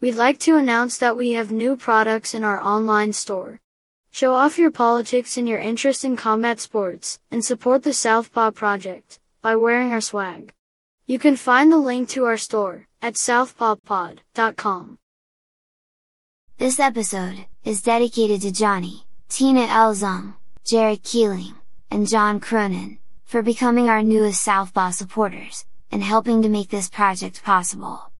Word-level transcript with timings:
We'd 0.00 0.16
like 0.16 0.38
to 0.40 0.56
announce 0.56 0.98
that 0.98 1.16
we 1.16 1.32
have 1.32 1.50
new 1.50 1.76
products 1.76 2.34
in 2.34 2.44
our 2.44 2.60
online 2.60 3.12
store. 3.12 3.60
Show 4.10 4.34
off 4.34 4.58
your 4.58 4.70
politics 4.70 5.36
and 5.36 5.48
your 5.48 5.58
interest 5.58 6.04
in 6.04 6.16
combat 6.16 6.60
sports, 6.60 7.18
and 7.30 7.44
support 7.44 7.82
the 7.82 7.92
Southpaw 7.92 8.52
Project 8.52 9.18
by 9.42 9.56
wearing 9.56 9.92
our 9.92 10.00
swag. 10.00 10.52
You 11.06 11.18
can 11.18 11.36
find 11.36 11.70
the 11.70 11.78
link 11.78 12.08
to 12.10 12.24
our 12.24 12.36
store 12.36 12.86
at 13.02 13.14
southpawpod.com. 13.14 14.98
This 16.58 16.78
episode 16.78 17.46
is 17.64 17.82
dedicated 17.82 18.42
to 18.42 18.52
Johnny, 18.52 19.04
Tina 19.28 19.66
Elzong, 19.66 20.34
Jared 20.64 21.02
Keeling, 21.02 21.54
and 21.90 22.08
John 22.08 22.40
Cronin, 22.40 22.98
for 23.24 23.42
becoming 23.42 23.88
our 23.88 24.02
newest 24.02 24.42
Southpaw 24.42 24.90
supporters, 24.90 25.66
and 25.90 26.02
helping 26.02 26.42
to 26.42 26.48
make 26.48 26.70
this 26.70 26.88
project 26.88 27.42
possible. 27.42 28.10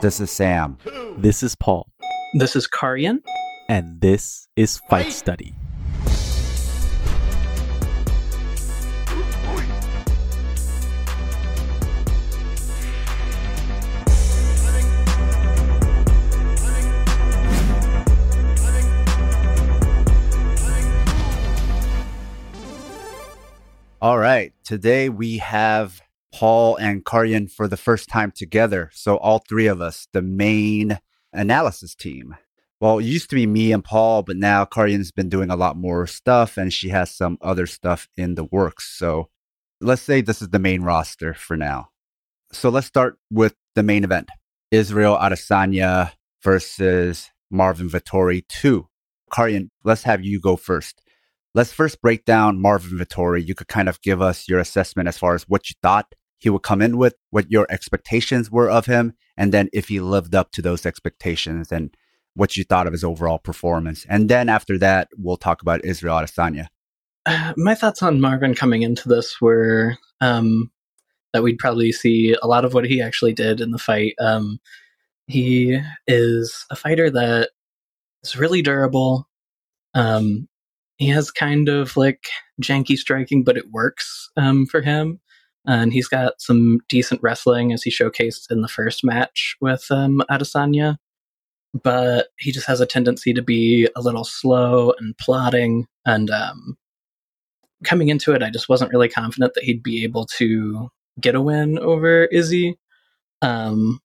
This 0.00 0.20
is 0.20 0.30
Sam. 0.30 0.78
This 1.16 1.42
is 1.42 1.54
Paul. 1.54 1.88
This 2.34 2.56
is 2.56 2.68
Karyan. 2.68 3.20
And 3.68 4.00
this 4.00 4.48
is 4.56 4.78
Fight 4.90 5.12
Study. 5.12 5.54
All 24.02 24.18
right. 24.18 24.52
Today 24.64 25.08
we 25.08 25.38
have 25.38 26.03
Paul 26.34 26.74
and 26.76 27.04
Karyan 27.04 27.48
for 27.48 27.68
the 27.68 27.76
first 27.76 28.08
time 28.08 28.32
together. 28.32 28.90
So 28.92 29.18
all 29.18 29.38
three 29.38 29.68
of 29.68 29.80
us, 29.80 30.08
the 30.12 30.20
main 30.20 30.98
analysis 31.32 31.94
team. 31.94 32.34
Well, 32.80 32.98
it 32.98 33.04
used 33.04 33.30
to 33.30 33.36
be 33.36 33.46
me 33.46 33.70
and 33.70 33.84
Paul, 33.84 34.24
but 34.24 34.36
now 34.36 34.64
Karyan's 34.64 35.12
been 35.12 35.28
doing 35.28 35.48
a 35.48 35.54
lot 35.54 35.76
more 35.76 36.08
stuff 36.08 36.56
and 36.56 36.72
she 36.72 36.88
has 36.88 37.14
some 37.14 37.38
other 37.40 37.66
stuff 37.66 38.08
in 38.16 38.34
the 38.34 38.42
works. 38.42 38.98
So 38.98 39.28
let's 39.80 40.02
say 40.02 40.22
this 40.22 40.42
is 40.42 40.48
the 40.48 40.58
main 40.58 40.82
roster 40.82 41.34
for 41.34 41.56
now. 41.56 41.90
So 42.50 42.68
let's 42.68 42.88
start 42.88 43.16
with 43.30 43.54
the 43.76 43.84
main 43.84 44.02
event. 44.02 44.28
Israel 44.72 45.16
Adesanya 45.16 46.10
versus 46.42 47.30
Marvin 47.48 47.88
Vettori 47.88 48.44
2. 48.48 48.88
Karyan, 49.32 49.68
let's 49.84 50.02
have 50.02 50.24
you 50.24 50.40
go 50.40 50.56
first. 50.56 51.00
Let's 51.54 51.72
first 51.72 52.02
break 52.02 52.24
down 52.24 52.60
Marvin 52.60 52.98
Vettori. 52.98 53.46
You 53.46 53.54
could 53.54 53.68
kind 53.68 53.88
of 53.88 54.02
give 54.02 54.20
us 54.20 54.48
your 54.48 54.58
assessment 54.58 55.08
as 55.08 55.16
far 55.16 55.36
as 55.36 55.44
what 55.44 55.70
you 55.70 55.76
thought 55.80 56.12
he 56.38 56.50
would 56.50 56.62
come 56.62 56.82
in 56.82 56.96
with, 56.96 57.14
what 57.30 57.50
your 57.50 57.66
expectations 57.70 58.50
were 58.50 58.70
of 58.70 58.86
him, 58.86 59.14
and 59.36 59.52
then 59.52 59.68
if 59.72 59.88
he 59.88 60.00
lived 60.00 60.34
up 60.34 60.50
to 60.52 60.62
those 60.62 60.86
expectations 60.86 61.72
and 61.72 61.96
what 62.34 62.56
you 62.56 62.64
thought 62.64 62.86
of 62.86 62.92
his 62.92 63.04
overall 63.04 63.38
performance. 63.38 64.04
And 64.08 64.28
then 64.28 64.48
after 64.48 64.76
that, 64.78 65.08
we'll 65.16 65.36
talk 65.36 65.62
about 65.62 65.84
Israel 65.84 66.16
Adesanya. 66.16 66.66
Uh, 67.26 67.52
my 67.56 67.74
thoughts 67.74 68.02
on 68.02 68.20
Marvin 68.20 68.54
coming 68.54 68.82
into 68.82 69.08
this 69.08 69.40
were 69.40 69.96
um, 70.20 70.70
that 71.32 71.42
we'd 71.42 71.58
probably 71.58 71.92
see 71.92 72.36
a 72.42 72.46
lot 72.46 72.64
of 72.64 72.74
what 72.74 72.84
he 72.84 73.00
actually 73.00 73.32
did 73.32 73.60
in 73.60 73.70
the 73.70 73.78
fight. 73.78 74.14
Um, 74.18 74.60
he 75.26 75.80
is 76.06 76.66
a 76.70 76.76
fighter 76.76 77.10
that 77.10 77.50
is 78.22 78.36
really 78.36 78.62
durable. 78.62 79.28
Um, 79.94 80.48
he 80.96 81.08
has 81.08 81.30
kind 81.30 81.68
of 81.68 81.96
like 81.96 82.24
janky 82.62 82.96
striking, 82.96 83.42
but 83.42 83.56
it 83.56 83.70
works 83.70 84.30
um, 84.36 84.66
for 84.66 84.80
him. 84.80 85.20
And 85.66 85.92
he's 85.92 86.08
got 86.08 86.40
some 86.40 86.80
decent 86.88 87.22
wrestling 87.22 87.72
as 87.72 87.82
he 87.82 87.90
showcased 87.90 88.50
in 88.50 88.60
the 88.60 88.68
first 88.68 89.04
match 89.04 89.56
with 89.60 89.86
um, 89.90 90.22
Adesanya. 90.30 90.96
But 91.82 92.28
he 92.38 92.52
just 92.52 92.66
has 92.66 92.80
a 92.80 92.86
tendency 92.86 93.32
to 93.32 93.42
be 93.42 93.88
a 93.96 94.00
little 94.00 94.24
slow 94.24 94.92
and 94.98 95.16
plodding. 95.18 95.86
And 96.04 96.30
um, 96.30 96.76
coming 97.84 98.08
into 98.08 98.32
it, 98.32 98.42
I 98.42 98.50
just 98.50 98.68
wasn't 98.68 98.92
really 98.92 99.08
confident 99.08 99.54
that 99.54 99.64
he'd 99.64 99.82
be 99.82 100.04
able 100.04 100.26
to 100.38 100.90
get 101.20 101.34
a 101.34 101.40
win 101.40 101.78
over 101.78 102.26
Izzy. 102.26 102.78
Um, 103.42 104.00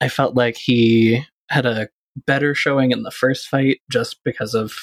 I 0.00 0.08
felt 0.08 0.34
like 0.34 0.56
he 0.56 1.24
had 1.48 1.66
a 1.66 1.88
better 2.26 2.54
showing 2.54 2.90
in 2.90 3.02
the 3.02 3.10
first 3.10 3.48
fight 3.48 3.80
just 3.90 4.22
because 4.24 4.54
of 4.54 4.74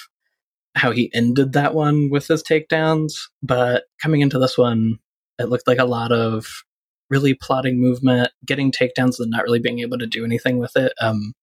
how 0.76 0.92
he 0.92 1.12
ended 1.14 1.54
that 1.54 1.74
one 1.74 2.10
with 2.10 2.28
his 2.28 2.44
takedowns. 2.44 3.14
But 3.44 3.86
coming 4.02 4.22
into 4.22 4.40
this 4.40 4.58
one, 4.58 5.00
it 5.40 5.50
looked 5.50 5.68
like 5.68 5.80
a 5.80 5.86
lot 5.86 6.12
of 6.12 6.64
really 7.10 7.34
plotting 7.34 7.82
movement, 7.82 8.30
getting 8.46 8.72
takedowns 8.72 9.20
and 9.20 9.32
not 9.32 9.44
really 9.44 9.60
being 9.60 9.80
able 9.80 9.98
to 9.98 10.06
do 10.06 10.24
anything 10.24 10.60
with 10.60 10.76
it. 10.76 10.94
Um, 11.02 11.34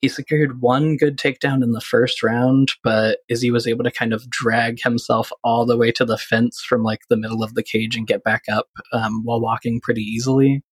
he 0.00 0.08
secured 0.08 0.60
one 0.60 0.96
good 0.96 1.16
takedown 1.16 1.62
in 1.62 1.72
the 1.72 1.80
first 1.80 2.22
round, 2.22 2.72
but 2.82 3.20
Izzy 3.28 3.50
was 3.50 3.66
able 3.66 3.84
to 3.84 3.90
kind 3.90 4.12
of 4.12 4.28
drag 4.28 4.82
himself 4.82 5.32
all 5.42 5.64
the 5.64 5.78
way 5.78 5.90
to 5.92 6.04
the 6.04 6.18
fence 6.18 6.60
from 6.60 6.82
like 6.82 7.00
the 7.08 7.16
middle 7.16 7.42
of 7.42 7.54
the 7.54 7.62
cage 7.62 7.96
and 7.96 8.06
get 8.06 8.22
back 8.22 8.42
up 8.50 8.68
um, 8.92 9.22
while 9.24 9.40
walking 9.40 9.80
pretty 9.80 10.02
easily. 10.02 10.62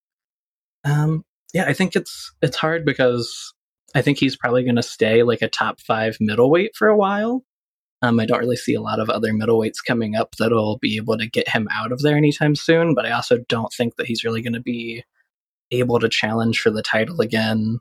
Um, 0.83 1.23
yeah, 1.53 1.65
I 1.65 1.73
think 1.73 1.95
it's 1.95 2.31
it's 2.41 2.57
hard 2.57 2.85
because 2.85 3.53
I 3.95 4.01
think 4.01 4.19
he's 4.19 4.37
probably 4.37 4.63
going 4.63 4.75
to 4.75 4.83
stay 4.83 5.23
like 5.23 5.41
a 5.41 5.49
top 5.49 5.79
five 5.79 6.17
middleweight 6.19 6.75
for 6.75 6.87
a 6.87 6.97
while. 6.97 7.43
Um, 8.03 8.19
I 8.19 8.25
don't 8.25 8.39
really 8.39 8.57
see 8.57 8.73
a 8.73 8.81
lot 8.81 8.99
of 8.99 9.09
other 9.09 9.31
middleweights 9.31 9.77
coming 9.87 10.13
up 10.13 10.35
that'll 10.35 10.77
be 10.79 10.97
able 10.97 11.17
to 11.17 11.25
get 11.25 11.47
him 11.47 11.69
out 11.71 11.93
of 11.93 12.01
there 12.01 12.17
anytime 12.17 12.53
soon. 12.53 12.93
But 12.93 13.05
I 13.05 13.11
also 13.11 13.37
don't 13.47 13.71
think 13.71 13.95
that 13.95 14.05
he's 14.05 14.25
really 14.25 14.41
going 14.41 14.53
to 14.53 14.59
be 14.59 15.05
able 15.71 15.99
to 15.99 16.09
challenge 16.09 16.59
for 16.59 16.69
the 16.69 16.83
title 16.83 17.21
again 17.21 17.79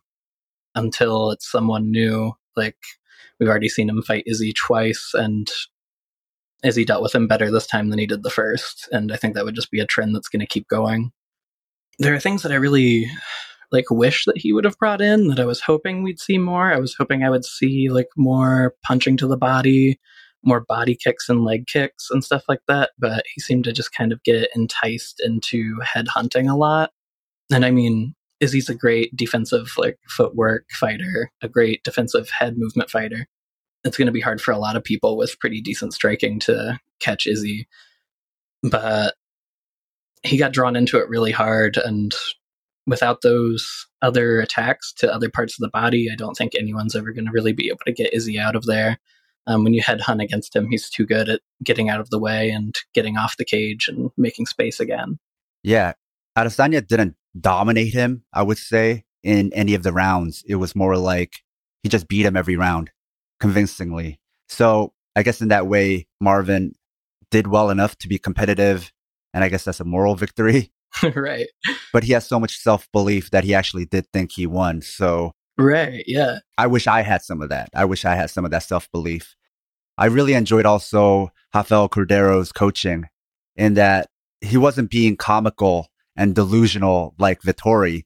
until 0.77 1.33
it's 1.33 1.51
someone 1.51 1.91
new. 1.91 2.33
Like 2.55 2.77
we've 3.41 3.49
already 3.49 3.69
seen 3.69 3.89
him 3.89 4.01
fight 4.01 4.23
Izzy 4.29 4.53
twice, 4.53 5.11
and 5.13 5.51
Izzy 6.63 6.85
dealt 6.85 7.03
with 7.03 7.17
him 7.17 7.27
better 7.27 7.51
this 7.51 7.67
time 7.67 7.91
than 7.91 7.99
he 7.99 8.07
did 8.07 8.23
the 8.23 8.31
first. 8.31 8.89
And 8.93 9.11
I 9.11 9.17
think 9.17 9.35
that 9.35 9.45
would 9.45 9.57
just 9.57 9.73
be 9.73 9.81
a 9.81 9.87
trend 9.87 10.15
that's 10.15 10.29
going 10.29 10.41
to 10.41 10.47
keep 10.47 10.69
going. 10.69 11.11
There 11.99 12.15
are 12.15 12.21
things 12.21 12.43
that 12.43 12.53
I 12.53 12.57
really 12.57 13.11
like 13.73 13.91
wish 13.91 14.27
that 14.27 14.39
he 14.39 14.53
would 14.53 14.65
have 14.65 14.79
brought 14.79 15.01
in 15.01 15.29
that 15.29 15.41
I 15.41 15.47
was 15.47 15.63
hoping 15.63 16.03
we'd 16.03 16.21
see 16.21 16.39
more. 16.39 16.73
I 16.73 16.79
was 16.79 16.95
hoping 16.95 17.25
I 17.25 17.31
would 17.31 17.45
see 17.45 17.89
like 17.89 18.09
more 18.17 18.75
punching 18.85 19.17
to 19.19 19.27
the 19.27 19.37
body, 19.37 19.99
more 20.45 20.61
body 20.61 20.95
kicks 20.95 21.29
and 21.29 21.45
leg 21.45 21.67
kicks 21.67 22.09
and 22.11 22.23
stuff 22.23 22.45
like 22.49 22.61
that, 22.69 22.91
but 22.99 23.25
he 23.35 23.41
seemed 23.41 23.65
to 23.65 23.73
just 23.73 23.95
kind 23.95 24.13
of 24.13 24.23
get 24.25 24.51
enticed 24.55 25.21
into 25.25 25.79
head 25.81 26.09
hunting 26.09 26.49
a 26.49 26.57
lot. 26.57 26.91
And 27.51 27.65
I 27.65 27.71
mean, 27.71 28.15
Izzy's 28.41 28.69
a 28.69 28.75
great 28.75 29.17
defensive 29.17 29.73
like 29.79 29.99
footwork 30.09 30.65
fighter, 30.73 31.31
a 31.43 31.49
great 31.49 31.83
defensive 31.85 32.29
head 32.29 32.55
movement 32.59 32.91
fighter. 32.91 33.27
It's 33.85 33.97
going 33.97 34.07
to 34.07 34.13
be 34.13 34.21
hard 34.21 34.41
for 34.41 34.53
a 34.53 34.59
lot 34.59 34.77
of 34.77 34.85
people 34.85 35.17
with 35.17 35.39
pretty 35.41 35.61
decent 35.61 35.95
striking 35.95 36.41
to 36.41 36.79
catch 37.01 37.27
Izzy. 37.27 37.69
But 38.63 39.15
he 40.23 40.37
got 40.37 40.53
drawn 40.53 40.77
into 40.77 40.99
it 40.99 41.09
really 41.09 41.33
hard 41.33 41.77
and 41.77 42.15
without 42.87 43.23
those 43.23 43.87
other 44.01 44.41
attacks 44.41 44.93
to 44.95 45.13
other 45.13 45.31
parts 45.31 45.55
of 45.55 45.63
the 45.63 45.71
body, 45.71 46.09
I 46.13 46.17
don't 46.17 46.35
think 46.35 46.53
anyone's 46.55 46.97
ever 46.97 47.13
going 47.13 47.27
to 47.27 47.33
really 47.33 47.53
be 47.53 47.69
able 47.69 47.81
to 47.87 47.93
get 47.93 48.13
Izzy 48.13 48.39
out 48.39 48.57
of 48.57 48.67
there. 48.67 48.99
Um, 49.47 49.65
when 49.65 49.75
you 49.75 49.83
head 49.83 50.01
hunt 50.01 50.21
against 50.21 50.55
him, 50.55 50.69
he's 50.71 50.89
too 50.89 51.05
good 51.05 51.29
at 51.29 51.41
getting 51.65 51.89
out 51.89 52.01
of 52.01 52.11
the 52.11 52.19
way 52.19 52.51
and 52.51 52.77
getting 52.95 53.17
off 53.17 53.37
the 53.37 53.45
cage 53.45 53.89
and 53.89 54.11
making 54.17 54.47
space 54.47 54.79
again. 54.79 55.19
Yeah. 55.63 55.95
Adesanya 56.37 56.87
didn't 56.87 57.17
dominate 57.39 57.93
him, 57.93 58.25
I 58.33 58.43
would 58.43 58.59
say, 58.59 59.05
in 59.23 59.53
any 59.53 59.75
of 59.75 59.83
the 59.83 59.93
rounds. 59.93 60.45
It 60.47 60.57
was 60.57 60.77
more 60.77 60.97
like 60.97 61.39
he 61.83 61.89
just 61.89 62.09
beat 62.09 62.27
him 62.27 62.37
every 62.37 62.57
round 62.57 62.91
convincingly. 63.41 64.21
So 64.49 64.93
I 65.17 65.23
guess 65.23 65.41
in 65.41 65.49
that 65.49 65.67
way, 65.67 66.07
Marvin 66.21 66.75
did 67.31 67.47
well 67.47 67.71
enough 67.71 67.97
to 67.99 68.09
be 68.09 68.19
competitive. 68.19 68.93
And 69.35 69.43
I 69.43 69.49
guess 69.49 69.65
that's 69.65 69.81
a 69.81 69.85
moral 69.85 70.15
victory. 70.15 70.71
right. 71.15 71.47
But 71.93 72.05
he 72.05 72.13
has 72.13 72.27
so 72.27 72.39
much 72.39 72.59
self 72.59 72.89
belief 72.93 73.31
that 73.31 73.45
he 73.45 73.55
actually 73.55 73.87
did 73.87 74.07
think 74.13 74.33
he 74.33 74.47
won. 74.47 74.83
So, 74.83 75.33
right. 75.59 76.05
Yeah. 76.07 76.39
I 76.59 76.67
wish 76.67 76.87
I 76.87 77.03
had 77.03 77.23
some 77.23 77.43
of 77.43 77.49
that. 77.49 77.71
I 77.75 77.85
wish 77.85 78.05
I 78.05 78.15
had 78.15 78.31
some 78.31 78.45
of 78.45 78.51
that 78.51 78.63
self 78.63 78.91
belief. 78.91 79.35
I 79.99 80.07
really 80.07 80.35
enjoyed 80.35 80.67
also 80.67 81.33
Rafael 81.55 81.89
Cordeiro's 81.89 82.53
coaching 82.53 83.05
in 83.57 83.75
that 83.75 84.09
he 84.41 84.57
wasn't 84.57 84.91
being 84.91 85.17
comical 85.17 85.89
and 86.17 86.35
delusional 86.35 87.15
like 87.19 87.43
Vettori, 87.43 88.05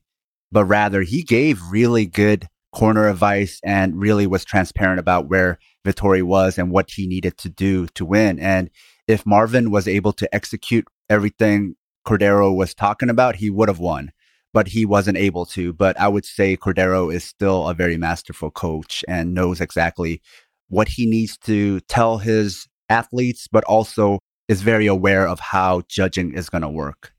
but 0.53 0.65
rather 0.65 1.03
he 1.03 1.23
gave 1.23 1.61
really 1.71 2.07
good 2.07 2.49
corner 2.73 3.09
advice 3.09 3.59
and 3.65 3.99
really 3.99 4.27
was 4.27 4.45
transparent 4.45 5.01
about 5.01 5.29
where 5.29 5.59
Vettori 5.87 6.23
was 6.23 6.59
and 6.59 6.71
what 6.71 6.91
he 6.91 7.07
needed 7.07 7.39
to 7.39 7.49
do 7.49 7.87
to 7.95 8.05
win. 8.05 8.39
And 8.39 8.69
if 9.09 9.25
Marvin 9.25 9.71
was 9.71 9.89
able 9.89 10.13
to 10.15 10.35
execute 10.35 10.87
everything 11.09 11.77
Cordeiro 12.07 12.55
was 12.55 12.75
talking 12.75 13.11
about, 13.11 13.37
he 13.37 13.51
would 13.51 13.69
have 13.69 13.81
won, 13.81 14.13
but 14.55 14.69
he 14.69 14.87
wasn't 14.87 15.19
able 15.19 15.45
to. 15.47 15.73
But 15.73 15.99
I 16.01 16.09
would 16.09 16.25
say 16.25 16.57
Cordeiro 16.57 17.13
is 17.13 17.25
still 17.25 17.69
a 17.69 17.75
very 17.75 17.97
masterful 17.97 18.51
coach 18.51 19.05
and 19.09 19.35
knows 19.35 19.61
exactly 19.61 20.23
what 20.69 20.89
he 20.89 21.07
needs 21.07 21.37
to 21.39 21.81
tell 21.81 22.19
his 22.19 22.67
athletes, 22.89 23.49
but 23.51 23.65
also 23.65 24.21
is 24.49 24.63
very 24.63 24.87
aware 24.87 25.27
of 25.27 25.41
how 25.41 25.83
judging 25.89 26.33
is 26.35 26.49
going 26.49 26.63
to 26.63 26.69
work. 26.69 27.13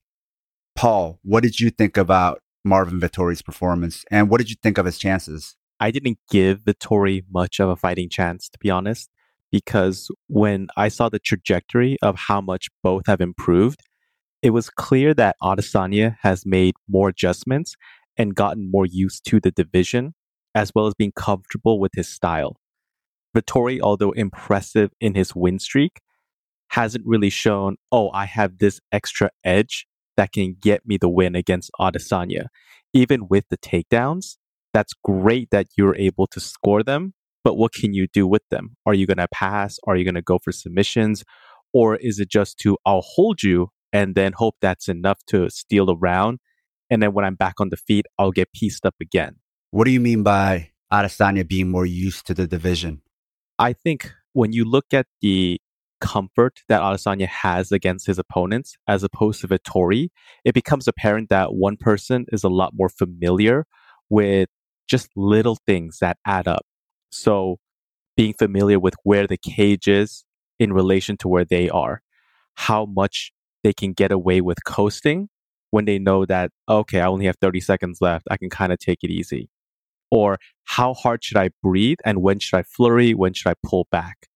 Paul, 0.76 1.20
what 1.24 1.44
did 1.44 1.60
you 1.60 1.70
think 1.70 1.98
about 1.98 2.42
Marvin 2.64 3.00
Vettori's 3.00 3.42
performance? 3.42 4.06
And 4.12 4.30
what 4.30 4.38
did 4.38 4.50
you 4.50 4.56
think 4.62 4.78
of 4.78 4.86
his 4.86 4.98
chances? 4.98 5.56
I 5.80 5.92
didn't 5.92 6.20
give 6.32 6.62
Vittori 6.62 7.24
much 7.30 7.60
of 7.60 7.70
a 7.70 7.76
fighting 7.76 8.10
chance, 8.10 8.50
to 8.50 8.58
be 8.60 8.70
honest, 8.70 9.10
because 9.52 10.10
when 10.28 10.68
I 10.78 10.88
saw 10.88 11.10
the 11.10 11.20
trajectory 11.20 11.98
of 12.02 12.16
how 12.16 12.42
much 12.42 12.70
both 12.84 13.08
have 13.08 13.22
improved, 13.22 13.82
it 14.42 14.52
was 14.52 14.70
clear 14.70 15.14
that 15.14 15.36
Adesanya 15.42 16.18
has 16.22 16.46
made 16.46 16.76
more 16.88 17.10
adjustments 17.10 17.76
and 18.18 18.36
gotten 18.36 18.70
more 18.72 18.86
used 18.86 19.26
to 19.28 19.40
the 19.40 19.52
division, 19.52 20.14
as 20.56 20.72
well 20.74 20.88
as 20.88 20.94
being 20.94 21.12
comfortable 21.12 21.80
with 21.80 21.92
his 21.96 22.10
style. 22.10 22.58
Vettori, 23.36 23.80
although 23.80 24.12
impressive 24.12 24.92
in 25.00 25.16
his 25.16 25.36
win 25.36 25.60
streak, 25.60 26.02
hasn't 26.70 27.06
really 27.06 27.30
shown, 27.30 27.78
oh, 27.92 28.10
I 28.12 28.26
have 28.26 28.58
this 28.58 28.80
extra 28.92 29.30
edge 29.44 29.86
that 30.18 30.32
can 30.32 30.56
get 30.60 30.86
me 30.86 30.98
the 30.98 31.10
win 31.10 31.36
against 31.36 31.72
Adesanya. 31.80 32.48
Even 32.94 33.28
with 33.30 33.46
the 33.50 33.58
takedowns, 33.58 34.38
that's 34.74 34.94
great 35.04 35.50
that 35.52 35.68
you're 35.78 35.96
able 35.96 36.28
to 36.28 36.40
score 36.40 36.84
them, 36.84 37.14
but 37.44 37.56
what 37.56 37.74
can 37.74 37.94
you 37.94 38.08
do 38.12 38.28
with 38.28 38.42
them? 38.50 38.76
Are 38.86 38.94
you 38.94 39.06
going 39.06 39.18
to 39.18 39.28
pass? 39.32 39.78
Are 39.88 39.96
you 39.96 40.04
going 40.04 40.16
to 40.16 40.22
go 40.22 40.40
for 40.40 40.52
submissions? 40.52 41.24
Or 41.74 41.96
is 41.96 42.20
it 42.20 42.30
just 42.30 42.58
to, 42.60 42.78
I'll 42.86 43.02
hold 43.02 43.44
you 43.44 43.70
and 43.94 44.16
then 44.16 44.34
hope 44.34 44.56
that's 44.62 44.88
enough 44.88 45.20
to 45.28 45.50
steal 45.50 45.86
the 45.86 45.96
round? 45.96 46.40
And 46.90 47.02
then 47.04 47.14
when 47.14 47.26
I'm 47.26 47.36
back 47.36 47.56
on 47.60 47.70
the 47.70 47.78
feet, 47.78 48.06
I'll 48.18 48.32
get 48.32 48.54
pieced 48.54 48.86
up 48.86 48.96
again. 49.02 49.38
What 49.72 49.86
do 49.86 49.92
you 49.92 50.00
mean 50.00 50.24
by 50.24 50.72
Adesanya 50.92 51.48
being 51.48 51.70
more 51.70 51.86
used 51.86 52.26
to 52.28 52.34
the 52.34 52.48
division? 52.48 53.02
I 53.60 53.74
think 53.74 54.12
when 54.34 54.54
you 54.54 54.66
look 54.66 54.94
at 54.94 55.08
the 55.22 55.60
comfort 56.00 56.60
that 56.70 56.82
Adesanya 56.82 57.28
has 57.28 57.72
against 57.72 58.08
his 58.08 58.20
opponents 58.20 58.78
as 58.88 59.04
opposed 59.04 59.42
to 59.42 59.48
Vettori, 59.48 60.10
it 60.46 60.54
becomes 60.54 60.88
apparent 60.88 61.30
that 61.30 61.54
one 61.54 61.76
person 61.76 62.26
is 62.32 62.44
a 62.44 62.50
lot 62.50 62.74
more 62.76 62.90
familiar 62.90 63.66
with 64.10 64.48
just 64.88 65.10
little 65.16 65.58
things 65.66 65.98
that 66.00 66.18
add 66.26 66.48
up. 66.48 66.66
So 67.12 67.58
being 68.16 68.34
familiar 68.34 68.80
with 68.80 68.96
where 69.04 69.28
the 69.28 69.38
cage 69.38 69.88
is 69.88 70.24
in 70.60 70.74
relation 70.74 71.18
to 71.18 71.28
where 71.28 71.46
they 71.46 71.70
are, 71.70 72.02
how 72.56 72.86
much 72.86 73.32
they 73.64 73.74
can 73.74 73.94
get 73.94 74.12
away 74.12 74.42
with 74.42 74.64
coasting 74.66 75.30
when 75.72 75.86
they 75.86 76.00
know 76.00 76.26
that, 76.26 76.52
okay, 76.70 77.02
I 77.02 77.08
only 77.08 77.26
have 77.26 77.36
30 77.42 77.60
seconds 77.60 78.00
left. 78.02 78.26
I 78.30 78.38
can 78.38 78.50
kind 78.50 78.72
of 78.72 78.80
take 78.80 79.00
it 79.04 79.12
easy. 79.12 79.50
Or 80.10 80.38
how 80.64 80.94
hard 80.94 81.24
should 81.24 81.38
I 81.38 81.50
breathe 81.62 81.98
and 82.06 82.22
when 82.22 82.40
should 82.40 82.58
I 82.58 82.64
flurry? 82.64 83.14
When 83.14 83.34
should 83.34 83.50
I 83.50 83.56
pull 83.66 83.88
back? 83.92 84.28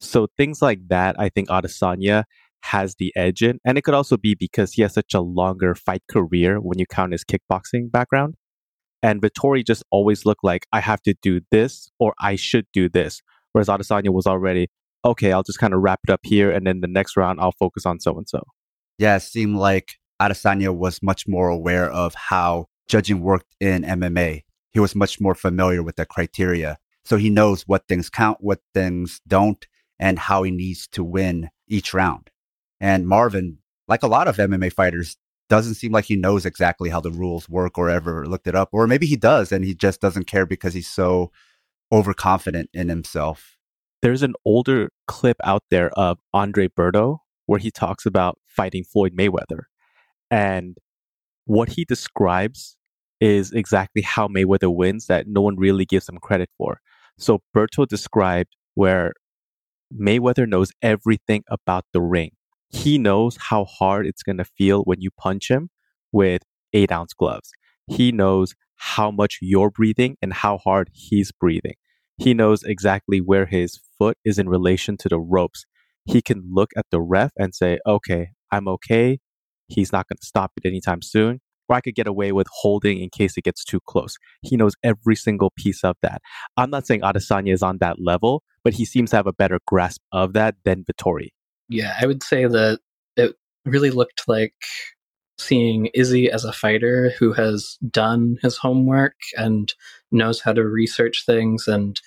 So 0.00 0.28
things 0.36 0.62
like 0.62 0.88
that, 0.88 1.16
I 1.18 1.28
think 1.28 1.48
Adesanya 1.48 2.24
has 2.62 2.94
the 2.98 3.12
edge 3.14 3.42
in. 3.42 3.58
And 3.64 3.76
it 3.76 3.82
could 3.82 3.94
also 3.94 4.16
be 4.16 4.34
because 4.34 4.72
he 4.72 4.82
has 4.82 4.94
such 4.94 5.12
a 5.12 5.20
longer 5.20 5.74
fight 5.74 6.02
career 6.10 6.58
when 6.58 6.78
you 6.78 6.86
count 6.86 7.12
his 7.12 7.24
kickboxing 7.24 7.90
background. 7.90 8.36
And 9.02 9.20
Vettori 9.20 9.66
just 9.66 9.84
always 9.90 10.24
looked 10.24 10.42
like 10.42 10.66
I 10.72 10.80
have 10.80 11.02
to 11.02 11.14
do 11.20 11.40
this 11.50 11.90
or 11.98 12.14
I 12.18 12.36
should 12.36 12.66
do 12.72 12.88
this. 12.88 13.20
Whereas 13.52 13.68
Adesanya 13.68 14.08
was 14.08 14.26
already, 14.26 14.68
okay, 15.04 15.32
I'll 15.32 15.42
just 15.42 15.58
kind 15.58 15.74
of 15.74 15.80
wrap 15.80 16.00
it 16.06 16.12
up 16.12 16.20
here 16.22 16.50
and 16.50 16.66
then 16.66 16.80
the 16.80 16.88
next 16.88 17.16
round 17.16 17.40
I'll 17.40 17.52
focus 17.52 17.86
on 17.86 18.00
so 18.00 18.16
and 18.16 18.28
so. 18.28 18.42
Yeah, 18.98 19.16
it 19.16 19.20
seemed 19.20 19.56
like 19.56 19.94
Adesanya 20.20 20.74
was 20.74 21.02
much 21.02 21.26
more 21.26 21.48
aware 21.48 21.90
of 21.90 22.14
how 22.14 22.66
judging 22.88 23.20
worked 23.20 23.54
in 23.60 23.82
MMA. 23.82 24.42
He 24.70 24.80
was 24.80 24.94
much 24.94 25.20
more 25.20 25.34
familiar 25.34 25.82
with 25.82 25.96
the 25.96 26.06
criteria. 26.06 26.78
So 27.04 27.16
he 27.16 27.30
knows 27.30 27.62
what 27.62 27.86
things 27.86 28.08
count, 28.08 28.38
what 28.40 28.60
things 28.72 29.20
don't, 29.26 29.66
and 29.98 30.18
how 30.18 30.42
he 30.42 30.50
needs 30.50 30.88
to 30.88 31.04
win 31.04 31.50
each 31.68 31.92
round. 31.92 32.30
And 32.80 33.06
Marvin, 33.06 33.58
like 33.88 34.02
a 34.02 34.08
lot 34.08 34.28
of 34.28 34.36
MMA 34.36 34.72
fighters, 34.72 35.16
doesn't 35.48 35.74
seem 35.74 35.92
like 35.92 36.06
he 36.06 36.16
knows 36.16 36.46
exactly 36.46 36.88
how 36.88 37.00
the 37.00 37.10
rules 37.10 37.48
work 37.48 37.76
or 37.78 37.90
ever 37.90 38.26
looked 38.26 38.46
it 38.46 38.54
up. 38.54 38.70
Or 38.72 38.86
maybe 38.86 39.06
he 39.06 39.16
does 39.16 39.52
and 39.52 39.64
he 39.64 39.74
just 39.74 40.00
doesn't 40.00 40.26
care 40.26 40.46
because 40.46 40.74
he's 40.74 40.88
so 40.88 41.30
overconfident 41.92 42.70
in 42.72 42.88
himself. 42.88 43.53
There's 44.04 44.22
an 44.22 44.34
older 44.44 44.90
clip 45.06 45.38
out 45.42 45.64
there 45.70 45.90
of 45.98 46.18
Andre 46.32 46.68
Berto 46.68 47.18
where 47.46 47.58
he 47.58 47.70
talks 47.70 48.06
about 48.06 48.38
fighting 48.46 48.84
Floyd 48.84 49.12
Mayweather. 49.18 49.62
And 50.30 50.76
what 51.46 51.70
he 51.70 51.84
describes 51.84 52.76
is 53.20 53.50
exactly 53.52 54.02
how 54.02 54.28
Mayweather 54.28 54.74
wins 54.74 55.06
that 55.06 55.26
no 55.26 55.40
one 55.40 55.56
really 55.56 55.84
gives 55.84 56.08
him 56.08 56.18
credit 56.18 56.50
for. 56.58 56.80
So 57.18 57.40
Berto 57.56 57.86
described 57.86 58.56
where 58.74 59.14
Mayweather 59.92 60.46
knows 60.46 60.70
everything 60.82 61.42
about 61.48 61.84
the 61.92 62.00
ring 62.00 62.32
he 62.74 62.98
knows 62.98 63.36
how 63.40 63.64
hard 63.64 64.04
it's 64.06 64.22
going 64.22 64.38
to 64.38 64.44
feel 64.44 64.82
when 64.82 65.00
you 65.00 65.10
punch 65.16 65.50
him 65.50 65.70
with 66.10 66.42
eight 66.72 66.90
ounce 66.90 67.14
gloves. 67.14 67.52
He 67.86 68.10
knows 68.10 68.54
how 68.76 69.10
much 69.10 69.38
you're 69.40 69.70
breathing 69.70 70.16
and 70.20 70.32
how 70.32 70.58
hard 70.58 70.90
he's 70.92 71.30
breathing. 71.30 71.74
He 72.16 72.34
knows 72.34 72.64
exactly 72.64 73.20
where 73.20 73.46
his 73.46 73.78
foot 73.98 74.16
is 74.24 74.38
in 74.38 74.48
relation 74.48 74.96
to 74.98 75.08
the 75.08 75.18
ropes. 75.18 75.64
He 76.04 76.20
can 76.20 76.42
look 76.50 76.70
at 76.76 76.86
the 76.90 77.00
ref 77.00 77.32
and 77.36 77.54
say, 77.54 77.78
okay, 77.86 78.28
I'm 78.50 78.68
okay. 78.68 79.18
He's 79.68 79.92
not 79.92 80.06
going 80.08 80.18
to 80.20 80.26
stop 80.26 80.52
it 80.56 80.66
anytime 80.66 81.02
soon. 81.02 81.40
Or 81.68 81.76
I 81.76 81.80
could 81.80 81.94
get 81.94 82.06
away 82.06 82.32
with 82.32 82.46
holding 82.60 83.00
in 83.00 83.08
case 83.08 83.38
it 83.38 83.44
gets 83.44 83.64
too 83.64 83.80
close. 83.86 84.16
He 84.42 84.56
knows 84.56 84.74
every 84.82 85.16
single 85.16 85.50
piece 85.56 85.82
of 85.82 85.96
that. 86.02 86.20
I'm 86.58 86.70
not 86.70 86.86
saying 86.86 87.00
Adesanya 87.00 87.54
is 87.54 87.62
on 87.62 87.78
that 87.78 87.96
level, 87.98 88.42
but 88.62 88.74
he 88.74 88.84
seems 88.84 89.10
to 89.10 89.16
have 89.16 89.26
a 89.26 89.32
better 89.32 89.58
grasp 89.66 90.02
of 90.12 90.34
that 90.34 90.56
than 90.64 90.84
Vettori. 90.84 91.28
Yeah, 91.70 91.96
I 91.98 92.06
would 92.06 92.22
say 92.22 92.44
that 92.44 92.80
it 93.16 93.34
really 93.64 93.90
looked 93.90 94.28
like 94.28 94.54
seeing 95.38 95.88
Izzy 95.94 96.30
as 96.30 96.44
a 96.44 96.52
fighter 96.52 97.12
who 97.18 97.32
has 97.32 97.78
done 97.90 98.36
his 98.42 98.58
homework 98.58 99.16
and 99.36 99.72
knows 100.12 100.40
how 100.40 100.52
to 100.52 100.64
research 100.64 101.24
things 101.24 101.66
and 101.66 102.00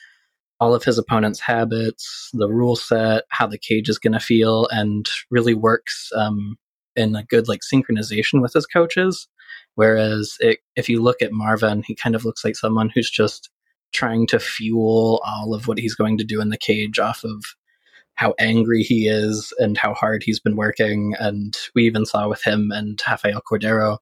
all 0.60 0.74
of 0.74 0.84
his 0.84 0.98
opponent's 0.98 1.40
habits, 1.40 2.30
the 2.34 2.50
rule 2.50 2.76
set, 2.76 3.24
how 3.30 3.48
the 3.48 3.58
cage 3.58 3.90
is 3.90 4.00
going 4.00 4.14
to 4.14 4.20
feel, 4.20 4.68
and 4.72 5.08
really 5.30 5.54
works 5.54 6.10
um, 6.16 6.58
in 6.96 7.16
a 7.16 7.24
good 7.24 7.48
like 7.48 7.62
synchronization 7.62 8.42
with 8.42 8.54
his 8.54 8.66
coaches. 8.66 9.28
Whereas 9.76 10.38
it, 10.40 10.60
if 10.76 10.90
you 10.90 11.02
look 11.02 11.22
at 11.22 11.32
Marvin, 11.32 11.84
he 11.84 11.96
kind 11.96 12.16
of 12.16 12.26
looks 12.26 12.44
like 12.44 12.56
someone 12.56 12.90
who's 12.94 13.10
just 13.10 13.50
trying 13.94 14.28
to 14.28 14.40
fuel 14.40 15.22
all 15.26 15.54
of 15.54 15.68
what 15.68 15.78
he's 15.78 15.96
going 15.96 16.18
to 16.18 16.24
do 16.24 16.42
in 16.42 16.50
the 16.50 16.58
cage 16.58 17.00
off 17.00 17.24
of 17.24 17.44
how 18.16 18.34
angry 18.40 18.82
he 18.82 19.08
is 19.08 19.54
and 19.60 19.78
how 19.78 19.94
hard 19.94 20.24
he's 20.24 20.40
been 20.40 20.56
working. 20.56 21.14
And 21.20 21.56
we 21.76 21.86
even 21.86 22.06
saw 22.06 22.28
with 22.28 22.44
him 22.44 22.72
and 22.72 23.00
Rafael 23.08 23.42
Cordeiro, 23.50 24.00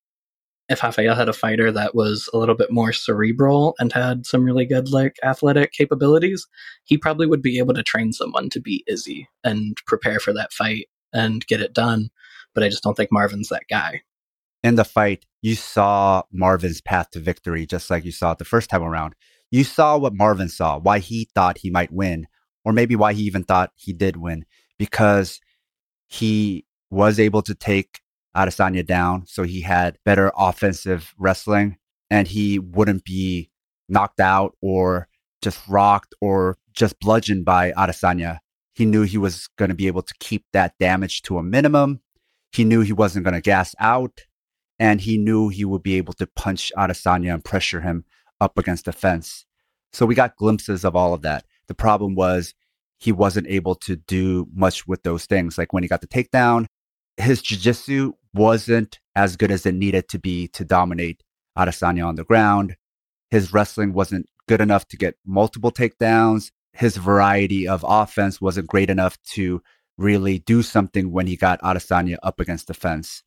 if 0.67 0.81
Rafael 0.81 1.15
had 1.15 1.29
a 1.29 1.33
fighter 1.33 1.71
that 1.71 1.93
was 1.93 2.29
a 2.33 2.37
little 2.37 2.55
bit 2.55 2.71
more 2.71 2.91
cerebral 2.91 3.75
and 3.79 3.93
had 3.93 4.25
some 4.25 4.43
really 4.43 4.65
good 4.65 4.89
like 4.89 5.17
athletic 5.23 5.71
capabilities, 5.71 6.47
he 6.85 6.97
probably 6.97 7.27
would 7.27 7.41
be 7.41 7.59
able 7.59 7.73
to 7.75 7.83
train 7.83 8.11
someone 8.13 8.49
to 8.49 8.59
beat 8.59 8.83
Izzy 8.87 9.27
and 9.43 9.77
prepare 9.85 10.19
for 10.19 10.33
that 10.33 10.53
fight 10.53 10.87
and 11.13 11.45
get 11.47 11.61
it 11.61 11.73
done. 11.73 12.09
But 12.53 12.63
I 12.63 12.69
just 12.69 12.83
don't 12.83 12.95
think 12.95 13.11
Marvin's 13.11 13.49
that 13.49 13.65
guy. 13.69 14.01
In 14.63 14.75
the 14.75 14.85
fight, 14.85 15.25
you 15.41 15.53
saw 15.53 16.23
Marvin's 16.31 16.81
path 16.81 17.11
to 17.11 17.19
victory, 17.19 17.67
just 17.67 17.91
like 17.91 18.03
you 18.03 18.11
saw 18.11 18.31
it 18.31 18.39
the 18.39 18.45
first 18.45 18.69
time 18.69 18.81
around. 18.81 19.13
You 19.51 19.63
saw 19.63 19.97
what 19.97 20.15
Marvin 20.15 20.49
saw, 20.49 20.79
why 20.79 20.97
he 20.97 21.29
thought 21.35 21.59
he 21.59 21.69
might 21.69 21.91
win 21.91 22.27
or 22.63 22.73
maybe 22.73 22.95
why 22.95 23.13
he 23.13 23.21
even 23.23 23.43
thought 23.43 23.71
he 23.75 23.93
did 23.93 24.17
win 24.17 24.45
because 24.79 25.39
he 26.07 26.65
was 26.89 27.19
able 27.19 27.43
to 27.43 27.53
take 27.53 28.01
Adesanya 28.35 28.85
down. 28.85 29.25
So 29.27 29.43
he 29.43 29.61
had 29.61 29.97
better 30.05 30.31
offensive 30.37 31.13
wrestling 31.17 31.77
and 32.09 32.27
he 32.27 32.59
wouldn't 32.59 33.05
be 33.05 33.49
knocked 33.87 34.19
out 34.19 34.55
or 34.61 35.07
just 35.41 35.59
rocked 35.67 36.13
or 36.21 36.57
just 36.73 36.99
bludgeoned 36.99 37.45
by 37.45 37.71
Adesanya. 37.71 38.39
He 38.73 38.85
knew 38.85 39.03
he 39.03 39.17
was 39.17 39.47
going 39.57 39.69
to 39.69 39.75
be 39.75 39.87
able 39.87 40.01
to 40.01 40.13
keep 40.19 40.45
that 40.53 40.77
damage 40.79 41.21
to 41.23 41.37
a 41.37 41.43
minimum. 41.43 42.01
He 42.51 42.63
knew 42.63 42.81
he 42.81 42.93
wasn't 42.93 43.25
going 43.25 43.35
to 43.35 43.41
gas 43.41 43.73
out 43.79 44.25
and 44.79 44.99
he 44.99 45.17
knew 45.17 45.49
he 45.49 45.63
would 45.63 45.83
be 45.83 45.95
able 45.95 46.13
to 46.13 46.27
punch 46.27 46.71
Adesanya 46.77 47.33
and 47.33 47.43
pressure 47.43 47.81
him 47.81 48.05
up 48.41 48.57
against 48.57 48.85
the 48.85 48.91
fence. 48.91 49.45
So 49.93 50.05
we 50.05 50.15
got 50.15 50.35
glimpses 50.35 50.83
of 50.83 50.95
all 50.95 51.13
of 51.13 51.21
that. 51.21 51.45
The 51.67 51.73
problem 51.73 52.15
was 52.15 52.53
he 52.97 53.11
wasn't 53.11 53.47
able 53.47 53.75
to 53.75 53.95
do 53.95 54.47
much 54.53 54.87
with 54.87 55.03
those 55.03 55.25
things. 55.25 55.57
Like 55.57 55.71
when 55.71 55.83
he 55.83 55.89
got 55.89 56.01
the 56.01 56.07
takedown, 56.07 56.65
his 57.17 57.41
jiu-jitsu 57.41 58.13
wasn't 58.35 58.99
as 59.15 59.35
good 59.35 59.51
as 59.51 59.65
it 59.65 59.73
needed 59.73 60.09
to 60.09 60.19
be 60.19 60.47
to 60.49 60.65
dominate 60.65 61.23
Adesanya 61.57 62.05
on 62.05 62.15
the 62.15 62.23
ground. 62.23 62.75
His 63.31 63.53
wrestling 63.53 63.93
wasn't 63.93 64.27
good 64.47 64.61
enough 64.61 64.87
to 64.89 64.97
get 64.97 65.15
multiple 65.25 65.71
takedowns. 65.71 66.51
His 66.73 66.97
variety 66.97 67.67
of 67.67 67.85
offense 67.87 68.41
wasn't 68.41 68.67
great 68.67 68.89
enough 68.89 69.17
to 69.33 69.61
really 69.97 70.39
do 70.39 70.61
something 70.61 71.11
when 71.11 71.27
he 71.27 71.37
got 71.37 71.61
Adesanya 71.61 72.17
up 72.21 72.39
against 72.39 72.67
the 72.67 72.73
fence. 72.73 73.23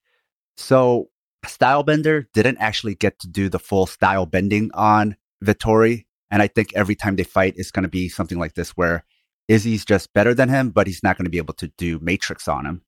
So 0.57 1.09
Stylebender 1.47 2.27
didn't 2.35 2.59
actually 2.59 2.95
get 2.95 3.19
to 3.21 3.29
do 3.29 3.49
the 3.49 3.59
full 3.59 3.87
style 3.87 4.27
bending 4.27 4.71
on 4.75 5.17
Vettori. 5.43 6.05
And 6.31 6.43
I 6.43 6.47
think 6.49 6.75
every 6.75 6.95
time 6.95 7.17
they 7.17 7.25
fight, 7.25 7.55
it's 7.57 7.71
going 7.71 7.85
to 7.85 7.88
be 7.88 8.09
something 8.09 8.38
like 8.38 8.55
this 8.55 8.71
where 8.71 9.05
Izzy's 9.47 9.85
just 9.85 10.12
better 10.12 10.35
than 10.35 10.50
him, 10.50 10.71
but 10.71 10.87
he's 10.87 11.03
not 11.03 11.17
going 11.17 11.25
to 11.25 11.31
be 11.31 11.38
able 11.38 11.55
to 11.55 11.69
do 11.79 11.99
Matrix 12.00 12.49
on 12.49 12.67
him. 12.67 12.83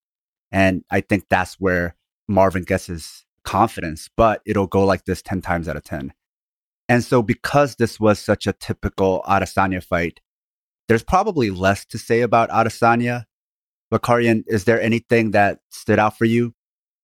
And 0.52 0.84
I 0.90 1.00
think 1.00 1.26
that's 1.30 1.54
where 1.54 1.96
Marvin 2.30 2.62
gets 2.62 2.86
his 2.86 3.24
confidence, 3.44 4.08
but 4.16 4.40
it'll 4.46 4.66
go 4.66 4.84
like 4.84 5.04
this 5.04 5.20
10 5.20 5.42
times 5.42 5.68
out 5.68 5.76
of 5.76 5.84
10. 5.84 6.12
And 6.88 7.04
so, 7.04 7.22
because 7.22 7.76
this 7.76 8.00
was 8.00 8.18
such 8.18 8.46
a 8.46 8.52
typical 8.52 9.22
Adesanya 9.28 9.82
fight, 9.82 10.20
there's 10.88 11.02
probably 11.02 11.50
less 11.50 11.84
to 11.86 11.98
say 11.98 12.20
about 12.20 12.50
Adesanya. 12.50 13.24
But 13.90 14.02
Karjan, 14.02 14.44
is 14.46 14.64
there 14.64 14.80
anything 14.80 15.32
that 15.32 15.60
stood 15.70 15.98
out 15.98 16.16
for 16.16 16.24
you? 16.24 16.54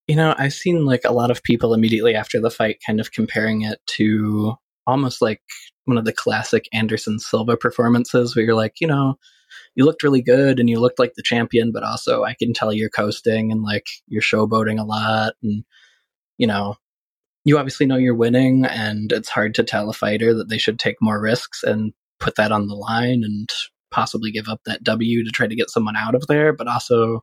You 0.07 0.17
know, 0.17 0.35
I've 0.39 0.53
seen 0.53 0.85
like 0.85 1.03
a 1.05 1.13
lot 1.13 1.31
of 1.31 1.43
people 1.43 1.75
immediately 1.75 2.15
after 2.15 2.41
the 2.41 2.51
fight 2.51 2.79
kind 2.87 3.01
of 3.01 3.13
comparing 3.13 3.63
it 3.63 3.81
to 3.87 4.55
almost 4.87 5.21
like 5.21 5.43
one 5.85 5.99
of 5.99 6.05
the 6.05 6.13
classic 6.13 6.69
Anderson 6.73 7.19
Silva 7.19 7.57
performances 7.57 8.35
where 8.35 8.45
you're 8.45 8.55
like, 8.55 8.81
you 8.81 8.87
know, 8.87 9.17
you 9.75 9.85
looked 9.85 10.03
really 10.03 10.23
good 10.23 10.59
and 10.59 10.69
you 10.69 10.81
looked 10.81 10.99
like 10.99 11.15
the 11.15 11.23
champion, 11.23 11.73
but 11.73 11.83
also 11.83 12.25
I 12.25 12.35
can 12.35 12.53
tell 12.53 12.73
you're 12.73 12.91
coasting 12.91 13.53
and 13.53 13.63
like 13.63 13.87
you're 14.07 14.23
showboating 14.23 14.81
a 14.81 14.85
lot. 14.85 15.35
And, 15.43 15.65
you 16.39 16.47
know, 16.47 16.77
you 17.45 17.59
obviously 17.59 17.87
know 17.87 17.97
you're 17.97 18.15
winning 18.15 18.65
and 18.65 19.13
it's 19.13 19.29
hard 19.29 19.55
to 19.55 19.63
tell 19.63 19.89
a 19.89 19.93
fighter 19.93 20.35
that 20.35 20.49
they 20.49 20.59
should 20.59 20.79
take 20.79 20.97
more 21.01 21.21
risks 21.21 21.63
and 21.63 21.93
put 22.19 22.35
that 22.37 22.53
on 22.53 22.67
the 22.67 22.75
line 22.75 23.23
and 23.25 23.49
possibly 23.91 24.31
give 24.31 24.49
up 24.49 24.61
that 24.67 24.83
W 24.83 25.25
to 25.25 25.31
try 25.31 25.47
to 25.47 25.55
get 25.55 25.71
someone 25.71 25.97
out 25.97 26.15
of 26.15 26.27
there. 26.27 26.53
But 26.53 26.69
also, 26.69 27.23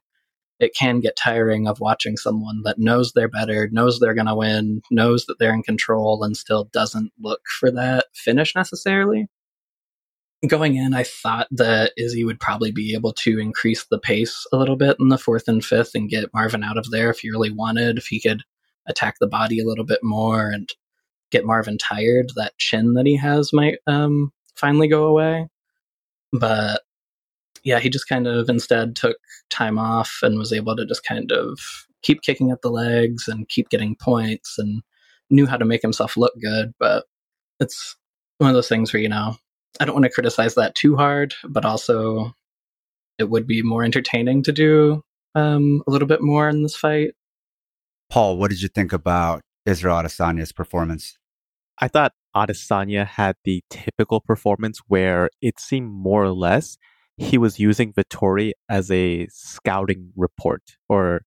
it 0.60 0.74
can 0.76 1.02
get 1.02 1.18
tiring 1.18 1.68
of 1.68 1.80
watching 1.80 2.16
someone 2.16 2.62
that 2.64 2.80
knows 2.80 3.12
they're 3.12 3.28
better, 3.28 3.70
knows 3.72 4.00
they're 4.00 4.14
going 4.14 4.28
to 4.28 4.36
win, 4.36 4.82
knows 4.92 5.26
that 5.26 5.40
they're 5.40 5.54
in 5.54 5.64
control, 5.64 6.24
and 6.24 6.38
still 6.38 6.70
doesn't 6.72 7.12
look 7.20 7.42
for 7.60 7.72
that 7.72 8.06
finish 8.14 8.56
necessarily 8.56 9.28
going 10.48 10.76
in, 10.76 10.94
I 10.94 11.04
thought 11.04 11.48
that 11.52 11.94
Izzy 11.98 12.24
would 12.24 12.40
probably 12.40 12.72
be 12.72 12.94
able 12.94 13.14
to 13.14 13.40
increase 13.40 13.86
the 13.86 14.00
pace 14.00 14.46
a 14.52 14.58
little 14.58 14.76
bit 14.76 14.98
in 15.00 15.10
the 15.10 15.18
fourth 15.18 15.48
and 15.48 15.64
fifth 15.64 15.96
and 15.96 16.10
get 16.10 16.34
Marvin 16.34 16.64
out 16.64 16.78
of 16.78 16.90
there 16.92 17.10
if 17.10 17.20
he 17.20 17.30
really 17.30 17.52
wanted. 17.52 17.98
If 17.98 18.08
he 18.08 18.20
could 18.20 18.44
attack 18.86 19.16
the 19.20 19.28
body 19.28 19.60
a 19.60 19.66
little 19.66 19.86
bit 19.86 20.04
more 20.04 20.50
and 20.50 20.70
get 21.32 21.46
Marvin 21.46 21.78
tired, 21.78 22.32
that 22.36 22.58
chin 22.58 22.94
that 22.94 23.06
he 23.06 23.16
has 23.16 23.52
might 23.54 23.80
um, 23.88 24.32
finally 24.56 24.88
go 24.88 25.06
away. 25.06 25.48
But 26.32 26.82
yeah, 27.64 27.80
he 27.80 27.90
just 27.90 28.10
kind 28.10 28.28
of 28.28 28.50
instead 28.50 28.96
took 28.96 29.18
time 29.50 29.80
off 29.80 30.20
and 30.22 30.38
was 30.38 30.52
able 30.52 30.76
to 30.76 30.86
just 30.86 31.06
kind 31.06 31.32
of 31.32 31.60
keep 32.02 32.22
kicking 32.22 32.52
at 32.52 32.62
the 32.62 32.70
legs 32.70 33.28
and 33.28 33.48
keep 33.48 33.70
getting 33.70 33.96
points 33.96 34.58
and 34.58 34.82
knew 35.30 35.46
how 35.46 35.58
to 35.58 35.66
make 35.66 35.82
himself 35.82 36.18
look 36.18 36.34
good. 36.42 36.74
But 36.80 37.06
it's 37.60 37.96
one 38.40 38.50
of 38.50 38.56
those 38.56 38.68
things 38.68 38.92
where, 38.92 39.02
you 39.02 39.10
know, 39.10 39.38
I 39.80 39.86
don't 39.86 39.96
want 39.96 40.06
to 40.06 40.12
criticize 40.12 40.56
that 40.56 40.76
too 40.76 40.96
hard, 40.96 41.34
but 41.48 41.66
also 41.66 42.34
it 43.18 43.30
would 43.30 43.48
be 43.48 43.62
more 43.62 43.84
entertaining 43.84 44.44
to 44.44 44.52
do 44.52 45.04
um, 45.36 45.84
a 45.88 45.92
little 45.92 46.08
bit 46.08 46.22
more 46.22 46.48
in 46.50 46.64
this 46.64 46.76
fight. 46.76 47.12
Paul, 48.10 48.38
what 48.38 48.52
did 48.52 48.62
you 48.62 48.68
think 48.68 48.94
about 48.94 49.42
Israel 49.66 49.96
Adesanya's 49.96 50.52
performance? 50.52 51.18
I 51.80 51.88
thought 51.88 52.14
Adesanya 52.36 53.06
had 53.06 53.36
the 53.44 53.64
typical 53.70 54.22
performance 54.22 54.80
where 54.88 55.30
it 55.42 55.60
seemed 55.60 55.92
more 55.92 56.24
or 56.24 56.32
less 56.32 56.78
he 57.18 57.38
was 57.38 57.60
using 57.60 57.94
Vettori 57.94 58.52
as 58.70 58.90
a 58.92 59.28
scouting 59.28 60.12
report 60.16 60.78
or 60.90 61.26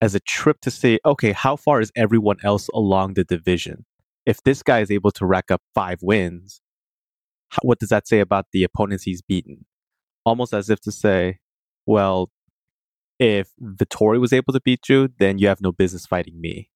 as 0.00 0.14
a 0.14 0.20
trip 0.20 0.60
to 0.62 0.70
say, 0.70 0.98
okay, 1.04 1.32
how 1.32 1.56
far 1.56 1.80
is 1.80 1.90
everyone 1.96 2.36
else 2.42 2.68
along 2.74 3.14
the 3.14 3.24
division? 3.24 3.84
If 4.26 4.42
this 4.42 4.62
guy 4.62 4.80
is 4.80 4.90
able 4.90 5.10
to 5.12 5.26
rack 5.26 5.50
up 5.50 5.62
five 5.74 5.98
wins, 6.02 6.60
what 7.62 7.78
does 7.78 7.88
that 7.88 8.08
say 8.08 8.20
about 8.20 8.46
the 8.52 8.64
opponents 8.64 9.04
he's 9.04 9.22
beaten? 9.22 9.64
Almost 10.24 10.52
as 10.52 10.70
if 10.70 10.80
to 10.80 10.92
say, 10.92 11.38
well, 11.86 12.30
if 13.18 13.50
Vettori 13.60 14.20
was 14.20 14.32
able 14.32 14.52
to 14.52 14.60
beat 14.60 14.88
you, 14.88 15.08
then 15.18 15.38
you 15.38 15.48
have 15.48 15.60
no 15.60 15.72
business 15.72 16.06
fighting 16.06 16.40
me. 16.40 16.70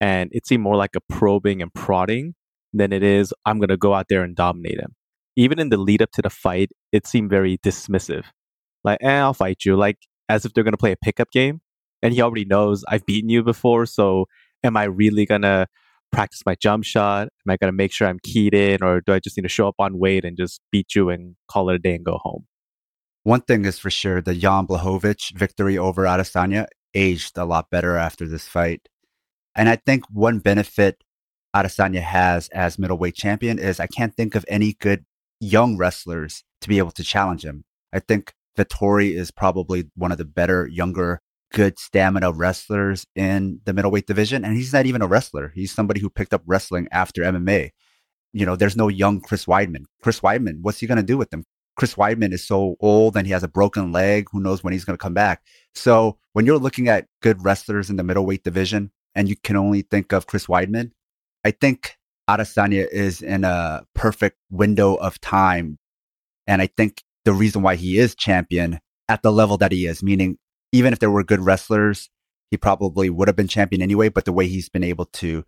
And 0.00 0.30
it 0.32 0.46
seemed 0.46 0.62
more 0.62 0.76
like 0.76 0.96
a 0.96 1.00
probing 1.12 1.60
and 1.62 1.72
prodding 1.72 2.34
than 2.72 2.92
it 2.92 3.02
is, 3.02 3.32
I'm 3.46 3.58
going 3.58 3.68
to 3.68 3.76
go 3.76 3.94
out 3.94 4.06
there 4.08 4.22
and 4.22 4.34
dominate 4.36 4.78
him. 4.78 4.94
Even 5.36 5.58
in 5.58 5.68
the 5.68 5.76
lead 5.76 6.02
up 6.02 6.10
to 6.12 6.22
the 6.22 6.30
fight, 6.30 6.70
it 6.92 7.06
seemed 7.06 7.30
very 7.30 7.58
dismissive. 7.58 8.24
Like, 8.84 8.98
eh, 9.02 9.18
I'll 9.18 9.34
fight 9.34 9.64
you. 9.64 9.76
Like, 9.76 9.98
as 10.28 10.44
if 10.44 10.52
they're 10.52 10.64
going 10.64 10.72
to 10.72 10.78
play 10.78 10.92
a 10.92 10.96
pickup 10.96 11.30
game. 11.30 11.60
And 12.02 12.14
he 12.14 12.22
already 12.22 12.44
knows 12.44 12.84
I've 12.88 13.06
beaten 13.06 13.28
you 13.28 13.42
before. 13.42 13.86
So 13.86 14.26
am 14.62 14.76
I 14.76 14.84
really 14.84 15.26
going 15.26 15.42
to 15.42 15.66
practice 16.12 16.42
my 16.46 16.54
jump 16.54 16.84
shot? 16.84 17.28
Am 17.46 17.50
I 17.50 17.56
going 17.56 17.70
to 17.72 17.76
make 17.76 17.92
sure 17.92 18.08
I'm 18.08 18.18
keyed 18.22 18.54
in, 18.54 18.82
or 18.82 19.00
do 19.00 19.12
I 19.12 19.20
just 19.20 19.36
need 19.36 19.42
to 19.42 19.48
show 19.48 19.68
up 19.68 19.76
on 19.78 19.98
weight 19.98 20.24
and 20.24 20.36
just 20.36 20.60
beat 20.70 20.94
you 20.94 21.10
and 21.10 21.36
call 21.50 21.70
it 21.70 21.76
a 21.76 21.78
day 21.78 21.94
and 21.94 22.04
go 22.04 22.18
home? 22.22 22.46
One 23.24 23.42
thing 23.42 23.64
is 23.64 23.78
for 23.78 23.90
sure 23.90 24.20
the 24.20 24.34
Jan 24.34 24.66
Blachowicz 24.66 25.36
victory 25.36 25.76
over 25.76 26.04
Adesanya 26.04 26.66
aged 26.94 27.36
a 27.36 27.44
lot 27.44 27.70
better 27.70 27.96
after 27.96 28.26
this 28.26 28.48
fight. 28.48 28.88
And 29.54 29.68
I 29.68 29.76
think 29.76 30.04
one 30.10 30.38
benefit 30.38 31.02
Adesanya 31.54 32.00
has 32.00 32.48
as 32.48 32.78
middleweight 32.78 33.14
champion 33.14 33.58
is 33.58 33.80
I 33.80 33.86
can't 33.86 34.14
think 34.14 34.34
of 34.34 34.44
any 34.48 34.74
good 34.80 35.04
young 35.40 35.76
wrestlers 35.76 36.44
to 36.60 36.68
be 36.68 36.78
able 36.78 36.90
to 36.92 37.04
challenge 37.04 37.44
him. 37.44 37.64
I 37.92 38.00
think 38.00 38.32
Vettori 38.56 39.14
is 39.14 39.30
probably 39.30 39.90
one 39.94 40.12
of 40.12 40.18
the 40.18 40.24
better 40.24 40.66
younger 40.66 41.20
good 41.52 41.78
stamina 41.78 42.32
wrestlers 42.32 43.06
in 43.14 43.60
the 43.64 43.72
middleweight 43.72 44.06
division. 44.06 44.44
And 44.44 44.56
he's 44.56 44.72
not 44.72 44.86
even 44.86 45.02
a 45.02 45.06
wrestler. 45.06 45.52
He's 45.54 45.72
somebody 45.72 46.00
who 46.00 46.10
picked 46.10 46.34
up 46.34 46.42
wrestling 46.46 46.88
after 46.92 47.22
MMA. 47.22 47.70
You 48.32 48.46
know, 48.46 48.56
there's 48.56 48.76
no 48.76 48.88
young 48.88 49.20
Chris 49.20 49.46
Weidman. 49.46 49.84
Chris 50.02 50.20
Weidman, 50.20 50.60
what's 50.60 50.80
he 50.80 50.86
going 50.86 50.96
to 50.96 51.02
do 51.02 51.16
with 51.16 51.32
him? 51.32 51.44
Chris 51.76 51.94
Weidman 51.94 52.32
is 52.32 52.46
so 52.46 52.76
old 52.80 53.16
and 53.16 53.26
he 53.26 53.32
has 53.32 53.44
a 53.44 53.48
broken 53.48 53.92
leg. 53.92 54.26
Who 54.32 54.40
knows 54.40 54.62
when 54.62 54.72
he's 54.72 54.84
going 54.84 54.98
to 54.98 55.02
come 55.02 55.14
back? 55.14 55.42
So 55.74 56.18
when 56.32 56.44
you're 56.44 56.58
looking 56.58 56.88
at 56.88 57.06
good 57.22 57.42
wrestlers 57.44 57.88
in 57.88 57.96
the 57.96 58.02
middleweight 58.02 58.42
division 58.42 58.90
and 59.14 59.28
you 59.28 59.36
can 59.36 59.56
only 59.56 59.82
think 59.82 60.12
of 60.12 60.26
Chris 60.26 60.46
Weidman, 60.46 60.90
I 61.44 61.52
think 61.52 61.96
Adesanya 62.28 62.86
is 62.90 63.22
in 63.22 63.44
a 63.44 63.84
perfect 63.94 64.36
window 64.50 64.94
of 64.96 65.20
time. 65.20 65.78
And 66.46 66.60
I 66.60 66.66
think 66.66 67.02
the 67.24 67.32
reason 67.32 67.62
why 67.62 67.76
he 67.76 67.98
is 67.98 68.14
champion 68.14 68.80
at 69.08 69.22
the 69.22 69.32
level 69.32 69.56
that 69.58 69.72
he 69.72 69.86
is, 69.86 70.02
meaning 70.02 70.36
even 70.72 70.92
if 70.92 70.98
there 70.98 71.10
were 71.10 71.24
good 71.24 71.40
wrestlers, 71.40 72.10
he 72.50 72.56
probably 72.56 73.10
would 73.10 73.28
have 73.28 73.36
been 73.36 73.48
champion 73.48 73.82
anyway. 73.82 74.08
But 74.08 74.24
the 74.24 74.32
way 74.32 74.46
he's 74.46 74.68
been 74.68 74.84
able 74.84 75.06
to 75.06 75.44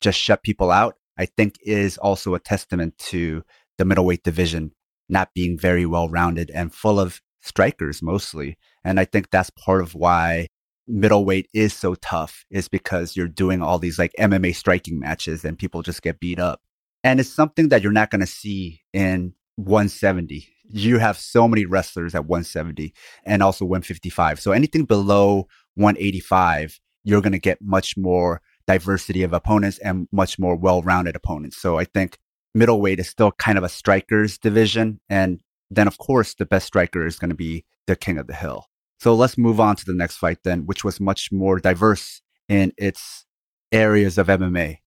just 0.00 0.18
shut 0.18 0.42
people 0.42 0.70
out, 0.70 0.96
I 1.18 1.26
think 1.26 1.56
is 1.62 1.98
also 1.98 2.34
a 2.34 2.40
testament 2.40 2.96
to 2.98 3.44
the 3.76 3.84
middleweight 3.84 4.22
division 4.22 4.72
not 5.08 5.32
being 5.34 5.58
very 5.58 5.86
well 5.86 6.08
rounded 6.08 6.50
and 6.50 6.74
full 6.74 7.00
of 7.00 7.20
strikers 7.40 8.02
mostly. 8.02 8.58
And 8.84 9.00
I 9.00 9.04
think 9.04 9.30
that's 9.30 9.50
part 9.50 9.82
of 9.82 9.94
why 9.94 10.48
middleweight 10.86 11.48
is 11.54 11.72
so 11.72 11.94
tough 11.94 12.44
is 12.50 12.68
because 12.68 13.16
you're 13.16 13.28
doing 13.28 13.62
all 13.62 13.78
these 13.78 13.98
like 13.98 14.12
MMA 14.18 14.54
striking 14.54 14.98
matches 14.98 15.44
and 15.44 15.58
people 15.58 15.82
just 15.82 16.02
get 16.02 16.20
beat 16.20 16.38
up. 16.38 16.60
And 17.04 17.20
it's 17.20 17.28
something 17.28 17.68
that 17.68 17.82
you're 17.82 17.92
not 17.92 18.10
going 18.10 18.20
to 18.20 18.26
see 18.26 18.82
in 18.92 19.34
170 19.56 20.48
you 20.70 20.98
have 20.98 21.18
so 21.18 21.48
many 21.48 21.64
wrestlers 21.64 22.14
at 22.14 22.26
170 22.26 22.92
and 23.24 23.42
also 23.42 23.64
155. 23.64 24.40
So 24.40 24.52
anything 24.52 24.84
below 24.84 25.48
185, 25.74 26.80
you're 27.04 27.20
going 27.20 27.32
to 27.32 27.38
get 27.38 27.62
much 27.62 27.96
more 27.96 28.42
diversity 28.66 29.22
of 29.22 29.32
opponents 29.32 29.78
and 29.78 30.08
much 30.12 30.38
more 30.38 30.56
well-rounded 30.56 31.16
opponents. 31.16 31.56
So 31.56 31.78
I 31.78 31.84
think 31.84 32.18
middleweight 32.54 33.00
is 33.00 33.08
still 33.08 33.32
kind 33.32 33.56
of 33.56 33.64
a 33.64 33.68
strikers 33.68 34.38
division. 34.38 35.00
And 35.08 35.40
then 35.70 35.86
of 35.86 35.98
course 35.98 36.34
the 36.34 36.46
best 36.46 36.66
striker 36.66 37.06
is 37.06 37.18
going 37.18 37.30
to 37.30 37.36
be 37.36 37.64
the 37.86 37.96
king 37.96 38.18
of 38.18 38.26
the 38.26 38.34
hill. 38.34 38.66
So 39.00 39.14
let's 39.14 39.38
move 39.38 39.60
on 39.60 39.76
to 39.76 39.84
the 39.84 39.94
next 39.94 40.16
fight 40.16 40.38
then, 40.44 40.66
which 40.66 40.84
was 40.84 41.00
much 41.00 41.30
more 41.30 41.58
diverse 41.60 42.20
in 42.48 42.72
its 42.76 43.24
areas 43.70 44.18
of 44.18 44.26
MMA, 44.26 44.78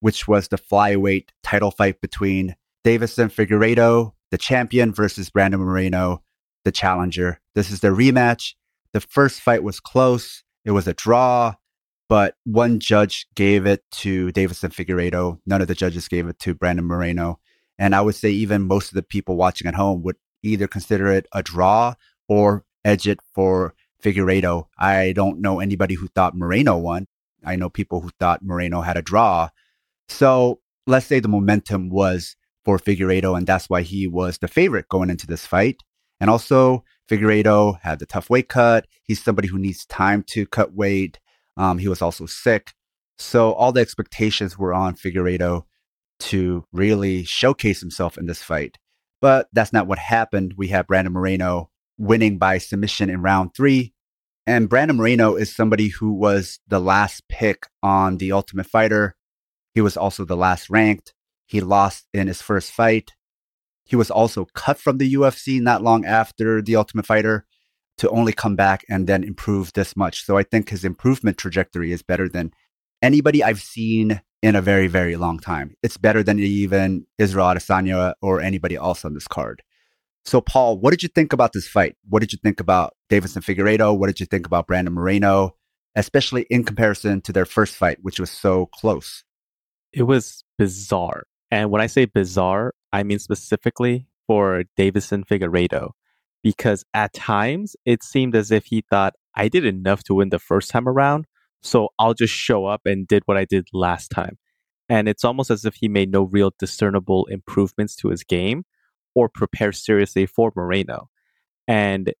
which 0.00 0.26
was 0.26 0.48
the 0.48 0.58
flyweight 0.58 1.28
title 1.42 1.70
fight 1.70 2.00
between 2.00 2.56
Deiveson 2.84 3.30
Figueiredo 3.30 4.12
the 4.30 4.38
champion 4.38 4.92
versus 4.92 5.30
Brandon 5.30 5.60
Moreno, 5.60 6.22
the 6.64 6.72
challenger. 6.72 7.40
This 7.54 7.70
is 7.70 7.80
the 7.80 7.88
rematch. 7.88 8.54
The 8.92 9.00
first 9.00 9.40
fight 9.40 9.62
was 9.62 9.80
close. 9.80 10.42
It 10.64 10.72
was 10.72 10.86
a 10.86 10.94
draw, 10.94 11.54
but 12.08 12.34
one 12.44 12.80
judge 12.80 13.26
gave 13.34 13.66
it 13.66 13.82
to 13.92 14.32
Deiveson 14.32 14.72
Figueiredo. 14.72 15.38
None 15.46 15.62
of 15.62 15.68
the 15.68 15.74
judges 15.74 16.08
gave 16.08 16.26
it 16.26 16.38
to 16.40 16.54
Brandon 16.54 16.84
Moreno. 16.84 17.38
And 17.78 17.94
I 17.94 18.00
would 18.00 18.14
say 18.14 18.30
even 18.30 18.62
most 18.62 18.88
of 18.88 18.94
the 18.94 19.02
people 19.02 19.36
watching 19.36 19.66
at 19.66 19.74
home 19.74 20.02
would 20.02 20.16
either 20.42 20.66
consider 20.66 21.06
it 21.08 21.26
a 21.32 21.42
draw 21.42 21.94
or 22.28 22.64
edge 22.84 23.06
it 23.06 23.20
for 23.34 23.74
Figueiredo. 24.02 24.66
I 24.78 25.12
don't 25.12 25.40
know 25.40 25.60
anybody 25.60 25.94
who 25.94 26.08
thought 26.08 26.36
Moreno 26.36 26.76
won. 26.76 27.06
I 27.44 27.56
know 27.56 27.70
people 27.70 28.00
who 28.00 28.10
thought 28.18 28.42
Moreno 28.42 28.82
had 28.82 28.96
a 28.96 29.02
draw. 29.02 29.48
So 30.08 30.60
let's 30.86 31.06
say 31.06 31.20
the 31.20 31.28
momentum 31.28 31.88
was 31.90 32.36
for 32.64 32.78
Figueiredo, 32.78 33.36
and 33.36 33.46
that's 33.46 33.68
why 33.68 33.82
he 33.82 34.06
was 34.06 34.38
the 34.38 34.48
favorite 34.48 34.88
going 34.88 35.10
into 35.10 35.26
this 35.26 35.46
fight. 35.46 35.82
And 36.20 36.28
also, 36.28 36.84
Figueiredo 37.10 37.80
had 37.82 37.98
the 37.98 38.06
tough 38.06 38.28
weight 38.30 38.48
cut. 38.48 38.86
He's 39.02 39.22
somebody 39.22 39.48
who 39.48 39.58
needs 39.58 39.86
time 39.86 40.22
to 40.28 40.46
cut 40.46 40.74
weight. 40.74 41.18
Um, 41.56 41.78
he 41.78 41.88
was 41.88 42.02
also 42.02 42.26
sick. 42.26 42.74
So 43.18 43.52
all 43.52 43.72
the 43.72 43.80
expectations 43.80 44.58
were 44.58 44.72
on 44.72 44.94
Figueiredo 44.94 45.64
to 46.20 46.64
really 46.72 47.24
showcase 47.24 47.80
himself 47.80 48.18
in 48.18 48.26
this 48.26 48.42
fight. 48.42 48.78
But 49.20 49.48
that's 49.52 49.72
not 49.72 49.86
what 49.86 49.98
happened. 49.98 50.54
We 50.56 50.68
have 50.68 50.86
Brandon 50.86 51.12
Moreno 51.12 51.70
winning 51.98 52.38
by 52.38 52.58
submission 52.58 53.10
in 53.10 53.22
round 53.22 53.54
three. 53.54 53.92
And 54.46 54.68
Brandon 54.68 54.96
Moreno 54.96 55.36
is 55.36 55.54
somebody 55.54 55.88
who 55.88 56.12
was 56.12 56.60
the 56.66 56.80
last 56.80 57.28
pick 57.28 57.66
on 57.82 58.16
the 58.16 58.32
Ultimate 58.32 58.66
Fighter. 58.66 59.14
He 59.74 59.80
was 59.80 59.96
also 59.96 60.24
the 60.24 60.36
last 60.36 60.70
ranked. 60.70 61.14
He 61.50 61.60
lost 61.60 62.06
in 62.14 62.28
his 62.28 62.40
first 62.40 62.70
fight. 62.70 63.10
He 63.82 63.96
was 63.96 64.08
also 64.08 64.46
cut 64.54 64.78
from 64.78 64.98
the 64.98 65.14
UFC 65.14 65.60
not 65.60 65.82
long 65.82 66.04
after 66.04 66.62
the 66.62 66.76
Ultimate 66.76 67.06
Fighter 67.06 67.44
to 67.98 68.08
only 68.10 68.32
come 68.32 68.54
back 68.54 68.84
and 68.88 69.08
then 69.08 69.24
improve 69.24 69.72
this 69.72 69.96
much. 69.96 70.24
So 70.24 70.38
I 70.38 70.44
think 70.44 70.68
his 70.68 70.84
improvement 70.84 71.38
trajectory 71.38 71.90
is 71.90 72.04
better 72.04 72.28
than 72.28 72.52
anybody 73.02 73.42
I've 73.42 73.60
seen 73.60 74.20
in 74.44 74.54
a 74.54 74.62
very, 74.62 74.86
very 74.86 75.16
long 75.16 75.40
time. 75.40 75.74
It's 75.82 75.96
better 75.96 76.22
than 76.22 76.38
even 76.38 77.04
Israel 77.18 77.46
Adesanya 77.46 78.14
or 78.22 78.40
anybody 78.40 78.76
else 78.76 79.04
on 79.04 79.14
this 79.14 79.26
card. 79.26 79.64
So, 80.24 80.40
Paul, 80.40 80.78
what 80.78 80.92
did 80.92 81.02
you 81.02 81.08
think 81.08 81.32
about 81.32 81.52
this 81.52 81.66
fight? 81.66 81.96
What 82.08 82.20
did 82.20 82.32
you 82.32 82.38
think 82.40 82.60
about 82.60 82.94
Deiveson 83.10 83.42
Figueiredo? 83.42 83.98
What 83.98 84.06
did 84.06 84.20
you 84.20 84.26
think 84.26 84.46
about 84.46 84.68
Brandon 84.68 84.94
Moreno, 84.94 85.56
especially 85.96 86.46
in 86.48 86.62
comparison 86.62 87.20
to 87.22 87.32
their 87.32 87.44
first 87.44 87.74
fight, 87.74 87.98
which 88.02 88.20
was 88.20 88.30
so 88.30 88.66
close? 88.66 89.24
It 89.92 90.04
was 90.04 90.44
bizarre. 90.56 91.24
And 91.50 91.70
when 91.70 91.80
I 91.80 91.86
say 91.86 92.04
bizarre, 92.04 92.74
I 92.92 93.02
mean 93.02 93.18
specifically 93.18 94.06
for 94.26 94.64
Deiveson 94.78 95.24
Figueiredo, 95.26 95.90
because 96.42 96.84
at 96.94 97.12
times 97.12 97.76
it 97.84 98.02
seemed 98.02 98.36
as 98.36 98.50
if 98.50 98.66
he 98.66 98.84
thought, 98.88 99.14
I 99.34 99.48
did 99.48 99.64
enough 99.64 100.02
to 100.04 100.14
win 100.14 100.30
the 100.30 100.38
first 100.38 100.70
time 100.70 100.88
around, 100.88 101.26
so 101.62 101.88
I'll 101.98 102.14
just 102.14 102.32
show 102.34 102.66
up 102.66 102.82
and 102.84 103.06
did 103.06 103.22
what 103.26 103.36
I 103.36 103.44
did 103.44 103.68
last 103.72 104.08
time. 104.08 104.38
And 104.88 105.08
it's 105.08 105.24
almost 105.24 105.50
as 105.50 105.64
if 105.64 105.76
he 105.76 105.88
made 105.88 106.10
no 106.10 106.24
real 106.24 106.52
discernible 106.58 107.26
improvements 107.26 107.94
to 107.96 108.08
his 108.08 108.24
game 108.24 108.64
or 109.14 109.28
prepare 109.28 109.72
seriously 109.72 110.26
for 110.26 110.52
Moreno. 110.56 111.08
And 111.68 112.12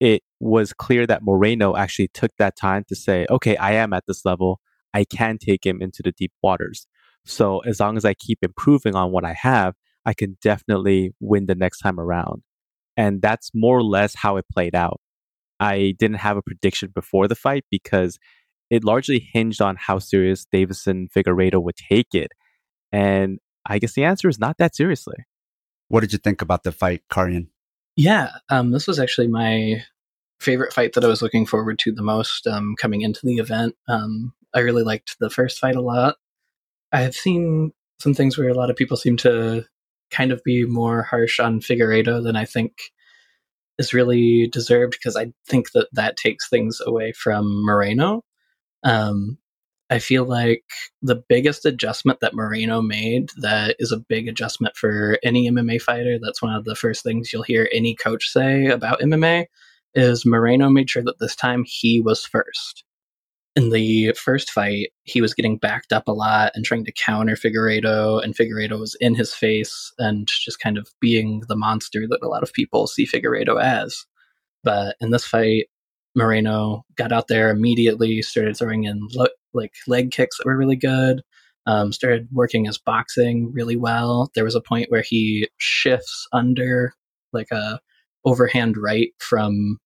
it 0.00 0.22
was 0.40 0.72
clear 0.72 1.06
that 1.06 1.22
Moreno 1.22 1.76
actually 1.76 2.08
took 2.08 2.32
that 2.38 2.56
time 2.56 2.84
to 2.88 2.96
say, 2.96 3.26
okay, 3.30 3.56
I 3.56 3.72
am 3.72 3.92
at 3.92 4.04
this 4.08 4.24
level. 4.24 4.60
I 4.92 5.04
can 5.04 5.38
take 5.38 5.64
him 5.64 5.80
into 5.80 6.02
the 6.02 6.12
deep 6.12 6.32
waters. 6.42 6.86
So 7.24 7.60
as 7.60 7.80
long 7.80 7.96
as 7.96 8.04
I 8.04 8.14
keep 8.14 8.38
improving 8.42 8.94
on 8.94 9.12
what 9.12 9.24
I 9.24 9.34
have, 9.34 9.74
I 10.04 10.14
can 10.14 10.38
definitely 10.42 11.14
win 11.20 11.46
the 11.46 11.54
next 11.54 11.78
time 11.78 12.00
around. 12.00 12.42
And 12.96 13.22
that's 13.22 13.50
more 13.54 13.78
or 13.78 13.82
less 13.82 14.14
how 14.14 14.36
it 14.36 14.46
played 14.52 14.74
out. 14.74 15.00
I 15.58 15.94
didn't 15.98 16.18
have 16.18 16.36
a 16.36 16.42
prediction 16.42 16.90
before 16.94 17.28
the 17.28 17.34
fight 17.34 17.64
because 17.70 18.18
it 18.70 18.84
largely 18.84 19.28
hinged 19.32 19.60
on 19.60 19.76
how 19.76 19.98
serious 19.98 20.46
Deiveson 20.52 21.08
Figueiredo 21.12 21.62
would 21.62 21.76
take 21.76 22.14
it. 22.14 22.32
And 22.92 23.38
I 23.66 23.78
guess 23.78 23.92
the 23.92 24.04
answer 24.04 24.28
is 24.28 24.38
not 24.38 24.56
that 24.58 24.74
seriously. 24.74 25.16
What 25.88 26.00
did 26.00 26.12
you 26.12 26.18
think 26.18 26.40
about 26.40 26.62
the 26.62 26.72
fight, 26.72 27.02
Karyan? 27.12 27.48
Yeah, 27.96 28.30
um, 28.48 28.70
this 28.70 28.86
was 28.86 28.98
actually 28.98 29.28
my 29.28 29.82
favorite 30.38 30.72
fight 30.72 30.94
that 30.94 31.04
I 31.04 31.08
was 31.08 31.20
looking 31.20 31.44
forward 31.44 31.78
to 31.80 31.92
the 31.92 32.02
most 32.02 32.46
um, 32.46 32.74
coming 32.78 33.02
into 33.02 33.20
the 33.24 33.36
event. 33.36 33.76
Um, 33.88 34.32
I 34.54 34.60
really 34.60 34.82
liked 34.82 35.18
the 35.18 35.30
first 35.30 35.58
fight 35.58 35.76
a 35.76 35.82
lot. 35.82 36.16
I 36.92 37.02
have 37.02 37.14
seen 37.14 37.72
some 37.98 38.14
things 38.14 38.36
where 38.36 38.48
a 38.48 38.54
lot 38.54 38.70
of 38.70 38.76
people 38.76 38.96
seem 38.96 39.16
to 39.18 39.64
kind 40.10 40.32
of 40.32 40.42
be 40.44 40.64
more 40.64 41.02
harsh 41.02 41.38
on 41.38 41.60
Figueiredo 41.60 42.22
than 42.22 42.36
I 42.36 42.44
think 42.44 42.72
is 43.78 43.94
really 43.94 44.48
deserved 44.48 44.92
because 44.92 45.16
I 45.16 45.32
think 45.46 45.72
that 45.72 45.88
that 45.92 46.16
takes 46.16 46.48
things 46.48 46.80
away 46.84 47.12
from 47.12 47.64
Moreno. 47.64 48.22
Um, 48.82 49.38
I 49.88 49.98
feel 49.98 50.24
like 50.24 50.64
the 51.02 51.22
biggest 51.28 51.66
adjustment 51.66 52.20
that 52.20 52.34
Moreno 52.34 52.80
made 52.80 53.30
that 53.40 53.76
is 53.78 53.90
a 53.90 53.98
big 53.98 54.28
adjustment 54.28 54.76
for 54.76 55.18
any 55.24 55.50
MMA 55.50 55.82
fighter. 55.82 56.18
That's 56.22 56.42
one 56.42 56.54
of 56.54 56.64
the 56.64 56.76
first 56.76 57.02
things 57.02 57.32
you'll 57.32 57.42
hear 57.42 57.68
any 57.72 57.96
coach 57.96 58.28
say 58.28 58.66
about 58.66 59.00
MMA 59.00 59.46
is 59.94 60.24
Moreno 60.24 60.70
made 60.70 60.88
sure 60.88 61.02
that 61.02 61.18
this 61.18 61.34
time 61.34 61.64
he 61.66 62.00
was 62.00 62.24
first. 62.24 62.84
In 63.60 63.68
the 63.68 64.14
first 64.14 64.50
fight, 64.50 64.88
he 65.02 65.20
was 65.20 65.34
getting 65.34 65.58
backed 65.58 65.92
up 65.92 66.08
a 66.08 66.12
lot 66.12 66.50
and 66.54 66.64
trying 66.64 66.86
to 66.86 66.92
counter 66.92 67.36
Figueiredo, 67.36 68.24
and 68.24 68.34
Figueiredo 68.34 68.80
was 68.80 68.96
in 69.00 69.14
his 69.14 69.34
face 69.34 69.92
and 69.98 70.26
just 70.26 70.60
kind 70.60 70.78
of 70.78 70.88
being 70.98 71.42
the 71.46 71.56
monster 71.56 72.06
that 72.08 72.22
a 72.22 72.26
lot 72.26 72.42
of 72.42 72.54
people 72.54 72.86
see 72.86 73.06
Figueiredo 73.06 73.62
as. 73.62 74.06
But 74.64 74.96
in 74.98 75.10
this 75.10 75.26
fight, 75.26 75.66
Moreno 76.14 76.86
got 76.96 77.12
out 77.12 77.28
there 77.28 77.50
immediately, 77.50 78.22
started 78.22 78.56
throwing 78.56 78.84
in 78.84 79.06
lo- 79.12 79.26
like 79.52 79.74
leg 79.86 80.10
kicks 80.10 80.38
that 80.38 80.46
were 80.46 80.56
really 80.56 80.74
good. 80.74 81.20
Um, 81.66 81.92
started 81.92 82.28
working 82.32 82.64
his 82.64 82.78
boxing 82.78 83.52
really 83.52 83.76
well. 83.76 84.30
There 84.34 84.44
was 84.44 84.54
a 84.54 84.62
point 84.62 84.90
where 84.90 85.02
he 85.02 85.50
shifts 85.58 86.26
under 86.32 86.94
like 87.34 87.50
a 87.52 87.78
overhand 88.24 88.78
right 88.78 89.10
from 89.18 89.76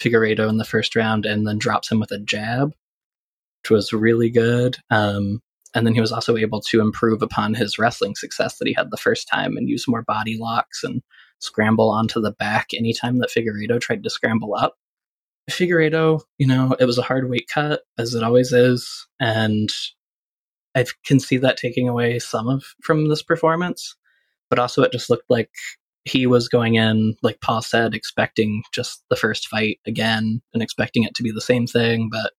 Figueiredo 0.00 0.48
in 0.48 0.58
the 0.58 0.64
first 0.64 0.94
round, 0.94 1.26
and 1.26 1.44
then 1.44 1.58
drops 1.58 1.90
him 1.90 1.98
with 1.98 2.12
a 2.12 2.20
jab, 2.20 2.72
which 3.66 3.70
was 3.70 3.92
really 3.92 4.30
good. 4.30 4.76
Um, 4.90 5.42
and 5.74 5.84
then 5.84 5.94
he 5.94 6.00
was 6.00 6.12
also 6.12 6.36
able 6.36 6.60
to 6.60 6.80
improve 6.80 7.20
upon 7.20 7.52
his 7.52 7.78
wrestling 7.80 8.14
success 8.14 8.58
that 8.58 8.68
he 8.68 8.74
had 8.74 8.90
the 8.90 8.96
first 8.96 9.26
time 9.28 9.56
and 9.56 9.68
use 9.68 9.88
more 9.88 10.02
body 10.02 10.38
locks 10.38 10.84
and 10.84 11.02
scramble 11.40 11.90
onto 11.90 12.20
the 12.20 12.30
back 12.30 12.68
anytime 12.72 13.18
that 13.18 13.30
Figueiredo 13.30 13.80
tried 13.80 14.04
to 14.04 14.10
scramble 14.10 14.54
up. 14.54 14.76
Figueiredo, 15.50 16.20
you 16.38 16.46
know, 16.46 16.76
it 16.78 16.84
was 16.84 16.96
a 16.96 17.02
hard 17.02 17.28
weight 17.28 17.48
cut, 17.52 17.82
as 17.98 18.14
it 18.14 18.22
always 18.22 18.52
is, 18.52 19.06
and 19.20 19.70
I 20.76 20.86
can 21.04 21.18
see 21.18 21.36
that 21.38 21.56
taking 21.56 21.88
away 21.88 22.20
some 22.20 22.48
of 22.48 22.64
from 22.82 23.08
this 23.08 23.22
performance. 23.22 23.96
But 24.48 24.60
also, 24.60 24.82
it 24.82 24.92
just 24.92 25.10
looked 25.10 25.28
like 25.28 25.50
he 26.04 26.26
was 26.26 26.48
going 26.48 26.76
in, 26.76 27.16
like 27.22 27.40
Paul 27.40 27.62
said, 27.62 27.94
expecting 27.94 28.62
just 28.72 29.02
the 29.10 29.16
first 29.16 29.48
fight 29.48 29.80
again 29.86 30.40
and 30.54 30.62
expecting 30.62 31.02
it 31.02 31.14
to 31.16 31.24
be 31.24 31.32
the 31.32 31.40
same 31.40 31.66
thing. 31.66 32.08
But 32.10 32.32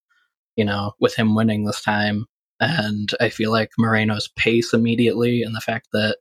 you 0.57 0.65
know, 0.65 0.93
with 0.99 1.15
him 1.15 1.35
winning 1.35 1.63
this 1.63 1.81
time, 1.81 2.25
and 2.59 3.11
I 3.21 3.29
feel 3.29 3.51
like 3.51 3.69
Moreno's 3.77 4.27
pace 4.35 4.73
immediately, 4.73 5.43
and 5.43 5.55
the 5.55 5.61
fact 5.61 5.87
that 5.93 6.17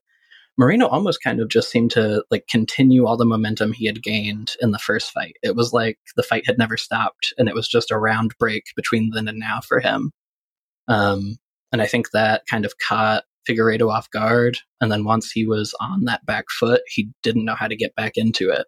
Moreno 0.58 0.86
almost 0.86 1.22
kind 1.22 1.40
of 1.40 1.48
just 1.48 1.70
seemed 1.70 1.90
to 1.92 2.24
like 2.30 2.46
continue 2.48 3.06
all 3.06 3.16
the 3.16 3.26
momentum 3.26 3.72
he 3.72 3.86
had 3.86 4.02
gained 4.02 4.54
in 4.60 4.70
the 4.70 4.78
first 4.78 5.10
fight. 5.10 5.36
It 5.42 5.54
was 5.54 5.72
like 5.72 5.98
the 6.16 6.22
fight 6.22 6.46
had 6.46 6.56
never 6.56 6.76
stopped 6.76 7.34
and 7.36 7.48
it 7.48 7.54
was 7.54 7.68
just 7.68 7.90
a 7.90 7.98
round 7.98 8.32
break 8.38 8.64
between 8.74 9.10
then 9.10 9.28
and 9.28 9.38
now 9.38 9.60
for 9.60 9.80
him. 9.80 10.12
Um, 10.88 11.36
and 11.72 11.82
I 11.82 11.86
think 11.86 12.10
that 12.10 12.46
kind 12.48 12.64
of 12.64 12.78
caught 12.78 13.24
Figueiredo 13.46 13.90
off 13.90 14.10
guard. 14.10 14.58
And 14.80 14.90
then 14.90 15.04
once 15.04 15.30
he 15.30 15.46
was 15.46 15.74
on 15.80 16.04
that 16.04 16.24
back 16.24 16.46
foot, 16.50 16.80
he 16.86 17.10
didn't 17.22 17.44
know 17.44 17.54
how 17.54 17.68
to 17.68 17.76
get 17.76 17.94
back 17.94 18.12
into 18.16 18.50
it. 18.50 18.66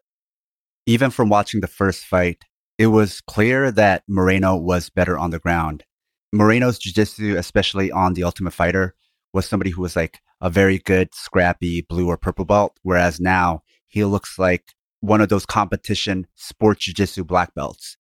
Even 0.87 1.11
from 1.11 1.29
watching 1.29 1.61
the 1.61 1.67
first 1.67 2.05
fight, 2.05 2.45
it 2.79 2.87
was 2.87 3.21
clear 3.21 3.73
that 3.73 4.05
Moreno 4.09 4.57
was 4.57 4.89
better 4.89 5.19
on 5.19 5.31
the 5.31 5.41
ground. 5.41 5.85
Moreno's 6.33 6.79
jiu-jitsu, 6.79 7.37
especially 7.37 7.91
on 7.91 8.15
the 8.15 8.23
Ultimate 8.23 8.53
Fighter, 8.53 8.95
was 9.33 9.47
somebody 9.47 9.71
who 9.71 9.83
was 9.83 9.97
like 9.97 10.21
a 10.41 10.49
very 10.49 10.79
good, 10.79 11.15
scrappy 11.15 11.83
blue 11.83 12.07
or 12.07 12.17
purple 12.17 12.45
belt. 12.45 12.79
Whereas 12.83 13.19
now 13.19 13.63
he 13.89 14.05
looks 14.05 14.39
like 14.39 14.75
one 15.01 15.21
of 15.21 15.29
those 15.29 15.47
competition 15.47 16.27
sports 16.37 16.85
jiu-jitsu 16.85 17.25
black 17.25 17.55
belts. 17.55 17.97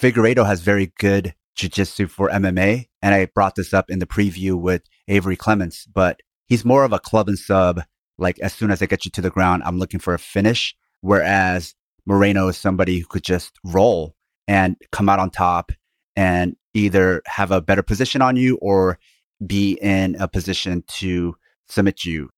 Figueiredo 0.00 0.46
has 0.46 0.60
very 0.60 0.92
good 0.98 1.34
jiu-jitsu 1.54 2.06
for 2.06 2.28
MMA. 2.30 2.86
And 3.02 3.14
I 3.14 3.26
brought 3.26 3.56
this 3.56 3.74
up 3.74 3.90
in 3.90 3.98
the 3.98 4.06
preview 4.06 4.58
with 4.58 4.82
Avery 5.08 5.36
Clements, 5.36 5.86
but 5.86 6.20
he's 6.46 6.64
more 6.64 6.84
of 6.84 6.92
a 6.92 6.98
club 6.98 7.28
and 7.28 7.38
sub. 7.38 7.82
Like 8.18 8.38
as 8.40 8.54
soon 8.54 8.70
as 8.70 8.80
I 8.80 8.86
get 8.86 9.04
you 9.04 9.10
to 9.10 9.20
the 9.20 9.30
ground, 9.30 9.62
I'm 9.64 9.78
looking 9.78 10.00
for 10.00 10.14
a 10.14 10.18
finish. 10.18 10.74
Whereas 11.00 11.74
Moreno 12.06 12.48
is 12.48 12.56
somebody 12.56 12.98
who 12.98 13.06
could 13.06 13.24
just 13.24 13.58
roll 13.64 14.14
and 14.48 14.76
come 14.92 15.08
out 15.08 15.18
on 15.18 15.30
top 15.30 15.72
and 16.14 16.56
either 16.72 17.22
have 17.26 17.50
a 17.50 17.60
better 17.60 17.82
position 17.82 18.22
on 18.22 18.36
you 18.36 18.56
or 18.62 18.98
be 19.44 19.78
in 19.82 20.16
a 20.20 20.28
position 20.28 20.84
to 20.86 21.34
submit 21.68 22.04
you. 22.04 22.30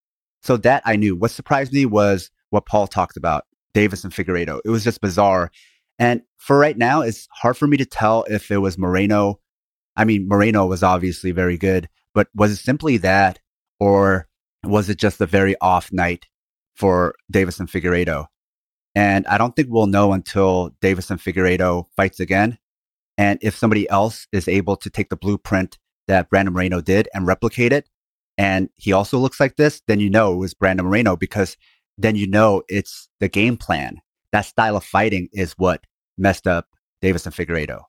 So 0.43 0.57
that 0.59 0.83
I 0.85 0.97
knew. 0.97 1.15
What 1.15 1.31
surprised 1.31 1.73
me 1.73 1.87
was 1.87 2.31
what 2.51 2.67
Paul 2.67 2.87
talked 2.87 3.17
about, 3.17 3.45
Deiveson 3.75 4.13
Figueiredo. 4.13 4.61
It 4.65 4.71
was 4.71 4.85
just 4.85 5.01
bizarre. 5.01 5.51
And 5.99 6.23
for 6.39 6.59
right 6.59 6.77
now, 6.77 7.03
it's 7.03 7.29
hard 7.31 7.57
for 7.57 7.67
me 7.67 7.77
to 7.77 7.85
tell 7.85 8.25
if 8.25 8.51
it 8.51 8.59
was 8.59 8.79
Moreno. 8.79 9.41
I 9.97 10.05
mean, 10.05 10.29
Moreno 10.29 10.67
was 10.67 10.83
obviously 10.83 11.33
very 11.33 11.59
good, 11.59 11.89
but 12.15 12.29
was 12.35 12.53
it 12.53 12.57
simply 12.57 12.97
that, 12.99 13.41
or 13.81 14.29
was 14.65 14.89
it 14.89 14.97
just 14.97 15.21
a 15.21 15.27
very 15.27 15.57
off 15.61 15.93
night 15.93 16.27
for 16.75 17.15
Deiveson 17.33 17.69
Figueiredo? 17.69 18.27
And 18.99 19.29
I 19.29 19.39
don't 19.39 19.55
think 19.55 19.69
we'll 19.71 19.87
know 19.87 20.13
until 20.13 20.73
Deiveson 20.83 21.23
Figueiredo 21.23 21.87
fights 21.95 22.19
again. 22.19 22.59
And 23.17 23.39
if 23.43 23.57
somebody 23.57 23.89
else 23.89 24.27
is 24.33 24.49
able 24.49 24.75
to 24.75 24.91
take 24.91 25.09
the 25.09 25.17
blueprint 25.17 25.79
that 26.09 26.29
Brandon 26.29 26.53
Moreno 26.53 26.81
did 26.81 27.09
and 27.15 27.25
replicate 27.25 27.73
it, 27.73 27.89
and 28.37 28.71
he 28.75 28.93
also 28.93 29.17
looks 29.17 29.39
like 29.39 29.55
this, 29.55 29.83
then 29.87 30.01
you 30.01 30.11
know 30.11 30.33
it 30.33 30.39
was 30.39 30.53
Brandon 30.53 30.85
Moreno 30.85 31.15
because 31.15 31.57
then 31.97 32.17
you 32.17 32.27
know 32.27 32.65
it's 32.67 33.09
the 33.21 33.29
game 33.29 33.57
plan. 33.57 33.99
That 34.33 34.47
style 34.47 34.77
of 34.77 34.83
fighting 34.83 35.29
is 35.33 35.53
what 35.53 35.85
messed 36.17 36.49
up 36.49 36.67
Deiveson 37.01 37.33
Figueiredo. 37.33 37.83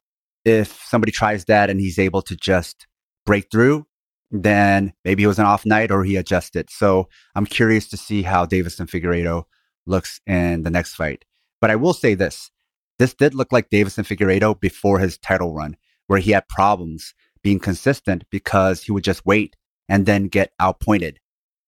If 0.46 0.80
somebody 0.86 1.12
tries 1.12 1.46
that 1.46 1.72
and 1.72 1.80
he's 1.80 1.98
able 1.98 2.22
to 2.22 2.36
just 2.36 2.86
break 3.26 3.50
through, 3.50 3.88
then 4.30 4.94
maybe 5.04 5.24
it 5.24 5.28
was 5.28 5.40
an 5.40 5.48
off 5.48 5.66
night 5.66 5.90
or 5.90 6.04
he 6.04 6.18
adjusted. 6.18 6.70
So 6.70 7.10
I'm 7.34 7.48
curious 7.48 7.88
to 7.88 7.98
see 7.98 8.22
how 8.22 8.46
Deiveson 8.46 8.88
Figueiredo 8.88 9.46
looks 9.90 10.22
in 10.26 10.64
the 10.64 10.70
next 10.70 10.96
fight. 10.96 11.26
But 11.60 11.72
I 11.72 11.76
will 11.76 11.94
say 11.94 12.14
this 12.14 12.52
this 13.00 13.14
did 13.14 13.34
look 13.34 13.52
like 13.52 13.70
Deiveson 13.70 14.06
Figueiredo 14.06 14.60
before 14.60 15.00
his 15.00 15.18
title 15.18 15.54
run, 15.54 15.78
where 16.08 16.20
he 16.20 16.32
had 16.32 16.48
problems 16.50 17.14
being 17.42 17.60
consistent 17.60 18.26
because 18.30 18.84
he 18.84 18.92
would 18.92 19.06
just 19.06 19.26
wait 19.26 19.56
and 19.88 20.06
then 20.06 20.28
get 20.28 20.52
outpointed. 20.60 21.20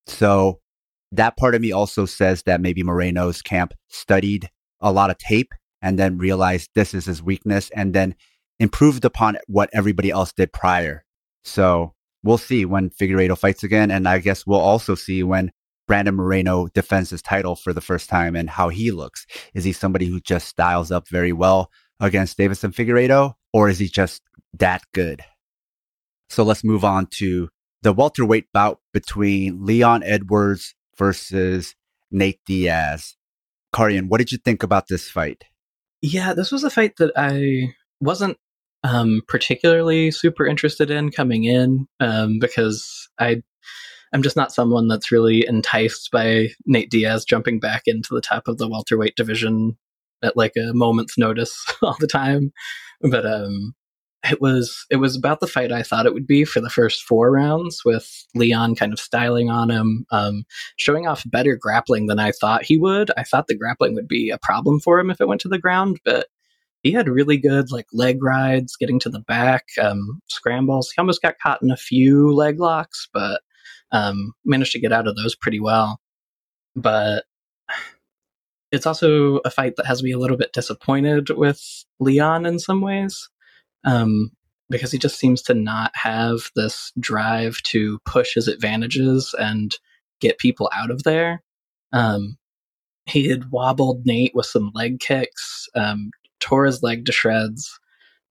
So 0.07 0.59
that 1.13 1.37
part 1.37 1.55
of 1.55 1.61
me 1.61 1.71
also 1.71 2.05
says 2.05 2.43
that 2.43 2.61
maybe 2.61 2.83
Moreno's 2.83 3.41
camp 3.41 3.73
studied 3.87 4.49
a 4.81 4.91
lot 4.91 5.09
of 5.09 5.17
tape 5.17 5.53
and 5.81 5.97
then 5.97 6.17
realized 6.17 6.69
this 6.75 6.93
is 6.93 7.05
his 7.05 7.23
weakness 7.23 7.69
and 7.75 7.93
then 7.93 8.15
improved 8.59 9.05
upon 9.05 9.37
what 9.47 9.69
everybody 9.73 10.11
else 10.11 10.33
did 10.33 10.53
prior. 10.53 11.05
So 11.43 11.93
we'll 12.23 12.37
see 12.37 12.65
when 12.65 12.89
Figueiredo 12.89 13.37
fights 13.37 13.63
again. 13.63 13.89
And 13.89 14.07
I 14.07 14.19
guess 14.19 14.45
we'll 14.45 14.59
also 14.59 14.95
see 14.95 15.23
when 15.23 15.51
Brandon 15.91 16.15
Moreno 16.15 16.67
defends 16.67 17.09
his 17.09 17.21
title 17.21 17.57
for 17.57 17.73
the 17.73 17.81
first 17.81 18.07
time 18.07 18.33
and 18.33 18.49
how 18.49 18.69
he 18.69 18.91
looks. 18.91 19.27
Is 19.53 19.65
he 19.65 19.73
somebody 19.73 20.05
who 20.05 20.21
just 20.21 20.47
styles 20.47 20.89
up 20.89 21.09
very 21.09 21.33
well 21.33 21.69
against 21.99 22.37
Deiveson 22.37 22.73
Figueiredo, 22.73 23.33
or 23.51 23.67
is 23.67 23.77
he 23.77 23.89
just 23.89 24.21
that 24.53 24.83
good? 24.93 25.21
So 26.29 26.43
let's 26.43 26.63
move 26.63 26.85
on 26.85 27.07
to 27.15 27.49
the 27.81 27.91
welterweight 27.91 28.53
bout 28.53 28.79
between 28.93 29.65
Leon 29.65 30.01
Edwards 30.03 30.75
versus 30.97 31.75
Nate 32.09 32.39
Diaz. 32.45 33.17
Karian, 33.75 34.07
what 34.07 34.19
did 34.19 34.31
you 34.31 34.37
think 34.37 34.63
about 34.63 34.87
this 34.87 35.09
fight? 35.09 35.43
Yeah, 36.01 36.33
this 36.33 36.53
was 36.53 36.63
a 36.63 36.69
fight 36.69 36.95
that 36.99 37.11
I 37.17 37.73
wasn't 37.99 38.37
um, 38.85 39.23
particularly 39.27 40.09
super 40.11 40.47
interested 40.47 40.89
in 40.89 41.11
coming 41.11 41.43
in 41.43 41.87
um, 41.99 42.39
because 42.39 43.09
I 43.19 43.41
I'm 44.13 44.21
just 44.21 44.35
not 44.35 44.51
someone 44.51 44.87
that's 44.87 45.11
really 45.11 45.45
enticed 45.47 46.09
by 46.11 46.49
Nate 46.65 46.89
Diaz 46.89 47.25
jumping 47.25 47.59
back 47.59 47.83
into 47.85 48.13
the 48.13 48.21
top 48.21 48.47
of 48.47 48.57
the 48.57 48.67
welterweight 48.67 49.15
division 49.15 49.77
at 50.23 50.37
like 50.37 50.53
a 50.57 50.73
moment's 50.73 51.17
notice 51.17 51.65
all 51.81 51.95
the 51.99 52.07
time. 52.07 52.51
But 53.01 53.25
um, 53.25 53.73
it 54.29 54.39
was 54.39 54.85
it 54.91 54.97
was 54.97 55.15
about 55.15 55.39
the 55.39 55.47
fight 55.47 55.71
I 55.71 55.81
thought 55.81 56.05
it 56.05 56.13
would 56.13 56.27
be 56.27 56.45
for 56.45 56.61
the 56.61 56.69
first 56.69 57.03
four 57.03 57.31
rounds, 57.31 57.81
with 57.83 58.07
Leon 58.35 58.75
kind 58.75 58.93
of 58.93 58.99
styling 58.99 59.49
on 59.49 59.69
him, 59.69 60.05
um, 60.11 60.43
showing 60.77 61.07
off 61.07 61.23
better 61.25 61.55
grappling 61.55 62.07
than 62.07 62.19
I 62.19 62.31
thought 62.31 62.63
he 62.63 62.77
would. 62.77 63.09
I 63.17 63.23
thought 63.23 63.47
the 63.47 63.57
grappling 63.57 63.95
would 63.95 64.07
be 64.07 64.29
a 64.29 64.37
problem 64.37 64.79
for 64.79 64.99
him 64.99 65.09
if 65.09 65.19
it 65.19 65.27
went 65.27 65.41
to 65.41 65.49
the 65.49 65.57
ground, 65.57 65.99
but 66.05 66.27
he 66.83 66.91
had 66.91 67.07
really 67.07 67.37
good 67.37 67.71
like 67.71 67.87
leg 67.93 68.23
rides, 68.23 68.75
getting 68.75 68.99
to 68.99 69.09
the 69.09 69.19
back, 69.21 69.65
um, 69.81 70.21
scrambles. 70.27 70.91
He 70.91 70.99
almost 70.99 71.21
got 71.21 71.39
caught 71.41 71.61
in 71.63 71.71
a 71.71 71.77
few 71.77 72.31
leg 72.33 72.59
locks, 72.59 73.07
but 73.13 73.41
um, 73.91 74.33
managed 74.45 74.71
to 74.73 74.79
get 74.79 74.91
out 74.91 75.07
of 75.07 75.15
those 75.15 75.35
pretty 75.35 75.59
well. 75.59 75.99
But 76.75 77.25
it's 78.71 78.85
also 78.85 79.37
a 79.39 79.49
fight 79.49 79.75
that 79.75 79.85
has 79.85 80.01
me 80.01 80.11
a 80.11 80.17
little 80.17 80.37
bit 80.37 80.53
disappointed 80.53 81.29
with 81.29 81.61
Leon 81.99 82.45
in 82.45 82.57
some 82.59 82.81
ways, 82.81 83.29
um, 83.83 84.31
because 84.69 84.91
he 84.91 84.97
just 84.97 85.19
seems 85.19 85.41
to 85.41 85.53
not 85.53 85.91
have 85.95 86.51
this 86.55 86.93
drive 86.99 87.57
to 87.63 87.99
push 88.05 88.35
his 88.35 88.47
advantages 88.47 89.35
and 89.37 89.75
get 90.21 90.37
people 90.37 90.71
out 90.73 90.89
of 90.89 91.03
there. 91.03 91.43
Um, 91.91 92.37
he 93.05 93.27
had 93.27 93.51
wobbled 93.51 94.05
Nate 94.05 94.33
with 94.33 94.45
some 94.45 94.71
leg 94.73 95.01
kicks, 95.01 95.67
um, 95.75 96.11
tore 96.39 96.65
his 96.65 96.81
leg 96.81 97.05
to 97.05 97.11
shreds, 97.11 97.77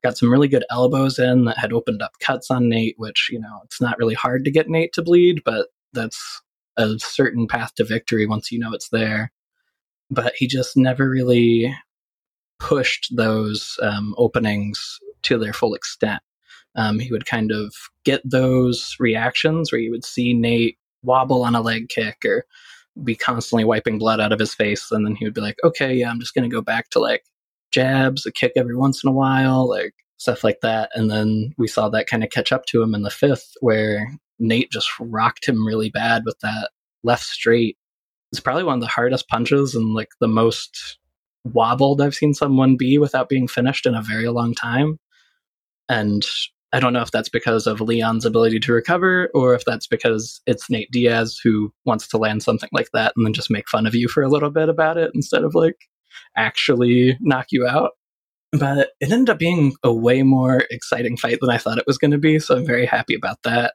got 0.02 0.16
some 0.16 0.30
really 0.30 0.48
good 0.48 0.64
elbows 0.70 1.18
in 1.18 1.44
that 1.44 1.58
had 1.58 1.72
opened 1.72 2.02
up 2.02 2.12
cuts 2.20 2.50
on 2.50 2.68
Nate, 2.68 2.94
which, 2.98 3.28
you 3.30 3.38
know, 3.38 3.60
it's 3.64 3.80
not 3.80 3.98
really 3.98 4.14
hard 4.14 4.44
to 4.44 4.50
get 4.50 4.68
Nate 4.68 4.92
to 4.94 5.02
bleed, 5.02 5.42
but 5.44 5.68
that's 5.92 6.40
a 6.76 6.98
certain 6.98 7.46
path 7.46 7.74
to 7.74 7.84
victory 7.84 8.26
once 8.26 8.50
you 8.50 8.58
know 8.58 8.72
it's 8.72 8.88
there. 8.90 9.32
But 10.10 10.32
he 10.36 10.46
just 10.46 10.76
never 10.76 11.08
really 11.08 11.74
pushed 12.58 13.14
those 13.14 13.76
um, 13.82 14.14
openings 14.18 14.98
to 15.22 15.38
their 15.38 15.52
full 15.52 15.74
extent. 15.74 16.22
Um, 16.76 16.98
he 16.98 17.10
would 17.10 17.26
kind 17.26 17.50
of 17.50 17.74
get 18.04 18.22
those 18.24 18.96
reactions 18.98 19.72
where 19.72 19.80
you 19.80 19.90
would 19.90 20.04
see 20.04 20.32
Nate 20.32 20.78
wobble 21.02 21.42
on 21.42 21.54
a 21.54 21.60
leg 21.60 21.88
kick 21.88 22.24
or 22.24 22.44
be 23.02 23.14
constantly 23.14 23.64
wiping 23.64 23.98
blood 23.98 24.20
out 24.20 24.32
of 24.32 24.38
his 24.38 24.54
face. 24.54 24.90
And 24.90 25.04
then 25.04 25.14
he 25.14 25.24
would 25.24 25.34
be 25.34 25.40
like, 25.40 25.56
okay, 25.64 25.94
yeah, 25.94 26.10
I'm 26.10 26.20
just 26.20 26.34
going 26.34 26.48
to 26.48 26.54
go 26.54 26.62
back 26.62 26.90
to 26.90 26.98
like 26.98 27.24
jabs, 27.70 28.26
a 28.26 28.32
kick 28.32 28.52
every 28.56 28.76
once 28.76 29.02
in 29.04 29.08
a 29.08 29.14
while, 29.14 29.68
like 29.68 29.94
stuff 30.16 30.44
like 30.44 30.60
that. 30.62 30.90
And 30.94 31.10
then 31.10 31.54
we 31.58 31.66
saw 31.66 31.88
that 31.88 32.06
kind 32.06 32.22
of 32.22 32.30
catch 32.30 32.52
up 32.52 32.66
to 32.66 32.82
him 32.82 32.94
in 32.94 33.02
the 33.02 33.10
fifth, 33.10 33.52
where 33.60 34.06
Nate 34.38 34.70
just 34.70 34.90
rocked 34.98 35.46
him 35.46 35.66
really 35.66 35.90
bad 35.90 36.22
with 36.24 36.38
that 36.40 36.70
left 37.02 37.24
straight. 37.24 37.76
It's 38.32 38.40
probably 38.40 38.64
one 38.64 38.74
of 38.74 38.80
the 38.80 38.86
hardest 38.86 39.28
punches 39.28 39.74
and 39.74 39.94
like 39.94 40.10
the 40.20 40.28
most 40.28 40.98
wobbled 41.44 42.00
I've 42.00 42.14
seen 42.14 42.34
someone 42.34 42.76
be 42.76 42.98
without 42.98 43.28
being 43.28 43.48
finished 43.48 43.86
in 43.86 43.94
a 43.94 44.02
very 44.02 44.28
long 44.28 44.54
time. 44.54 44.98
And 45.88 46.24
I 46.72 46.78
don't 46.78 46.92
know 46.92 47.02
if 47.02 47.10
that's 47.10 47.28
because 47.28 47.66
of 47.66 47.80
Leon's 47.80 48.24
ability 48.24 48.60
to 48.60 48.72
recover 48.72 49.28
or 49.34 49.54
if 49.54 49.64
that's 49.64 49.86
because 49.86 50.40
it's 50.46 50.70
Nate 50.70 50.90
Diaz 50.92 51.40
who 51.42 51.72
wants 51.84 52.06
to 52.08 52.18
land 52.18 52.42
something 52.42 52.68
like 52.72 52.90
that 52.92 53.12
and 53.16 53.26
then 53.26 53.32
just 53.32 53.50
make 53.50 53.68
fun 53.68 53.86
of 53.86 53.94
you 53.94 54.06
for 54.06 54.22
a 54.22 54.28
little 54.28 54.50
bit 54.50 54.68
about 54.68 54.96
it 54.96 55.10
instead 55.14 55.42
of 55.42 55.54
like 55.54 55.76
actually 56.36 57.16
knock 57.20 57.46
you 57.50 57.66
out. 57.66 57.92
But 58.52 58.90
it 59.00 59.12
ended 59.12 59.30
up 59.30 59.38
being 59.38 59.74
a 59.84 59.92
way 59.92 60.22
more 60.22 60.64
exciting 60.70 61.16
fight 61.16 61.38
than 61.40 61.50
I 61.50 61.58
thought 61.58 61.78
it 61.78 61.86
was 61.86 61.98
going 61.98 62.10
to 62.10 62.18
be, 62.18 62.38
so 62.38 62.56
I'm 62.56 62.66
very 62.66 62.86
happy 62.86 63.14
about 63.14 63.42
that. 63.44 63.74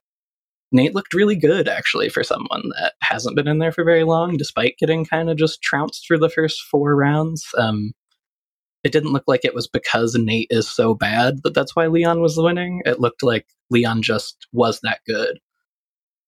Nate 0.71 0.93
looked 0.93 1.13
really 1.13 1.37
good, 1.37 1.69
actually, 1.69 2.09
for 2.09 2.23
someone 2.23 2.63
that 2.77 2.93
hasn't 3.01 3.35
been 3.35 3.47
in 3.47 3.59
there 3.59 3.71
for 3.71 3.85
very 3.85 4.03
long, 4.03 4.35
despite 4.35 4.77
getting 4.77 5.05
kind 5.05 5.29
of 5.29 5.37
just 5.37 5.61
trounced 5.61 6.05
through 6.05 6.17
the 6.19 6.29
first 6.29 6.61
four 6.63 6.95
rounds. 6.95 7.47
Um, 7.57 7.93
it 8.83 8.91
didn't 8.91 9.13
look 9.13 9.23
like 9.25 9.45
it 9.45 9.55
was 9.55 9.67
because 9.67 10.15
Nate 10.15 10.47
is 10.51 10.69
so 10.69 10.93
bad 10.93 11.41
that 11.43 11.53
that's 11.53 11.75
why 11.75 11.87
Leon 11.87 12.21
was 12.21 12.37
winning. 12.37 12.81
It 12.85 12.99
looked 12.99 13.23
like 13.23 13.47
Leon 13.71 14.01
just 14.01 14.47
was 14.51 14.79
that 14.81 14.99
good. 15.07 15.39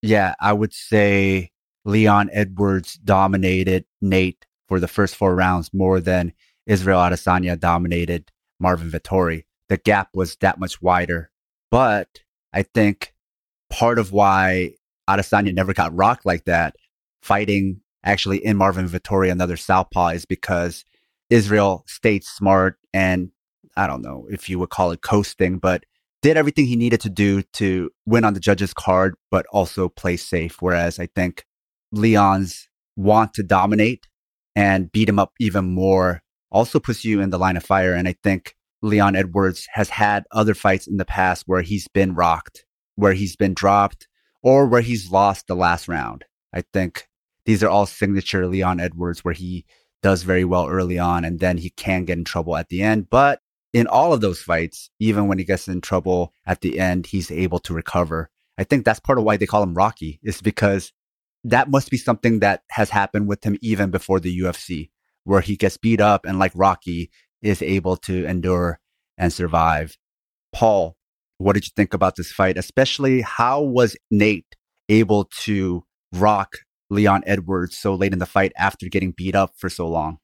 Yeah, 0.02 0.34
I 0.40 0.54
would 0.54 0.74
say 0.74 1.52
Leon 1.86 2.30
Edwards 2.34 2.96
dominated 2.96 3.86
Nate 4.02 4.47
for 4.68 4.80
the 4.80 4.88
first 4.88 5.16
four 5.16 5.36
rounds 5.36 5.74
more 5.74 6.00
than 6.00 6.34
Israel 6.66 7.00
Adesanya 7.00 7.60
dominated 7.60 8.32
Marvin 8.60 8.92
Vettori. 8.92 9.46
The 9.70 9.78
gap 9.78 10.10
was 10.14 10.36
that 10.38 10.60
much 10.60 10.82
wider. 10.82 11.32
But 11.72 12.20
I 12.54 12.64
think 12.64 13.14
part 13.70 14.00
of 14.00 14.12
why 14.12 14.74
Adesanya 15.10 15.54
never 15.54 15.74
got 15.74 15.96
rocked 15.96 16.26
like 16.26 16.46
that, 16.46 16.76
fighting 17.22 17.82
actually 18.04 18.44
in 18.44 18.58
Marvin 18.58 18.88
Vettori, 18.88 19.32
another 19.32 19.58
southpaw, 19.58 20.10
is 20.10 20.26
because 20.26 20.86
Israel 21.30 21.84
stayed 21.88 22.24
smart 22.24 22.78
and 22.94 23.32
I 23.76 23.86
don't 23.86 24.02
know 24.02 24.26
if 24.30 24.50
you 24.50 24.58
would 24.60 24.70
call 24.70 24.92
it 24.92 25.02
coasting, 25.02 25.60
but 25.60 25.84
did 26.24 26.36
everything 26.36 26.66
he 26.66 26.76
needed 26.76 27.00
to 27.02 27.10
do 27.10 27.44
to 27.54 27.92
win 28.06 28.26
on 28.26 28.34
the 28.34 28.40
judges' 28.40 28.74
card, 28.74 29.16
but 29.30 29.46
also 29.52 29.88
play 29.88 30.18
safe. 30.18 30.58
Whereas 30.62 31.00
I 31.00 31.06
think 31.08 31.46
Leon's 31.92 32.68
want 32.96 33.36
to 33.36 33.44
dominate 33.44 34.08
and 34.58 34.92
beat 34.92 35.08
him 35.08 35.20
up 35.20 35.34
even 35.40 35.66
more 35.66 36.24
also 36.50 36.80
puts 36.80 37.06
you 37.06 37.22
in 37.22 37.30
the 37.30 37.38
line 37.38 37.56
of 37.56 37.64
fire. 37.64 37.94
And 37.94 38.08
I 38.08 38.16
think 38.24 38.56
Leon 38.82 39.16
Edwards 39.16 39.68
has 39.74 39.88
had 39.88 40.26
other 40.32 40.56
fights 40.56 40.88
in 40.88 40.98
the 40.98 41.06
past 41.06 41.44
where 41.46 41.62
he's 41.62 41.88
been 41.88 42.16
rocked, 42.16 42.66
where 42.96 43.14
he's 43.14 43.36
been 43.36 43.54
dropped, 43.54 44.08
or 44.42 44.66
where 44.66 44.82
he's 44.82 45.12
lost 45.12 45.46
the 45.46 45.56
last 45.56 45.88
round. 45.88 46.26
I 46.52 46.64
think 46.74 47.08
these 47.46 47.62
are 47.62 47.70
all 47.70 47.86
signature 47.86 48.48
Leon 48.48 48.80
Edwards 48.80 49.24
where 49.24 49.36
he 49.36 49.64
does 50.02 50.24
very 50.24 50.44
well 50.44 50.68
early 50.68 50.98
on 50.98 51.24
and 51.24 51.40
then 51.40 51.58
he 51.58 51.70
can 51.70 52.06
get 52.06 52.18
in 52.18 52.24
trouble 52.24 52.58
at 52.58 52.70
the 52.70 52.82
end. 52.82 53.12
But 53.12 53.42
in 53.74 53.86
all 53.86 54.12
of 54.12 54.22
those 54.22 54.42
fights, 54.42 54.90
even 55.00 55.28
when 55.28 55.38
he 55.38 55.44
gets 55.44 55.68
in 55.68 55.82
trouble 55.82 56.34
at 56.48 56.62
the 56.62 56.80
end, 56.80 57.06
he's 57.06 57.30
able 57.30 57.60
to 57.60 57.76
recover. 57.76 58.32
I 58.58 58.64
think 58.64 58.86
that's 58.86 59.00
part 59.00 59.20
of 59.20 59.24
why 59.24 59.38
they 59.38 59.46
call 59.46 59.62
him 59.62 59.76
Rocky, 59.76 60.20
is 60.24 60.42
because 60.42 60.94
that 61.44 61.70
must 61.70 61.90
be 61.90 61.98
something 61.98 62.40
that 62.40 62.64
has 62.72 62.90
happened 62.90 63.28
with 63.28 63.44
him 63.44 63.58
even 63.62 63.92
before 63.92 64.20
the 64.20 64.40
UFC, 64.40 64.90
where 65.24 65.42
he 65.42 65.56
gets 65.56 65.78
beat 65.78 66.02
up 66.02 66.26
and 66.26 66.40
like 66.40 66.52
Rocky 66.56 67.10
is 67.42 67.62
able 67.62 67.98
to 67.98 68.26
endure 68.26 68.80
and 69.18 69.32
survive. 69.32 69.98
Paul, 70.54 70.96
what 71.38 71.54
did 71.54 71.66
you 71.66 71.72
think 71.76 71.94
about 71.94 72.16
this 72.16 72.32
fight? 72.32 72.58
Especially 72.58 73.22
how 73.22 73.62
was 73.62 73.96
Nate 74.10 74.56
able 74.90 75.26
to 75.42 75.84
rock 76.14 76.58
Leon 76.90 77.24
Edwards 77.26 77.78
so 77.78 77.94
late 77.94 78.14
in 78.14 78.20
the 78.20 78.26
fight 78.26 78.54
after 78.58 78.88
getting 78.88 79.12
beat 79.12 79.36
up 79.36 79.54
for 79.58 79.70
so 79.70 79.88
long? 79.88 80.18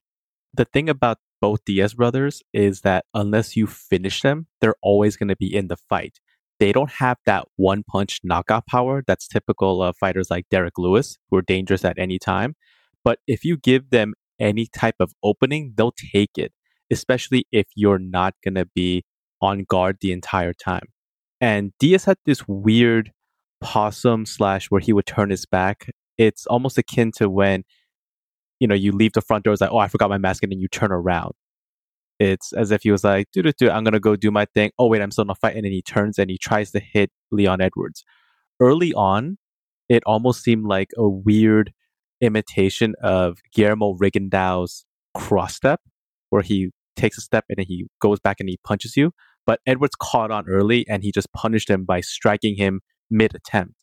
The 0.54 0.66
thing 0.66 0.90
about 0.90 1.18
both 1.42 1.66
Diaz 1.66 1.94
brothers 1.94 2.42
is 2.54 2.82
that 2.82 3.06
unless 3.14 3.56
you 3.56 3.68
finish 3.68 4.22
them, 4.22 4.48
they're 4.62 4.76
always 4.82 5.18
going 5.18 5.30
to 5.30 5.36
be 5.36 5.54
in 5.54 5.68
the 5.68 5.78
fight 5.78 6.20
they 6.60 6.72
don't 6.72 6.92
have 6.92 7.18
that 7.26 7.46
one 7.56 7.84
punch 7.84 8.20
knockout 8.24 8.68
power 8.68 9.04
that's 9.06 9.28
typical 9.28 9.82
of 9.82 9.98
fighters 9.98 10.30
like 10.30 10.46
Derrick 10.50 10.78
Lewis, 10.78 11.18
who 11.30 11.38
are 11.38 11.42
dangerous 11.42 11.84
at 11.84 11.98
any 11.98 12.20
time. 12.20 12.56
But 13.04 13.20
if 13.28 13.44
you 13.44 13.58
give 13.58 13.90
them 13.90 14.14
any 14.40 14.68
type 14.68 14.96
of 15.00 15.14
opening, 15.24 15.74
they'll 15.76 15.94
take 16.14 16.38
it, 16.38 16.54
especially 16.92 17.46
if 17.52 17.68
you're 17.76 18.00
not 18.00 18.36
going 18.44 18.56
to 18.56 18.66
be 18.66 19.04
on 19.42 19.66
guard 19.68 19.98
the 20.02 20.12
entire 20.12 20.54
time. 20.54 20.88
And 21.42 21.74
Diaz 21.80 22.06
had 22.06 22.18
this 22.26 22.48
weird 22.48 23.12
possum 23.62 24.26
slash 24.26 24.68
where 24.68 24.82
he 24.82 24.94
would 24.94 25.06
turn 25.06 25.30
his 25.30 25.46
back. 25.46 25.90
It's 26.18 26.46
almost 26.46 26.78
akin 26.78 27.12
to 27.18 27.30
when, 27.30 27.64
you 28.60 28.68
know, 28.68 28.76
you 28.76 28.92
leave 28.92 29.14
the 29.14 29.22
front 29.22 29.44
door, 29.44 29.54
it's 29.54 29.62
like, 29.62 29.72
oh, 29.72 29.78
I 29.78 29.88
forgot 29.90 30.10
my 30.10 30.18
mask, 30.18 30.44
and 30.44 30.52
then 30.52 30.60
you 30.60 30.68
turn 30.68 30.92
around. 30.92 31.34
It's 32.20 32.54
as 32.54 32.72
if 32.72 32.84
he 32.84 32.92
was 32.92 33.04
like, 33.04 33.28
"Dude, 33.34 33.54
dude, 33.58 33.70
I'm 33.70 33.84
gonna 33.84 34.00
go 34.00 34.16
do 34.16 34.32
my 34.32 34.46
thing." 34.46 34.72
Oh 34.80 34.88
wait, 34.88 35.02
I'm 35.02 35.12
still 35.12 35.24
in 35.24 35.30
a 35.30 35.36
fight, 35.36 35.56
and 35.56 35.66
then 35.66 35.72
he 35.72 35.82
turns 35.82 36.20
and 36.20 36.30
he 36.30 36.38
tries 36.38 36.72
to 36.72 36.80
hit 36.80 37.12
Leon 37.32 37.62
Edwards. 37.62 38.04
Early 38.60 38.94
on, 38.94 39.38
it 39.90 40.04
almost 40.06 40.44
seemed 40.44 40.66
like 40.66 40.90
a 40.98 41.08
weird 41.08 41.74
imitation 42.22 42.96
of 43.02 43.40
Guillermo 43.54 43.96
Rigondeaux's 43.96 44.86
cross 45.14 45.56
step, 45.56 45.82
where 46.30 46.42
he 46.42 46.72
takes 46.96 47.18
a 47.18 47.22
step 47.22 47.46
and 47.50 47.58
then 47.58 47.66
he 47.68 47.86
goes 48.02 48.20
back 48.20 48.38
and 48.40 48.50
he 48.50 48.58
punches 48.64 48.96
you. 48.96 49.12
But 49.46 49.60
Edwards 49.66 49.96
caught 50.00 50.32
on 50.32 50.48
early 50.48 50.86
and 50.88 51.04
he 51.04 51.12
just 51.12 51.32
punished 51.34 51.70
him 51.70 51.86
by 51.86 52.02
striking 52.02 52.56
him 52.56 52.82
mid 53.10 53.36
attempt. 53.36 53.74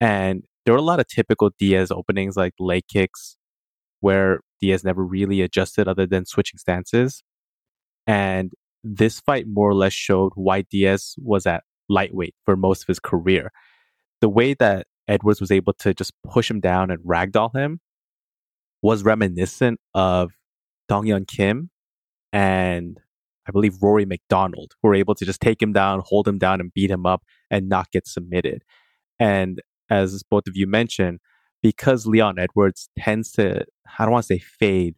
And 0.00 0.42
there 0.64 0.74
were 0.74 0.78
a 0.78 0.82
lot 0.82 1.00
of 1.00 1.06
typical 1.06 1.50
Diaz 1.58 1.90
openings 1.90 2.36
like 2.36 2.54
leg 2.58 2.82
kicks 2.92 3.36
where 4.00 4.40
Diaz 4.60 4.84
never 4.84 5.04
really 5.04 5.40
adjusted 5.40 5.88
other 5.88 6.06
than 6.06 6.26
switching 6.26 6.58
stances. 6.58 7.22
And 8.08 8.50
this 8.82 9.20
fight 9.20 9.46
more 9.46 9.68
or 9.68 9.74
less 9.74 9.92
showed 9.92 10.32
why 10.34 10.62
Diaz 10.62 11.14
was 11.18 11.46
at 11.46 11.62
lightweight 11.88 12.34
for 12.44 12.56
most 12.56 12.82
of 12.82 12.88
his 12.88 12.98
career. 12.98 13.52
The 14.20 14.28
way 14.28 14.54
that 14.54 14.88
Edwards 15.06 15.40
was 15.40 15.52
able 15.52 15.74
to 15.74 15.94
just 15.94 16.12
push 16.24 16.50
him 16.50 16.58
down 16.58 16.90
and 16.90 17.00
ragdoll 17.04 17.54
him 17.54 17.80
was 18.82 19.04
reminiscent 19.04 19.78
of 19.94 20.32
Dong 20.88 21.04
Hyun 21.04 21.28
Kim 21.28 21.70
and 22.32 22.98
I 23.48 23.50
believe 23.50 23.82
Rory 23.82 24.04
MacDonald, 24.04 24.72
who 24.82 24.88
were 24.88 24.94
able 24.94 25.14
to 25.14 25.24
just 25.24 25.40
take 25.40 25.62
him 25.62 25.72
down, 25.72 26.02
hold 26.04 26.28
him 26.28 26.38
down, 26.38 26.60
and 26.60 26.72
beat 26.72 26.90
him 26.90 27.06
up 27.06 27.22
and 27.50 27.68
not 27.68 27.90
get 27.90 28.06
submitted. 28.06 28.62
And 29.18 29.62
as 29.88 30.22
both 30.22 30.46
of 30.46 30.54
you 30.54 30.66
mentioned, 30.66 31.20
because 31.62 32.06
Leon 32.06 32.38
Edwards 32.38 32.90
tends 32.98 33.32
to, 33.32 33.64
I 33.98 34.04
don't 34.04 34.12
want 34.12 34.26
to 34.26 34.34
say 34.34 34.38
fade, 34.38 34.96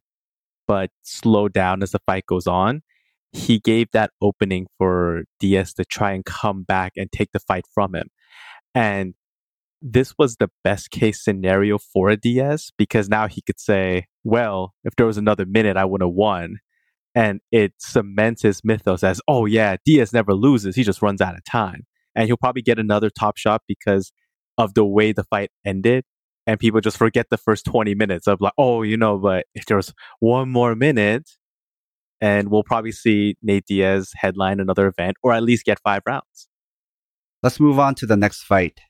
but 0.67 0.91
slow 1.03 1.49
down 1.49 1.83
as 1.83 1.93
the 1.93 2.01
fight 2.07 2.27
goes 2.27 2.49
on, 2.49 2.83
he 3.33 3.59
gave 3.59 3.89
that 3.93 4.11
opening 4.21 4.67
for 4.79 5.23
Diaz 5.39 5.73
to 5.75 5.85
try 5.85 6.13
and 6.13 6.25
come 6.25 6.63
back 6.63 6.93
and 6.97 7.11
take 7.13 7.31
the 7.33 7.41
fight 7.41 7.65
from 7.73 7.95
him. 7.95 8.09
And 8.75 9.15
this 9.83 10.15
was 10.19 10.37
the 10.37 10.51
best 10.63 10.91
case 10.91 11.23
scenario 11.23 11.79
for 11.79 12.15
Diaz 12.17 12.71
because 12.77 13.09
now 13.09 13.29
he 13.29 13.43
could 13.43 13.59
say, 13.59 14.07
well, 14.25 14.75
if 14.85 14.95
there 14.97 15.07
was 15.07 15.17
another 15.17 15.47
minute, 15.47 15.77
I 15.77 15.85
would 15.85 16.03
have 16.03 16.11
won 16.11 16.59
and 17.15 17.41
it 17.51 17.73
cements 17.79 18.43
his 18.43 18.63
mythos 18.65 19.03
as, 19.03 19.21
oh 19.27 19.47
yeah, 19.47 19.77
Diaz 19.85 20.13
never 20.13 20.35
loses. 20.35 20.77
He 20.77 20.85
just 20.85 21.03
runs 21.03 21.21
out 21.21 21.35
of 21.35 21.45
time. 21.45 21.87
And 22.15 22.27
he'll 22.27 22.37
probably 22.37 22.63
get 22.63 22.79
another 22.79 23.11
top 23.11 23.37
shot 23.37 23.63
because 23.67 24.13
of 24.59 24.75
the 24.75 24.85
way 24.85 25.13
the 25.13 25.25
fight 25.25 25.51
ended. 25.65 26.05
And 26.47 26.59
people 26.59 26.81
just 26.81 26.97
forget 26.97 27.27
the 27.31 27.37
first 27.37 27.65
20 27.65 27.95
minutes 27.95 28.27
of 28.27 28.41
like, 28.41 28.53
oh, 28.59 28.83
you 28.83 28.97
know, 28.97 29.19
but 29.19 29.47
if 29.55 29.67
there 29.67 29.77
was 29.77 29.93
one 30.19 30.51
more 30.51 30.75
minute, 30.75 31.29
and 32.21 32.51
we'll 32.51 32.63
probably 32.63 32.93
see 32.93 33.37
Nate 33.43 33.67
Diaz 33.67 34.13
headline 34.15 34.61
another 34.61 34.87
event 34.87 35.17
or 35.23 35.33
at 35.33 35.43
least 35.43 35.65
get 35.65 35.81
five 35.81 36.03
rounds. 36.07 36.49
Let's 37.43 37.61
move 37.61 37.79
on 37.79 37.95
to 37.97 38.07
the 38.07 38.17
next 38.17 38.43
fight, 38.43 38.81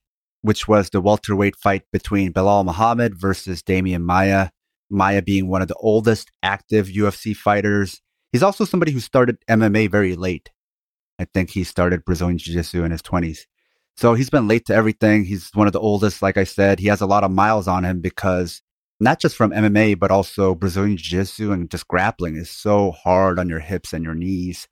which 0.43 0.67
was 0.67 0.91
the 0.91 1.01
welterweight 1.01 1.57
fight 1.57 1.83
between 1.93 2.33
Belal 2.33 2.65
Muhammad 2.65 3.15
versus 3.19 3.63
Demian 3.63 4.03
Maia. 4.03 4.51
Maia 4.91 5.23
being 5.23 5.49
one 5.49 5.63
of 5.63 5.69
the 5.69 5.77
oldest 5.77 6.33
active 6.43 6.89
UFC 6.89 7.37
fighters 7.37 8.01
He's 8.33 8.43
also 8.43 8.65
somebody 8.65 8.93
who 8.93 9.01
started 9.01 9.39
MMA 9.49 9.91
very 9.91 10.15
late. 10.15 10.51
I 11.19 11.25
think 11.25 11.51
he 11.51 11.65
started 11.65 12.05
Brazilian 12.05 12.39
Jiu 12.39 12.55
Jitsu 12.55 12.85
in 12.85 12.93
his 12.93 13.03
20s. 13.03 13.41
So 13.97 14.15
he's 14.15 14.31
been 14.31 14.49
late 14.49 14.67
to 14.67 14.75
everything. 14.75 15.25
He's 15.25 15.51
one 15.53 15.67
of 15.67 15.73
the 15.73 15.81
oldest, 15.81 16.23
like 16.23 16.37
I 16.37 16.45
said. 16.45 16.79
He 16.79 16.87
has 16.87 17.01
a 17.01 17.07
lot 17.07 17.25
of 17.25 17.31
miles 17.31 17.69
on 17.69 17.85
him 17.85 18.01
because 18.01 18.63
not 19.01 19.19
just 19.19 19.35
from 19.35 19.51
MMA, 19.51 19.99
but 19.99 20.11
also 20.11 20.55
Brazilian 20.55 20.97
Jiu 20.97 21.21
Jitsu 21.21 21.53
and 21.53 21.71
just 21.71 21.89
grappling 21.89 22.37
is 22.37 22.51
so 22.51 22.93
hard 22.93 23.39
on 23.39 23.49
your 23.49 23.61
hips 23.61 23.93
and 23.93 24.05
your 24.05 24.15
knees. 24.15 24.69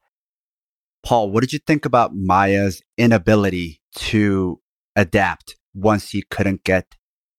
Paul, 1.02 1.30
what 1.30 1.40
did 1.40 1.52
you 1.52 1.58
think 1.60 1.86
about 1.86 2.14
Maia's 2.14 2.82
inability 2.98 3.80
to 3.96 4.60
adapt 4.94 5.56
once 5.74 6.10
he 6.10 6.22
couldn't 6.30 6.64
get 6.64 6.94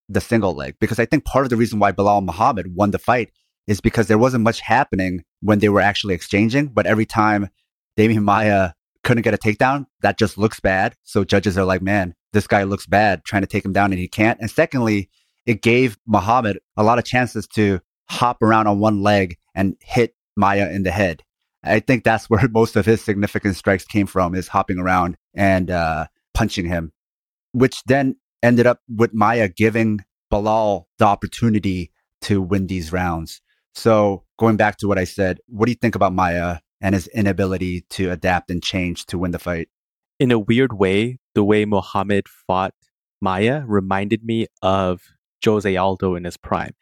the 0.08 0.20
single 0.20 0.54
leg? 0.54 0.74
Because 0.80 0.98
I 0.98 1.06
think 1.06 1.24
part 1.24 1.46
of 1.46 1.50
the 1.50 1.56
reason 1.56 1.78
why 1.78 1.92
Belal 1.92 2.24
Muhammad 2.24 2.74
won 2.74 2.90
the 2.90 2.98
fight 2.98 3.30
is 3.68 3.80
because 3.80 4.08
there 4.08 4.18
wasn't 4.18 4.42
much 4.42 4.60
happening 4.60 5.22
when 5.40 5.60
they 5.60 5.68
were 5.68 5.80
actually 5.80 6.14
exchanging. 6.14 6.66
But 6.68 6.86
every 6.86 7.06
time 7.06 7.50
Demian 7.96 8.24
Maya 8.24 8.70
couldn't 9.04 9.22
get 9.22 9.34
a 9.34 9.38
takedown, 9.38 9.86
that 10.00 10.18
just 10.18 10.36
looks 10.36 10.58
bad. 10.58 10.96
So 11.04 11.22
judges 11.22 11.56
are 11.56 11.64
like, 11.64 11.82
man, 11.82 12.14
this 12.32 12.48
guy 12.48 12.64
looks 12.64 12.86
bad 12.86 13.24
trying 13.24 13.42
to 13.42 13.46
take 13.46 13.64
him 13.64 13.72
down 13.72 13.92
and 13.92 14.00
he 14.00 14.08
can't. 14.08 14.40
And 14.40 14.50
secondly, 14.50 15.08
it 15.50 15.62
gave 15.62 15.98
Muhammad 16.06 16.60
a 16.76 16.84
lot 16.84 17.00
of 17.00 17.04
chances 17.04 17.48
to 17.48 17.80
hop 18.08 18.40
around 18.40 18.68
on 18.68 18.78
one 18.78 19.02
leg 19.02 19.36
and 19.52 19.74
hit 19.80 20.14
Maia 20.36 20.70
in 20.70 20.84
the 20.84 20.92
head. 20.92 21.24
I 21.64 21.80
think 21.80 22.04
that's 22.04 22.30
where 22.30 22.46
most 22.48 22.76
of 22.76 22.86
his 22.86 23.02
significant 23.02 23.56
strikes 23.56 23.84
came 23.84 24.06
from 24.06 24.36
is 24.36 24.46
hopping 24.46 24.78
around 24.78 25.16
and 25.34 25.68
uh, 25.68 26.06
punching 26.34 26.66
him, 26.66 26.92
which 27.50 27.82
then 27.86 28.14
ended 28.44 28.68
up 28.68 28.78
with 28.88 29.12
Maia 29.12 29.48
giving 29.48 30.04
Belal 30.32 30.84
the 30.98 31.06
opportunity 31.06 31.90
to 32.20 32.40
win 32.40 32.68
these 32.68 32.92
rounds. 32.92 33.40
So 33.74 34.22
going 34.38 34.56
back 34.56 34.76
to 34.78 34.86
what 34.86 34.98
I 34.98 35.04
said, 35.04 35.40
what 35.48 35.66
do 35.66 35.72
you 35.72 35.78
think 35.82 35.96
about 35.96 36.12
Maia 36.12 36.58
and 36.80 36.94
his 36.94 37.08
inability 37.08 37.86
to 37.90 38.12
adapt 38.12 38.52
and 38.52 38.62
change 38.62 39.06
to 39.06 39.18
win 39.18 39.32
the 39.32 39.40
fight? 39.40 39.68
In 40.20 40.30
a 40.30 40.38
weird 40.38 40.74
way, 40.74 41.18
the 41.34 41.42
way 41.42 41.64
Muhammad 41.64 42.28
fought 42.28 42.74
Maia 43.20 43.64
reminded 43.66 44.24
me 44.24 44.46
of 44.62 45.02
Jose 45.44 45.76
Aldo 45.76 46.14
in 46.14 46.24
his 46.24 46.36
prime. 46.36 46.72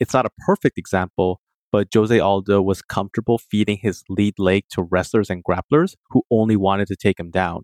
It's 0.00 0.14
not 0.14 0.26
a 0.26 0.30
perfect 0.46 0.78
example, 0.78 1.40
but 1.72 1.88
Jose 1.92 2.18
Aldo 2.18 2.62
was 2.62 2.82
comfortable 2.82 3.38
feeding 3.38 3.78
his 3.80 4.02
lead 4.08 4.34
leg 4.38 4.64
to 4.70 4.82
wrestlers 4.82 5.30
and 5.30 5.42
grapplers 5.44 5.94
who 6.10 6.22
only 6.30 6.56
wanted 6.56 6.88
to 6.88 6.96
take 6.96 7.18
him 7.18 7.30
down. 7.30 7.62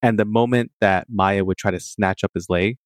And 0.00 0.18
the 0.18 0.24
moment 0.24 0.72
that 0.80 1.06
Maia 1.08 1.44
would 1.44 1.58
try 1.58 1.70
to 1.70 1.80
snatch 1.80 2.24
up 2.24 2.32
his 2.34 2.46
leg, 2.48 2.76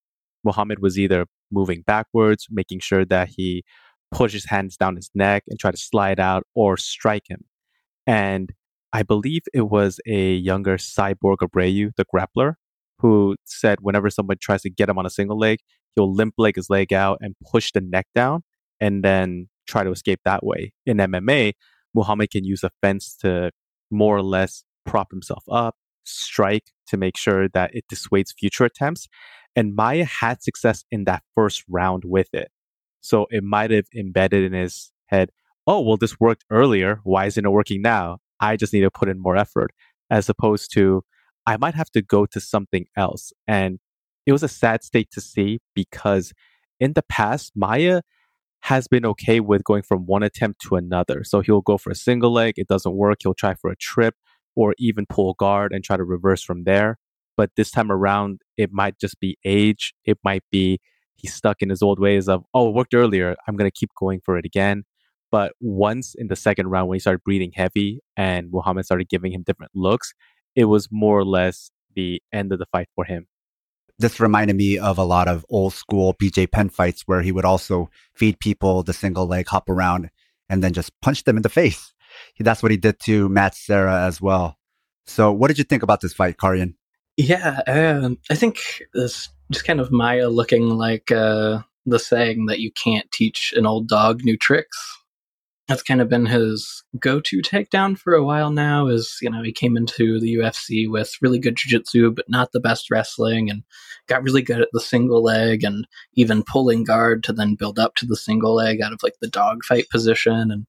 Muhammad 0.44 0.80
was 0.80 0.98
either 0.98 1.26
moving 1.50 1.82
backwards, 1.86 2.46
making 2.50 2.80
sure 2.80 3.04
that 3.04 3.30
he 3.36 3.64
push 4.12 4.32
his 4.32 4.46
hands 4.46 4.76
down 4.76 4.96
his 4.96 5.10
neck 5.14 5.44
and 5.48 5.58
try 5.58 5.70
to 5.70 5.76
slide 5.76 6.20
out 6.20 6.44
or 6.54 6.76
strike 6.76 7.24
him. 7.28 7.44
And 8.06 8.52
I 8.92 9.02
believe 9.02 9.42
it 9.52 9.68
was 9.68 10.00
a 10.06 10.34
younger 10.34 10.76
Cyborg 10.76 11.38
Abreu, 11.42 11.90
the 11.96 12.04
grappler, 12.04 12.54
who 12.98 13.36
said 13.44 13.78
whenever 13.80 14.10
someone 14.10 14.36
tries 14.40 14.62
to 14.62 14.70
get 14.70 14.88
him 14.88 14.98
on 14.98 15.06
a 15.06 15.10
single 15.10 15.38
leg, 15.38 15.58
he'll 15.96 16.14
limp 16.14 16.34
leg 16.38 16.54
his 16.54 16.70
leg 16.70 16.92
out 16.92 17.18
and 17.20 17.34
push 17.50 17.72
the 17.72 17.80
neck 17.80 18.06
down 18.14 18.44
and 18.78 19.02
then 19.02 19.48
try 19.66 19.82
to 19.82 19.90
escape 19.90 20.20
that 20.24 20.44
way. 20.44 20.72
In 20.84 20.98
MMA, 20.98 21.54
Muhammad 21.94 22.30
can 22.30 22.44
use 22.44 22.62
a 22.62 22.70
fence 22.80 23.16
to 23.22 23.50
more 23.90 24.16
or 24.16 24.22
less 24.22 24.62
prop 24.84 25.10
himself 25.10 25.42
up, 25.50 25.74
strike 26.04 26.70
to 26.86 26.96
make 26.96 27.16
sure 27.16 27.48
that 27.48 27.74
it 27.74 27.84
dissuades 27.88 28.32
future 28.38 28.64
attempts. 28.64 29.08
And 29.56 29.74
Maia 29.74 30.04
had 30.04 30.42
success 30.42 30.84
in 30.90 31.04
that 31.04 31.22
first 31.34 31.64
round 31.68 32.04
with 32.04 32.28
it. 32.32 32.48
So 33.00 33.26
it 33.30 33.42
might 33.42 33.70
have 33.70 33.86
embedded 33.96 34.44
in 34.44 34.52
his 34.52 34.92
head, 35.06 35.30
oh, 35.66 35.80
well, 35.80 35.96
this 35.96 36.20
worked 36.20 36.44
earlier. 36.50 37.00
Why 37.04 37.26
isn't 37.26 37.44
it 37.44 37.50
working 37.50 37.82
now? 37.82 38.18
I 38.38 38.56
just 38.56 38.72
need 38.72 38.82
to 38.82 38.90
put 38.90 39.08
in 39.08 39.18
more 39.18 39.36
effort, 39.36 39.70
as 40.10 40.28
opposed 40.28 40.72
to, 40.74 41.02
I 41.46 41.56
might 41.56 41.74
have 41.74 41.90
to 41.92 42.02
go 42.02 42.26
to 42.26 42.40
something 42.40 42.86
else. 42.96 43.32
And 43.48 43.78
it 44.26 44.32
was 44.32 44.42
a 44.42 44.48
sad 44.48 44.82
state 44.82 45.10
to 45.12 45.20
see 45.20 45.60
because 45.74 46.32
in 46.80 46.92
the 46.92 47.02
past, 47.02 47.52
Maia 47.54 48.02
has 48.60 48.88
been 48.88 49.06
okay 49.06 49.40
with 49.40 49.62
going 49.64 49.82
from 49.82 50.06
one 50.06 50.22
attempt 50.24 50.60
to 50.62 50.74
another. 50.74 51.22
So 51.24 51.40
he'll 51.40 51.60
go 51.60 51.78
for 51.78 51.90
a 51.90 51.94
single 51.94 52.32
leg, 52.32 52.54
it 52.56 52.66
doesn't 52.68 52.94
work. 52.96 53.18
He'll 53.22 53.34
try 53.34 53.54
for 53.54 53.70
a 53.70 53.76
trip 53.76 54.14
or 54.56 54.74
even 54.78 55.06
pull 55.06 55.34
guard 55.34 55.72
and 55.72 55.84
try 55.84 55.96
to 55.96 56.04
reverse 56.04 56.42
from 56.42 56.64
there. 56.64 56.98
But 57.36 57.50
this 57.56 57.70
time 57.70 57.92
around, 57.92 58.40
it 58.56 58.72
might 58.72 58.98
just 58.98 59.20
be 59.20 59.38
age. 59.44 59.94
It 60.04 60.18
might 60.24 60.42
be 60.50 60.80
he's 61.14 61.34
stuck 61.34 61.62
in 61.62 61.68
his 61.68 61.82
old 61.82 62.00
ways 62.00 62.28
of, 62.28 62.44
oh, 62.54 62.70
it 62.70 62.74
worked 62.74 62.94
earlier. 62.94 63.36
I'm 63.46 63.56
going 63.56 63.70
to 63.70 63.78
keep 63.78 63.90
going 63.98 64.20
for 64.24 64.36
it 64.36 64.44
again. 64.44 64.84
But 65.30 65.52
once 65.60 66.14
in 66.14 66.28
the 66.28 66.36
second 66.36 66.68
round, 66.68 66.88
when 66.88 66.96
he 66.96 67.00
started 67.00 67.22
breathing 67.24 67.52
heavy 67.54 68.00
and 68.16 68.50
Muhammad 68.50 68.86
started 68.86 69.08
giving 69.08 69.32
him 69.32 69.42
different 69.42 69.72
looks, 69.74 70.14
it 70.54 70.64
was 70.64 70.88
more 70.90 71.18
or 71.18 71.24
less 71.24 71.70
the 71.94 72.22
end 72.32 72.52
of 72.52 72.58
the 72.58 72.66
fight 72.66 72.88
for 72.94 73.04
him. 73.04 73.26
This 73.98 74.20
reminded 74.20 74.56
me 74.56 74.78
of 74.78 74.98
a 74.98 75.04
lot 75.04 75.26
of 75.26 75.46
old 75.48 75.72
school 75.72 76.14
BJ 76.14 76.50
Penn 76.50 76.68
fights 76.68 77.02
where 77.06 77.22
he 77.22 77.32
would 77.32 77.46
also 77.46 77.90
feed 78.14 78.38
people 78.40 78.82
the 78.82 78.92
single 78.92 79.26
leg, 79.26 79.48
hop 79.48 79.68
around, 79.70 80.10
and 80.48 80.62
then 80.62 80.72
just 80.72 80.92
punch 81.00 81.24
them 81.24 81.36
in 81.36 81.42
the 81.42 81.48
face. 81.48 81.92
That's 82.38 82.62
what 82.62 82.70
he 82.72 82.76
did 82.76 83.00
to 83.00 83.28
Matt 83.28 83.54
Serra 83.54 84.04
as 84.04 84.20
well. 84.20 84.56
So, 85.06 85.32
what 85.32 85.48
did 85.48 85.58
you 85.58 85.64
think 85.64 85.82
about 85.82 86.00
this 86.00 86.12
fight, 86.12 86.36
Karyan? 86.36 86.74
Yeah, 87.16 87.60
um, 87.66 88.18
I 88.28 88.34
think 88.34 88.82
this 88.92 89.28
just 89.50 89.64
kind 89.64 89.80
of 89.80 89.92
Maia 89.92 90.28
looking 90.28 90.70
like 90.70 91.10
uh, 91.10 91.60
the 91.86 91.98
saying 91.98 92.46
that 92.46 92.60
you 92.60 92.70
can't 92.72 93.10
teach 93.12 93.54
an 93.56 93.66
old 93.66 93.88
dog 93.88 94.22
new 94.24 94.36
tricks. 94.36 94.98
That's 95.68 95.82
kind 95.82 96.00
of 96.00 96.08
been 96.08 96.26
his 96.26 96.84
go-to 97.00 97.42
takedown 97.42 97.98
for 97.98 98.14
a 98.14 98.24
while 98.24 98.50
now. 98.50 98.86
Is 98.86 99.18
you 99.20 99.30
know 99.30 99.42
he 99.42 99.52
came 99.52 99.76
into 99.76 100.20
the 100.20 100.36
UFC 100.36 100.88
with 100.88 101.16
really 101.20 101.38
good 101.38 101.56
jiu-jitsu, 101.56 102.12
but 102.12 102.28
not 102.28 102.52
the 102.52 102.60
best 102.60 102.90
wrestling, 102.90 103.50
and 103.50 103.62
got 104.06 104.22
really 104.22 104.42
good 104.42 104.60
at 104.60 104.68
the 104.72 104.80
single 104.80 105.22
leg 105.22 105.64
and 105.64 105.86
even 106.14 106.44
pulling 106.44 106.84
guard 106.84 107.24
to 107.24 107.32
then 107.32 107.56
build 107.56 107.78
up 107.78 107.96
to 107.96 108.06
the 108.06 108.16
single 108.16 108.54
leg 108.54 108.80
out 108.80 108.92
of 108.92 109.02
like 109.02 109.14
the 109.20 109.28
dog 109.28 109.64
fight 109.64 109.88
position. 109.90 110.50
And 110.52 110.66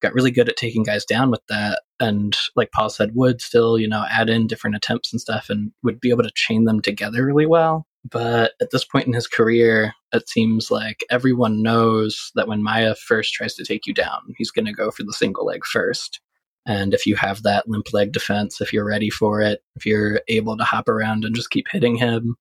got 0.00 0.14
really 0.14 0.30
good 0.30 0.48
at 0.48 0.56
taking 0.56 0.82
guys 0.82 1.04
down 1.04 1.30
with 1.30 1.42
that. 1.48 1.82
And 2.00 2.36
like 2.56 2.72
Paul 2.72 2.90
said, 2.90 3.12
would 3.14 3.40
still, 3.40 3.78
you 3.78 3.86
know, 3.88 4.04
add 4.10 4.30
in 4.30 4.46
different 4.46 4.76
attempts 4.76 5.12
and 5.12 5.20
stuff 5.20 5.50
and 5.50 5.72
would 5.82 6.00
be 6.00 6.10
able 6.10 6.22
to 6.22 6.32
chain 6.34 6.64
them 6.64 6.80
together 6.80 7.24
really 7.24 7.46
well. 7.46 7.86
But 8.08 8.52
at 8.60 8.70
this 8.70 8.84
point 8.84 9.06
in 9.06 9.12
his 9.12 9.26
career, 9.26 9.94
it 10.12 10.28
seems 10.28 10.70
like 10.70 11.04
everyone 11.10 11.62
knows 11.62 12.32
that 12.34 12.48
when 12.48 12.62
Maia 12.62 12.94
first 12.94 13.34
tries 13.34 13.54
to 13.54 13.64
take 13.64 13.86
you 13.86 13.92
down, 13.92 14.34
he's 14.36 14.50
going 14.50 14.64
to 14.64 14.72
go 14.72 14.90
for 14.90 15.02
the 15.02 15.12
single 15.12 15.44
leg 15.44 15.64
first. 15.66 16.20
And 16.66 16.94
if 16.94 17.06
you 17.06 17.16
have 17.16 17.42
that 17.42 17.68
limp 17.68 17.92
leg 17.92 18.12
defense, 18.12 18.60
if 18.60 18.72
you're 18.72 18.86
ready 18.86 19.10
for 19.10 19.40
it, 19.40 19.62
if 19.76 19.84
you're 19.84 20.20
able 20.28 20.56
to 20.56 20.64
hop 20.64 20.88
around 20.88 21.24
and 21.24 21.34
just 21.34 21.50
keep 21.50 21.66
hitting 21.70 21.96
him, 21.96 22.36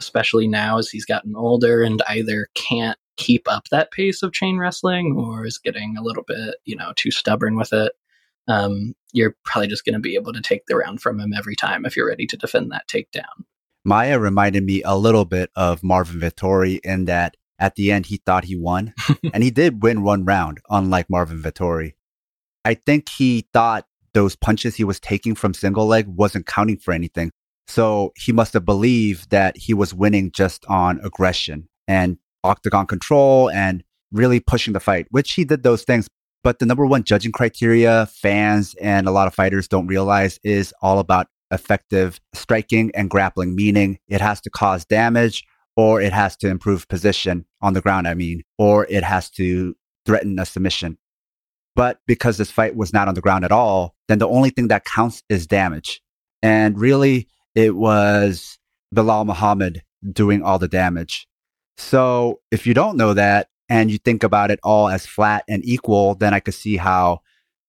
especially 0.00 0.48
now 0.48 0.78
as 0.78 0.88
he's 0.88 1.04
gotten 1.04 1.34
older 1.36 1.82
and 1.82 2.02
either 2.08 2.48
can't 2.54 2.98
keep 3.16 3.50
up 3.50 3.68
that 3.70 3.90
pace 3.90 4.22
of 4.22 4.32
chain 4.32 4.58
wrestling 4.58 5.14
or 5.16 5.44
is 5.44 5.58
getting 5.58 5.96
a 5.96 6.02
little 6.02 6.24
bit, 6.26 6.56
you 6.64 6.74
know, 6.74 6.92
too 6.96 7.10
stubborn 7.10 7.56
with 7.56 7.72
it, 7.72 7.92
um, 8.48 8.94
you're 9.12 9.36
probably 9.44 9.68
just 9.68 9.84
going 9.84 9.94
to 9.94 10.00
be 10.00 10.14
able 10.14 10.32
to 10.32 10.40
take 10.40 10.66
the 10.66 10.76
round 10.76 11.00
from 11.00 11.20
him 11.20 11.32
every 11.36 11.54
time 11.54 11.84
if 11.84 11.96
you're 11.96 12.08
ready 12.08 12.26
to 12.26 12.36
defend 12.36 12.72
that 12.72 12.88
takedown. 12.88 13.44
Maia 13.84 14.18
reminded 14.18 14.64
me 14.64 14.82
a 14.84 14.96
little 14.96 15.24
bit 15.24 15.50
of 15.56 15.82
Marvin 15.82 16.20
Vettori 16.20 16.80
in 16.84 17.06
that 17.06 17.36
at 17.58 17.74
the 17.74 17.92
end 17.92 18.06
he 18.06 18.18
thought 18.18 18.44
he 18.44 18.56
won, 18.56 18.94
and 19.34 19.42
he 19.42 19.50
did 19.50 19.82
win 19.82 20.02
one 20.02 20.24
round, 20.24 20.58
unlike 20.68 21.08
Marvin 21.08 21.42
Vettori. 21.42 21.94
I 22.64 22.74
think 22.74 23.08
he 23.08 23.46
thought 23.52 23.86
those 24.12 24.36
punches 24.36 24.76
he 24.76 24.84
was 24.84 25.00
taking 25.00 25.34
from 25.34 25.54
single 25.54 25.86
leg 25.86 26.06
wasn't 26.06 26.46
counting 26.46 26.76
for 26.76 26.92
anything. 26.92 27.30
So 27.68 28.12
he 28.16 28.32
must 28.32 28.52
have 28.54 28.64
believed 28.64 29.30
that 29.30 29.56
he 29.56 29.74
was 29.74 29.94
winning 29.94 30.32
just 30.32 30.66
on 30.66 31.00
aggression 31.04 31.68
and 31.86 32.18
octagon 32.42 32.86
control 32.86 33.48
and 33.50 33.84
really 34.10 34.40
pushing 34.40 34.72
the 34.72 34.80
fight, 34.80 35.06
which 35.10 35.32
he 35.32 35.44
did 35.44 35.62
those 35.62 35.84
things. 35.84 36.08
But 36.42 36.58
the 36.58 36.66
number 36.66 36.86
one 36.86 37.04
judging 37.04 37.32
criteria 37.32 38.06
fans 38.06 38.74
and 38.80 39.06
a 39.06 39.10
lot 39.10 39.28
of 39.28 39.34
fighters 39.34 39.68
don't 39.68 39.86
realize 39.86 40.40
is 40.42 40.74
all 40.82 40.98
about 40.98 41.28
effective 41.50 42.20
striking 42.34 42.90
and 42.94 43.10
grappling, 43.10 43.54
meaning 43.54 43.98
it 44.08 44.20
has 44.20 44.40
to 44.42 44.50
cause 44.50 44.84
damage 44.84 45.44
or 45.76 46.00
it 46.00 46.12
has 46.12 46.36
to 46.36 46.48
improve 46.48 46.88
position 46.88 47.46
on 47.62 47.74
the 47.74 47.80
ground, 47.80 48.06
I 48.06 48.14
mean, 48.14 48.42
or 48.58 48.86
it 48.86 49.04
has 49.04 49.30
to 49.30 49.74
threaten 50.04 50.38
a 50.38 50.44
submission. 50.44 50.98
But 51.76 52.00
because 52.06 52.36
this 52.36 52.50
fight 52.50 52.76
was 52.76 52.92
not 52.92 53.08
on 53.08 53.14
the 53.14 53.20
ground 53.20 53.44
at 53.44 53.52
all, 53.52 53.94
then 54.08 54.18
the 54.18 54.28
only 54.28 54.50
thing 54.50 54.68
that 54.68 54.84
counts 54.84 55.22
is 55.28 55.46
damage. 55.46 56.02
And 56.42 56.78
really, 56.78 57.28
it 57.54 57.76
was 57.76 58.58
Belal 58.94 59.24
Muhammad 59.24 59.82
doing 60.12 60.42
all 60.42 60.58
the 60.58 60.68
damage. 60.68 61.28
So 61.76 62.40
if 62.50 62.66
you 62.66 62.74
don't 62.74 62.96
know 62.96 63.14
that 63.14 63.48
and 63.68 63.90
you 63.90 63.98
think 63.98 64.22
about 64.22 64.50
it 64.50 64.60
all 64.62 64.88
as 64.88 65.06
flat 65.06 65.44
and 65.48 65.64
equal, 65.64 66.14
then 66.14 66.34
I 66.34 66.40
could 66.40 66.54
see 66.54 66.76
how 66.76 67.20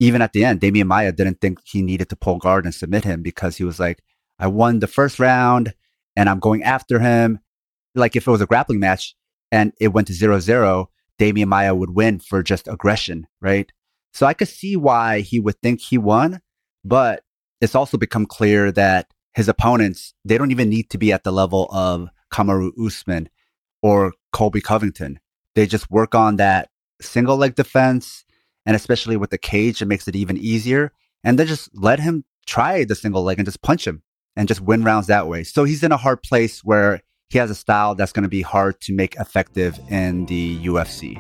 even 0.02 0.24
at 0.24 0.34
the 0.34 0.44
end, 0.44 0.60
Demian 0.60 0.88
Maia 0.88 1.12
didn't 1.12 1.40
think 1.40 1.60
he 1.64 1.84
needed 1.84 2.10
to 2.10 2.16
pull 2.16 2.40
guard 2.40 2.66
and 2.66 2.74
submit 2.74 3.04
him 3.04 3.22
because 3.22 3.58
he 3.58 3.64
was 3.64 3.80
like, 3.80 4.02
I 4.40 4.48
won 4.48 4.80
the 4.80 4.88
first 4.88 5.20
round 5.20 5.76
and 6.16 6.28
I'm 6.28 6.40
going 6.40 6.64
after 6.64 6.98
him. 6.98 7.40
Like 7.94 8.16
if 8.16 8.28
it 8.28 8.32
was 8.32 8.42
a 8.42 8.48
grappling 8.48 8.80
match 8.80 9.16
and 9.52 9.74
it 9.80 9.90
went 9.90 10.08
to 10.08 10.14
zero 10.14 10.40
zero, 10.40 10.90
Demian 11.20 11.50
Maia 11.50 11.76
would 11.76 11.92
win 11.92 12.18
for 12.18 12.42
just 12.42 12.68
aggression, 12.68 13.28
right? 13.42 13.72
So 14.12 14.26
I 14.26 14.34
could 14.34 14.48
see 14.48 14.76
why 14.76 15.20
he 15.20 15.40
would 15.40 15.62
think 15.62 15.82
he 15.82 16.00
won, 16.00 16.42
but 16.84 17.22
it's 17.62 17.76
also 17.76 17.96
become 17.96 18.26
clear 18.26 18.72
that 18.72 19.14
his 19.36 19.48
opponents, 19.48 20.16
they 20.26 20.40
don't 20.40 20.50
even 20.50 20.68
need 20.68 20.90
to 20.90 20.98
be 20.98 21.14
at 21.14 21.24
the 21.24 21.32
level 21.32 21.70
of 21.72 22.10
Kamaru 22.34 22.72
Usman 22.84 23.30
or 23.84 24.14
Colby 24.34 24.62
Covington. 24.62 25.20
They 25.54 25.68
just 25.68 25.92
work 25.92 26.16
on 26.16 26.38
that 26.38 26.70
single 27.02 27.38
leg 27.38 27.54
defense 27.54 28.26
and 28.66 28.76
especially 28.76 29.18
with 29.18 29.30
the 29.30 29.38
cage, 29.38 29.82
it 29.82 29.86
makes 29.86 30.08
it 30.08 30.16
even 30.16 30.38
easier. 30.38 30.92
And 31.24 31.38
then 31.38 31.48
just 31.48 31.70
let 31.74 32.00
him 32.00 32.26
try 32.46 32.84
the 32.84 32.96
single 32.96 33.24
leg 33.24 33.40
and 33.40 33.46
just 33.46 33.62
punch 33.62 33.86
him 33.86 34.02
and 34.36 34.48
just 34.48 34.62
win 34.62 34.84
rounds 34.84 35.08
that 35.08 35.28
way. 35.28 35.44
So 35.44 35.64
he's 35.64 35.84
in 35.84 35.92
a 35.92 35.98
hard 35.98 36.24
place 36.24 36.64
where 36.64 37.02
he 37.30 37.38
has 37.38 37.50
a 37.50 37.56
style 37.56 37.96
that's 37.96 38.12
going 38.12 38.24
to 38.24 38.30
be 38.30 38.42
hard 38.42 38.80
to 38.82 38.94
make 38.94 39.16
effective 39.16 39.80
in 39.90 40.26
the 40.26 40.58
UFC. 40.60 41.20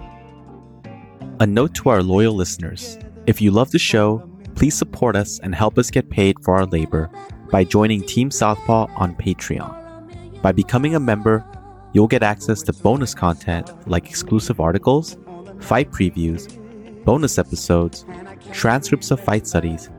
A 1.39 1.47
note 1.47 1.73
to 1.75 1.89
our 1.89 2.03
loyal 2.03 2.33
listeners 2.33 2.97
if 3.27 3.39
you 3.39 3.51
love 3.51 3.71
the 3.71 3.79
show, 3.79 4.27
please 4.55 4.75
support 4.75 5.15
us 5.15 5.39
and 5.39 5.53
help 5.53 5.77
us 5.77 5.91
get 5.91 6.09
paid 6.09 6.35
for 6.43 6.55
our 6.55 6.65
labor 6.65 7.09
by 7.51 7.63
joining 7.63 8.01
Team 8.01 8.31
Southpaw 8.31 8.87
on 8.95 9.15
Patreon. 9.15 10.41
By 10.41 10.51
becoming 10.51 10.95
a 10.95 10.99
member, 10.99 11.45
you'll 11.93 12.07
get 12.07 12.23
access 12.23 12.63
to 12.63 12.73
bonus 12.73 13.13
content 13.13 13.71
like 13.87 14.09
exclusive 14.09 14.59
articles, 14.59 15.17
fight 15.59 15.91
previews, 15.91 16.57
bonus 17.05 17.37
episodes, 17.37 18.05
transcripts 18.51 19.11
of 19.11 19.19
fight 19.19 19.47
studies, 19.47 19.89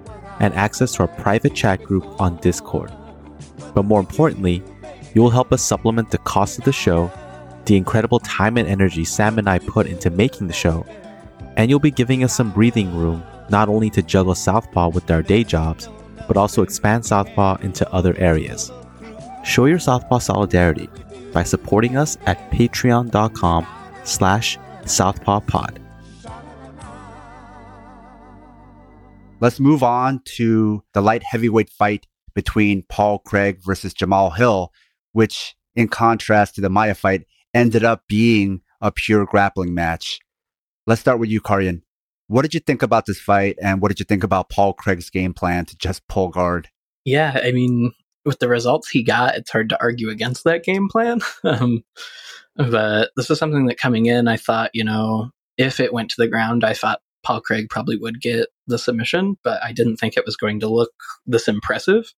and 0.40 0.54
access 0.54 0.92
to 0.94 1.02
our 1.02 1.08
private 1.08 1.54
chat 1.54 1.82
group 1.82 2.20
on 2.20 2.36
Discord. 2.38 2.92
But 3.74 3.84
more 3.84 4.00
importantly, 4.00 4.62
you 5.14 5.22
will 5.22 5.30
help 5.30 5.52
us 5.52 5.62
supplement 5.62 6.10
the 6.10 6.18
cost 6.18 6.58
of 6.58 6.64
the 6.64 6.72
show, 6.72 7.10
the 7.66 7.76
incredible 7.76 8.18
time 8.20 8.56
and 8.56 8.68
energy 8.68 9.04
Sam 9.04 9.38
and 9.38 9.48
I 9.48 9.58
put 9.58 9.86
into 9.86 10.10
making 10.10 10.46
the 10.46 10.52
show, 10.52 10.86
and 11.56 11.70
you'll 11.70 11.80
be 11.80 11.90
giving 11.90 12.24
us 12.24 12.34
some 12.34 12.52
breathing 12.52 12.96
room 12.96 13.22
not 13.50 13.68
only 13.68 13.90
to 13.90 14.02
juggle 14.02 14.34
Southpaw 14.34 14.88
with 14.88 15.10
our 15.10 15.22
day 15.22 15.44
jobs, 15.44 15.88
but 16.26 16.36
also 16.36 16.62
expand 16.62 17.04
Southpaw 17.04 17.56
into 17.62 17.90
other 17.92 18.16
areas. 18.18 18.72
Show 19.44 19.66
your 19.66 19.78
Southpaw 19.78 20.18
solidarity 20.18 20.88
by 21.32 21.42
supporting 21.42 21.96
us 21.96 22.16
at 22.26 22.50
patreon.com 22.50 23.66
slash 24.04 24.58
southpawpod. 24.84 25.81
Let's 29.42 29.58
move 29.58 29.82
on 29.82 30.20
to 30.36 30.84
the 30.94 31.00
light 31.00 31.24
heavyweight 31.24 31.68
fight 31.68 32.06
between 32.32 32.84
Paul 32.88 33.18
Craig 33.18 33.58
versus 33.60 33.92
Jamal 33.92 34.30
Hill, 34.30 34.70
which, 35.10 35.56
in 35.74 35.88
contrast 35.88 36.54
to 36.54 36.60
the 36.60 36.70
Maia 36.70 36.94
fight, 36.94 37.26
ended 37.52 37.82
up 37.82 38.04
being 38.08 38.60
a 38.80 38.92
pure 38.92 39.26
grappling 39.26 39.74
match. 39.74 40.20
Let's 40.86 41.00
start 41.00 41.18
with 41.18 41.28
you, 41.28 41.40
Karyan. 41.40 41.82
What 42.28 42.42
did 42.42 42.54
you 42.54 42.60
think 42.60 42.82
about 42.82 43.06
this 43.06 43.18
fight, 43.18 43.58
and 43.60 43.82
what 43.82 43.88
did 43.88 43.98
you 43.98 44.04
think 44.04 44.22
about 44.22 44.48
Paul 44.48 44.74
Craig's 44.74 45.10
game 45.10 45.34
plan 45.34 45.64
to 45.64 45.76
just 45.76 46.06
pull 46.06 46.28
guard? 46.28 46.68
Yeah, 47.04 47.40
I 47.42 47.50
mean, 47.50 47.92
with 48.24 48.38
the 48.38 48.48
results 48.48 48.90
he 48.90 49.02
got, 49.02 49.34
it's 49.34 49.50
hard 49.50 49.70
to 49.70 49.82
argue 49.82 50.08
against 50.08 50.44
that 50.44 50.62
game 50.62 50.88
plan. 50.88 51.20
um, 51.42 51.82
but 52.54 53.10
this 53.16 53.28
is 53.28 53.40
something 53.40 53.66
that 53.66 53.76
coming 53.76 54.06
in, 54.06 54.28
I 54.28 54.36
thought, 54.36 54.70
you 54.72 54.84
know, 54.84 55.30
if 55.58 55.80
it 55.80 55.92
went 55.92 56.10
to 56.10 56.16
the 56.18 56.28
ground, 56.28 56.62
I 56.62 56.74
thought 56.74 57.00
Paul 57.24 57.40
Craig 57.40 57.66
probably 57.70 57.96
would 57.96 58.20
get 58.20 58.46
the 58.66 58.78
submission, 58.78 59.36
but 59.42 59.62
I 59.62 59.72
didn't 59.72 59.96
think 59.96 60.16
it 60.16 60.26
was 60.26 60.36
going 60.36 60.60
to 60.60 60.68
look 60.68 60.92
this 61.26 61.48
impressive. 61.48 62.12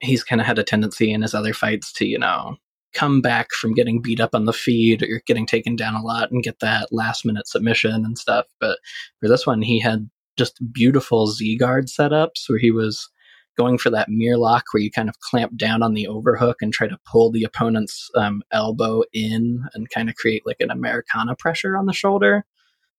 He's 0.00 0.24
kind 0.24 0.40
of 0.40 0.46
had 0.46 0.58
a 0.58 0.64
tendency 0.64 1.12
in 1.12 1.22
his 1.22 1.34
other 1.34 1.54
fights 1.54 1.92
to, 1.94 2.06
you 2.06 2.18
know, 2.18 2.56
come 2.94 3.20
back 3.20 3.50
from 3.52 3.74
getting 3.74 4.00
beat 4.00 4.20
up 4.20 4.34
on 4.34 4.44
the 4.44 4.52
feed 4.52 5.02
or 5.02 5.20
getting 5.26 5.46
taken 5.46 5.76
down 5.76 5.94
a 5.94 6.02
lot 6.02 6.30
and 6.30 6.42
get 6.42 6.60
that 6.60 6.88
last 6.92 7.24
minute 7.24 7.46
submission 7.48 8.04
and 8.04 8.16
stuff. 8.16 8.46
But 8.60 8.78
for 9.20 9.28
this 9.28 9.46
one, 9.46 9.62
he 9.62 9.80
had 9.80 10.08
just 10.36 10.58
beautiful 10.72 11.26
Z 11.26 11.58
guard 11.58 11.86
setups 11.86 12.48
where 12.48 12.58
he 12.58 12.70
was 12.70 13.08
going 13.56 13.78
for 13.78 13.90
that 13.90 14.08
mirror 14.08 14.36
lock 14.36 14.64
where 14.72 14.82
you 14.82 14.90
kind 14.90 15.08
of 15.08 15.20
clamp 15.20 15.56
down 15.56 15.82
on 15.82 15.94
the 15.94 16.08
overhook 16.08 16.56
and 16.60 16.72
try 16.72 16.88
to 16.88 16.98
pull 17.10 17.30
the 17.30 17.44
opponent's 17.44 18.10
um, 18.16 18.42
elbow 18.50 19.02
in 19.12 19.64
and 19.74 19.90
kind 19.90 20.08
of 20.08 20.16
create 20.16 20.42
like 20.44 20.56
an 20.60 20.70
Americana 20.70 21.36
pressure 21.36 21.76
on 21.76 21.86
the 21.86 21.92
shoulder. 21.92 22.44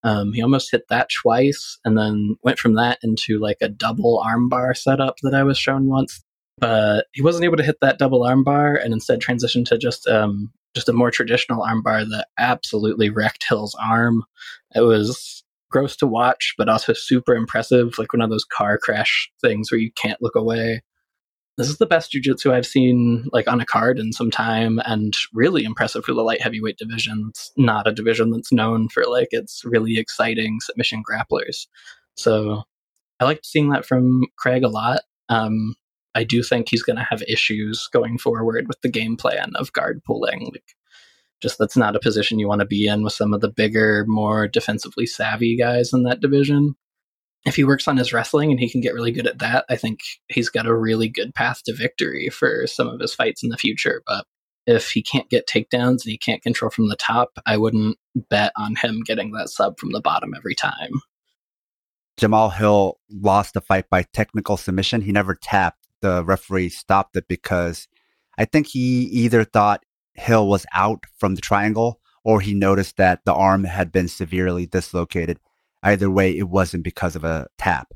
Um, 0.04 0.32
he 0.32 0.42
almost 0.42 0.70
hit 0.70 0.84
that 0.88 1.08
twice 1.22 1.78
and 1.84 1.98
then 1.98 2.36
went 2.42 2.58
from 2.58 2.74
that 2.74 2.98
into 3.02 3.38
like 3.38 3.58
a 3.60 3.68
double 3.68 4.22
armbar 4.24 4.76
setup 4.76 5.16
that 5.22 5.34
I 5.34 5.42
was 5.42 5.58
shown 5.58 5.86
once. 5.86 6.22
But 6.58 7.06
he 7.12 7.22
wasn't 7.22 7.44
able 7.44 7.56
to 7.56 7.62
hit 7.62 7.78
that 7.80 7.98
double 7.98 8.20
armbar 8.20 8.82
and 8.82 8.92
instead 8.92 9.20
transitioned 9.20 9.66
to 9.66 9.78
just 9.78 10.06
um, 10.06 10.52
just 10.74 10.88
a 10.88 10.92
more 10.92 11.10
traditional 11.10 11.62
armbar 11.62 12.08
that 12.08 12.28
absolutely 12.38 13.10
wrecked 13.10 13.44
Hill's 13.48 13.74
arm. 13.80 14.22
It 14.74 14.80
was 14.80 15.42
gross 15.70 15.96
to 15.96 16.06
watch, 16.06 16.54
but 16.56 16.68
also 16.68 16.92
super 16.92 17.34
impressive, 17.34 17.98
like 17.98 18.12
one 18.12 18.22
of 18.22 18.30
those 18.30 18.44
car 18.44 18.78
crash 18.78 19.30
things 19.42 19.70
where 19.70 19.80
you 19.80 19.90
can't 19.92 20.22
look 20.22 20.34
away 20.34 20.82
this 21.56 21.68
is 21.68 21.78
the 21.78 21.86
best 21.86 22.12
jujitsu 22.12 22.52
I've 22.52 22.66
seen 22.66 23.26
like 23.32 23.48
on 23.48 23.60
a 23.60 23.66
card 23.66 23.98
in 23.98 24.12
some 24.12 24.30
time, 24.30 24.80
and 24.84 25.14
really 25.32 25.64
impressive 25.64 26.04
for 26.04 26.12
the 26.12 26.22
light 26.22 26.42
heavyweight 26.42 26.76
division. 26.76 27.26
It's 27.30 27.50
not 27.56 27.88
a 27.88 27.92
division 27.92 28.30
that's 28.30 28.52
known 28.52 28.88
for 28.88 29.04
like 29.04 29.28
its 29.30 29.62
really 29.64 29.98
exciting 29.98 30.58
submission 30.60 31.02
grapplers. 31.08 31.66
So 32.16 32.64
I 33.20 33.24
liked 33.24 33.46
seeing 33.46 33.70
that 33.70 33.86
from 33.86 34.24
Craig 34.36 34.64
a 34.64 34.68
lot. 34.68 35.02
Um, 35.28 35.74
I 36.14 36.24
do 36.24 36.42
think 36.42 36.68
he's 36.68 36.82
going 36.82 36.96
to 36.96 37.06
have 37.08 37.22
issues 37.22 37.88
going 37.92 38.18
forward 38.18 38.68
with 38.68 38.80
the 38.82 38.90
game 38.90 39.16
plan 39.16 39.52
of 39.56 39.72
guard 39.72 40.02
pulling. 40.04 40.50
Like, 40.52 40.74
just 41.42 41.58
that's 41.58 41.76
not 41.76 41.96
a 41.96 42.00
position 42.00 42.38
you 42.38 42.48
want 42.48 42.60
to 42.60 42.66
be 42.66 42.86
in 42.86 43.02
with 43.02 43.12
some 43.12 43.34
of 43.34 43.42
the 43.42 43.50
bigger, 43.50 44.04
more 44.06 44.48
defensively 44.48 45.04
savvy 45.04 45.56
guys 45.56 45.92
in 45.92 46.04
that 46.04 46.20
division 46.20 46.74
if 47.46 47.54
he 47.54 47.64
works 47.64 47.86
on 47.86 47.96
his 47.96 48.12
wrestling 48.12 48.50
and 48.50 48.58
he 48.58 48.68
can 48.68 48.80
get 48.80 48.92
really 48.92 49.12
good 49.12 49.26
at 49.26 49.38
that, 49.38 49.64
I 49.70 49.76
think 49.76 50.00
he's 50.28 50.48
got 50.48 50.66
a 50.66 50.74
really 50.74 51.08
good 51.08 51.32
path 51.34 51.62
to 51.64 51.72
victory 51.72 52.28
for 52.28 52.66
some 52.66 52.88
of 52.88 53.00
his 53.00 53.14
fights 53.14 53.42
in 53.42 53.50
the 53.50 53.56
future. 53.56 54.02
But 54.04 54.26
if 54.66 54.90
he 54.90 55.00
can't 55.00 55.30
get 55.30 55.46
takedowns 55.46 56.02
and 56.02 56.10
he 56.10 56.18
can't 56.18 56.42
control 56.42 56.70
from 56.70 56.88
the 56.88 56.96
top, 56.96 57.38
I 57.46 57.56
wouldn't 57.56 57.98
bet 58.28 58.52
on 58.58 58.74
him 58.74 59.02
getting 59.06 59.30
that 59.32 59.48
sub 59.48 59.78
from 59.78 59.92
the 59.92 60.00
bottom 60.00 60.34
every 60.36 60.56
time. 60.56 61.00
Jamal 62.16 62.50
Hill 62.50 62.98
lost 63.10 63.54
the 63.54 63.60
fight 63.60 63.88
by 63.88 64.02
technical 64.02 64.56
submission. 64.56 65.02
He 65.02 65.12
never 65.12 65.34
tapped. 65.34 65.86
The 66.02 66.24
referee 66.24 66.70
stopped 66.70 67.16
it 67.16 67.28
because 67.28 67.86
I 68.36 68.44
think 68.44 68.66
he 68.66 69.04
either 69.04 69.44
thought 69.44 69.84
Hill 70.14 70.48
was 70.48 70.66
out 70.74 71.04
from 71.16 71.36
the 71.36 71.40
triangle 71.40 72.00
or 72.24 72.40
he 72.40 72.54
noticed 72.54 72.96
that 72.96 73.24
the 73.24 73.34
arm 73.34 73.64
had 73.64 73.92
been 73.92 74.08
severely 74.08 74.66
dislocated. 74.66 75.38
Either 75.86 76.10
way, 76.10 76.36
it 76.36 76.48
wasn't 76.48 76.82
because 76.82 77.14
of 77.14 77.22
a 77.22 77.46
tap. 77.58 77.92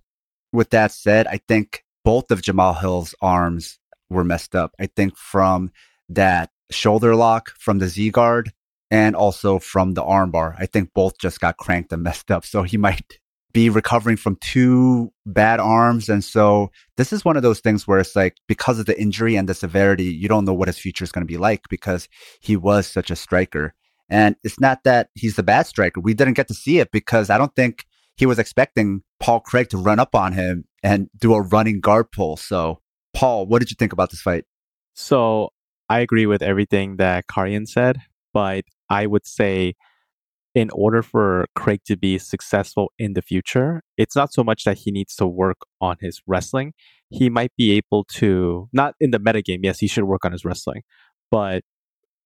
With 0.53 0.71
that 0.71 0.93
said, 0.93 1.27
I 1.27 1.41
think 1.49 1.85
both 2.05 2.31
of 2.31 2.41
Jamal 2.41 2.75
Hill's 2.75 3.17
arms 3.21 3.81
were 4.09 4.23
messed 4.23 4.55
up. 4.55 4.73
I 4.79 4.87
think 4.87 5.17
from 5.17 5.73
that 6.09 6.51
shoulder 6.71 7.17
lock 7.17 7.51
from 7.59 7.81
the 7.81 7.89
Z 7.89 8.11
guard 8.11 8.53
and 8.93 9.17
also 9.17 9.59
from 9.59 9.95
the 9.95 10.05
armbar. 10.05 10.55
I 10.57 10.67
think 10.67 10.95
both 10.95 11.19
just 11.19 11.41
got 11.41 11.57
cranked 11.57 11.93
and 11.93 12.05
messed 12.05 12.31
up. 12.31 12.45
So 12.45 12.63
he 12.63 12.77
might 12.77 13.19
be 13.53 13.69
recovering 13.69 14.17
from 14.17 14.37
two 14.37 15.13
bad 15.27 15.59
arms. 15.59 16.09
And 16.09 16.23
so 16.23 16.71
this 16.97 17.13
is 17.13 17.25
one 17.25 17.37
of 17.37 17.43
those 17.43 17.59
things 17.59 17.89
where 17.89 17.99
it's 17.99 18.15
like, 18.15 18.37
because 18.47 18.79
of 18.79 18.87
the 18.87 19.01
injury 19.01 19.35
and 19.35 19.49
the 19.49 19.55
severity, 19.55 20.05
you 20.05 20.29
don't 20.29 20.45
know 20.45 20.55
what 20.55 20.69
his 20.69 20.79
future 20.79 21.03
is 21.03 21.11
going 21.11 21.27
to 21.27 21.33
be 21.33 21.39
like 21.39 21.69
because 21.69 22.09
he 22.41 22.57
was 22.57 22.87
such 22.87 23.11
a 23.11 23.17
striker. 23.17 23.75
And 24.11 24.37
it's 24.43 24.61
not 24.61 24.85
that 24.85 25.09
he's 25.15 25.39
a 25.39 25.43
bad 25.43 25.67
striker. 25.67 26.01
We 26.01 26.15
didn't 26.15 26.35
get 26.35 26.49
to 26.49 26.55
see 26.55 26.79
it 26.81 26.91
because 26.91 27.31
I 27.31 27.39
don't 27.39 27.55
think 27.55 27.87
he 28.17 28.27
was 28.27 28.39
expecting 28.39 29.03
Paul 29.21 29.41
Craig 29.41 29.69
to 29.71 29.79
run 29.79 30.01
up 30.01 30.15
on 30.15 30.33
him 30.33 30.65
and 30.83 31.09
do 31.19 31.33
a 31.35 31.41
running 31.41 31.81
guard 31.81 32.11
pull. 32.11 32.37
So, 32.37 32.81
Paul, 33.15 33.47
what 33.47 33.61
did 33.61 33.71
you 33.71 33.77
think 33.79 33.93
about 33.93 34.11
this 34.11 34.21
fight? 34.21 34.45
So, 34.95 35.51
I 35.89 36.01
agree 36.01 36.27
with 36.27 36.43
everything 36.43 36.97
that 36.99 37.27
Karian 37.27 37.67
said, 37.67 37.99
but 38.33 38.65
I 38.89 39.07
would 39.07 39.27
say 39.27 39.75
in 40.55 40.71
order 40.71 41.03
for 41.03 41.47
Craig 41.55 41.81
to 41.87 41.97
be 41.97 42.19
successful 42.19 42.93
in 42.99 43.15
the 43.15 43.23
future, 43.23 43.83
it's 43.97 44.17
not 44.17 44.33
so 44.33 44.43
much 44.43 44.65
that 44.65 44.79
he 44.79 44.91
needs 44.91 45.15
to 45.17 45.27
work 45.27 45.59
on 45.81 45.97
his 46.01 46.21
wrestling. 46.27 46.73
He 47.09 47.29
might 47.29 47.53
be 47.57 47.73
able 47.73 48.05
to, 48.15 48.69
not 48.73 48.95
in 49.01 49.11
the 49.13 49.19
metagame, 49.19 49.61
yes, 49.63 49.79
he 49.79 49.87
should 49.87 50.05
work 50.05 50.25
on 50.25 50.33
his 50.33 50.45
wrestling, 50.45 50.83
but 51.31 51.63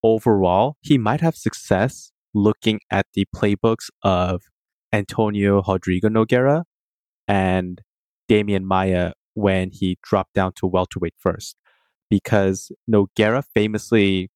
overall, 0.05 0.76
he 0.82 0.98
might 0.98 1.20
have 1.20 1.34
success 1.34 2.12
looking 2.34 2.78
at 2.90 3.07
the 3.14 3.26
playbooks 3.34 3.88
of 4.02 4.42
Antonio 4.92 5.62
Rodrigo 5.66 6.09
Nogueira 6.09 6.64
and 7.26 7.80
Demian 8.28 8.64
Maia 8.64 9.12
when 9.32 9.70
he 9.70 9.98
dropped 10.02 10.34
down 10.34 10.52
to 10.57 10.66
welterweight 10.66 11.14
first. 11.18 11.57
Because 12.11 12.70
Nogueira 12.88 13.42
famously 13.55 14.30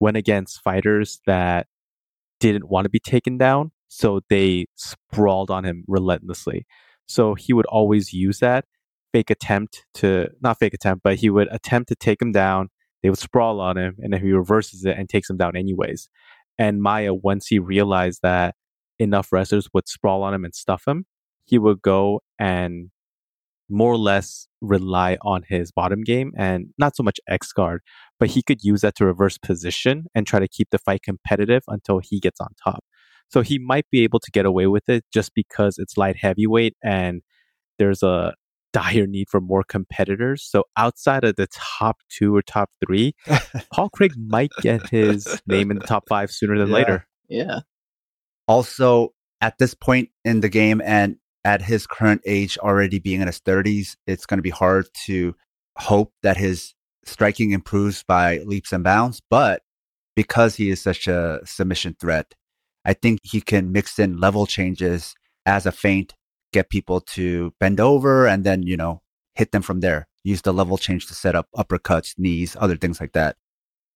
went 0.00 0.16
against 0.16 0.60
fighters 0.62 1.20
that 1.26 1.68
didn't 2.40 2.68
want 2.68 2.84
to 2.84 2.90
be 2.90 2.98
taken 2.98 3.38
down, 3.38 3.70
so 3.88 4.20
they 4.28 4.66
sprawled 4.76 5.50
on 5.50 5.64
him 5.64 5.84
relentlessly. 5.86 6.66
So 7.06 7.34
he 7.34 7.52
would 7.52 7.66
always 7.66 8.12
use 8.12 8.40
that 8.40 8.64
fake 9.12 9.30
attempt 9.30 9.84
to 9.94 10.28
not 10.40 10.58
fake 10.58 10.74
attempt, 10.74 11.02
but 11.04 11.16
he 11.16 11.30
would 11.30 11.48
attempt 11.52 11.88
to 11.88 11.94
take 11.94 12.20
him 12.20 12.32
down. 12.32 12.68
They 13.02 13.10
would 13.10 13.18
sprawl 13.18 13.60
on 13.60 13.76
him, 13.76 13.96
and 13.98 14.12
then 14.12 14.22
he 14.22 14.32
reverses 14.32 14.84
it 14.84 14.96
and 14.96 15.08
takes 15.08 15.28
him 15.28 15.36
down 15.36 15.56
anyways. 15.56 16.08
And 16.58 16.82
Maia, 16.82 17.14
once 17.14 17.46
he 17.46 17.58
realized 17.58 18.20
that 18.22 18.54
enough 18.98 19.32
wrestlers 19.32 19.68
would 19.74 19.88
sprawl 19.88 20.22
on 20.22 20.34
him 20.34 20.44
and 20.44 20.54
stuff 20.54 20.84
him, 20.86 21.06
he 21.44 21.58
would 21.58 21.82
go 21.82 22.20
and 22.38 22.90
more 23.68 23.92
or 23.92 23.98
less 23.98 24.48
rely 24.60 25.16
on 25.22 25.42
his 25.48 25.72
bottom 25.72 26.02
game 26.02 26.32
and 26.36 26.66
not 26.78 26.94
so 26.94 27.02
much 27.02 27.18
X 27.26 27.52
guard, 27.52 27.80
but 28.20 28.28
he 28.28 28.42
could 28.42 28.62
use 28.62 28.82
that 28.82 28.94
to 28.96 29.06
reverse 29.06 29.38
position 29.38 30.04
and 30.14 30.26
try 30.26 30.38
to 30.38 30.48
keep 30.48 30.68
the 30.70 30.78
fight 30.78 31.02
competitive 31.02 31.62
until 31.68 32.00
he 32.02 32.20
gets 32.20 32.40
on 32.40 32.48
top. 32.62 32.84
So 33.28 33.40
he 33.40 33.58
might 33.58 33.86
be 33.90 34.04
able 34.04 34.20
to 34.20 34.30
get 34.30 34.44
away 34.44 34.66
with 34.66 34.88
it 34.88 35.04
just 35.12 35.32
because 35.34 35.78
it's 35.78 35.96
light 35.96 36.16
heavyweight 36.20 36.76
and 36.84 37.22
there's 37.78 38.02
a 38.02 38.34
dire 38.72 39.06
need 39.06 39.28
for 39.30 39.40
more 39.40 39.62
competitors. 39.62 40.42
So 40.42 40.64
outside 40.76 41.24
of 41.24 41.36
the 41.36 41.48
top 41.52 41.98
two 42.08 42.34
or 42.34 42.42
top 42.42 42.70
three, 42.84 43.14
Paul 43.72 43.88
Craig 43.90 44.12
might 44.16 44.50
get 44.60 44.88
his 44.90 45.40
name 45.46 45.70
in 45.70 45.78
the 45.78 45.86
top 45.86 46.04
five 46.08 46.30
sooner 46.30 46.58
than 46.58 46.68
Yeah. 46.68 46.74
later. 46.74 47.06
Yeah. 47.28 47.60
Also, 48.48 49.10
at 49.40 49.58
this 49.58 49.74
point 49.74 50.10
in 50.24 50.40
the 50.40 50.48
game 50.48 50.80
and 50.84 51.16
at 51.44 51.62
his 51.62 51.86
current 51.86 52.22
age, 52.26 52.58
already 52.58 52.98
being 52.98 53.20
in 53.20 53.26
his 53.26 53.40
30s, 53.40 53.96
it's 54.06 54.26
going 54.26 54.38
to 54.38 54.42
be 54.42 54.50
hard 54.50 54.86
to 55.06 55.34
hope 55.78 56.12
that 56.22 56.36
his 56.36 56.74
striking 57.04 57.50
improves 57.50 58.02
by 58.04 58.38
leaps 58.38 58.72
and 58.72 58.84
bounds. 58.84 59.20
But 59.28 59.62
because 60.14 60.56
he 60.56 60.70
is 60.70 60.80
such 60.80 61.08
a 61.08 61.40
submission 61.44 61.96
threat, 62.00 62.34
I 62.84 62.92
think 62.92 63.20
he 63.22 63.40
can 63.40 63.72
mix 63.72 63.98
in 63.98 64.18
level 64.18 64.46
changes 64.46 65.14
as 65.46 65.66
a 65.66 65.72
feint, 65.72 66.14
get 66.52 66.70
people 66.70 67.00
to 67.00 67.52
bend 67.58 67.80
over, 67.80 68.26
and 68.26 68.44
then, 68.44 68.62
you 68.62 68.76
know, 68.76 69.02
hit 69.34 69.52
them 69.52 69.62
from 69.62 69.80
there. 69.80 70.08
Use 70.24 70.42
the 70.42 70.52
level 70.52 70.78
change 70.78 71.06
to 71.06 71.14
set 71.14 71.34
up 71.34 71.48
uppercuts, 71.56 72.18
knees, 72.18 72.56
other 72.60 72.76
things 72.76 73.00
like 73.00 73.12
that. 73.12 73.36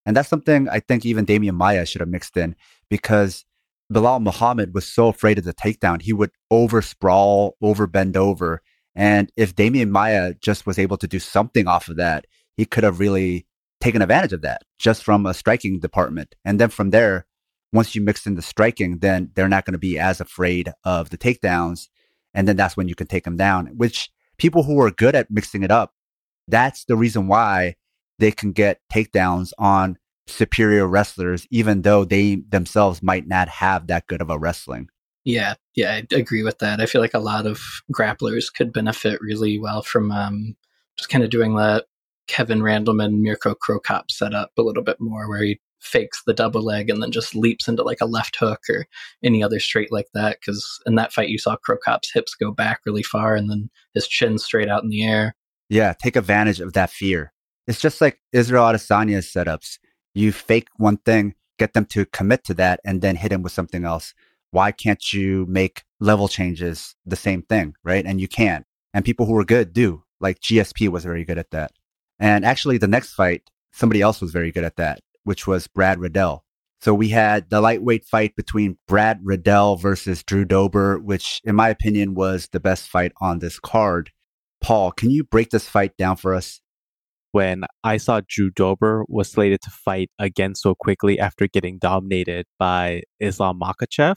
And 0.05 0.15
that's 0.15 0.29
something 0.29 0.69
I 0.69 0.79
think 0.79 1.05
even 1.05 1.25
Demian 1.25 1.55
Maia 1.55 1.85
should 1.85 2.01
have 2.01 2.09
mixed 2.09 2.37
in 2.37 2.55
because 2.89 3.45
Belal 3.93 4.21
Muhammad 4.21 4.73
was 4.73 4.87
so 4.87 5.07
afraid 5.07 5.37
of 5.37 5.43
the 5.43 5.53
takedown. 5.53 6.01
He 6.01 6.13
would 6.13 6.31
over 6.51 6.81
sprawl, 6.81 7.55
over 7.61 7.87
bend 7.87 8.17
over. 8.17 8.61
And 8.95 9.31
if 9.37 9.55
Demian 9.55 9.89
Maia 9.89 10.33
just 10.41 10.65
was 10.65 10.79
able 10.79 10.97
to 10.97 11.07
do 11.07 11.19
something 11.19 11.67
off 11.67 11.87
of 11.87 11.97
that, 11.97 12.25
he 12.55 12.65
could 12.65 12.83
have 12.83 12.99
really 12.99 13.45
taken 13.79 14.01
advantage 14.01 14.33
of 14.33 14.41
that 14.41 14.63
just 14.79 15.03
from 15.03 15.25
a 15.25 15.33
striking 15.33 15.79
department. 15.79 16.35
And 16.43 16.59
then 16.59 16.69
from 16.69 16.89
there, 16.89 17.25
once 17.71 17.93
you 17.93 18.01
mix 18.01 18.25
in 18.25 18.35
the 18.35 18.41
striking, 18.41 18.99
then 18.99 19.31
they're 19.35 19.49
not 19.49 19.65
going 19.65 19.73
to 19.73 19.77
be 19.77 19.99
as 19.99 20.19
afraid 20.19 20.71
of 20.83 21.09
the 21.09 21.17
takedowns. 21.17 21.89
And 22.37 22.47
then 22.47 22.55
that's 22.55 22.77
when 22.77 22.87
you 22.87 22.93
can 22.93 23.07
take 23.07 23.23
them 23.23 23.35
down, 23.35 23.65
which 23.77 24.11
people 24.37 24.61
who 24.61 24.79
are 24.79 24.91
good 24.91 25.15
at 25.15 25.31
mixing 25.31 25.63
it 25.63 25.71
up, 25.71 25.95
that's 26.47 26.85
the 26.85 26.95
reason 26.95 27.27
why 27.27 27.75
they 28.19 28.31
can 28.31 28.51
get 28.51 28.79
takedowns 28.93 29.53
on 29.57 29.97
superior 30.27 30.87
wrestlers, 30.87 31.47
even 31.49 31.81
though 31.81 32.05
they 32.05 32.35
themselves 32.35 33.01
might 33.01 33.27
not 33.27 33.49
have 33.49 33.87
that 33.87 34.05
good 34.05 34.21
of 34.21 34.29
a 34.29 34.37
wrestling. 34.37 34.87
Yeah, 35.25 35.55
yeah, 35.75 36.01
I 36.11 36.15
agree 36.15 36.43
with 36.43 36.59
that. 36.59 36.79
I 36.79 36.85
feel 36.85 37.01
like 37.01 37.15
a 37.15 37.19
lot 37.19 37.47
of 37.47 37.59
grapplers 37.91 38.53
could 38.53 38.71
benefit 38.71 39.19
really 39.19 39.57
well 39.57 39.81
from 39.81 40.11
um, 40.11 40.55
just 40.95 41.09
kind 41.09 41.23
of 41.23 41.31
doing 41.31 41.55
that 41.55 41.85
Kevin 42.27 42.59
Randleman, 42.59 43.19
Mirko 43.23 43.55
Cro 43.55 43.79
Cop 43.79 44.11
setup 44.11 44.51
a 44.59 44.61
little 44.61 44.83
bit 44.83 44.97
more, 44.99 45.27
where 45.27 45.41
he 45.41 45.59
fakes 45.87 46.21
the 46.25 46.33
double 46.33 46.61
leg 46.61 46.89
and 46.89 47.01
then 47.01 47.11
just 47.11 47.35
leaps 47.35 47.67
into 47.67 47.83
like 47.83 48.01
a 48.01 48.05
left 48.05 48.35
hook 48.35 48.59
or 48.69 48.85
any 49.23 49.41
other 49.41 49.59
straight 49.59 49.91
like 49.91 50.07
that. 50.13 50.37
Because 50.39 50.79
in 50.85 50.95
that 50.95 51.13
fight, 51.13 51.29
you 51.29 51.37
saw 51.37 51.55
Cro 51.55 51.77
Cop's 51.77 52.11
hips 52.11 52.35
go 52.35 52.51
back 52.51 52.81
really 52.85 53.03
far 53.03 53.35
and 53.35 53.49
then 53.49 53.69
his 53.93 54.07
chin 54.07 54.37
straight 54.37 54.69
out 54.69 54.83
in 54.83 54.89
the 54.89 55.03
air. 55.03 55.35
Yeah, 55.69 55.93
take 55.93 56.15
advantage 56.15 56.59
of 56.59 56.73
that 56.73 56.89
fear. 56.89 57.33
It's 57.67 57.81
just 57.81 57.99
like 57.99 58.19
Israel 58.31 58.63
Adesanya's 58.63 59.27
setups. 59.27 59.79
You 60.13 60.31
fake 60.31 60.69
one 60.77 60.97
thing, 60.97 61.35
get 61.59 61.73
them 61.73 61.85
to 61.87 62.05
commit 62.05 62.43
to 62.45 62.53
that, 62.55 62.79
and 62.85 63.01
then 63.01 63.17
hit 63.17 63.31
him 63.31 63.43
with 63.43 63.51
something 63.51 63.83
else. 63.83 64.13
Why 64.51 64.71
can't 64.71 65.11
you 65.11 65.45
make 65.49 65.83
level 65.99 66.27
changes 66.27 66.95
the 67.05 67.15
same 67.15 67.41
thing, 67.41 67.75
right? 67.83 68.05
And 68.05 68.21
you 68.21 68.27
can. 68.27 68.65
And 68.93 69.03
people 69.03 69.25
who 69.25 69.37
are 69.37 69.43
good 69.43 69.73
do. 69.73 70.03
Like 70.19 70.39
GSP 70.39 70.89
was 70.89 71.03
very 71.03 71.25
good 71.25 71.37
at 71.37 71.51
that. 71.51 71.71
And 72.19 72.45
actually, 72.45 72.77
the 72.77 72.87
next 72.87 73.13
fight, 73.13 73.43
somebody 73.71 74.01
else 74.01 74.21
was 74.21 74.31
very 74.31 74.51
good 74.51 74.63
at 74.63 74.77
that, 74.77 75.01
which 75.27 75.45
was 75.45 75.67
Brad 75.67 75.99
Riddell. 75.99 76.43
So 76.81 76.93
we 76.93 77.09
had 77.09 77.49
the 77.49 77.59
lightweight 77.59 78.05
fight 78.05 78.35
between 78.35 78.77
Brad 78.87 79.19
Riddell 79.23 79.75
versus 79.75 80.23
Drew 80.23 80.45
Dober, 80.45 80.99
which, 80.99 81.41
in 81.43 81.55
my 81.55 81.69
opinion, 81.69 82.13
was 82.13 82.49
the 82.51 82.59
best 82.59 82.87
fight 82.87 83.11
on 83.19 83.39
this 83.39 83.59
card. 83.59 84.11
Paul, 84.61 84.91
can 84.91 85.09
you 85.09 85.23
break 85.23 85.49
this 85.49 85.67
fight 85.67 85.97
down 85.97 86.17
for 86.17 86.33
us? 86.33 86.61
when 87.31 87.63
I 87.83 87.97
saw 87.97 88.21
Drew 88.27 88.49
Dober 88.49 89.05
was 89.07 89.29
slated 89.29 89.61
to 89.61 89.69
fight 89.69 90.09
again 90.17 90.55
so 90.55 90.73
quickly 90.73 91.19
after 91.19 91.47
getting 91.47 91.77
dominated 91.77 92.45
by 92.57 93.03
Islam 93.19 93.59
Makhachev, 93.59 94.15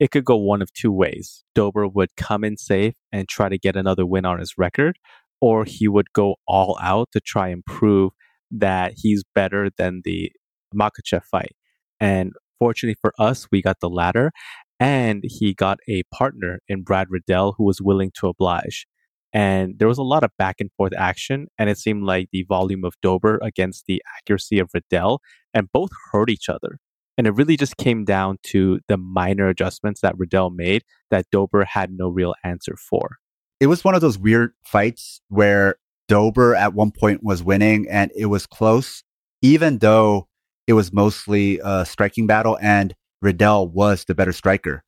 it 0.00 0.10
could 0.10 0.24
go 0.24 0.36
one 0.36 0.62
of 0.62 0.72
two 0.72 0.92
ways. 0.92 1.44
Dober 1.54 1.86
would 1.86 2.08
come 2.16 2.44
in 2.44 2.56
safe 2.56 2.94
and 3.12 3.28
try 3.28 3.50
to 3.50 3.58
get 3.58 3.76
another 3.76 4.06
win 4.06 4.24
on 4.24 4.38
his 4.38 4.54
record, 4.56 4.98
or 5.42 5.64
he 5.64 5.88
would 5.88 6.12
go 6.12 6.36
all 6.46 6.78
out 6.80 7.10
to 7.12 7.20
try 7.20 7.48
and 7.48 7.64
prove 7.66 8.12
that 8.50 8.94
he's 8.96 9.24
better 9.34 9.68
than 9.76 10.00
the 10.04 10.32
Makhachev 10.74 11.24
fight. 11.24 11.54
And 12.00 12.32
fortunately 12.58 12.96
for 13.00 13.12
us, 13.18 13.48
we 13.50 13.62
got 13.62 13.80
the 13.80 13.88
latter, 13.88 14.32
and 14.80 15.22
he 15.26 15.54
got 15.54 15.78
a 15.88 16.02
partner 16.12 16.60
in 16.68 16.82
Brad 16.82 17.08
Riddell 17.10 17.54
who 17.56 17.64
was 17.64 17.80
willing 17.80 18.10
to 18.18 18.28
oblige. 18.28 18.86
And 19.32 19.78
there 19.78 19.88
was 19.88 19.98
a 19.98 20.02
lot 20.02 20.22
of 20.22 20.30
back 20.38 20.56
and 20.60 20.70
forth 20.76 20.92
action 20.96 21.48
and 21.58 21.68
it 21.68 21.76
seemed 21.76 22.04
like 22.04 22.28
the 22.30 22.44
volume 22.48 22.84
of 22.84 22.94
dober 23.02 23.40
against 23.42 23.86
the 23.86 24.00
accuracy 24.16 24.60
of 24.60 24.70
riddell 24.72 25.20
and 25.52 25.72
both 25.72 25.90
hurt 26.12 26.30
each 26.30 26.48
other. 26.48 26.78
And 27.18 27.26
it 27.26 27.34
really 27.34 27.56
just 27.56 27.76
came 27.76 28.04
down 28.04 28.38
to 28.44 28.78
the 28.86 28.96
minor 28.96 29.48
adjustments 29.48 30.02
that 30.02 30.16
riddell 30.16 30.50
made 30.50 30.84
that 31.10 31.26
dober 31.32 31.64
had 31.64 31.90
no 31.90 32.08
real 32.08 32.34
answer 32.44 32.76
for. 32.76 33.16
It 33.58 33.66
was 33.66 33.82
one 33.82 33.96
of 33.96 34.00
those 34.00 34.18
weird 34.18 34.52
fights 34.64 35.20
where 35.28 35.76
Dober 36.06 36.54
at 36.54 36.74
one 36.74 36.90
point 36.90 37.22
was 37.22 37.42
winning 37.42 37.86
and 37.88 38.10
it 38.14 38.26
was 38.26 38.46
close, 38.46 39.02
even 39.40 39.78
though 39.78 40.28
it 40.66 40.72
was 40.72 40.92
mostly 40.92 41.60
a 41.62 41.84
striking 41.84 42.26
battle 42.26 42.58
and 42.60 42.94
Riddell 43.22 43.68
was 43.68 44.04
the 44.04 44.14
better 44.14 44.32
striker. 44.32 44.84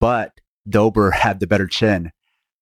But 0.00 0.40
Dober 0.68 1.10
had 1.22 1.40
the 1.40 1.46
better 1.46 1.66
chin. 1.66 2.12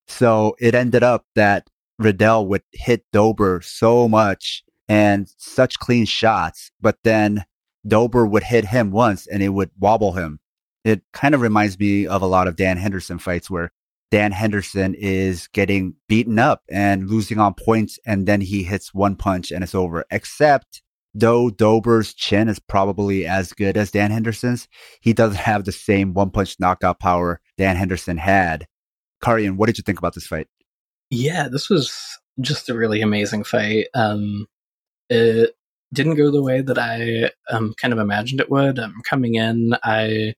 So 0.07 0.55
it 0.59 0.73
ended 0.73 1.03
up 1.03 1.25
that 1.35 1.67
Riddell 1.99 2.47
would 2.47 2.63
hit 2.71 3.03
Dober 3.11 3.61
so 3.61 4.07
much 4.07 4.63
and 4.87 5.27
such 5.37 5.79
clean 5.79 6.05
shots, 6.05 6.71
but 6.79 6.97
then 7.03 7.43
Dober 7.85 8.25
would 8.25 8.43
hit 8.43 8.65
him 8.65 8.91
once 8.91 9.27
and 9.27 9.43
it 9.43 9.49
would 9.49 9.71
wobble 9.79 10.13
him. 10.13 10.39
It 10.85 11.01
kind 11.11 11.35
of 11.35 11.41
reminds 11.41 11.77
me 11.77 12.07
of 12.07 12.21
a 12.21 12.27
lot 12.27 12.47
of 12.47 12.55
Dan 12.55 12.77
Henderson 12.77 13.19
fights 13.19 13.49
where 13.49 13.71
Dan 14.09 14.31
Henderson 14.31 14.95
is 14.97 15.49
getting 15.49 15.95
beaten 16.07 16.39
up 16.39 16.61
and 16.69 17.09
losing 17.09 17.39
on 17.39 17.53
points, 17.53 17.99
and 18.05 18.25
then 18.25 18.39
he 18.39 18.63
hits 18.63 18.93
one 18.93 19.17
punch 19.17 19.51
and 19.51 19.63
it's 19.63 19.75
over. 19.75 20.05
Except 20.09 20.81
though 21.19 21.49
Dober's 21.49 22.13
chin 22.13 22.47
is 22.47 22.59
probably 22.59 23.25
as 23.25 23.51
good 23.53 23.75
as 23.75 23.91
Dan 23.91 24.11
Henderson's, 24.11 24.67
he 25.01 25.13
doesn't 25.13 25.37
have 25.37 25.63
the 25.63 25.71
same 25.71 26.13
one 26.13 26.29
punch 26.29 26.59
knockout 26.59 26.99
power 26.99 27.41
Dan 27.57 27.75
Henderson 27.75 28.17
had. 28.17 28.67
Karian, 29.23 29.57
what 29.57 29.65
did 29.65 29.77
you 29.77 29.83
think 29.83 29.97
about 29.97 30.13
this 30.13 30.27
fight? 30.27 30.47
Yeah, 31.09 31.47
this 31.47 31.69
was 31.69 32.19
just 32.39 32.69
a 32.69 32.75
really 32.75 33.01
amazing 33.01 33.43
fight. 33.43 33.87
Um, 33.95 34.45
it 35.09 35.55
didn't 35.91 36.15
go 36.15 36.29
the 36.29 36.43
way 36.43 36.61
that 36.61 36.77
I 36.77 37.31
um, 37.49 37.73
kind 37.81 37.93
of 37.93 37.99
imagined 37.99 38.39
it 38.39 38.51
would. 38.51 38.77
Um, 38.77 39.01
coming 39.09 39.35
in, 39.35 39.75
I 39.83 40.35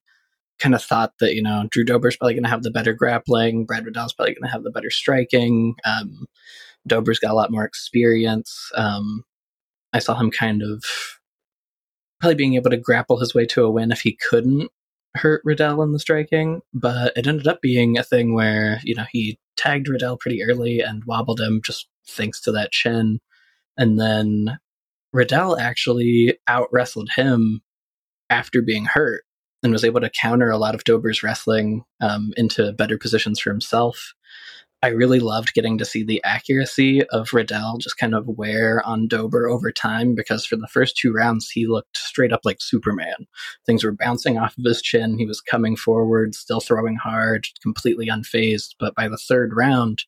kind 0.58 0.74
of 0.74 0.82
thought 0.82 1.12
that 1.20 1.34
you 1.34 1.42
know 1.42 1.66
Drew 1.70 1.84
Dober's 1.84 2.16
probably 2.16 2.34
going 2.34 2.44
to 2.44 2.50
have 2.50 2.62
the 2.62 2.70
better 2.70 2.94
grappling, 2.94 3.66
Brad 3.66 3.84
Riddell's 3.84 4.14
probably 4.14 4.34
going 4.34 4.48
to 4.48 4.52
have 4.52 4.62
the 4.62 4.70
better 4.70 4.90
striking. 4.90 5.74
Um, 5.84 6.26
Dober's 6.86 7.18
got 7.18 7.32
a 7.32 7.34
lot 7.34 7.50
more 7.50 7.64
experience. 7.64 8.70
Um, 8.74 9.24
I 9.92 9.98
saw 9.98 10.18
him 10.18 10.30
kind 10.30 10.62
of 10.62 10.84
probably 12.20 12.34
being 12.34 12.54
able 12.54 12.70
to 12.70 12.76
grapple 12.76 13.18
his 13.18 13.34
way 13.34 13.46
to 13.46 13.64
a 13.64 13.70
win 13.70 13.92
if 13.92 14.00
he 14.00 14.18
couldn't 14.28 14.70
hurt 15.14 15.42
Riddell 15.44 15.82
in 15.82 15.92
the 15.92 15.98
striking, 15.98 16.60
but 16.72 17.16
it 17.16 17.26
ended 17.26 17.48
up 17.48 17.60
being 17.60 17.98
a 17.98 18.04
thing 18.04 18.34
where 18.34 18.80
you 18.84 18.94
know 18.94 19.06
he 19.10 19.38
tagged 19.56 19.88
Riddell 19.88 20.16
pretty 20.16 20.42
early 20.42 20.80
and 20.80 21.04
wobbled 21.04 21.40
him 21.40 21.60
just 21.64 21.88
thanks 22.06 22.40
to 22.42 22.52
that 22.52 22.72
chin, 22.72 23.20
and 23.76 23.98
then 23.98 24.58
Riddell 25.12 25.58
actually 25.58 26.38
out 26.46 26.68
wrestled 26.72 27.10
him 27.16 27.62
after 28.28 28.62
being 28.62 28.84
hurt 28.84 29.24
and 29.62 29.72
was 29.72 29.84
able 29.84 30.00
to 30.00 30.10
counter 30.10 30.50
a 30.50 30.58
lot 30.58 30.74
of 30.74 30.84
Dober's 30.84 31.22
wrestling 31.22 31.84
um, 32.00 32.32
into 32.36 32.72
better 32.72 32.96
positions 32.96 33.40
for 33.40 33.50
himself. 33.50 34.14
I 34.82 34.88
really 34.88 35.20
loved 35.20 35.52
getting 35.52 35.76
to 35.76 35.84
see 35.84 36.02
the 36.02 36.22
accuracy 36.24 37.04
of 37.08 37.34
Riddell 37.34 37.76
just 37.76 37.98
kind 37.98 38.14
of 38.14 38.26
wear 38.26 38.82
on 38.86 39.08
Dober 39.08 39.46
over 39.46 39.70
time 39.70 40.14
because 40.14 40.46
for 40.46 40.56
the 40.56 40.68
first 40.68 40.96
two 40.96 41.12
rounds, 41.12 41.50
he 41.50 41.66
looked 41.66 41.98
straight 41.98 42.32
up 42.32 42.40
like 42.44 42.62
Superman. 42.62 43.26
Things 43.66 43.84
were 43.84 43.92
bouncing 43.92 44.38
off 44.38 44.56
of 44.56 44.64
his 44.64 44.80
chin. 44.80 45.18
He 45.18 45.26
was 45.26 45.42
coming 45.42 45.76
forward, 45.76 46.34
still 46.34 46.60
throwing 46.60 46.96
hard, 46.96 47.46
completely 47.62 48.06
unfazed. 48.06 48.70
But 48.78 48.94
by 48.94 49.08
the 49.08 49.18
third 49.18 49.52
round, 49.54 49.98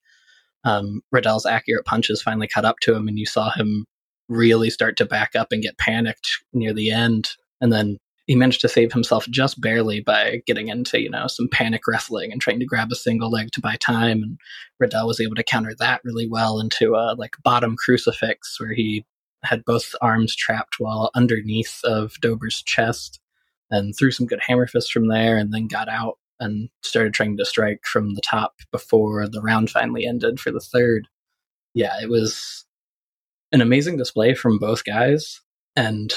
um, 0.64 1.02
Riddell's 1.10 1.44
accurate 1.44 1.84
punches 1.84 2.22
finally 2.22 2.48
caught 2.48 2.64
up 2.64 2.76
to 2.82 2.94
him, 2.94 3.08
and 3.08 3.18
you 3.18 3.26
saw 3.26 3.50
him 3.50 3.84
really 4.28 4.70
start 4.70 4.96
to 4.96 5.04
back 5.04 5.34
up 5.36 5.48
and 5.50 5.62
get 5.62 5.76
panicked 5.76 6.28
near 6.54 6.72
the 6.72 6.90
end. 6.90 7.32
And 7.60 7.70
then 7.72 7.98
he 8.26 8.36
managed 8.36 8.60
to 8.60 8.68
save 8.68 8.92
himself 8.92 9.26
just 9.28 9.60
barely 9.60 10.00
by 10.00 10.42
getting 10.46 10.68
into 10.68 11.00
you 11.00 11.10
know 11.10 11.26
some 11.26 11.48
panic 11.48 11.82
wrestling 11.86 12.32
and 12.32 12.40
trying 12.40 12.60
to 12.60 12.66
grab 12.66 12.90
a 12.92 12.96
single 12.96 13.30
leg 13.30 13.50
to 13.52 13.60
buy 13.60 13.76
time 13.76 14.22
and 14.22 14.38
Riddell 14.78 15.06
was 15.06 15.20
able 15.20 15.34
to 15.34 15.42
counter 15.42 15.74
that 15.78 16.00
really 16.04 16.28
well 16.28 16.60
into 16.60 16.94
a 16.94 17.14
like 17.16 17.36
bottom 17.42 17.76
crucifix 17.76 18.60
where 18.60 18.72
he 18.72 19.04
had 19.44 19.64
both 19.64 19.94
arms 20.00 20.36
trapped 20.36 20.76
while 20.78 21.10
underneath 21.14 21.80
of 21.84 22.14
Dober's 22.20 22.62
chest 22.62 23.20
and 23.70 23.96
threw 23.96 24.10
some 24.10 24.26
good 24.26 24.40
hammer 24.46 24.66
fists 24.66 24.90
from 24.90 25.08
there 25.08 25.36
and 25.36 25.52
then 25.52 25.66
got 25.66 25.88
out 25.88 26.18
and 26.38 26.68
started 26.82 27.14
trying 27.14 27.36
to 27.36 27.44
strike 27.44 27.84
from 27.84 28.14
the 28.14 28.20
top 28.20 28.54
before 28.70 29.26
the 29.28 29.40
round 29.40 29.70
finally 29.70 30.06
ended 30.06 30.38
for 30.38 30.50
the 30.50 30.60
third. 30.60 31.08
Yeah, 31.74 31.94
it 32.02 32.08
was 32.08 32.64
an 33.50 33.60
amazing 33.60 33.96
display 33.96 34.34
from 34.34 34.58
both 34.58 34.84
guys 34.84 35.40
and 35.76 36.12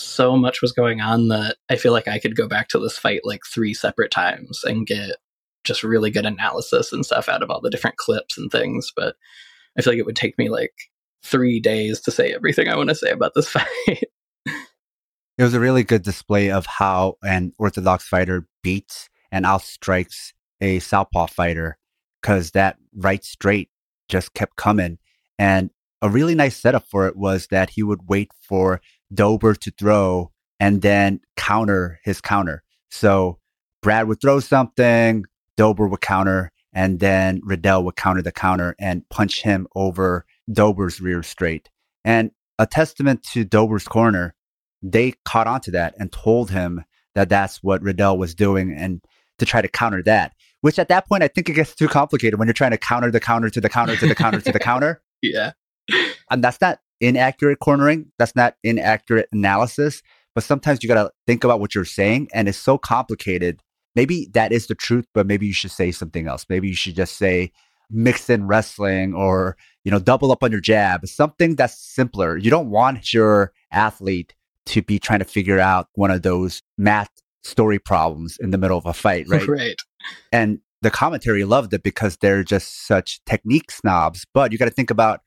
so 0.00 0.36
much 0.36 0.62
was 0.62 0.72
going 0.72 1.00
on 1.00 1.28
that 1.28 1.56
I 1.68 1.76
feel 1.76 1.92
like 1.92 2.08
I 2.08 2.18
could 2.18 2.36
go 2.36 2.48
back 2.48 2.68
to 2.68 2.78
this 2.78 2.98
fight 2.98 3.20
like 3.24 3.42
three 3.46 3.74
separate 3.74 4.10
times 4.10 4.64
and 4.64 4.86
get 4.86 5.16
just 5.64 5.82
really 5.82 6.10
good 6.10 6.26
analysis 6.26 6.92
and 6.92 7.04
stuff 7.04 7.28
out 7.28 7.42
of 7.42 7.50
all 7.50 7.60
the 7.60 7.70
different 7.70 7.96
clips 7.96 8.38
and 8.38 8.50
things. 8.50 8.92
But 8.94 9.16
I 9.78 9.82
feel 9.82 9.92
like 9.92 9.98
it 9.98 10.06
would 10.06 10.16
take 10.16 10.38
me 10.38 10.48
like 10.48 10.72
three 11.22 11.60
days 11.60 12.00
to 12.00 12.10
say 12.10 12.32
everything 12.32 12.68
I 12.68 12.76
want 12.76 12.88
to 12.88 12.94
say 12.94 13.10
about 13.10 13.32
this 13.34 13.48
fight. 13.50 13.66
it 14.46 15.42
was 15.42 15.54
a 15.54 15.60
really 15.60 15.84
good 15.84 16.02
display 16.02 16.50
of 16.50 16.66
how 16.66 17.16
an 17.22 17.52
orthodox 17.58 18.06
fighter 18.06 18.46
beats 18.62 19.08
and 19.30 19.44
outstrikes 19.44 20.32
a 20.60 20.78
southpaw 20.80 21.26
fighter 21.26 21.78
because 22.20 22.50
that 22.52 22.76
right 22.94 23.24
straight 23.24 23.70
just 24.08 24.34
kept 24.34 24.56
coming. 24.56 24.98
And 25.38 25.70
a 26.02 26.08
really 26.08 26.34
nice 26.34 26.56
setup 26.56 26.84
for 26.86 27.06
it 27.06 27.16
was 27.16 27.48
that 27.50 27.70
he 27.70 27.82
would 27.82 28.08
wait 28.08 28.30
for 28.40 28.80
Dober 29.12 29.54
to 29.54 29.70
throw 29.70 30.30
and 30.58 30.82
then 30.82 31.20
counter 31.36 32.00
his 32.04 32.20
counter. 32.20 32.62
So 32.90 33.38
Brad 33.82 34.08
would 34.08 34.20
throw 34.20 34.40
something, 34.40 35.24
Dober 35.56 35.88
would 35.88 36.00
counter, 36.00 36.52
and 36.72 37.00
then 37.00 37.40
Riddell 37.42 37.84
would 37.84 37.96
counter 37.96 38.22
the 38.22 38.32
counter 38.32 38.76
and 38.78 39.08
punch 39.08 39.42
him 39.42 39.66
over 39.74 40.26
Dober's 40.52 41.00
rear 41.00 41.22
straight. 41.22 41.68
And 42.04 42.30
a 42.58 42.66
testament 42.66 43.22
to 43.32 43.44
Dober's 43.44 43.88
corner, 43.88 44.34
they 44.82 45.14
caught 45.24 45.46
on 45.46 45.60
to 45.62 45.70
that 45.72 45.94
and 45.98 46.12
told 46.12 46.50
him 46.50 46.84
that 47.14 47.28
that's 47.28 47.62
what 47.62 47.82
Riddell 47.82 48.18
was 48.18 48.34
doing 48.34 48.72
and 48.72 49.02
to 49.38 49.46
try 49.46 49.60
to 49.62 49.68
counter 49.68 50.02
that. 50.04 50.34
Which 50.60 50.78
at 50.78 50.88
that 50.88 51.08
point, 51.08 51.22
I 51.22 51.28
think 51.28 51.48
it 51.48 51.54
gets 51.54 51.74
too 51.74 51.88
complicated 51.88 52.38
when 52.38 52.46
you're 52.46 52.52
trying 52.52 52.72
to 52.72 52.78
counter 52.78 53.10
the 53.10 53.20
counter 53.20 53.48
to 53.48 53.60
the 53.60 53.68
counter 53.70 53.96
to 53.96 54.06
the 54.06 54.14
counter 54.14 54.40
to 54.42 54.52
the 54.52 54.58
counter. 54.60 55.02
Yeah. 55.22 55.52
And 56.30 56.44
that's 56.44 56.60
not 56.60 56.80
inaccurate 57.00 57.58
cornering. 57.60 58.12
That's 58.18 58.36
not 58.36 58.56
inaccurate 58.62 59.28
analysis. 59.32 60.02
But 60.34 60.44
sometimes 60.44 60.82
you 60.82 60.88
got 60.88 61.02
to 61.02 61.10
think 61.26 61.44
about 61.44 61.60
what 61.60 61.74
you're 61.74 61.84
saying. 61.84 62.28
And 62.32 62.48
it's 62.48 62.58
so 62.58 62.78
complicated. 62.78 63.60
Maybe 63.96 64.28
that 64.32 64.52
is 64.52 64.66
the 64.66 64.74
truth, 64.74 65.06
but 65.12 65.26
maybe 65.26 65.46
you 65.46 65.52
should 65.52 65.72
say 65.72 65.90
something 65.90 66.28
else. 66.28 66.46
Maybe 66.48 66.68
you 66.68 66.74
should 66.74 66.94
just 66.94 67.16
say 67.16 67.50
mix 67.90 68.30
in 68.30 68.46
wrestling 68.46 69.14
or, 69.14 69.56
you 69.84 69.90
know, 69.90 69.98
double 69.98 70.30
up 70.30 70.44
on 70.44 70.52
your 70.52 70.60
jab, 70.60 71.06
something 71.08 71.56
that's 71.56 71.76
simpler. 71.76 72.36
You 72.36 72.50
don't 72.50 72.70
want 72.70 73.12
your 73.12 73.52
athlete 73.72 74.34
to 74.66 74.82
be 74.82 75.00
trying 75.00 75.18
to 75.18 75.24
figure 75.24 75.58
out 75.58 75.88
one 75.94 76.12
of 76.12 76.22
those 76.22 76.62
math 76.78 77.10
story 77.42 77.78
problems 77.80 78.36
in 78.40 78.50
the 78.50 78.58
middle 78.58 78.78
of 78.78 78.86
a 78.86 78.92
fight, 78.92 79.26
right? 79.28 79.48
right. 79.48 79.80
And 80.32 80.60
the 80.82 80.90
commentary 80.90 81.44
loved 81.44 81.74
it 81.74 81.82
because 81.82 82.16
they're 82.18 82.44
just 82.44 82.86
such 82.86 83.20
technique 83.24 83.70
snobs. 83.70 84.26
But 84.32 84.52
you 84.52 84.58
got 84.58 84.66
to 84.66 84.70
think 84.70 84.90
about 84.90 85.20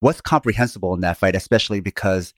what's 0.00 0.20
comprehensible 0.20 0.94
in 0.94 1.00
that 1.00 1.16
fight, 1.16 1.34
especially 1.34 1.80
because 1.80 2.34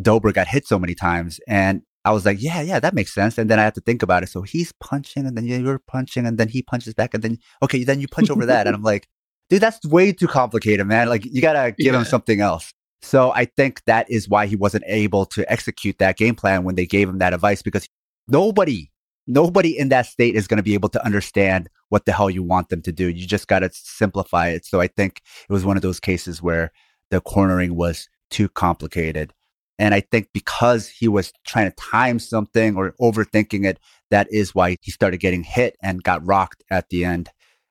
Dober 0.00 0.32
got 0.32 0.48
hit 0.48 0.66
so 0.66 0.78
many 0.78 0.94
times. 0.94 1.40
And 1.46 1.82
I 2.04 2.12
was 2.12 2.26
like, 2.26 2.42
yeah, 2.42 2.60
yeah, 2.62 2.80
that 2.80 2.94
makes 2.94 3.14
sense. 3.14 3.38
And 3.38 3.48
then 3.48 3.58
I 3.58 3.64
had 3.64 3.74
to 3.76 3.80
think 3.80 4.02
about 4.02 4.22
it. 4.22 4.28
So 4.28 4.42
he's 4.42 4.72
punching 4.80 5.26
and 5.26 5.36
then 5.36 5.44
you're 5.44 5.78
punching 5.78 6.26
and 6.26 6.38
then 6.38 6.48
he 6.48 6.62
punches 6.62 6.94
back 6.94 7.14
and 7.14 7.22
then, 7.22 7.38
okay, 7.62 7.84
then 7.84 8.00
you 8.00 8.08
punch 8.08 8.30
over 8.30 8.46
that. 8.46 8.66
And 8.66 8.74
I'm 8.74 8.82
like, 8.82 9.08
dude, 9.48 9.60
that's 9.60 9.84
way 9.86 10.12
too 10.12 10.26
complicated, 10.26 10.86
man. 10.86 11.08
Like 11.08 11.24
you 11.24 11.40
got 11.40 11.52
to 11.52 11.72
give 11.78 11.92
yeah. 11.92 11.98
him 11.98 12.04
something 12.04 12.40
else. 12.40 12.72
So 13.02 13.32
I 13.32 13.44
think 13.44 13.84
that 13.84 14.10
is 14.10 14.28
why 14.28 14.46
he 14.46 14.56
wasn't 14.56 14.84
able 14.86 15.26
to 15.26 15.50
execute 15.50 15.98
that 15.98 16.16
game 16.16 16.34
plan 16.34 16.64
when 16.64 16.76
they 16.76 16.86
gave 16.86 17.08
him 17.08 17.18
that 17.18 17.34
advice 17.34 17.60
because 17.60 17.88
nobody, 18.28 18.90
nobody 19.26 19.76
in 19.76 19.88
that 19.90 20.06
state 20.06 20.36
is 20.36 20.46
going 20.46 20.58
to 20.58 20.62
be 20.62 20.74
able 20.74 20.88
to 20.90 21.04
understand 21.04 21.68
what 21.88 22.06
the 22.06 22.12
hell 22.12 22.30
you 22.30 22.42
want 22.42 22.68
them 22.68 22.80
to 22.82 22.92
do. 22.92 23.08
You 23.08 23.26
just 23.26 23.48
got 23.48 23.60
to 23.60 23.70
simplify 23.72 24.48
it. 24.48 24.64
So 24.64 24.80
I 24.80 24.86
think 24.86 25.20
it 25.48 25.52
was 25.52 25.64
one 25.64 25.76
of 25.76 25.82
those 25.82 26.00
cases 26.00 26.40
where 26.40 26.72
the 27.12 27.20
cornering 27.20 27.76
was 27.76 28.08
too 28.30 28.48
complicated. 28.48 29.34
And 29.78 29.94
I 29.94 30.00
think 30.00 30.28
because 30.32 30.88
he 30.88 31.08
was 31.08 31.32
trying 31.46 31.70
to 31.70 31.76
time 31.76 32.18
something 32.18 32.74
or 32.74 32.94
overthinking 33.00 33.66
it, 33.66 33.78
that 34.10 34.26
is 34.30 34.54
why 34.54 34.76
he 34.80 34.90
started 34.90 35.18
getting 35.18 35.42
hit 35.42 35.76
and 35.82 36.02
got 36.02 36.26
rocked 36.26 36.64
at 36.70 36.88
the 36.88 37.04
end. 37.04 37.28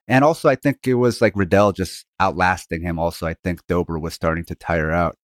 And 0.08 0.24
also, 0.24 0.48
I 0.48 0.56
think 0.56 0.86
it 0.86 0.94
was 0.94 1.22
like 1.22 1.34
Riddell 1.36 1.72
just 1.72 2.06
outlasting 2.20 2.84
him. 2.84 3.00
Also, 3.00 3.26
I 3.26 3.34
think 3.44 3.66
Dober 3.66 3.98
was 3.98 4.14
starting 4.14 4.46
to 4.46 4.56
tire 4.56 4.92
out. 4.92 5.18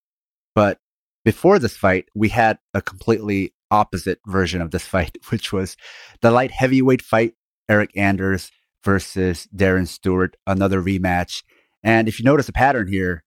But 0.52 0.78
before 1.24 1.60
this 1.60 1.76
fight, 1.76 2.06
we 2.14 2.28
had 2.28 2.58
a 2.74 2.82
completely 2.82 3.54
opposite 3.70 4.18
version 4.26 4.60
of 4.60 4.72
this 4.72 4.86
fight, 4.94 5.16
which 5.28 5.52
was 5.52 5.76
the 6.22 6.32
light 6.32 6.50
heavyweight 6.50 7.02
fight 7.02 7.34
Eryk 7.70 7.90
Anders 7.96 8.50
versus 8.84 9.46
Darren 9.54 9.86
Stewart, 9.86 10.36
another 10.46 10.82
rematch. 10.82 11.44
And 11.84 12.08
if 12.08 12.18
you 12.18 12.24
notice 12.24 12.48
a 12.48 12.52
pattern 12.52 12.88
here, 12.88 13.22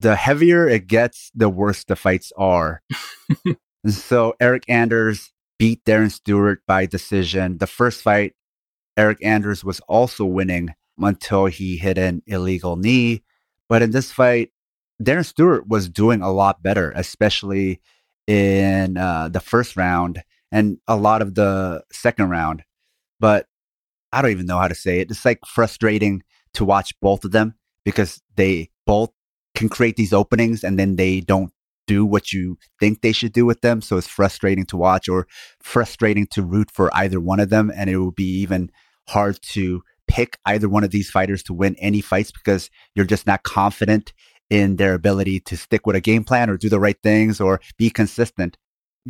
the 0.00 0.16
heavier 0.16 0.68
it 0.68 0.86
gets, 0.86 1.30
the 1.34 1.48
worse 1.48 1.84
the 1.84 1.96
fights 1.96 2.32
are. 2.36 2.82
so 3.86 4.34
Eryk 4.40 4.64
Anders 4.68 5.32
beat 5.58 5.84
Darren 5.84 6.10
Stewart 6.10 6.60
by 6.66 6.86
decision. 6.86 7.58
The 7.58 7.66
first 7.66 8.02
fight, 8.02 8.34
Eryk 8.98 9.18
Anders 9.22 9.64
was 9.64 9.80
also 9.80 10.24
winning 10.24 10.74
until 10.98 11.46
he 11.46 11.76
hit 11.76 11.98
an 11.98 12.22
illegal 12.26 12.76
knee. 12.76 13.22
But 13.68 13.82
in 13.82 13.90
this 13.90 14.12
fight, 14.12 14.50
Darren 15.02 15.24
Stewart 15.24 15.66
was 15.68 15.88
doing 15.88 16.22
a 16.22 16.32
lot 16.32 16.62
better, 16.62 16.92
especially 16.94 17.80
in 18.26 18.96
uh, 18.96 19.28
the 19.28 19.40
first 19.40 19.76
round 19.76 20.22
and 20.52 20.78
a 20.86 20.96
lot 20.96 21.22
of 21.22 21.34
the 21.34 21.82
second 21.92 22.30
round. 22.30 22.62
But 23.20 23.46
I 24.12 24.22
don't 24.22 24.30
even 24.30 24.46
know 24.46 24.58
how 24.58 24.68
to 24.68 24.74
say 24.74 25.00
it. 25.00 25.10
It's 25.10 25.24
like 25.24 25.40
frustrating 25.46 26.22
to 26.54 26.64
watch 26.64 26.94
both 27.00 27.24
of 27.24 27.32
them 27.32 27.54
because 27.84 28.22
they 28.36 28.70
both 28.86 29.10
can 29.54 29.68
create 29.68 29.96
these 29.96 30.12
openings 30.12 30.64
and 30.64 30.78
then 30.78 30.96
they 30.96 31.20
don't 31.20 31.52
do 31.86 32.04
what 32.04 32.32
you 32.32 32.58
think 32.80 33.00
they 33.00 33.12
should 33.12 33.32
do 33.32 33.44
with 33.44 33.60
them. 33.60 33.80
So 33.80 33.96
it's 33.96 34.08
frustrating 34.08 34.64
to 34.66 34.76
watch 34.76 35.08
or 35.08 35.26
frustrating 35.62 36.26
to 36.28 36.42
root 36.42 36.70
for 36.70 36.94
either 36.94 37.20
one 37.20 37.40
of 37.40 37.50
them. 37.50 37.70
And 37.74 37.90
it 37.90 37.98
will 37.98 38.10
be 38.10 38.40
even 38.40 38.70
hard 39.08 39.38
to 39.42 39.82
pick 40.08 40.38
either 40.46 40.68
one 40.68 40.84
of 40.84 40.90
these 40.90 41.10
fighters 41.10 41.42
to 41.44 41.54
win 41.54 41.76
any 41.78 42.00
fights 42.00 42.30
because 42.30 42.70
you're 42.94 43.04
just 43.04 43.26
not 43.26 43.42
confident 43.42 44.12
in 44.50 44.76
their 44.76 44.94
ability 44.94 45.40
to 45.40 45.56
stick 45.56 45.86
with 45.86 45.96
a 45.96 46.00
game 46.00 46.24
plan 46.24 46.50
or 46.50 46.56
do 46.56 46.68
the 46.68 46.80
right 46.80 46.98
things 47.02 47.40
or 47.40 47.60
be 47.78 47.90
consistent. 47.90 48.56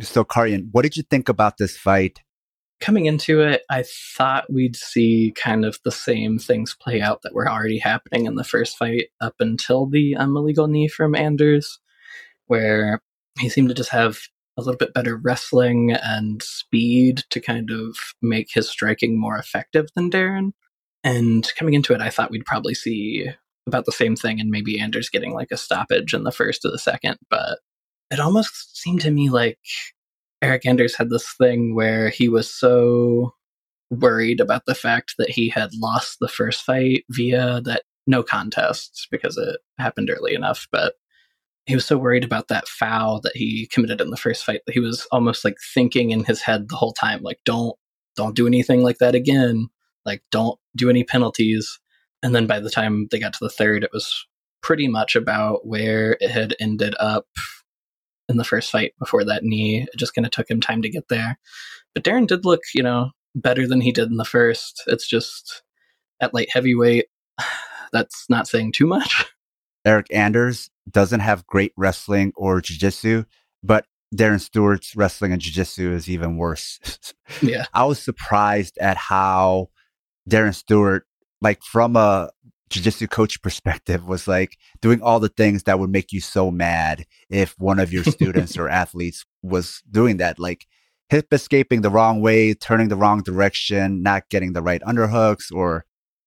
So, 0.01 0.25
Karyan, 0.25 0.69
what 0.71 0.81
did 0.81 0.97
you 0.97 1.03
think 1.03 1.29
about 1.29 1.57
this 1.57 1.77
fight? 1.77 2.19
Coming 2.81 3.05
into 3.05 3.41
it, 3.41 3.63
I 3.69 3.83
thought 3.83 4.51
we'd 4.51 4.75
see 4.75 5.33
kind 5.35 5.65
of 5.65 5.79
the 5.83 5.91
same 5.91 6.37
things 6.37 6.75
play 6.79 7.01
out 7.01 7.21
that 7.23 7.33
were 7.33 7.49
already 7.49 7.79
happening 7.79 8.25
in 8.25 8.35
the 8.35 8.43
first 8.43 8.77
fight 8.77 9.07
up 9.21 9.35
until 9.39 9.85
the 9.85 10.15
um, 10.15 10.35
illegal 10.35 10.67
knee 10.67 10.87
from 10.87 11.15
Anders, 11.15 11.79
where 12.47 13.01
he 13.39 13.49
seemed 13.49 13.69
to 13.69 13.75
just 13.75 13.89
have 13.89 14.19
a 14.57 14.61
little 14.61 14.77
bit 14.77 14.93
better 14.93 15.17
wrestling 15.17 15.91
and 15.91 16.41
speed 16.41 17.23
to 17.29 17.39
kind 17.39 17.71
of 17.71 17.97
make 18.21 18.49
his 18.53 18.69
striking 18.69 19.19
more 19.19 19.37
effective 19.37 19.87
than 19.95 20.11
Darren. 20.11 20.51
And 21.03 21.49
coming 21.57 21.73
into 21.73 21.93
it, 21.93 22.01
I 22.01 22.09
thought 22.09 22.31
we'd 22.31 22.45
probably 22.45 22.73
see 22.73 23.29
about 23.67 23.85
the 23.85 23.91
same 23.91 24.15
thing 24.15 24.39
and 24.39 24.49
maybe 24.49 24.79
Anders 24.79 25.09
getting 25.09 25.33
like 25.33 25.51
a 25.51 25.57
stoppage 25.57 26.13
in 26.13 26.23
the 26.23 26.31
first 26.31 26.63
or 26.65 26.71
the 26.71 26.79
second, 26.79 27.17
but 27.29 27.59
it 28.11 28.19
almost 28.19 28.77
seemed 28.77 29.01
to 29.01 29.11
me 29.11 29.29
like 29.29 29.59
Eryk 30.43 30.65
Anders 30.65 30.95
had 30.95 31.09
this 31.09 31.33
thing 31.37 31.75
where 31.75 32.09
he 32.09 32.29
was 32.29 32.53
so 32.53 33.33
worried 33.89 34.39
about 34.39 34.65
the 34.65 34.75
fact 34.75 35.15
that 35.17 35.29
he 35.29 35.49
had 35.49 35.69
lost 35.75 36.17
the 36.19 36.27
first 36.27 36.63
fight 36.63 37.03
via 37.09 37.61
that 37.61 37.83
no 38.07 38.21
contest 38.21 39.07
because 39.11 39.37
it 39.37 39.57
happened 39.79 40.09
early 40.09 40.33
enough, 40.33 40.67
but 40.71 40.95
he 41.65 41.73
was 41.73 41.85
so 41.85 41.97
worried 41.97 42.23
about 42.23 42.47
that 42.47 42.67
foul 42.67 43.19
that 43.21 43.35
he 43.35 43.67
committed 43.71 43.99
in 43.99 44.11
the 44.11 44.17
first 44.17 44.45
fight 44.45 44.61
that 44.65 44.73
he 44.73 44.79
was 44.79 45.07
almost 45.11 45.43
like 45.43 45.55
thinking 45.73 46.11
in 46.11 46.23
his 46.23 46.41
head 46.41 46.69
the 46.69 46.75
whole 46.75 46.93
time 46.93 47.21
like 47.23 47.39
don't 47.43 47.75
don't 48.15 48.35
do 48.35 48.47
anything 48.47 48.81
like 48.81 48.97
that 48.99 49.15
again. 49.15 49.67
Like 50.05 50.21
don't 50.31 50.59
do 50.75 50.89
any 50.89 51.03
penalties. 51.03 51.79
And 52.23 52.33
then 52.33 52.47
by 52.47 52.59
the 52.59 52.69
time 52.69 53.07
they 53.11 53.19
got 53.19 53.33
to 53.33 53.39
the 53.41 53.49
third, 53.49 53.83
it 53.83 53.91
was 53.93 54.25
pretty 54.61 54.87
much 54.87 55.15
about 55.15 55.67
where 55.67 56.17
it 56.21 56.31
had 56.31 56.55
ended 56.59 56.95
up 56.99 57.25
in 58.29 58.37
the 58.37 58.43
first 58.43 58.71
fight 58.71 58.93
before 58.99 59.23
that 59.25 59.43
knee. 59.43 59.81
It 59.81 59.97
just 59.97 60.13
kind 60.13 60.25
of 60.25 60.31
took 60.31 60.49
him 60.49 60.61
time 60.61 60.81
to 60.81 60.89
get 60.89 61.07
there. 61.09 61.37
But 61.93 62.03
Darren 62.03 62.27
did 62.27 62.45
look, 62.45 62.61
you 62.73 62.83
know, 62.83 63.11
better 63.35 63.67
than 63.67 63.81
he 63.81 63.91
did 63.91 64.09
in 64.09 64.17
the 64.17 64.25
first. 64.25 64.83
It's 64.87 65.07
just 65.07 65.63
at 66.19 66.33
light 66.33 66.49
heavyweight, 66.51 67.05
that's 67.91 68.25
not 68.29 68.47
saying 68.47 68.73
too 68.73 68.87
much. 68.87 69.25
Eryk 69.87 70.07
Anders 70.11 70.71
doesn't 70.89 71.19
have 71.19 71.45
great 71.45 71.71
wrestling 71.77 72.33
or 72.35 72.59
jiu-jitsu, 72.59 73.25
but 73.61 73.85
Darren 74.15 74.41
Stewart's 74.41 74.95
wrestling 74.95 75.31
and 75.31 75.41
jiu-jitsu 75.41 75.91
is 75.91 76.09
even 76.09 76.37
worse. 76.37 77.13
yeah. 77.41 77.65
I 77.73 77.85
was 77.85 77.99
surprised 77.99 78.77
at 78.79 78.97
how 78.97 79.69
Darren 80.29 80.55
Stewart 80.55 81.05
like 81.41 81.61
from 81.61 81.95
a 81.95 82.31
jiu-jitsu 82.75 83.07
coach 83.07 83.41
perspective 83.41 84.05
was 84.05 84.27
like 84.27 84.57
doing 84.81 85.01
all 85.01 85.19
the 85.19 85.29
things 85.29 85.63
that 85.63 85.79
would 85.79 85.89
make 85.89 86.11
you 86.11 86.19
so 86.19 86.51
mad 86.51 87.05
if 87.29 87.55
one 87.57 87.79
of 87.79 87.93
your 87.93 88.03
students 88.15 88.57
or 88.57 88.67
athletes 88.67 89.25
was 89.41 89.81
doing 89.89 90.17
that 90.17 90.37
like 90.39 90.67
hip 91.09 91.27
escaping 91.31 91.81
the 91.81 91.89
wrong 91.89 92.21
way 92.21 92.53
turning 92.53 92.89
the 92.89 92.97
wrong 92.97 93.23
direction 93.23 94.03
not 94.03 94.27
getting 94.29 94.51
the 94.53 94.61
right 94.61 94.81
underhooks 94.81 95.51
or 95.53 95.85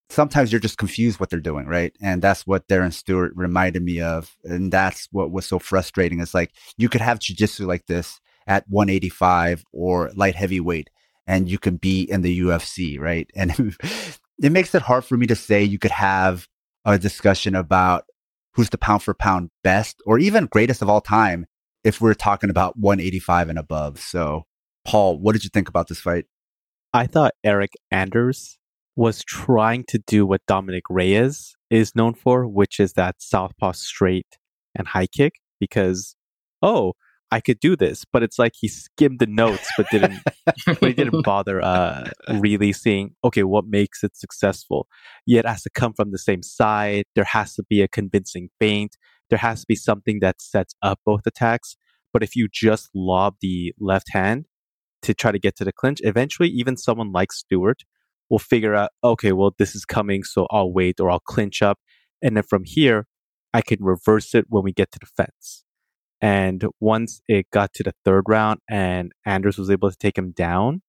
sometimes 0.09 0.51
you're 0.51 0.61
just 0.61 0.79
confused 0.79 1.21
what 1.21 1.29
they're 1.29 1.39
doing 1.39 1.67
right? 1.67 1.95
And 2.01 2.23
that's 2.23 2.47
what 2.47 2.67
darren 2.67 2.95
stewart 2.95 3.33
reminded 3.37 3.83
me 3.83 4.01
of 4.01 4.35
and 4.43 4.73
that's 4.73 5.07
what 5.13 5.31
was 5.31 5.45
so 5.45 5.59
frustrating 5.59 6.21
it's 6.21 6.35
like 6.35 6.53
you 6.79 6.89
could 6.89 7.03
have 7.03 7.19
jiu-jitsu 7.19 7.67
like 7.67 7.87
this 7.87 8.21
at 8.47 8.65
185 8.69 9.65
or 9.73 10.11
light 10.15 10.35
heavyweight 10.35 10.89
and 11.27 11.51
you 11.51 11.59
can 11.59 11.77
be 11.77 12.05
in 12.05 12.23
the 12.23 12.41
ufc 12.41 12.99
right? 12.99 13.31
And 13.37 13.77
it 14.41 14.53
makes 14.53 14.75
it 14.75 14.83
hard 14.83 15.05
for 15.05 15.17
me 15.17 15.27
to 15.27 15.37
say 15.37 15.63
you 15.63 15.79
could 15.79 15.91
have 15.91 16.47
a 16.85 16.99
discussion 16.99 17.55
about 17.55 18.05
who's 18.55 18.71
the 18.71 18.79
pound 18.79 19.03
for 19.03 19.15
pound 19.15 19.51
best 19.63 20.01
or 20.07 20.19
even 20.19 20.47
greatest 20.47 20.83
of 20.83 20.89
all 20.89 21.01
time 21.01 21.47
if 21.85 22.01
we're 22.01 22.15
talking 22.15 22.51
about 22.51 22.77
185 22.79 23.49
and 23.49 23.59
above. 23.59 24.01
So, 24.01 24.45
Paul, 24.85 25.19
what 25.19 25.33
did 25.33 25.45
you 25.45 25.51
think 25.53 25.69
about 25.69 25.89
this 25.89 26.01
fight? 26.01 26.27
I 26.93 27.07
thought 27.07 27.35
Eryk 27.45 27.75
Anders 27.91 28.59
was 28.97 29.23
trying 29.23 29.85
to 29.89 29.99
do 30.07 30.27
what 30.27 30.41
Dominick 30.47 30.85
Reyes 30.89 31.57
is 31.71 31.95
known 31.95 32.15
for, 32.15 32.47
which 32.49 32.81
is 32.81 32.95
that 32.95 33.17
southpaw 33.19 33.73
straight 33.73 34.39
and 34.75 34.89
high 34.89 35.07
kick. 35.07 35.35
Because, 35.61 36.17
oh, 36.63 36.95
I 37.31 37.41
could 37.41 37.61
do 37.61 37.77
this, 37.77 38.05
but 38.11 38.23
it's 38.23 38.39
like 38.39 38.53
he 38.59 38.69
skimmed 38.69 39.19
the 39.19 39.27
notes, 39.27 39.71
but 39.77 39.87
didn't, 39.91 40.23
but 40.67 40.83
he 40.83 40.93
didn't 40.95 41.23
bother 41.25 41.63
uh, 41.63 42.11
really 42.31 42.73
seeing, 42.73 43.15
okay, 43.23 43.43
what 43.43 43.67
makes 43.67 44.03
it 44.03 44.17
successful. 44.17 44.89
Yet 45.27 45.45
it 45.45 45.49
has 45.49 45.63
to 45.63 45.71
come 45.71 45.93
from 45.93 46.11
the 46.11 46.19
same 46.19 46.43
side. 46.43 47.05
There 47.15 47.25
has 47.25 47.55
to 47.55 47.65
be 47.69 47.83
a 47.83 47.89
convincing 47.89 48.49
feint. 48.59 48.97
There 49.29 49.39
has 49.39 49.61
to 49.61 49.67
be 49.69 49.75
something 49.75 50.21
that 50.21 50.41
sets 50.41 50.75
up 50.83 51.01
both 51.05 51.27
attacks. 51.27 51.77
But 52.13 52.23
if 52.23 52.35
you 52.35 52.49
just 52.51 52.89
lob 52.95 53.37
the 53.43 53.75
left 53.79 54.13
hand 54.13 54.47
to 55.03 55.13
try 55.13 55.31
to 55.31 55.39
get 55.39 55.55
to 55.57 55.65
the 55.65 55.73
clinch, 55.73 56.01
eventually 56.03 56.49
even 56.49 56.79
someone 56.79 57.13
like 57.13 57.33
Stewart 57.33 57.83
will 58.31 58.39
figure 58.39 58.75
out, 58.75 58.91
okay, 59.05 59.33
well, 59.33 59.55
this 59.59 59.75
is 59.75 59.85
coming, 59.85 60.23
so 60.23 60.47
I'll 60.51 60.73
wait 60.73 60.99
or 60.99 61.11
I'll 61.11 61.21
clinch 61.21 61.61
up. 61.61 61.79
And 62.23 62.37
then 62.37 62.45
from 62.45 62.65
here, 62.65 63.07
I 63.53 63.61
can 63.61 63.83
reverse 63.83 64.35
it 64.35 64.47
when 64.49 64.65
we 64.65 64.73
get 64.73 64.91
to 64.93 64.99
the 64.99 65.07
fence. 65.07 65.65
And 66.21 66.65
once 66.81 67.23
it 67.29 67.47
got 67.53 67.73
to 67.75 67.83
the 67.83 67.93
third 68.05 68.25
round 68.29 68.61
and 68.69 69.13
Anders 69.25 69.57
was 69.59 69.71
able 69.71 69.91
to 69.91 69.97
take 69.97 70.19
him 70.19 70.33
down, 70.33 70.83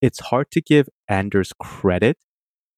it's 0.00 0.20
hard 0.20 0.50
to 0.52 0.60
give 0.60 0.88
Anders 1.08 1.52
credit 1.58 2.16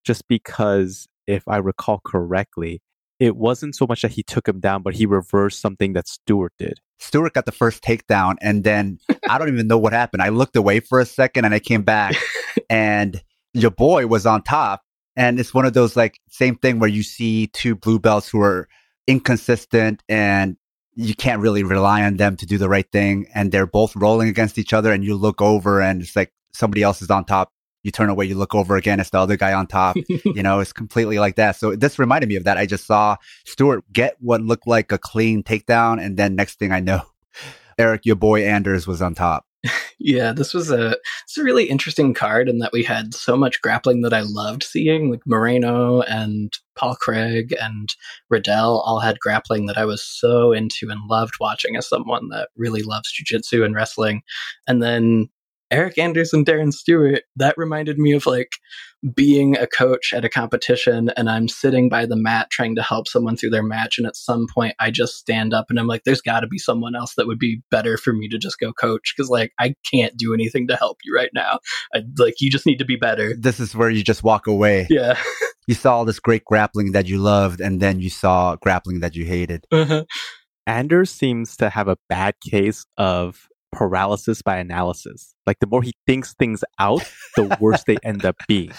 just 0.05 0.27
because, 0.29 1.07
if 1.27 1.47
I 1.49 1.57
recall 1.57 2.01
correctly, 2.05 2.83
it 3.19 3.37
wasn't 3.37 3.75
so 3.75 3.87
much 3.87 4.03
that 4.03 4.13
he 4.13 4.23
took 4.23 4.47
him 4.47 4.61
down, 4.61 4.83
but 4.83 4.95
he 4.95 5.07
reversed 5.07 5.61
something 5.61 5.95
that 5.95 6.07
Stewart 6.07 6.53
did. 6.59 6.81
Stewart 6.99 7.33
got 7.33 7.47
the 7.47 7.53
first 7.53 7.83
takedown, 7.83 8.37
and 8.41 8.63
then 8.63 8.99
I 9.29 9.39
don't 9.39 9.49
even 9.49 9.67
know 9.67 9.79
what 9.79 9.93
happened. 9.93 10.23
I 10.23 10.29
looked 10.29 10.57
away 10.57 10.81
for 10.81 11.01
a 11.01 11.07
second 11.07 11.45
and 11.45 11.55
I 11.55 11.59
came 11.59 11.83
back, 11.83 12.15
and 12.71 13.21
your 13.55 13.71
boy 13.71 14.07
was 14.07 14.27
on 14.27 14.43
top. 14.43 14.83
And 15.19 15.41
it's 15.41 15.55
one 15.55 15.65
of 15.65 15.73
those 15.73 15.97
like 15.97 16.19
same 16.29 16.57
thing 16.57 16.79
where 16.79 16.91
you 16.91 17.03
see 17.03 17.47
two 17.49 17.75
blue 17.75 17.99
belts 17.99 18.29
who 18.29 18.41
are 18.43 18.69
inconsistent 19.07 20.03
and 20.11 20.59
you 20.97 21.15
can't 21.15 21.43
really 21.43 21.63
rely 21.63 22.03
on 22.03 22.17
them 22.17 22.37
to 22.37 22.47
do 22.47 22.59
the 22.59 22.69
right 22.69 22.91
thing. 22.91 23.27
And 23.35 23.53
they're 23.53 23.67
both 23.67 23.95
rolling 23.95 24.29
against 24.29 24.59
each 24.59 24.73
other. 24.73 24.93
And 24.93 25.05
you 25.05 25.15
look 25.15 25.41
over 25.41 25.81
and 25.81 26.03
it's 26.03 26.17
like 26.17 26.33
somebody 26.53 26.83
else 26.83 27.03
is 27.03 27.11
on 27.11 27.25
top. 27.25 27.53
You 27.83 27.93
turn 27.93 28.09
away, 28.09 28.25
you 28.25 28.35
look 28.35 28.55
over 28.55 28.75
again, 28.75 28.99
it's 28.99 29.11
the 29.11 29.19
other 29.21 29.37
guy 29.37 29.53
on 29.53 29.69
top. 29.69 29.97
you 30.09 30.43
know, 30.43 30.59
it's 30.59 30.73
completely 30.73 31.21
like 31.21 31.37
that. 31.37 31.55
So 31.55 31.77
this 31.77 32.01
reminded 32.01 32.29
me 32.29 32.35
of 32.37 32.45
that. 32.45 32.57
I 32.57 32.67
just 32.67 32.87
saw 32.87 33.17
Stewart 33.45 33.85
get 33.93 34.17
what 34.19 34.41
looked 34.41 34.67
like 34.67 34.91
a 34.91 34.99
clean 34.99 35.45
takedown. 35.45 36.05
And 36.05 36.17
then 36.17 36.35
next 36.35 36.59
thing 36.59 36.73
I 36.73 36.81
know, 36.81 37.03
Eric, 37.79 38.05
your 38.05 38.17
boy 38.17 38.45
Anders 38.45 38.89
was 38.89 39.01
on 39.01 39.15
top 39.15 39.46
yeah, 39.99 40.33
this 40.33 40.55
was 40.55 40.71
a 40.71 40.97
it's 41.25 41.37
a 41.39 41.43
really 41.43 41.65
interesting 41.65 42.15
card 42.15 42.49
in 42.49 42.59
that 42.59 42.73
we 42.73 42.83
had 42.83 43.15
so 43.15 43.37
much 43.37 43.61
grappling 43.61 44.03
that 44.03 44.13
I 44.13 44.23
loved 44.23 44.63
seeing. 44.63 45.11
Like 45.11 45.21
Moreno 45.27 46.03
and 46.03 46.53
Paul 46.77 46.97
Craig 46.97 47.55
and 47.61 47.95
Riddell 48.31 48.81
all 48.81 49.01
had 49.01 49.21
grappling 49.21 49.67
that 49.67 49.79
I 49.79 49.85
was 49.85 50.05
so 50.05 50.53
into 50.53 50.91
and 50.91 51.01
loved 51.09 51.35
watching 51.41 51.77
as 51.77 51.89
someone 51.89 52.29
that 52.31 52.49
really 52.57 52.83
loves 52.83 53.13
jujitsu 53.13 53.65
and 53.65 53.75
wrestling. 53.75 54.23
And 54.67 54.83
then 54.83 55.29
Eryk 55.73 55.99
Anderson, 55.99 56.45
Darren 56.45 56.73
Stewart, 56.73 57.23
that 57.37 57.59
reminded 57.59 57.99
me 57.99 58.13
of 58.13 58.27
like 58.27 58.53
being 59.15 59.57
a 59.57 59.67
coach 59.67 60.13
at 60.13 60.25
a 60.25 60.29
competition 60.29 61.11
and 61.17 61.31
I'm 61.31 61.49
sitting 61.49 61.89
by 61.89 62.07
the 62.07 62.17
mat 62.17 62.49
trying 62.51 62.75
to 62.77 62.83
help 62.83 63.09
someone 63.09 63.37
through 63.37 63.51
their 63.51 63.63
match. 63.63 63.99
And 63.99 64.07
at 64.07 64.17
some 64.17 64.47
point, 64.53 64.75
I 64.81 64.91
just 64.91 65.15
stand 65.15 65.55
up 65.55 65.67
and 65.71 65.79
I'm 65.79 65.87
like, 65.87 66.03
there's 66.05 66.21
got 66.21 66.41
to 66.41 66.47
be 66.47 66.59
someone 66.59 66.97
else 66.97 67.15
that 67.17 67.27
would 67.27 67.39
be 67.39 67.63
better 67.71 67.97
for 67.97 68.13
me 68.13 68.29
to 68.29 68.39
just 68.39 68.59
go 68.59 68.73
coach 68.73 69.15
because 69.17 69.31
like 69.31 69.53
I 69.59 69.75
can't 69.91 70.17
do 70.17 70.35
anything 70.35 70.67
to 70.69 70.77
help 70.77 70.99
you 71.05 71.15
right 71.15 71.31
now. 71.35 71.61
I, 71.95 72.03
like, 72.19 72.35
you 72.41 72.51
just 72.51 72.67
need 72.67 72.79
to 72.79 72.85
be 72.85 72.97
better. 72.97 73.35
This 73.39 73.61
is 73.61 73.75
where 73.75 73.91
you 73.91 74.03
just 74.03 74.23
walk 74.25 74.47
away. 74.47 74.87
Yeah. 74.91 75.19
you 75.67 75.75
saw 75.75 76.05
this 76.05 76.19
great 76.19 76.45
grappling 76.45 76.93
that 76.93 77.07
you 77.07 77.19
loved 77.19 77.61
and 77.61 77.81
then 77.81 78.01
you 78.01 78.11
saw 78.11 78.57
grappling 78.57 79.01
that 79.01 79.15
you 79.15 79.25
hated. 79.25 79.67
Uh-huh. 79.71 80.05
Anders 80.67 81.11
seems 81.11 81.57
to 81.59 81.71
have 81.71 81.87
a 81.87 81.97
bad 82.09 82.35
case 82.41 82.85
of 82.97 83.49
paralysis 83.77 84.43
by 84.43 84.57
analysis. 84.57 85.35
Like 85.47 85.59
the 85.61 85.67
more 85.67 85.83
he 85.83 85.93
thinks 86.07 86.35
things 86.35 86.65
out, 86.79 87.03
the 87.37 87.57
worse 87.61 87.85
they 87.87 87.99
end 88.03 88.25
up 88.25 88.37
being. 88.49 88.73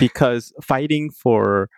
Because 0.00 0.52
fighting 0.62 1.10
for 1.10 1.68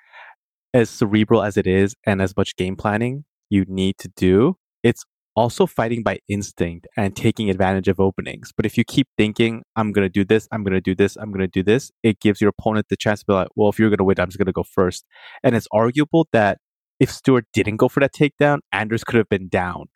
as 0.72 0.88
cerebral 0.88 1.42
as 1.42 1.56
it 1.56 1.66
is 1.66 1.94
and 2.06 2.22
as 2.22 2.36
much 2.36 2.56
game 2.56 2.76
planning 2.76 3.24
you 3.50 3.64
need 3.68 3.98
to 3.98 4.08
do, 4.16 4.56
it's 4.82 5.04
also 5.36 5.66
fighting 5.66 6.02
by 6.02 6.18
instinct 6.28 6.86
and 6.96 7.14
taking 7.14 7.50
advantage 7.50 7.88
of 7.88 8.00
openings. 8.00 8.52
But 8.56 8.66
if 8.66 8.76
you 8.76 8.84
keep 8.84 9.08
thinking, 9.16 9.62
I'm 9.76 9.92
going 9.92 10.04
to 10.04 10.10
do 10.10 10.24
this, 10.24 10.48
I'm 10.50 10.64
going 10.64 10.74
to 10.74 10.80
do 10.80 10.94
this, 10.94 11.16
I'm 11.16 11.30
going 11.30 11.40
to 11.40 11.48
do 11.48 11.62
this, 11.62 11.90
it 12.02 12.20
gives 12.20 12.40
your 12.40 12.50
opponent 12.50 12.86
the 12.88 12.96
chance 12.96 13.20
to 13.20 13.26
be 13.26 13.32
like, 13.34 13.48
well, 13.54 13.68
if 13.68 13.78
you're 13.78 13.90
going 13.90 13.98
to 13.98 14.04
win, 14.04 14.18
I'm 14.18 14.28
just 14.28 14.38
going 14.38 14.46
to 14.46 14.52
go 14.52 14.64
first. 14.64 15.04
And 15.42 15.54
it's 15.54 15.68
arguable 15.72 16.28
that 16.32 16.58
if 17.00 17.10
Stewart 17.10 17.46
didn't 17.52 17.78
go 17.78 17.88
for 17.88 18.00
that 18.00 18.14
takedown, 18.14 18.58
Anders 18.72 19.02
could 19.02 19.16
have 19.16 19.28
been 19.28 19.48
down. 19.48 19.86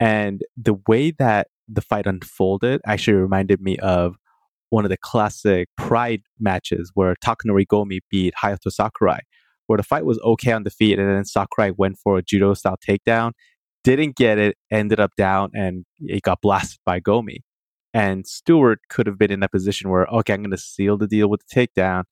And 0.00 0.40
the 0.56 0.76
way 0.86 1.10
that 1.10 1.48
the 1.68 1.82
fight 1.82 2.06
unfolded 2.06 2.80
actually 2.86 3.14
reminded 3.14 3.60
me 3.60 3.76
of 3.78 4.16
one 4.70 4.84
of 4.84 4.90
the 4.90 4.96
classic 4.96 5.68
Pride 5.76 6.22
matches 6.38 6.90
where 6.94 7.14
Takanori 7.16 7.66
Gomi 7.66 8.00
beat 8.10 8.34
Hayato 8.42 8.72
Sakurai, 8.72 9.20
where 9.66 9.76
the 9.76 9.82
fight 9.82 10.04
was 10.04 10.18
okay 10.20 10.52
on 10.52 10.62
the 10.62 10.70
feet, 10.70 10.98
and 10.98 11.08
then 11.08 11.24
Sakurai 11.24 11.72
went 11.76 11.98
for 11.98 12.18
a 12.18 12.22
judo 12.22 12.54
style 12.54 12.78
takedown, 12.86 13.32
didn't 13.82 14.16
get 14.16 14.38
it, 14.38 14.56
ended 14.70 15.00
up 15.00 15.10
down, 15.16 15.50
and 15.54 15.84
it 16.00 16.22
got 16.22 16.40
blasted 16.40 16.78
by 16.84 17.00
Gomi. 17.00 17.38
And 17.92 18.26
Stewart 18.26 18.80
could 18.88 19.06
have 19.06 19.18
been 19.18 19.30
in 19.30 19.42
a 19.42 19.48
position 19.48 19.90
where, 19.90 20.06
okay, 20.06 20.34
I'm 20.34 20.42
going 20.42 20.50
to 20.50 20.58
seal 20.58 20.98
the 20.98 21.06
deal 21.06 21.28
with 21.28 21.42
the 21.46 21.66
takedown. 21.66 22.04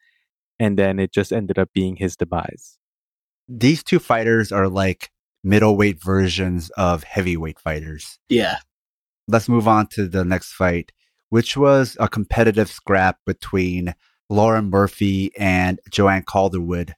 And 0.60 0.78
then 0.78 1.00
it 1.00 1.12
just 1.12 1.32
ended 1.32 1.58
up 1.58 1.70
being 1.74 1.96
his 1.96 2.16
demise. 2.16 2.78
These 3.54 3.82
two 3.82 3.98
fighters 3.98 4.50
are 4.50 4.68
like 4.68 5.10
middleweight 5.44 6.02
versions 6.02 6.70
of 6.70 7.04
heavyweight 7.04 7.58
fighters. 7.58 8.18
Yeah. 8.28 8.56
Let's 9.28 9.48
move 9.48 9.68
on 9.68 9.88
to 9.88 10.08
the 10.08 10.24
next 10.24 10.52
fight, 10.52 10.90
which 11.28 11.56
was 11.56 11.96
a 12.00 12.08
competitive 12.08 12.70
scrap 12.70 13.18
between 13.26 13.94
Lauren 14.30 14.70
Murphy 14.70 15.32
and 15.36 15.78
Joanne 15.90 16.22
Calderwood. 16.22 16.94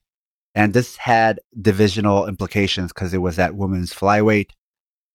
And 0.54 0.72
this 0.72 0.96
had 0.96 1.40
divisional 1.60 2.28
implications 2.28 2.92
because 2.92 3.12
it 3.12 3.18
was 3.18 3.38
at 3.40 3.56
women's 3.56 3.92
flyweight. 3.92 4.50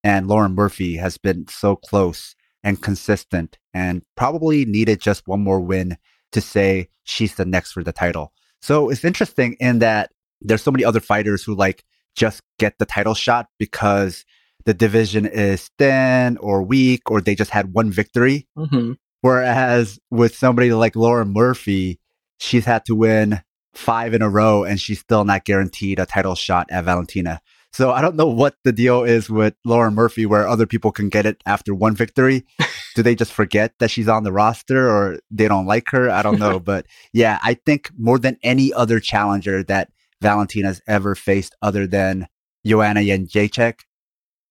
And 0.03 0.27
Lauren 0.27 0.55
Murphy 0.55 0.97
has 0.97 1.17
been 1.17 1.47
so 1.47 1.77
close 1.77 2.35
and 2.63 2.81
consistent 2.81 3.57
and 3.73 4.03
probably 4.17 4.65
needed 4.65 4.99
just 4.99 5.27
one 5.27 5.39
more 5.39 5.61
win 5.61 5.97
to 6.33 6.41
say 6.41 6.89
she's 7.03 7.35
the 7.35 7.45
next 7.45 7.71
for 7.71 7.83
the 7.83 7.93
title. 7.93 8.33
So 8.61 8.89
it's 8.89 9.05
interesting 9.05 9.53
in 9.61 9.79
that 9.79 10.11
there's 10.41 10.61
so 10.61 10.71
many 10.71 10.83
other 10.83 10.99
fighters 10.99 11.43
who 11.43 11.55
like 11.55 11.83
just 12.15 12.41
get 12.57 12.77
the 12.79 12.85
title 12.85 13.13
shot 13.13 13.47
because 13.57 14.25
the 14.65 14.73
division 14.73 15.25
is 15.25 15.69
thin 15.77 16.37
or 16.37 16.61
weak 16.63 17.09
or 17.09 17.21
they 17.21 17.35
just 17.35 17.51
had 17.51 17.73
one 17.73 17.91
victory. 17.91 18.47
Mm-hmm. 18.57 18.93
Whereas 19.21 19.99
with 20.11 20.35
somebody 20.35 20.71
like 20.73 20.95
Lauren 20.95 21.33
Murphy, 21.33 21.99
she's 22.39 22.65
had 22.65 22.85
to 22.85 22.95
win 22.95 23.41
five 23.73 24.13
in 24.13 24.21
a 24.21 24.29
row 24.29 24.63
and 24.63 24.79
she's 24.79 24.99
still 24.99 25.25
not 25.25 25.45
guaranteed 25.45 25.99
a 25.99 26.05
title 26.05 26.35
shot 26.35 26.67
at 26.71 26.85
Valentina. 26.85 27.41
So 27.71 27.91
I 27.91 28.01
don't 28.01 28.15
know 28.15 28.27
what 28.27 28.55
the 28.63 28.71
deal 28.71 29.03
is 29.03 29.29
with 29.29 29.53
Lauren 29.63 29.93
Murphy 29.93 30.25
where 30.25 30.47
other 30.47 30.65
people 30.65 30.91
can 30.91 31.09
get 31.09 31.25
it 31.25 31.41
after 31.45 31.73
one 31.75 31.95
victory. 31.95 32.45
Do 32.95 33.03
they 33.03 33.15
just 33.15 33.31
forget 33.31 33.73
that 33.79 33.91
she's 33.91 34.07
on 34.07 34.23
the 34.23 34.31
roster 34.31 34.89
or 34.89 35.19
they 35.29 35.47
don't 35.47 35.67
like 35.67 35.89
her? 35.91 36.09
I 36.09 36.23
don't 36.23 36.39
know. 36.39 36.59
but 36.71 36.87
yeah, 37.13 37.39
I 37.43 37.53
think 37.53 37.91
more 37.97 38.17
than 38.17 38.37
any 38.41 38.73
other 38.73 38.99
challenger 38.99 39.63
that 39.63 39.91
Valentina's 40.21 40.81
ever 40.87 41.15
faced 41.15 41.55
other 41.61 41.87
than 41.87 42.27
Joanna 42.65 43.01
Jędrzejczyk, 43.01 43.81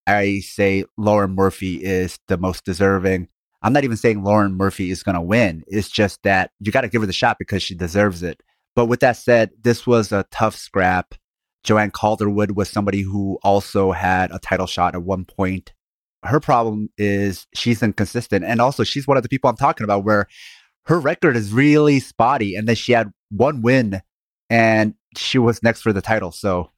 I 0.07 0.41
say 0.41 0.85
Lauren 0.97 1.35
Murphy 1.35 1.77
is 1.85 2.19
the 2.29 2.39
most 2.39 2.64
deserving. 2.64 3.29
I'm 3.61 3.73
not 3.73 3.85
even 3.85 3.97
saying 3.97 4.23
Lauren 4.23 4.55
Murphy 4.55 4.91
is 4.91 5.03
going 5.03 5.16
to 5.16 5.21
win. 5.21 5.64
It's 5.66 5.91
just 5.91 6.23
that 6.23 6.51
you 6.61 6.73
got 6.73 6.83
to 6.83 6.89
give 6.89 7.03
her 7.03 7.07
the 7.07 7.12
shot 7.12 7.39
because 7.39 7.62
she 7.62 7.75
deserves 7.75 8.23
it. 8.23 8.41
But 8.75 8.87
with 8.87 9.01
that 9.01 9.16
said, 9.16 9.51
this 9.61 9.87
was 9.87 10.12
a 10.12 10.25
tough 10.31 10.55
scrap. 10.55 11.14
Joanne 11.64 11.91
Calderwood 11.91 12.53
was 12.53 12.71
somebody 12.71 13.03
who 13.03 13.39
also 13.43 13.93
had 13.93 14.31
a 14.31 14.39
title 14.39 14.66
shot 14.66 14.95
at 14.95 15.03
one 15.03 15.25
point. 15.25 15.73
Her 16.25 16.41
problem 16.41 16.89
is 16.97 17.47
she's 17.55 17.83
inconsistent. 17.83 18.45
And 18.45 18.61
also, 18.61 18.85
she's 18.85 19.07
one 19.07 19.16
of 19.16 19.23
the 19.23 19.29
people 19.29 19.51
I'm 19.51 19.57
talking 19.57 19.85
about 19.85 20.05
where 20.05 20.27
her 20.87 21.01
record 21.01 21.37
is 21.37 21.53
really 21.53 22.01
spotty. 22.01 22.55
And 22.55 22.69
then 22.69 22.77
she 22.77 22.93
had 22.93 23.12
one 23.31 23.61
win 23.61 24.01
and 24.49 24.95
she 25.17 25.39
was 25.39 25.63
next 25.63 25.83
for 25.83 25.93
the 25.93 26.03
title. 26.03 26.33
So 26.33 26.71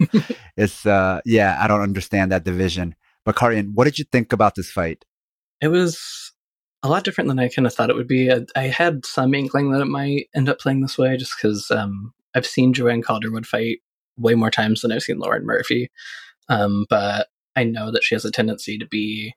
it's, 0.56 0.86
uh, 0.86 1.20
yeah, 1.24 1.56
I 1.60 1.68
don't 1.68 1.80
understand 1.80 2.32
that 2.32 2.44
division. 2.44 2.94
But 3.24 3.36
Karian, 3.36 3.72
what 3.74 3.84
did 3.84 3.98
you 3.98 4.04
think 4.04 4.32
about 4.32 4.54
this 4.54 4.70
fight? 4.70 5.04
It 5.60 5.68
was 5.68 6.32
a 6.82 6.88
lot 6.88 7.04
different 7.04 7.28
than 7.28 7.38
I 7.38 7.48
kind 7.48 7.66
of 7.66 7.74
thought 7.74 7.90
it 7.90 7.96
would 7.96 8.08
be. 8.08 8.32
I, 8.32 8.46
I, 8.54 8.62
had 8.64 9.04
some 9.04 9.34
inkling 9.34 9.72
that 9.72 9.82
it 9.82 9.86
might 9.86 10.28
end 10.34 10.48
up 10.48 10.60
playing 10.60 10.80
this 10.80 10.96
way 10.96 11.16
just 11.16 11.34
because 11.36 11.70
um, 11.70 12.14
I've 12.34 12.46
seen 12.46 12.72
Joanne 12.72 13.02
Calderwood 13.02 13.46
fight 13.46 13.78
way 14.16 14.34
more 14.34 14.50
times 14.50 14.80
than 14.80 14.92
I've 14.92 15.02
seen 15.02 15.18
Lauren 15.18 15.44
Murphy. 15.44 15.90
Um, 16.48 16.86
but 16.88 17.28
I 17.56 17.64
know 17.64 17.90
that 17.90 18.04
she 18.04 18.14
has 18.14 18.24
a 18.24 18.30
tendency 18.30 18.78
to 18.78 18.86
be 18.86 19.34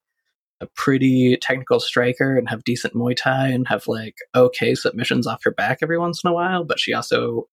a 0.61 0.67
pretty 0.75 1.37
technical 1.41 1.79
striker 1.79 2.37
and 2.37 2.47
have 2.47 2.63
decent 2.63 2.93
Muay 2.93 3.15
Thai 3.15 3.47
and 3.47 3.67
have 3.67 3.87
like 3.87 4.15
okay 4.35 4.75
submissions 4.75 5.25
off 5.25 5.43
her 5.43 5.51
back 5.51 5.79
every 5.81 5.97
once 5.97 6.21
in 6.23 6.29
a 6.29 6.33
while. 6.33 6.63
But 6.63 6.79
she 6.79 6.93
also 6.93 7.47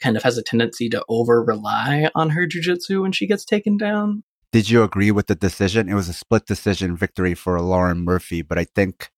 kind 0.00 0.16
of 0.16 0.22
has 0.22 0.38
a 0.38 0.42
tendency 0.42 0.88
to 0.88 1.04
over 1.08 1.42
rely 1.42 2.10
on 2.14 2.30
her 2.30 2.46
jujitsu 2.46 3.02
when 3.02 3.12
she 3.12 3.26
gets 3.26 3.44
taken 3.44 3.76
down. 3.76 4.22
Did 4.52 4.68
you 4.68 4.82
agree 4.82 5.10
with 5.10 5.28
the 5.28 5.34
decision? 5.34 5.88
It 5.88 5.94
was 5.94 6.08
a 6.08 6.12
split 6.12 6.46
decision 6.46 6.96
victory 6.96 7.34
for 7.34 7.60
Lauren 7.60 8.02
Murphy, 8.02 8.42
but 8.42 8.58
I 8.58 8.64
think, 8.64 9.10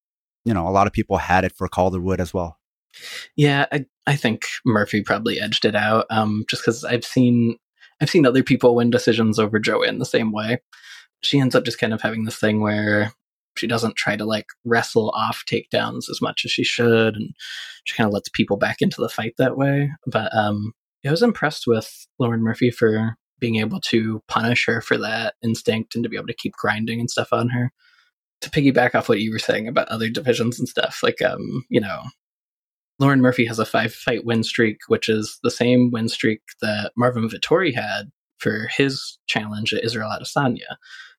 you 0.44 0.52
know, 0.52 0.68
a 0.68 0.70
lot 0.70 0.86
of 0.86 0.92
people 0.92 1.16
had 1.16 1.44
it 1.44 1.52
for 1.52 1.68
Calderwood 1.68 2.20
as 2.20 2.34
well. 2.34 2.58
Yeah, 3.36 3.66
I, 3.72 3.86
I 4.06 4.16
think 4.16 4.44
Murphy 4.66 5.02
probably 5.02 5.40
edged 5.40 5.64
it 5.64 5.74
out. 5.74 6.06
Um, 6.10 6.44
just 6.50 6.62
because 6.62 6.84
I've 6.84 7.04
seen 7.04 7.56
I've 8.00 8.10
seen 8.10 8.26
other 8.26 8.42
people 8.42 8.74
win 8.74 8.90
decisions 8.90 9.38
over 9.38 9.58
Joanne 9.58 9.98
the 9.98 10.04
same 10.04 10.32
way. 10.32 10.60
She 11.22 11.38
ends 11.38 11.54
up 11.54 11.64
just 11.64 11.78
kind 11.78 11.94
of 11.94 12.02
having 12.02 12.24
this 12.24 12.36
thing 12.36 12.60
where 12.60 13.12
she 13.56 13.66
doesn't 13.66 13.96
try 13.96 14.16
to 14.16 14.24
like 14.24 14.46
wrestle 14.64 15.10
off 15.10 15.44
takedowns 15.50 16.08
as 16.10 16.20
much 16.20 16.42
as 16.44 16.50
she 16.50 16.64
should, 16.64 17.14
and 17.16 17.30
she 17.84 17.96
kind 17.96 18.06
of 18.06 18.14
lets 18.14 18.28
people 18.28 18.56
back 18.56 18.76
into 18.80 19.00
the 19.00 19.08
fight 19.08 19.34
that 19.38 19.56
way. 19.56 19.90
But 20.06 20.34
um, 20.36 20.72
I 21.06 21.10
was 21.10 21.22
impressed 21.22 21.66
with 21.66 22.06
Lauren 22.18 22.42
Murphy 22.42 22.70
for 22.70 23.16
being 23.40 23.56
able 23.56 23.80
to 23.80 24.22
punish 24.28 24.66
her 24.66 24.80
for 24.80 24.96
that 24.98 25.34
instinct 25.42 25.94
and 25.94 26.04
to 26.04 26.08
be 26.08 26.16
able 26.16 26.28
to 26.28 26.34
keep 26.34 26.52
grinding 26.52 27.00
and 27.00 27.10
stuff 27.10 27.32
on 27.32 27.48
her. 27.48 27.72
To 28.42 28.50
piggyback 28.50 28.94
off 28.94 29.08
what 29.08 29.20
you 29.20 29.30
were 29.30 29.38
saying 29.38 29.68
about 29.68 29.88
other 29.88 30.08
divisions 30.08 30.58
and 30.58 30.68
stuff, 30.68 31.00
like 31.02 31.22
um, 31.22 31.64
you 31.68 31.80
know, 31.80 32.02
Lauren 32.98 33.20
Murphy 33.20 33.44
has 33.46 33.58
a 33.58 33.66
five 33.66 33.92
fight 33.92 34.24
win 34.24 34.42
streak, 34.42 34.78
which 34.88 35.08
is 35.08 35.38
the 35.42 35.50
same 35.50 35.90
win 35.90 36.08
streak 36.08 36.40
that 36.60 36.92
Marvin 36.96 37.28
Vettori 37.28 37.74
had 37.74 38.10
for 38.38 38.68
his 38.76 39.18
challenge 39.26 39.72
at 39.72 39.84
Israel 39.84 40.10
Adesanya. 40.10 40.76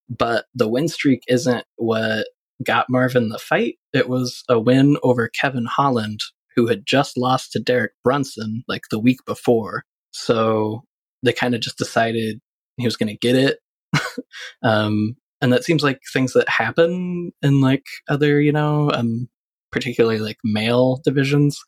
But 0.10 0.46
the 0.54 0.68
win 0.68 0.88
streak 0.88 1.24
isn't 1.28 1.66
what 1.78 2.28
got 2.64 2.90
Marvin 2.90 3.30
the 3.30 3.40
fight. 3.40 3.76
It 3.94 4.10
was 4.10 4.44
a 4.50 4.60
win 4.60 4.98
over 5.04 5.30
Kevin 5.30 5.66
Holland, 5.66 6.20
who 6.56 6.68
had 6.68 6.86
just 6.86 7.18
lost 7.18 7.52
to 7.52 7.60
Derek 7.60 7.94
Brunson 8.04 8.64
like 8.68 8.84
the 8.90 9.00
week 9.00 9.20
before. 9.26 9.84
So 10.12 10.84
they 11.24 11.34
kind 11.34 11.56
of 11.56 11.62
just 11.62 11.78
decided 11.78 12.40
he 12.78 12.86
was 12.86 12.98
going 12.98 13.10
to 13.10 13.18
get 13.18 13.36
it. 13.36 13.60
um, 14.64 15.16
and 15.42 15.52
that 15.52 15.64
seems 15.64 15.84
like 15.84 16.00
things 16.12 16.34
that 16.34 16.48
happen 16.48 17.32
in 17.42 17.62
like 17.62 17.84
other, 18.08 18.40
you 18.40 18.52
know, 18.52 18.92
um, 18.92 19.28
particularly 19.72 20.20
like 20.20 20.38
male 20.44 21.02
divisions. 21.04 21.60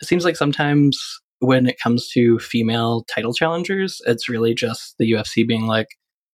It 0.00 0.06
seems 0.06 0.24
like 0.24 0.36
sometimes 0.36 0.98
when 1.40 1.66
it 1.66 1.80
comes 1.82 2.08
to 2.10 2.38
female 2.38 3.04
title 3.12 3.32
challengers, 3.32 4.00
it's 4.06 4.28
really 4.28 4.54
just 4.54 4.96
the 4.98 5.12
UFC 5.12 5.46
being 5.46 5.66
like, 5.66 5.88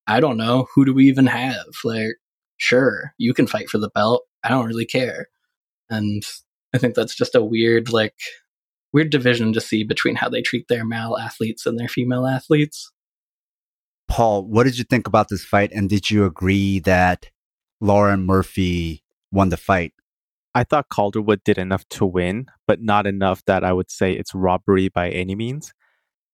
I 0.07 0.19
don't 0.19 0.37
know, 0.37 0.67
who 0.73 0.85
do 0.85 0.93
we 0.93 1.07
even 1.07 1.27
have? 1.27 1.65
Like, 1.83 2.15
sure, 2.57 3.13
you 3.17 3.33
can 3.33 3.47
fight 3.47 3.69
for 3.69 3.77
the 3.77 3.89
belt. 3.89 4.23
I 4.43 4.49
don't 4.49 4.67
really 4.67 4.85
care. 4.85 5.27
And 5.89 6.23
I 6.73 6.77
think 6.77 6.95
that's 6.95 7.15
just 7.15 7.35
a 7.35 7.43
weird, 7.43 7.91
like, 7.91 8.15
weird 8.93 9.09
division 9.09 9.53
to 9.53 9.61
see 9.61 9.83
between 9.83 10.15
how 10.15 10.29
they 10.29 10.41
treat 10.41 10.67
their 10.67 10.85
male 10.85 11.17
athletes 11.19 11.65
and 11.65 11.79
their 11.79 11.87
female 11.87 12.25
athletes. 12.25 12.91
Paul, 14.07 14.45
what 14.45 14.65
did 14.65 14.77
you 14.77 14.83
think 14.83 15.07
about 15.07 15.29
this 15.29 15.43
fight? 15.43 15.71
And 15.73 15.89
did 15.89 16.09
you 16.09 16.25
agree 16.25 16.79
that 16.79 17.29
Lauren 17.81 18.25
Murphy 18.25 19.03
won 19.31 19.49
the 19.49 19.57
fight? 19.57 19.93
I 20.53 20.63
thought 20.63 20.89
Calderwood 20.89 21.43
did 21.43 21.57
enough 21.57 21.85
to 21.89 22.05
win, 22.05 22.45
but 22.67 22.81
not 22.81 23.05
enough 23.05 23.43
that 23.45 23.63
I 23.63 23.73
would 23.73 23.91
say 23.91 24.13
it's 24.13 24.33
robbery 24.33 24.87
by 24.87 25.09
any 25.09 25.35
means. 25.35 25.73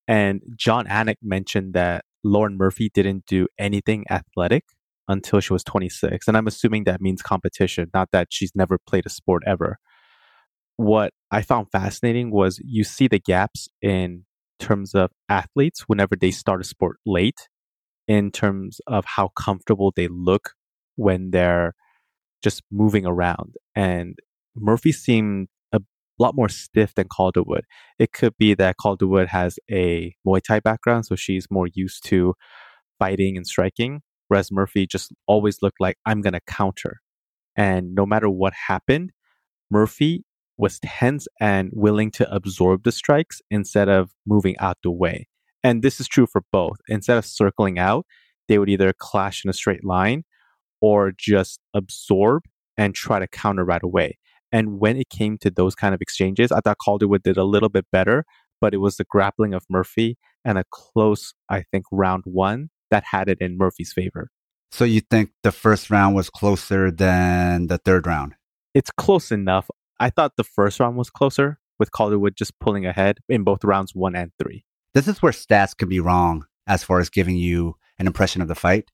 And 0.08 0.42
Jon 0.56 0.86
Anik 0.86 1.16
mentioned 1.24 1.74
that 1.74 2.06
Lauren 2.24 2.58
Murphy 2.58 2.90
didn't 2.94 3.26
do 3.26 3.48
anything 3.58 4.06
athletic 4.10 4.66
until 5.08 5.40
she 5.40 5.54
was 5.54 5.64
26. 5.64 6.28
And 6.28 6.38
I'm 6.38 6.48
assuming 6.48 6.84
that 6.84 7.02
means 7.02 7.22
competition, 7.22 7.90
not 7.94 8.10
that 8.12 8.28
she's 8.30 8.52
never 8.56 8.78
played 8.78 9.06
a 9.06 9.10
sport 9.10 9.44
ever. 9.46 9.78
What 10.78 11.14
I 11.32 11.42
found 11.42 11.68
fascinating 11.72 12.32
was 12.32 12.60
you 12.64 12.84
see 12.84 13.08
the 13.08 13.20
gaps 13.20 13.68
in 13.82 14.26
terms 14.60 14.94
of 14.96 15.12
athletes 15.30 15.82
whenever 15.88 16.16
they 16.16 16.32
start 16.32 16.62
a 16.62 16.64
sport 16.64 16.98
late, 17.06 17.50
in 18.08 18.32
terms 18.32 18.80
of 18.88 19.06
how 19.06 19.30
comfortable 19.30 19.94
they 19.96 20.08
look 20.08 20.52
when 20.96 21.32
they're 21.32 21.74
just 22.44 22.64
moving 22.72 23.06
around. 23.06 23.56
And 23.76 24.18
Murphy 24.56 24.92
seemed 24.92 25.48
lot 26.22 26.36
more 26.36 26.50
stiff 26.50 26.94
than 26.96 27.08
Calderwood. 27.08 27.64
It 28.00 28.12
could 28.12 28.34
be 28.38 28.54
that 28.56 28.78
Calderwood 28.80 29.28
has 29.28 29.58
a 29.70 30.16
Muay 30.26 30.42
Thai 30.42 30.60
background, 30.60 31.06
so 31.06 31.16
she's 31.16 31.48
more 31.50 31.68
used 31.74 32.06
to 32.08 32.34
fighting 33.00 33.36
and 33.38 33.48
striking. 33.48 34.02
whereas 34.32 34.50
Murphy 34.50 34.88
just 34.88 35.12
always 35.28 35.58
looked 35.62 35.82
like 35.82 35.98
I'm 36.06 36.22
going 36.22 36.32
to 36.32 36.40
counter. 36.48 37.02
And 37.58 37.94
no 37.94 38.06
matter 38.06 38.30
what 38.30 38.54
happened, 38.68 39.12
Murphy 39.70 40.24
was 40.58 40.80
tense 40.80 41.28
and 41.42 41.70
willing 41.74 42.12
to 42.12 42.34
absorb 42.34 42.84
the 42.84 42.94
strikes 42.94 43.42
instead 43.52 43.90
of 43.90 44.12
moving 44.26 44.58
out 44.60 44.78
the 44.84 44.92
way. 44.92 45.28
And 45.66 45.84
this 45.84 46.00
is 46.00 46.08
true 46.08 46.28
for 46.28 46.44
both. 46.50 46.78
Instead 46.88 47.18
of 47.18 47.26
circling 47.26 47.78
out, 47.78 48.06
they 48.48 48.58
would 48.58 48.70
either 48.70 48.94
clash 48.98 49.44
in 49.44 49.50
a 49.50 49.54
straight 49.54 49.84
line 49.84 50.24
or 50.80 51.12
just 51.18 51.60
absorb 51.74 52.44
and 52.78 52.96
try 52.96 53.20
to 53.20 53.28
counter 53.28 53.66
right 53.66 53.84
away. 53.84 54.18
And 54.52 54.80
when 54.80 54.98
it 54.98 55.10
came 55.10 55.38
to 55.40 55.50
those 55.50 55.76
kind 55.76 55.94
of 55.96 56.02
exchanges, 56.02 56.52
I 56.52 56.60
thought 56.60 56.78
Calderwood 56.86 57.24
did 57.24 57.38
a 57.38 57.44
little 57.44 57.70
bit 57.70 57.86
better, 57.92 58.26
but 58.60 58.74
it 58.74 58.78
was 58.78 58.98
the 58.98 59.06
grappling 59.06 59.54
of 59.54 59.66
Murphy 59.70 60.18
and 60.44 60.58
a 60.58 60.66
close, 60.72 61.34
I 61.50 61.64
think, 61.72 61.86
round 61.92 62.24
one 62.26 62.70
that 62.90 63.06
had 63.12 63.30
it 63.30 63.40
in 63.40 63.58
Murphy's 63.58 63.94
favor. 63.94 64.30
So 64.72 64.86
you 64.86 65.02
think 65.02 65.32
the 65.44 65.52
first 65.52 65.90
round 65.90 66.16
was 66.16 66.30
closer 66.30 66.92
than 66.92 67.68
the 67.68 67.78
third 67.78 68.08
round? 68.08 68.36
It's 68.74 68.92
close 68.92 69.32
enough. 69.32 69.70
I 70.00 70.10
thought 70.10 70.38
the 70.38 70.44
first 70.44 70.80
round 70.80 70.98
was 70.98 71.10
closer 71.10 71.60
with 71.78 71.92
Calderwood 71.92 72.36
just 72.36 72.58
pulling 72.60 72.86
ahead 72.86 73.20
in 73.28 73.44
both 73.44 73.64
rounds 73.64 73.94
one 73.94 74.16
and 74.16 74.32
three. 74.42 74.64
This 74.94 75.08
is 75.08 75.22
where 75.22 75.32
stats 75.32 75.76
can 75.76 75.90
be 75.90 76.00
wrong 76.00 76.46
as 76.68 76.84
far 76.84 77.00
as 77.00 77.10
giving 77.10 77.38
you 77.38 77.76
an 78.00 78.08
impression 78.08 78.42
of 78.42 78.48
the 78.48 78.56
fight. 78.56 78.92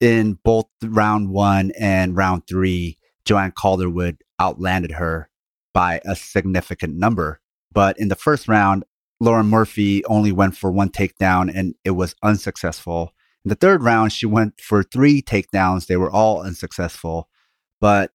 In 0.00 0.38
both 0.44 0.66
round 0.82 1.30
one 1.30 1.72
and 1.78 2.16
round 2.16 2.44
three, 2.48 2.98
Joanne 3.24 3.52
Calderwood 3.52 4.18
outlanded 4.38 4.92
her 4.92 5.28
by 5.74 6.00
a 6.04 6.16
significant 6.16 6.96
number. 6.96 7.40
But 7.72 7.98
in 7.98 8.08
the 8.08 8.14
first 8.14 8.48
round, 8.48 8.84
Lauren 9.20 9.46
Murphy 9.46 10.04
only 10.06 10.32
went 10.32 10.56
for 10.56 10.70
one 10.70 10.90
takedown 10.90 11.50
and 11.54 11.74
it 11.84 11.92
was 11.92 12.14
unsuccessful. 12.22 13.12
In 13.44 13.48
the 13.50 13.54
third 13.54 13.82
round, 13.82 14.12
she 14.12 14.26
went 14.26 14.60
for 14.60 14.82
three 14.82 15.22
takedowns. 15.22 15.86
They 15.86 15.96
were 15.96 16.10
all 16.10 16.42
unsuccessful. 16.42 17.28
But 17.80 18.12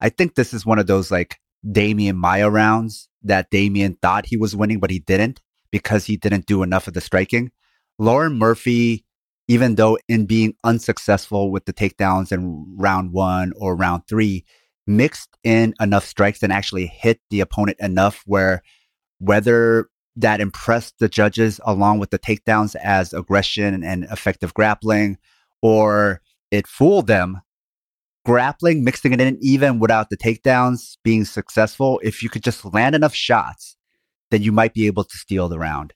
I 0.00 0.08
think 0.08 0.34
this 0.34 0.52
is 0.52 0.66
one 0.66 0.78
of 0.78 0.86
those 0.86 1.10
like 1.10 1.38
Demian 1.66 2.16
Maia 2.16 2.50
rounds 2.50 3.08
that 3.22 3.50
Demian 3.50 4.00
thought 4.00 4.26
he 4.26 4.36
was 4.36 4.54
winning, 4.54 4.78
but 4.78 4.90
he 4.90 4.98
didn't 4.98 5.40
because 5.70 6.04
he 6.06 6.16
didn't 6.16 6.46
do 6.46 6.62
enough 6.62 6.86
of 6.86 6.94
the 6.94 7.00
striking. 7.00 7.50
Lauren 7.98 8.38
Murphy, 8.38 9.04
even 9.48 9.74
though 9.74 9.98
in 10.08 10.26
being 10.26 10.54
unsuccessful 10.64 11.50
with 11.50 11.64
the 11.64 11.72
takedowns 11.72 12.30
in 12.32 12.76
round 12.76 13.12
one 13.12 13.52
or 13.56 13.74
round 13.74 14.02
three, 14.08 14.44
mixed 14.86 15.36
in 15.42 15.74
enough 15.80 16.04
strikes 16.04 16.42
and 16.42 16.52
actually 16.52 16.86
hit 16.86 17.20
the 17.30 17.40
opponent 17.40 17.78
enough 17.80 18.22
where 18.26 18.62
whether 19.18 19.88
that 20.16 20.40
impressed 20.40 20.98
the 20.98 21.08
judges 21.08 21.60
along 21.64 21.98
with 21.98 22.10
the 22.10 22.18
takedowns 22.18 22.74
as 22.76 23.12
aggression 23.12 23.82
and 23.84 24.04
effective 24.04 24.54
grappling, 24.54 25.18
or 25.60 26.20
it 26.50 26.66
fooled 26.66 27.06
them. 27.06 27.40
Grappling, 28.24 28.82
mixing 28.82 29.12
it 29.12 29.20
in 29.20 29.38
even 29.40 29.78
without 29.78 30.10
the 30.10 30.16
takedowns 30.16 30.96
being 31.04 31.24
successful, 31.24 32.00
if 32.02 32.22
you 32.22 32.28
could 32.28 32.42
just 32.42 32.64
land 32.64 32.94
enough 32.96 33.14
shots, 33.14 33.76
then 34.30 34.42
you 34.42 34.50
might 34.50 34.74
be 34.74 34.86
able 34.86 35.04
to 35.04 35.16
steal 35.16 35.48
the 35.48 35.58
round. 35.58 35.92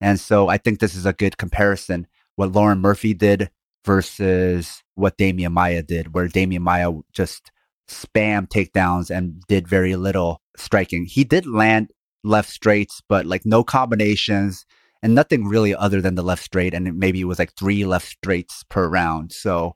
And 0.00 0.20
so 0.20 0.48
I 0.48 0.58
think 0.58 0.78
this 0.78 0.94
is 0.94 1.06
a 1.06 1.12
good 1.12 1.38
comparison. 1.38 2.06
What 2.36 2.52
Lauren 2.52 2.80
Murphy 2.80 3.14
did 3.14 3.50
versus 3.84 4.82
what 4.94 5.18
Demian 5.18 5.52
Maia 5.52 5.82
did, 5.82 6.14
where 6.14 6.28
Demian 6.28 6.60
Maia 6.60 6.92
just 7.12 7.50
spam 7.92 8.48
takedowns 8.48 9.10
and 9.10 9.42
did 9.48 9.68
very 9.68 9.96
little 9.96 10.40
striking. 10.56 11.04
He 11.04 11.24
did 11.24 11.46
land 11.46 11.90
left 12.24 12.50
straights, 12.50 13.02
but 13.08 13.26
like 13.26 13.44
no 13.44 13.64
combinations 13.64 14.64
and 15.02 15.14
nothing 15.14 15.46
really 15.46 15.74
other 15.74 16.00
than 16.00 16.14
the 16.14 16.22
left 16.22 16.44
straight. 16.44 16.74
And 16.74 16.98
maybe 16.98 17.20
it 17.20 17.24
was 17.24 17.38
like 17.38 17.54
three 17.54 17.84
left 17.84 18.06
straights 18.06 18.64
per 18.68 18.88
round. 18.88 19.32
So 19.32 19.74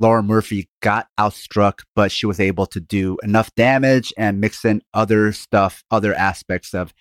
Laura 0.00 0.22
Murphy 0.22 0.68
got 0.82 1.08
outstruck, 1.18 1.80
but 1.94 2.10
she 2.10 2.26
was 2.26 2.40
able 2.40 2.66
to 2.66 2.80
do 2.80 3.16
enough 3.22 3.54
damage 3.54 4.12
and 4.18 4.40
mix 4.40 4.64
in 4.64 4.82
other 4.92 5.32
stuff, 5.32 5.84
other 5.90 6.14
aspects 6.14 6.74
of 6.74 6.92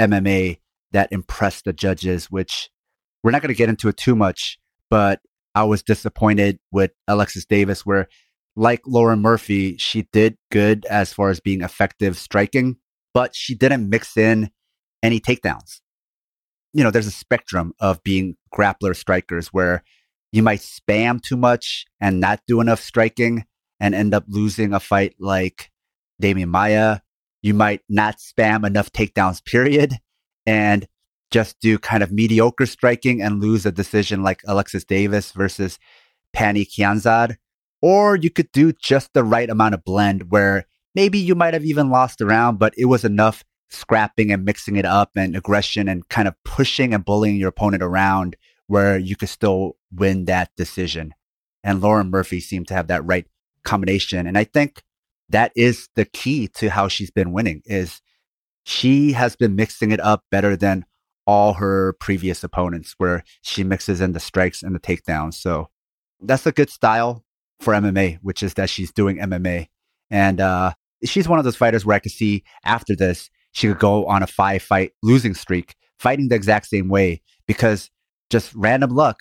MMA 0.00 0.58
that 0.92 1.12
impressed 1.12 1.66
the 1.66 1.72
judges, 1.72 2.30
which 2.30 2.70
we're 3.22 3.30
not 3.30 3.42
going 3.42 3.52
to 3.52 3.58
get 3.58 3.68
into 3.68 3.88
it 3.88 3.96
too 3.96 4.16
much, 4.16 4.58
but 4.88 5.20
I 5.54 5.64
was 5.64 5.82
disappointed 5.82 6.58
with 6.70 6.92
Alexis 7.06 7.44
Davis, 7.44 7.84
where 7.84 8.08
like 8.58 8.82
Lauren 8.86 9.20
Murphy, 9.20 9.76
she 9.76 10.08
did 10.12 10.36
good 10.50 10.84
as 10.86 11.12
far 11.12 11.30
as 11.30 11.38
being 11.38 11.62
effective 11.62 12.16
striking, 12.18 12.76
but 13.14 13.34
she 13.36 13.54
didn't 13.54 13.88
mix 13.88 14.16
in 14.16 14.50
any 15.00 15.20
takedowns. 15.20 15.80
You 16.72 16.82
know, 16.82 16.90
there's 16.90 17.06
a 17.06 17.12
spectrum 17.12 17.72
of 17.78 18.02
being 18.02 18.36
grappler 18.52 18.96
strikers 18.96 19.48
where 19.48 19.84
you 20.32 20.42
might 20.42 20.58
spam 20.58 21.22
too 21.22 21.36
much 21.36 21.86
and 22.00 22.18
not 22.18 22.40
do 22.48 22.60
enough 22.60 22.80
striking 22.80 23.44
and 23.78 23.94
end 23.94 24.12
up 24.12 24.24
losing 24.26 24.74
a 24.74 24.80
fight 24.80 25.14
like 25.20 25.70
Demian 26.20 26.48
Maia. 26.48 26.98
You 27.42 27.54
might 27.54 27.82
not 27.88 28.16
spam 28.16 28.66
enough 28.66 28.90
takedowns, 28.90 29.42
period, 29.44 29.94
and 30.46 30.88
just 31.30 31.60
do 31.60 31.78
kind 31.78 32.02
of 32.02 32.10
mediocre 32.10 32.66
striking 32.66 33.22
and 33.22 33.40
lose 33.40 33.64
a 33.64 33.70
decision 33.70 34.24
like 34.24 34.42
Alexis 34.48 34.84
Davis 34.84 35.30
versus 35.30 35.78
Pannie 36.32 36.66
Kianzad 36.66 37.36
or 37.80 38.16
you 38.16 38.30
could 38.30 38.50
do 38.52 38.72
just 38.72 39.12
the 39.12 39.24
right 39.24 39.48
amount 39.48 39.74
of 39.74 39.84
blend 39.84 40.30
where 40.30 40.66
maybe 40.94 41.18
you 41.18 41.34
might 41.34 41.54
have 41.54 41.64
even 41.64 41.90
lost 41.90 42.20
a 42.20 42.26
round, 42.26 42.58
but 42.58 42.74
it 42.76 42.86
was 42.86 43.04
enough 43.04 43.44
scrapping 43.70 44.32
and 44.32 44.44
mixing 44.44 44.76
it 44.76 44.84
up 44.84 45.10
and 45.16 45.36
aggression 45.36 45.88
and 45.88 46.08
kind 46.08 46.26
of 46.26 46.34
pushing 46.44 46.94
and 46.94 47.04
bullying 47.04 47.36
your 47.36 47.50
opponent 47.50 47.82
around 47.82 48.36
where 48.66 48.98
you 48.98 49.16
could 49.16 49.28
still 49.28 49.76
win 49.92 50.24
that 50.24 50.50
decision. 50.56 51.14
And 51.62 51.80
Lauren 51.80 52.10
Murphy 52.10 52.40
seemed 52.40 52.68
to 52.68 52.74
have 52.74 52.86
that 52.88 53.04
right 53.04 53.26
combination. 53.64 54.26
And 54.26 54.38
I 54.38 54.44
think 54.44 54.82
that 55.28 55.52
is 55.54 55.88
the 55.94 56.04
key 56.04 56.48
to 56.48 56.70
how 56.70 56.88
she's 56.88 57.10
been 57.10 57.32
winning 57.32 57.62
is 57.66 58.00
she 58.64 59.12
has 59.12 59.36
been 59.36 59.56
mixing 59.56 59.90
it 59.90 60.00
up 60.00 60.24
better 60.30 60.56
than 60.56 60.84
all 61.26 61.54
her 61.54 61.92
previous 62.00 62.42
opponents 62.42 62.94
where 62.96 63.22
she 63.42 63.62
mixes 63.62 64.00
in 64.00 64.12
the 64.12 64.20
strikes 64.20 64.62
and 64.62 64.74
the 64.74 64.80
takedowns. 64.80 65.34
So 65.34 65.68
that's 66.20 66.46
a 66.46 66.52
good 66.52 66.70
style 66.70 67.24
for 67.60 67.74
MMA, 67.74 68.18
which 68.22 68.42
is 68.42 68.54
that 68.54 68.70
she's 68.70 68.92
doing 68.92 69.18
MMA. 69.18 69.66
And 70.10 70.40
uh, 70.40 70.72
she's 71.04 71.28
one 71.28 71.38
of 71.38 71.44
those 71.44 71.56
fighters 71.56 71.84
where 71.84 71.96
I 71.96 72.00
could 72.00 72.12
see 72.12 72.44
after 72.64 72.94
this, 72.94 73.30
she 73.52 73.68
could 73.68 73.78
go 73.78 74.06
on 74.06 74.22
a 74.22 74.26
five 74.26 74.62
fight 74.62 74.92
losing 75.02 75.34
streak, 75.34 75.74
fighting 75.98 76.28
the 76.28 76.34
exact 76.34 76.66
same 76.66 76.88
way 76.88 77.22
because 77.46 77.90
just 78.30 78.54
random 78.54 78.90
luck. 78.90 79.20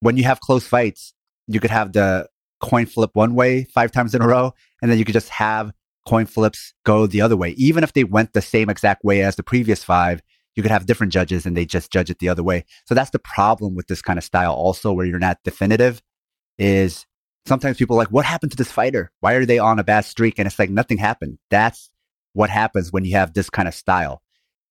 When 0.00 0.16
you 0.16 0.24
have 0.24 0.40
close 0.40 0.66
fights, 0.66 1.14
you 1.46 1.60
could 1.60 1.70
have 1.70 1.92
the 1.92 2.28
coin 2.60 2.86
flip 2.86 3.10
one 3.14 3.34
way 3.34 3.64
five 3.64 3.92
times 3.92 4.14
in 4.14 4.22
a 4.22 4.26
row, 4.26 4.52
and 4.80 4.90
then 4.90 4.98
you 4.98 5.04
could 5.04 5.12
just 5.12 5.28
have 5.28 5.72
coin 6.06 6.26
flips 6.26 6.74
go 6.84 7.06
the 7.06 7.20
other 7.20 7.36
way. 7.36 7.50
Even 7.50 7.82
if 7.84 7.92
they 7.92 8.04
went 8.04 8.32
the 8.32 8.42
same 8.42 8.68
exact 8.68 9.04
way 9.04 9.22
as 9.22 9.36
the 9.36 9.42
previous 9.42 9.82
five, 9.82 10.22
you 10.54 10.62
could 10.62 10.72
have 10.72 10.86
different 10.86 11.12
judges 11.12 11.46
and 11.46 11.56
they 11.56 11.64
just 11.64 11.90
judge 11.90 12.10
it 12.10 12.18
the 12.18 12.28
other 12.28 12.42
way. 12.42 12.64
So 12.86 12.94
that's 12.94 13.10
the 13.10 13.18
problem 13.18 13.74
with 13.74 13.88
this 13.88 14.02
kind 14.02 14.18
of 14.18 14.24
style 14.24 14.52
also 14.52 14.92
where 14.92 15.06
you're 15.06 15.18
not 15.18 15.38
definitive 15.42 16.02
is 16.58 17.06
sometimes 17.46 17.76
people 17.76 17.96
are 17.96 17.98
like, 17.98 18.10
what 18.12 18.24
happened 18.24 18.52
to 18.52 18.56
this 18.56 18.72
fighter? 18.72 19.10
Why 19.20 19.34
are 19.34 19.46
they 19.46 19.58
on 19.58 19.78
a 19.78 19.84
bad 19.84 20.04
streak? 20.04 20.38
And 20.38 20.46
it's 20.46 20.58
like, 20.58 20.70
nothing 20.70 20.98
happened. 20.98 21.38
That's 21.50 21.90
what 22.32 22.50
happens 22.50 22.92
when 22.92 23.04
you 23.04 23.12
have 23.12 23.34
this 23.34 23.50
kind 23.50 23.68
of 23.68 23.74
style, 23.74 24.22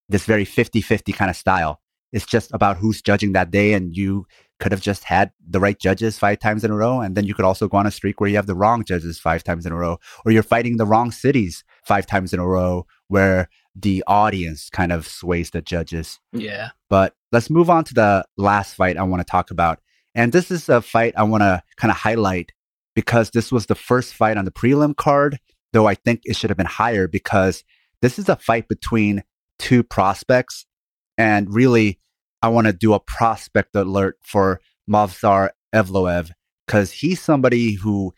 this 0.09 0.25
very 0.25 0.45
50 0.45 0.81
50 0.81 1.13
kind 1.13 1.29
of 1.29 1.37
style. 1.37 1.79
It's 2.11 2.25
just 2.25 2.53
about 2.53 2.77
who's 2.77 3.01
judging 3.01 3.33
that 3.33 3.51
day. 3.51 3.73
And 3.73 3.95
you 3.95 4.25
could 4.59 4.71
have 4.71 4.81
just 4.81 5.03
had 5.03 5.31
the 5.47 5.59
right 5.59 5.79
judges 5.79 6.19
five 6.19 6.39
times 6.39 6.63
in 6.63 6.71
a 6.71 6.75
row. 6.75 7.01
And 7.01 7.15
then 7.15 7.25
you 7.25 7.33
could 7.33 7.45
also 7.45 7.67
go 7.67 7.77
on 7.77 7.87
a 7.87 7.91
streak 7.91 8.19
where 8.19 8.29
you 8.29 8.35
have 8.35 8.45
the 8.45 8.55
wrong 8.55 8.83
judges 8.83 9.19
five 9.19 9.43
times 9.43 9.65
in 9.65 9.71
a 9.71 9.75
row, 9.75 9.97
or 10.25 10.31
you're 10.31 10.43
fighting 10.43 10.77
the 10.77 10.85
wrong 10.85 11.11
cities 11.11 11.63
five 11.83 12.05
times 12.05 12.33
in 12.33 12.39
a 12.39 12.47
row 12.47 12.85
where 13.07 13.49
the 13.75 14.03
audience 14.05 14.69
kind 14.69 14.91
of 14.91 15.07
sways 15.07 15.49
the 15.49 15.61
judges. 15.61 16.19
Yeah. 16.31 16.69
But 16.89 17.15
let's 17.31 17.49
move 17.49 17.69
on 17.69 17.83
to 17.85 17.93
the 17.93 18.25
last 18.37 18.75
fight 18.75 18.97
I 18.97 19.03
want 19.03 19.21
to 19.21 19.29
talk 19.29 19.49
about. 19.49 19.79
And 20.15 20.31
this 20.31 20.51
is 20.51 20.69
a 20.69 20.81
fight 20.81 21.13
I 21.17 21.23
want 21.23 21.41
to 21.41 21.63
kind 21.77 21.89
of 21.91 21.97
highlight 21.97 22.51
because 22.95 23.31
this 23.31 23.51
was 23.51 23.65
the 23.65 23.75
first 23.75 24.13
fight 24.13 24.37
on 24.37 24.45
the 24.45 24.51
prelim 24.51 24.95
card, 24.95 25.39
though 25.71 25.87
I 25.87 25.95
think 25.95 26.21
it 26.23 26.35
should 26.35 26.49
have 26.49 26.57
been 26.57 26.65
higher 26.65 27.07
because 27.07 27.63
this 28.01 28.19
is 28.19 28.29
a 28.29 28.35
fight 28.35 28.67
between 28.67 29.23
two 29.59 29.83
prospects. 29.83 30.65
And 31.17 31.53
really, 31.53 31.99
I 32.41 32.49
want 32.49 32.67
to 32.67 32.73
do 32.73 32.93
a 32.93 32.99
prospect 32.99 33.75
alert 33.75 34.17
for 34.21 34.59
Movsar 34.89 35.49
Evloev 35.73 36.31
because 36.67 36.91
he's 36.91 37.21
somebody 37.21 37.73
who 37.73 38.13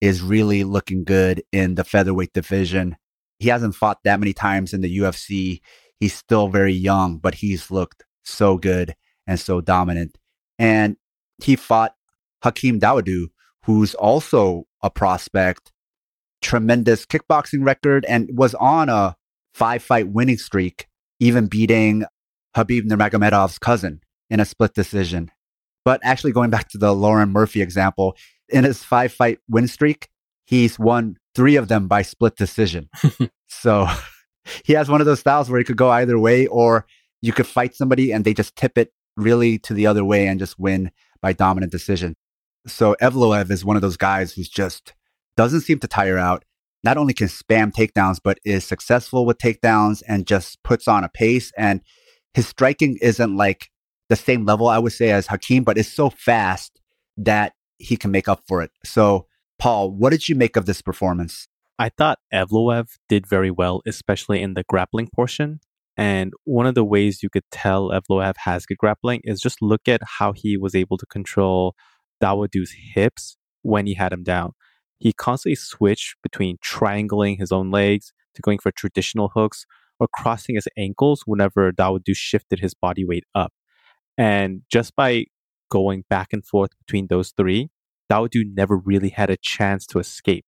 is 0.00 0.22
really 0.22 0.64
looking 0.64 1.04
good 1.04 1.42
in 1.52 1.74
the 1.74 1.84
featherweight 1.84 2.32
division. 2.32 2.96
He 3.38 3.48
hasn't 3.48 3.74
fought 3.74 3.98
that 4.04 4.20
many 4.20 4.32
times 4.32 4.72
in 4.72 4.80
the 4.80 4.98
UFC. 4.98 5.60
He's 5.98 6.14
still 6.14 6.48
very 6.48 6.72
young, 6.72 7.18
but 7.18 7.36
he's 7.36 7.70
looked 7.70 8.04
so 8.24 8.58
good 8.58 8.94
and 9.26 9.38
so 9.38 9.60
dominant. 9.60 10.18
And 10.58 10.96
he 11.42 11.56
fought 11.56 11.94
Hakeem 12.42 12.80
Dawodu, 12.80 13.28
who's 13.64 13.94
also 13.94 14.64
a 14.82 14.90
prospect, 14.90 15.72
tremendous 16.42 17.06
kickboxing 17.06 17.64
record, 17.64 18.04
and 18.06 18.28
was 18.32 18.54
on 18.54 18.88
a 18.88 19.16
five 19.54 19.82
fight 19.82 20.08
winning 20.08 20.38
streak, 20.38 20.86
even 21.18 21.46
beating 21.46 22.04
Khabib 22.56 22.82
Nurmagomedov's 22.82 23.58
cousin 23.58 24.00
in 24.28 24.40
a 24.40 24.44
split 24.44 24.74
decision. 24.74 25.30
But 25.84 26.00
actually, 26.02 26.32
going 26.32 26.50
back 26.50 26.68
to 26.70 26.78
the 26.78 26.94
Lauren 26.94 27.30
Murphy 27.30 27.62
example, 27.62 28.16
in 28.48 28.64
his 28.64 28.82
five 28.82 29.12
fight 29.12 29.38
win 29.48 29.68
streak, 29.68 30.08
he's 30.46 30.78
won 30.78 31.16
three 31.34 31.56
of 31.56 31.68
them 31.68 31.88
by 31.88 32.02
split 32.02 32.36
decision. 32.36 32.88
so 33.48 33.88
he 34.64 34.72
has 34.74 34.88
one 34.88 35.00
of 35.00 35.06
those 35.06 35.20
styles 35.20 35.48
where 35.48 35.58
he 35.58 35.64
could 35.64 35.76
go 35.76 35.90
either 35.90 36.18
way, 36.18 36.46
or 36.46 36.86
you 37.22 37.32
could 37.32 37.46
fight 37.46 37.74
somebody 37.74 38.12
and 38.12 38.24
they 38.24 38.34
just 38.34 38.56
tip 38.56 38.76
it 38.76 38.92
really 39.16 39.58
to 39.58 39.74
the 39.74 39.86
other 39.86 40.04
way 40.04 40.26
and 40.26 40.38
just 40.38 40.58
win 40.58 40.90
by 41.20 41.32
dominant 41.32 41.72
decision. 41.72 42.16
So 42.66 42.96
Evloev 43.00 43.50
is 43.50 43.64
one 43.64 43.76
of 43.76 43.82
those 43.82 43.96
guys 43.96 44.32
who's 44.32 44.48
just 44.48 44.92
doesn't 45.36 45.62
seem 45.62 45.78
to 45.80 45.88
tire 45.88 46.18
out. 46.18 46.44
Not 46.82 46.96
only 46.96 47.12
can 47.12 47.28
spam 47.28 47.72
takedowns, 47.72 48.18
but 48.22 48.38
is 48.44 48.64
successful 48.64 49.26
with 49.26 49.38
takedowns 49.38 50.02
and 50.08 50.26
just 50.26 50.62
puts 50.62 50.88
on 50.88 51.04
a 51.04 51.08
pace. 51.08 51.52
And 51.56 51.80
his 52.34 52.48
striking 52.48 52.98
isn't 53.02 53.36
like 53.36 53.70
the 54.08 54.16
same 54.16 54.44
level, 54.44 54.68
I 54.68 54.78
would 54.78 54.92
say, 54.92 55.10
as 55.10 55.26
Hakeem, 55.26 55.64
but 55.64 55.78
it's 55.78 55.92
so 55.92 56.10
fast 56.10 56.80
that 57.16 57.52
he 57.78 57.96
can 57.96 58.10
make 58.10 58.28
up 58.28 58.42
for 58.46 58.62
it. 58.62 58.70
So, 58.84 59.26
Paul, 59.58 59.90
what 59.90 60.10
did 60.10 60.28
you 60.28 60.34
make 60.34 60.56
of 60.56 60.66
this 60.66 60.82
performance? 60.82 61.48
I 61.78 61.90
thought 61.90 62.18
Evloev 62.32 62.98
did 63.08 63.26
very 63.26 63.50
well, 63.50 63.82
especially 63.86 64.42
in 64.42 64.54
the 64.54 64.64
grappling 64.68 65.08
portion. 65.14 65.60
And 65.96 66.32
one 66.44 66.66
of 66.66 66.74
the 66.74 66.84
ways 66.84 67.22
you 67.22 67.30
could 67.30 67.44
tell 67.50 67.90
Evloev 67.90 68.34
has 68.38 68.66
good 68.66 68.78
grappling 68.78 69.20
is 69.24 69.40
just 69.40 69.60
look 69.60 69.86
at 69.86 70.00
how 70.18 70.32
he 70.32 70.56
was 70.56 70.74
able 70.74 70.98
to 70.98 71.06
control 71.06 71.74
Dawodu's 72.22 72.74
hips 72.94 73.36
when 73.62 73.86
he 73.86 73.94
had 73.94 74.12
him 74.12 74.22
down. 74.22 74.52
He 74.98 75.12
constantly 75.12 75.56
switched 75.56 76.16
between 76.22 76.58
triangling 76.60 77.38
his 77.38 77.52
own 77.52 77.70
legs 77.70 78.12
to 78.34 78.42
going 78.42 78.58
for 78.58 78.70
traditional 78.70 79.32
hooks 79.34 79.66
or 79.98 80.08
crossing 80.08 80.54
his 80.54 80.68
ankles 80.76 81.22
whenever 81.26 81.72
Dawodu 81.72 82.14
shifted 82.14 82.60
his 82.60 82.74
body 82.74 83.04
weight 83.04 83.24
up. 83.34 83.52
And 84.16 84.62
just 84.70 84.94
by 84.94 85.26
going 85.70 86.04
back 86.10 86.32
and 86.32 86.44
forth 86.44 86.70
between 86.78 87.06
those 87.08 87.32
three, 87.36 87.70
Dawodu 88.10 88.42
never 88.44 88.76
really 88.76 89.10
had 89.10 89.30
a 89.30 89.36
chance 89.40 89.86
to 89.86 89.98
escape. 89.98 90.44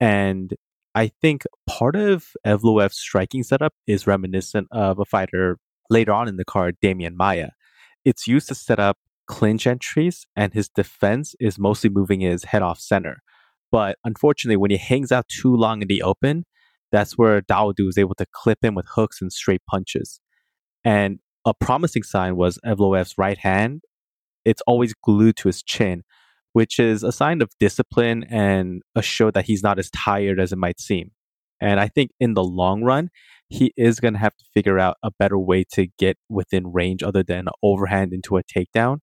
And 0.00 0.54
I 0.94 1.08
think 1.08 1.42
part 1.66 1.96
of 1.96 2.28
Evloev's 2.46 2.96
striking 2.96 3.42
setup 3.42 3.74
is 3.86 4.06
reminiscent 4.06 4.68
of 4.70 4.98
a 4.98 5.04
fighter 5.04 5.58
later 5.90 6.12
on 6.12 6.28
in 6.28 6.36
the 6.36 6.44
card, 6.44 6.76
Demian 6.82 7.14
Maia. 7.16 7.50
It's 8.04 8.26
used 8.26 8.48
to 8.48 8.54
set 8.54 8.78
up 8.78 8.96
clinch 9.26 9.66
entries, 9.66 10.26
and 10.36 10.52
his 10.52 10.68
defense 10.68 11.34
is 11.40 11.58
mostly 11.58 11.90
moving 11.90 12.20
his 12.20 12.44
head 12.44 12.62
off 12.62 12.78
center. 12.80 13.22
But 13.70 13.98
unfortunately, 14.04 14.56
when 14.56 14.70
he 14.70 14.76
hangs 14.76 15.12
out 15.12 15.28
too 15.28 15.54
long 15.54 15.82
in 15.82 15.88
the 15.88 16.02
open, 16.02 16.44
that's 16.92 17.18
where 17.18 17.42
Dawodu 17.42 17.88
is 17.88 17.98
able 17.98 18.14
to 18.16 18.26
clip 18.32 18.58
him 18.62 18.74
with 18.74 18.86
hooks 18.94 19.20
and 19.20 19.32
straight 19.32 19.62
punches. 19.68 20.20
And 20.84 21.18
a 21.44 21.52
promising 21.54 22.02
sign 22.02 22.36
was 22.36 22.58
Evloev's 22.64 23.14
right 23.18 23.38
hand. 23.38 23.82
It's 24.44 24.62
always 24.66 24.94
glued 24.94 25.36
to 25.38 25.48
his 25.48 25.62
chin, 25.62 26.04
which 26.52 26.78
is 26.78 27.02
a 27.02 27.12
sign 27.12 27.42
of 27.42 27.50
discipline 27.58 28.24
and 28.30 28.82
a 28.94 29.02
show 29.02 29.30
that 29.32 29.46
he's 29.46 29.62
not 29.62 29.78
as 29.78 29.90
tired 29.90 30.38
as 30.38 30.52
it 30.52 30.58
might 30.58 30.80
seem. 30.80 31.10
And 31.60 31.80
I 31.80 31.88
think 31.88 32.10
in 32.20 32.34
the 32.34 32.44
long 32.44 32.82
run, 32.82 33.10
he 33.48 33.72
is 33.76 34.00
going 34.00 34.14
to 34.14 34.20
have 34.20 34.36
to 34.36 34.44
figure 34.54 34.78
out 34.78 34.96
a 35.02 35.10
better 35.10 35.38
way 35.38 35.64
to 35.72 35.86
get 35.98 36.18
within 36.28 36.72
range 36.72 37.02
other 37.02 37.22
than 37.22 37.46
overhand 37.62 38.12
into 38.12 38.36
a 38.36 38.42
takedown. 38.42 38.98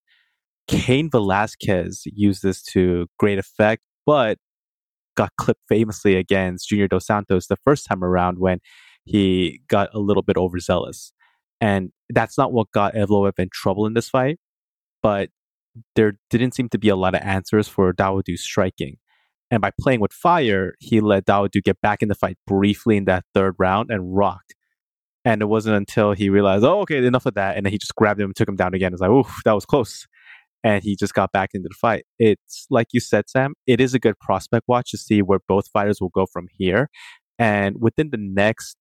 Cain 0.66 1.10
Velasquez 1.10 2.02
used 2.06 2.42
this 2.42 2.62
to 2.62 3.06
great 3.18 3.38
effect, 3.38 3.82
but 4.06 4.38
got 5.16 5.30
clipped 5.36 5.62
famously 5.68 6.16
against 6.16 6.68
Junior 6.68 6.88
Dos 6.88 7.06
Santos 7.06 7.46
the 7.46 7.56
first 7.64 7.86
time 7.86 8.02
around 8.02 8.38
when 8.38 8.60
he 9.04 9.60
got 9.68 9.90
a 9.94 9.98
little 9.98 10.22
bit 10.22 10.36
overzealous. 10.36 11.12
And 11.60 11.92
that's 12.10 12.36
not 12.36 12.52
what 12.52 12.70
got 12.72 12.94
Evloev 12.94 13.38
in 13.38 13.48
trouble 13.52 13.86
in 13.86 13.94
this 13.94 14.08
fight, 14.08 14.38
but 15.02 15.30
there 15.94 16.14
didn't 16.30 16.54
seem 16.54 16.68
to 16.70 16.78
be 16.78 16.88
a 16.88 16.96
lot 16.96 17.14
of 17.14 17.22
answers 17.22 17.68
for 17.68 17.92
Dawodu's 17.92 18.42
striking. 18.42 18.96
And 19.50 19.60
by 19.60 19.70
playing 19.78 20.00
with 20.00 20.12
fire, 20.12 20.74
he 20.80 21.00
let 21.00 21.26
Dawodu 21.26 21.62
get 21.62 21.80
back 21.80 22.02
in 22.02 22.08
the 22.08 22.14
fight 22.14 22.38
briefly 22.46 22.96
in 22.96 23.04
that 23.04 23.24
third 23.34 23.54
round 23.58 23.90
and 23.90 24.16
rocked. 24.16 24.54
And 25.24 25.40
it 25.40 25.46
wasn't 25.46 25.76
until 25.76 26.12
he 26.12 26.28
realized, 26.28 26.64
oh, 26.64 26.80
okay, 26.80 27.04
enough 27.04 27.26
of 27.26 27.34
that. 27.34 27.56
And 27.56 27.64
then 27.64 27.72
he 27.72 27.78
just 27.78 27.94
grabbed 27.94 28.20
him 28.20 28.26
and 28.26 28.36
took 28.36 28.48
him 28.48 28.56
down 28.56 28.74
again. 28.74 28.92
It's 28.92 29.00
like, 29.00 29.10
oof, 29.10 29.40
that 29.44 29.52
was 29.52 29.64
close. 29.64 30.06
And 30.64 30.82
he 30.82 30.96
just 30.96 31.14
got 31.14 31.30
back 31.30 31.50
into 31.52 31.68
the 31.68 31.76
fight. 31.78 32.06
It's 32.18 32.66
like 32.70 32.88
you 32.92 33.00
said, 33.00 33.28
Sam, 33.28 33.54
it 33.66 33.80
is 33.80 33.92
a 33.92 33.98
good 33.98 34.18
prospect 34.18 34.64
watch 34.66 34.90
to 34.92 34.98
see 34.98 35.20
where 35.20 35.40
both 35.46 35.68
fighters 35.68 36.00
will 36.00 36.08
go 36.08 36.26
from 36.26 36.46
here. 36.50 36.88
And 37.38 37.76
within 37.80 38.10
the 38.10 38.18
next 38.18 38.76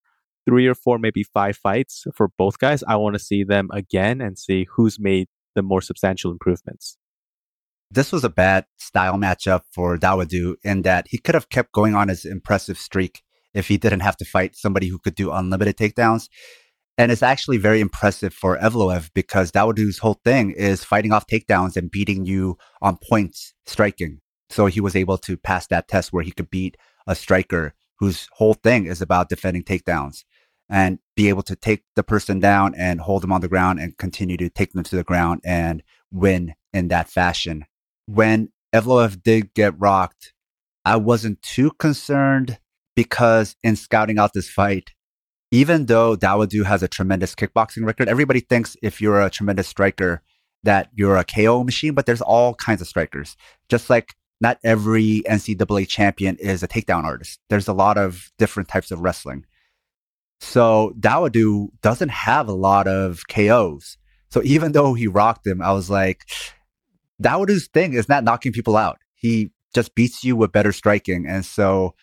three 0.47 0.65
or 0.65 0.75
four, 0.75 0.97
maybe 0.97 1.23
five 1.23 1.57
fights 1.57 2.05
for 2.15 2.29
both 2.37 2.57
guys, 2.57 2.83
I 2.87 2.95
want 2.95 3.15
to 3.15 3.19
see 3.19 3.43
them 3.43 3.69
again 3.73 4.21
and 4.21 4.39
see 4.39 4.65
who's 4.75 4.97
made 4.99 5.27
the 5.55 5.61
more 5.61 5.81
substantial 5.81 6.31
improvements. 6.31 6.97
This 7.91 8.11
was 8.11 8.23
a 8.23 8.29
bad 8.29 8.65
style 8.77 9.15
matchup 9.15 9.61
for 9.71 9.97
Dawodu 9.97 10.55
in 10.63 10.81
that 10.81 11.07
he 11.09 11.19
could 11.19 11.35
have 11.35 11.49
kept 11.49 11.73
going 11.73 11.93
on 11.93 12.07
his 12.07 12.25
impressive 12.25 12.77
streak 12.77 13.21
if 13.53 13.67
he 13.67 13.77
didn't 13.77 13.99
have 13.99 14.17
to 14.17 14.25
fight 14.25 14.55
somebody 14.55 14.87
who 14.87 14.97
could 14.97 15.15
do 15.15 15.31
unlimited 15.31 15.77
takedowns. 15.77 16.27
And 16.97 17.11
it's 17.11 17.23
actually 17.23 17.57
very 17.57 17.79
impressive 17.79 18.33
for 18.33 18.57
Evloev 18.57 19.09
because 19.15 19.51
Dawodu's 19.51 19.97
whole 19.97 20.19
thing 20.23 20.51
is 20.51 20.83
fighting 20.83 21.11
off 21.11 21.25
takedowns 21.25 21.75
and 21.75 21.89
beating 21.89 22.25
you 22.25 22.57
on 22.81 22.97
points 22.97 23.53
striking. 23.65 24.19
So 24.49 24.67
he 24.67 24.79
was 24.79 24.95
able 24.95 25.17
to 25.19 25.35
pass 25.35 25.65
that 25.67 25.87
test 25.87 26.13
where 26.13 26.23
he 26.23 26.31
could 26.31 26.51
beat 26.51 26.77
a 27.07 27.15
striker 27.15 27.73
whose 27.97 28.27
whole 28.33 28.53
thing 28.53 28.85
is 28.85 29.01
about 29.01 29.29
defending 29.29 29.63
takedowns 29.63 30.23
and 30.69 30.99
be 31.15 31.29
able 31.29 31.43
to 31.43 31.55
take 31.55 31.83
the 31.95 32.03
person 32.03 32.39
down 32.39 32.73
and 32.75 33.01
hold 33.01 33.23
them 33.23 33.31
on 33.31 33.41
the 33.41 33.47
ground 33.47 33.79
and 33.79 33.97
continue 33.97 34.37
to 34.37 34.49
take 34.49 34.73
them 34.73 34.83
to 34.83 34.95
the 34.95 35.03
ground 35.03 35.41
and 35.43 35.83
win 36.11 36.53
in 36.73 36.87
that 36.89 37.09
fashion. 37.09 37.65
When 38.05 38.49
Evloev 38.73 39.23
did 39.23 39.53
get 39.53 39.79
rocked, 39.79 40.33
I 40.85 40.97
wasn't 40.97 41.41
too 41.41 41.71
concerned 41.79 42.59
because 42.95 43.55
in 43.63 43.75
scouting 43.75 44.19
out 44.19 44.33
this 44.33 44.49
fight, 44.49 44.92
even 45.53 45.85
though 45.85 46.17
Dawodu 46.17 46.65
has 46.65 46.81
a 46.81 46.87
tremendous 46.87 47.35
kickboxing 47.35 47.85
record, 47.85 48.09
everybody 48.09 48.39
thinks 48.39 48.75
if 48.81 48.99
you're 48.99 49.21
a 49.21 49.29
tremendous 49.29 49.67
striker 49.67 50.23
that 50.63 50.89
you're 50.95 51.15
a 51.15 51.23
KO 51.23 51.63
machine, 51.63 51.93
but 51.93 52.07
there's 52.07 52.21
all 52.21 52.55
kinds 52.55 52.81
of 52.81 52.87
strikers. 52.87 53.37
Just 53.69 53.87
like 53.87 54.15
not 54.41 54.57
every 54.63 55.21
NCAA 55.29 55.87
champion 55.87 56.37
is 56.37 56.63
a 56.63 56.67
takedown 56.67 57.03
artist. 57.03 57.39
There's 57.49 57.67
a 57.67 57.73
lot 57.73 57.99
of 57.99 58.31
different 58.39 58.67
types 58.67 58.89
of 58.89 59.01
wrestling. 59.01 59.45
So 60.39 60.95
Dawodu 60.99 61.67
doesn't 61.83 62.09
have 62.09 62.47
a 62.47 62.53
lot 62.53 62.87
of 62.87 63.27
KOs. 63.27 63.99
So 64.31 64.41
even 64.43 64.71
though 64.71 64.95
he 64.95 65.05
rocked 65.05 65.45
him, 65.45 65.61
I 65.61 65.71
was 65.73 65.87
like, 65.87 66.25
Dawodu's 67.21 67.67
thing 67.67 67.93
is 67.93 68.09
not 68.09 68.23
knocking 68.23 68.53
people 68.53 68.75
out. 68.75 68.97
He 69.13 69.51
just 69.75 69.93
beats 69.93 70.23
you 70.23 70.35
with 70.35 70.51
better 70.51 70.71
striking. 70.71 71.27
And 71.27 71.45
so 71.45 71.93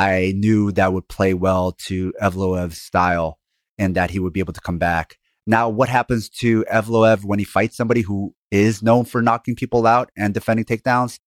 I 0.00 0.32
knew 0.36 0.72
that 0.72 0.92
would 0.92 1.08
play 1.08 1.34
well 1.34 1.72
to 1.86 2.14
Evloev's 2.22 2.80
style 2.80 3.38
and 3.78 3.94
that 3.96 4.10
he 4.10 4.18
would 4.18 4.32
be 4.32 4.40
able 4.40 4.52
to 4.52 4.60
come 4.60 4.78
back. 4.78 5.18
Now, 5.46 5.68
what 5.68 5.88
happens 5.88 6.28
to 6.40 6.64
Evloev 6.72 7.24
when 7.24 7.38
he 7.38 7.44
fights 7.44 7.76
somebody 7.76 8.02
who 8.02 8.34
is 8.50 8.82
known 8.82 9.04
for 9.04 9.20
knocking 9.20 9.56
people 9.56 9.86
out 9.86 10.10
and 10.16 10.32
defending 10.32 10.64
takedowns? 10.64 11.18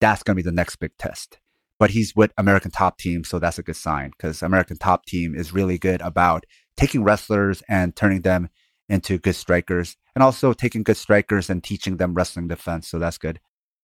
That's 0.00 0.22
going 0.22 0.36
to 0.36 0.42
be 0.42 0.48
the 0.48 0.54
next 0.54 0.76
big 0.76 0.96
test 0.98 1.38
but 1.82 1.90
he's 1.90 2.14
with 2.14 2.32
American 2.38 2.70
Top 2.70 2.96
Team, 2.96 3.24
so 3.24 3.40
that's 3.40 3.58
a 3.58 3.62
good 3.64 3.74
sign 3.74 4.10
because 4.10 4.40
American 4.40 4.78
Top 4.78 5.04
Team 5.04 5.34
is 5.34 5.52
really 5.52 5.78
good 5.78 6.00
about 6.00 6.46
taking 6.76 7.02
wrestlers 7.02 7.60
and 7.68 7.96
turning 7.96 8.20
them 8.20 8.50
into 8.88 9.18
good 9.18 9.34
strikers, 9.34 9.96
and 10.14 10.22
also 10.22 10.52
taking 10.52 10.84
good 10.84 10.96
strikers 10.96 11.50
and 11.50 11.64
teaching 11.64 11.96
them 11.96 12.14
wrestling 12.14 12.46
defense. 12.46 12.86
So 12.86 13.00
that's 13.00 13.18
good. 13.18 13.40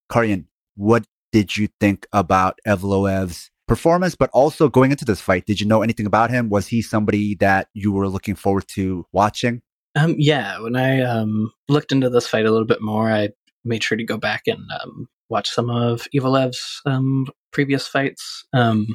Karyan, 0.08 0.44
what 0.76 1.06
did 1.32 1.56
you 1.56 1.70
think 1.80 2.06
about 2.12 2.60
Evloev's 2.64 3.50
performance, 3.68 4.14
but 4.14 4.30
also 4.32 4.68
going 4.68 4.90
into 4.90 5.04
this 5.04 5.20
fight? 5.20 5.46
Did 5.46 5.60
you 5.60 5.66
know 5.66 5.82
anything 5.82 6.06
about 6.06 6.30
him? 6.30 6.48
Was 6.48 6.66
he 6.66 6.82
somebody 6.82 7.34
that 7.36 7.68
you 7.74 7.92
were 7.92 8.08
looking 8.08 8.34
forward 8.34 8.66
to 8.68 9.06
watching? 9.12 9.62
Um, 9.94 10.16
yeah, 10.18 10.60
when 10.60 10.76
I 10.76 11.00
um, 11.02 11.52
looked 11.68 11.92
into 11.92 12.10
this 12.10 12.26
fight 12.26 12.46
a 12.46 12.50
little 12.50 12.66
bit 12.66 12.82
more, 12.82 13.10
I 13.10 13.30
made 13.64 13.82
sure 13.82 13.98
to 13.98 14.04
go 14.04 14.16
back 14.16 14.42
and 14.46 14.62
um, 14.82 15.08
watch 15.28 15.48
some 15.48 15.70
of 15.70 16.06
Evloev's 16.14 16.80
um, 16.86 17.26
previous 17.52 17.86
fights. 17.86 18.44
Um, 18.52 18.86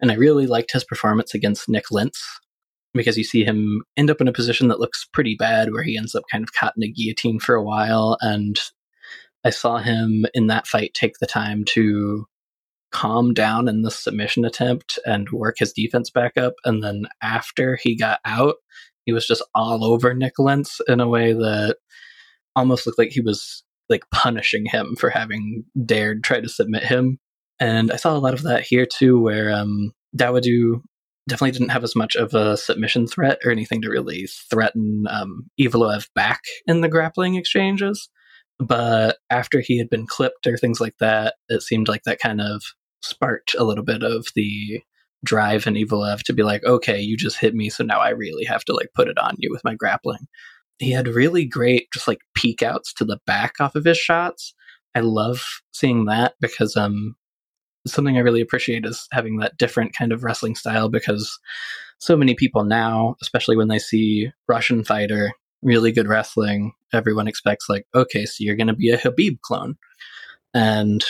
and 0.00 0.10
I 0.10 0.14
really 0.14 0.46
liked 0.46 0.72
his 0.72 0.84
performance 0.84 1.34
against 1.34 1.68
Nick 1.68 1.90
Lentz 1.90 2.22
because 2.94 3.16
you 3.16 3.24
see 3.24 3.44
him 3.44 3.82
end 3.96 4.10
up 4.10 4.20
in 4.20 4.28
a 4.28 4.32
position 4.32 4.68
that 4.68 4.80
looks 4.80 5.06
pretty 5.12 5.36
bad 5.36 5.72
where 5.72 5.82
he 5.82 5.96
ends 5.96 6.14
up 6.14 6.24
kind 6.30 6.42
of 6.42 6.52
caught 6.52 6.74
in 6.76 6.82
a 6.82 6.88
guillotine 6.88 7.38
for 7.38 7.54
a 7.54 7.62
while. 7.62 8.16
And 8.20 8.58
I 9.44 9.50
saw 9.50 9.78
him 9.78 10.26
in 10.34 10.48
that 10.48 10.66
fight 10.66 10.92
take 10.94 11.18
the 11.18 11.26
time 11.26 11.64
to 11.66 12.26
calm 12.92 13.32
down 13.32 13.68
in 13.68 13.82
the 13.82 13.90
submission 13.90 14.44
attempt 14.44 14.98
and 15.06 15.30
work 15.30 15.56
his 15.58 15.72
defense 15.72 16.10
back 16.10 16.36
up. 16.36 16.54
And 16.64 16.82
then 16.82 17.06
after 17.22 17.76
he 17.76 17.96
got 17.96 18.20
out, 18.24 18.56
he 19.04 19.12
was 19.12 19.26
just 19.26 19.42
all 19.54 19.84
over 19.84 20.14
Nick 20.14 20.38
Lentz 20.38 20.80
in 20.88 21.00
a 21.00 21.08
way 21.08 21.32
that 21.32 21.76
almost 22.56 22.86
looked 22.86 22.98
like 22.98 23.10
he 23.10 23.20
was 23.20 23.62
like 23.88 24.04
punishing 24.12 24.66
him 24.66 24.94
for 24.96 25.10
having 25.10 25.64
dared 25.84 26.22
try 26.22 26.40
to 26.40 26.48
submit 26.48 26.84
him. 26.84 27.18
And 27.58 27.90
I 27.92 27.96
saw 27.96 28.16
a 28.16 28.18
lot 28.18 28.34
of 28.34 28.42
that 28.42 28.62
here 28.62 28.86
too, 28.86 29.20
where 29.20 29.52
um, 29.52 29.92
Dawodu 30.16 30.80
definitely 31.28 31.52
didn't 31.52 31.70
have 31.70 31.84
as 31.84 31.94
much 31.94 32.16
of 32.16 32.34
a 32.34 32.56
submission 32.56 33.06
threat 33.06 33.38
or 33.44 33.50
anything 33.50 33.82
to 33.82 33.90
really 33.90 34.26
threaten 34.50 35.04
um, 35.10 35.48
Evloev 35.60 36.08
back 36.14 36.40
in 36.66 36.80
the 36.80 36.88
grappling 36.88 37.34
exchanges. 37.34 38.08
But 38.58 39.18
after 39.30 39.60
he 39.60 39.78
had 39.78 39.88
been 39.88 40.06
clipped 40.06 40.46
or 40.46 40.56
things 40.56 40.80
like 40.80 40.96
that, 41.00 41.34
it 41.48 41.62
seemed 41.62 41.88
like 41.88 42.02
that 42.04 42.20
kind 42.20 42.40
of 42.40 42.62
sparked 43.00 43.54
a 43.54 43.64
little 43.64 43.84
bit 43.84 44.02
of 44.02 44.28
the 44.34 44.82
drive 45.24 45.66
in 45.66 45.74
Evloev 45.74 46.22
to 46.22 46.32
be 46.32 46.42
like, 46.42 46.64
okay, 46.64 47.00
you 47.00 47.16
just 47.16 47.38
hit 47.38 47.54
me, 47.54 47.68
so 47.68 47.84
now 47.84 48.00
I 48.00 48.10
really 48.10 48.44
have 48.44 48.64
to 48.66 48.74
like 48.74 48.90
put 48.94 49.08
it 49.08 49.18
on 49.18 49.34
you 49.38 49.50
with 49.50 49.64
my 49.64 49.74
grappling. 49.74 50.26
He 50.78 50.92
had 50.92 51.08
really 51.08 51.44
great 51.44 51.88
just 51.92 52.08
like 52.08 52.20
peek 52.34 52.62
outs 52.62 52.94
to 52.94 53.04
the 53.04 53.18
back 53.26 53.54
off 53.60 53.74
of 53.74 53.84
his 53.84 53.98
shots. 53.98 54.54
I 54.94 55.00
love 55.00 55.42
seeing 55.72 56.06
that 56.06 56.34
because 56.40 56.76
um 56.76 57.16
something 57.86 58.16
I 58.16 58.20
really 58.20 58.40
appreciate 58.40 58.84
is 58.84 59.06
having 59.12 59.38
that 59.38 59.56
different 59.56 59.94
kind 59.96 60.12
of 60.12 60.24
wrestling 60.24 60.54
style 60.54 60.88
because 60.88 61.38
so 61.98 62.16
many 62.16 62.34
people 62.34 62.64
now, 62.64 63.16
especially 63.22 63.56
when 63.56 63.68
they 63.68 63.78
see 63.78 64.30
Russian 64.48 64.84
fighter, 64.84 65.32
really 65.62 65.92
good 65.92 66.08
wrestling, 66.08 66.72
everyone 66.92 67.28
expects 67.28 67.68
like, 67.68 67.86
okay, 67.94 68.26
so 68.26 68.36
you're 68.40 68.56
going 68.56 68.66
to 68.66 68.74
be 68.74 68.90
a 68.90 68.98
Khabib 68.98 69.40
clone. 69.42 69.76
And 70.54 71.04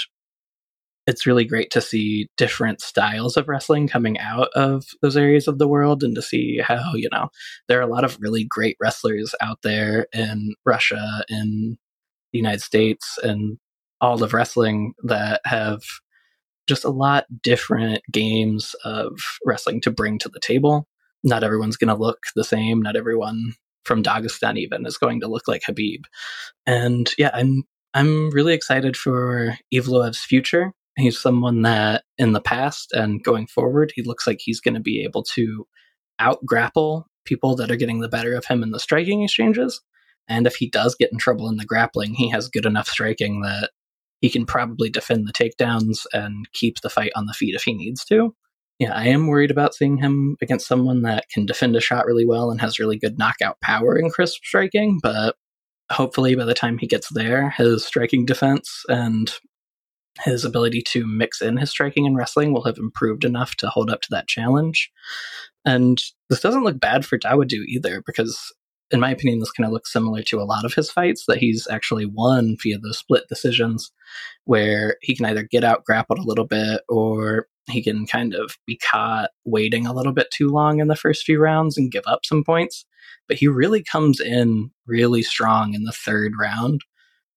it's 1.06 1.26
really 1.26 1.44
great 1.44 1.70
to 1.70 1.80
see 1.80 2.28
different 2.36 2.80
styles 2.80 3.36
of 3.36 3.48
wrestling 3.48 3.88
coming 3.88 4.18
out 4.18 4.48
of 4.54 4.84
those 5.02 5.16
areas 5.16 5.48
of 5.48 5.58
the 5.58 5.68
world 5.68 6.02
and 6.02 6.14
to 6.14 6.22
see 6.22 6.58
how, 6.58 6.92
you 6.94 7.08
know, 7.12 7.30
there 7.68 7.78
are 7.78 7.82
a 7.82 7.92
lot 7.92 8.04
of 8.04 8.18
really 8.20 8.44
great 8.44 8.76
wrestlers 8.80 9.34
out 9.40 9.58
there 9.62 10.06
in 10.12 10.54
Russia, 10.64 11.24
in 11.28 11.78
the 12.32 12.38
United 12.38 12.60
States, 12.60 13.18
and 13.22 13.58
all 14.00 14.22
of 14.22 14.32
wrestling 14.32 14.94
that 15.04 15.40
have 15.44 15.80
just 16.66 16.84
a 16.84 16.90
lot 16.90 17.24
different 17.42 18.00
games 18.12 18.74
of 18.84 19.18
wrestling 19.44 19.80
to 19.80 19.90
bring 19.90 20.18
to 20.18 20.28
the 20.28 20.40
table. 20.40 20.86
Not 21.24 21.42
everyone's 21.42 21.76
going 21.76 21.94
to 21.94 22.00
look 22.00 22.18
the 22.34 22.44
same. 22.44 22.80
Not 22.80 22.96
everyone 22.96 23.54
from 23.84 24.02
Dagestan 24.02 24.56
even 24.56 24.86
is 24.86 24.96
going 24.96 25.20
to 25.20 25.28
look 25.28 25.48
like 25.48 25.62
Khabib. 25.68 26.04
And 26.66 27.10
yeah, 27.18 27.30
I'm 27.34 27.64
I'm 27.92 28.30
really 28.30 28.54
excited 28.54 28.96
for 28.96 29.56
Evloev's 29.74 30.20
future. 30.20 30.72
He's 30.96 31.18
someone 31.18 31.62
that 31.62 32.04
in 32.18 32.32
the 32.32 32.40
past 32.40 32.92
and 32.92 33.22
going 33.22 33.46
forward, 33.46 33.92
he 33.94 34.02
looks 34.02 34.26
like 34.26 34.38
he's 34.40 34.60
going 34.60 34.74
to 34.74 34.80
be 34.80 35.02
able 35.04 35.22
to 35.34 35.66
out 36.18 36.44
grapple 36.44 37.06
people 37.24 37.56
that 37.56 37.70
are 37.70 37.76
getting 37.76 38.00
the 38.00 38.08
better 38.08 38.34
of 38.34 38.44
him 38.44 38.62
in 38.62 38.70
the 38.70 38.80
striking 38.80 39.22
exchanges. 39.22 39.80
And 40.28 40.46
if 40.46 40.56
he 40.56 40.68
does 40.68 40.94
get 40.94 41.12
in 41.12 41.18
trouble 41.18 41.48
in 41.48 41.56
the 41.56 41.64
grappling, 41.64 42.14
he 42.14 42.28
has 42.30 42.48
good 42.48 42.66
enough 42.66 42.88
striking 42.88 43.42
that 43.42 43.70
he 44.20 44.30
can 44.30 44.46
probably 44.46 44.90
defend 44.90 45.26
the 45.26 45.32
takedowns 45.32 46.06
and 46.12 46.46
keep 46.52 46.80
the 46.80 46.90
fight 46.90 47.12
on 47.16 47.26
the 47.26 47.32
feet 47.32 47.54
if 47.54 47.62
he 47.62 47.72
needs 47.72 48.04
to. 48.06 48.34
Yeah, 48.78 48.94
I 48.94 49.08
am 49.08 49.26
worried 49.26 49.50
about 49.50 49.74
seeing 49.74 49.98
him 49.98 50.36
against 50.40 50.66
someone 50.66 51.02
that 51.02 51.26
can 51.32 51.46
defend 51.46 51.76
a 51.76 51.80
shot 51.80 52.06
really 52.06 52.24
well 52.24 52.50
and 52.50 52.60
has 52.60 52.78
really 52.78 52.98
good 52.98 53.18
knockout 53.18 53.60
power 53.60 53.94
and 53.94 54.12
crisp 54.12 54.42
striking, 54.42 54.98
but 55.02 55.36
hopefully 55.90 56.34
by 56.34 56.44
the 56.44 56.54
time 56.54 56.78
he 56.78 56.86
gets 56.86 57.08
there, 57.10 57.50
his 57.50 57.84
striking 57.84 58.24
defense 58.24 58.84
and 58.88 59.32
his 60.22 60.44
ability 60.44 60.82
to 60.88 61.06
mix 61.06 61.40
in 61.40 61.56
his 61.56 61.70
striking 61.70 62.06
and 62.06 62.16
wrestling 62.16 62.52
will 62.52 62.64
have 62.64 62.78
improved 62.78 63.24
enough 63.24 63.56
to 63.56 63.68
hold 63.68 63.90
up 63.90 64.00
to 64.02 64.08
that 64.10 64.28
challenge. 64.28 64.90
And 65.64 66.02
this 66.28 66.40
doesn't 66.40 66.64
look 66.64 66.80
bad 66.80 67.04
for 67.04 67.18
Dawodu 67.18 67.64
either, 67.68 68.02
because 68.06 68.52
in 68.90 69.00
my 69.00 69.10
opinion, 69.10 69.38
this 69.38 69.52
kind 69.52 69.66
of 69.66 69.72
looks 69.72 69.92
similar 69.92 70.22
to 70.22 70.40
a 70.40 70.44
lot 70.44 70.64
of 70.64 70.74
his 70.74 70.90
fights 70.90 71.24
that 71.28 71.38
he's 71.38 71.68
actually 71.70 72.06
won 72.06 72.56
via 72.62 72.78
those 72.78 72.98
split 72.98 73.24
decisions 73.28 73.92
where 74.44 74.96
he 75.00 75.14
can 75.14 75.26
either 75.26 75.44
get 75.44 75.62
out 75.62 75.84
grappled 75.84 76.18
a 76.18 76.26
little 76.26 76.46
bit 76.46 76.82
or 76.88 77.46
he 77.68 77.82
can 77.82 78.06
kind 78.06 78.34
of 78.34 78.58
be 78.66 78.76
caught 78.78 79.30
waiting 79.44 79.86
a 79.86 79.92
little 79.92 80.12
bit 80.12 80.26
too 80.32 80.48
long 80.48 80.80
in 80.80 80.88
the 80.88 80.96
first 80.96 81.24
few 81.24 81.38
rounds 81.38 81.78
and 81.78 81.92
give 81.92 82.02
up 82.06 82.24
some 82.24 82.42
points. 82.42 82.84
But 83.28 83.36
he 83.36 83.46
really 83.46 83.84
comes 83.84 84.18
in 84.18 84.70
really 84.86 85.22
strong 85.22 85.74
in 85.74 85.84
the 85.84 85.92
third 85.92 86.32
round. 86.38 86.80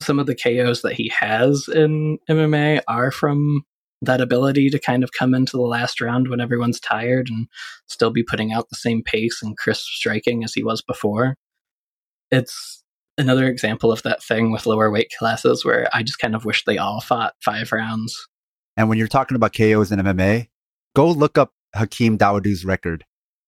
Some 0.04 0.20
of 0.20 0.26
the 0.26 0.36
KOs 0.36 0.82
that 0.82 0.94
he 0.94 1.12
has 1.18 1.68
in 1.68 2.18
MMA 2.30 2.82
are 2.88 3.12
from 3.12 3.64
that 4.02 4.22
ability 4.22 4.70
to 4.70 4.80
kind 4.80 5.04
of 5.04 5.12
come 5.14 5.34
into 5.34 5.56
the 5.56 5.64
last 5.64 6.02
round 6.02 6.28
when 6.28 6.42
everyone's 6.42 6.80
tired 6.80 7.30
and 7.30 7.48
still 7.88 8.10
be 8.10 8.24
putting 8.24 8.52
out 8.52 8.70
the 8.70 8.76
same 8.76 9.02
pace 9.02 9.42
and 9.42 9.58
crisp 9.58 9.86
striking 9.86 10.44
as 10.44 10.54
he 10.54 10.64
was 10.64 10.82
before. 10.82 11.36
It's 12.30 12.84
another 13.18 13.48
example 13.48 13.92
of 13.92 14.04
that 14.04 14.22
thing 14.22 14.52
with 14.52 14.66
lower 14.66 14.92
weight 14.92 15.12
classes 15.18 15.64
where 15.64 15.88
I 15.94 16.04
just 16.04 16.20
kind 16.20 16.36
of 16.36 16.46
wish 16.46 16.66
they 16.66 16.78
all 16.78 17.00
fought 17.00 17.36
five 17.42 17.72
rounds. 17.72 18.28
And 18.76 18.90
when 18.90 18.98
you're 18.98 19.08
talking 19.08 19.36
about 19.36 19.56
KOs 19.56 19.92
in 19.92 20.00
MMA, 20.00 20.48
go 20.96 21.10
look 21.10 21.38
up 21.38 21.52
Hakeem 21.76 22.18
Dawodu's 22.18 22.66
record. 22.66 23.06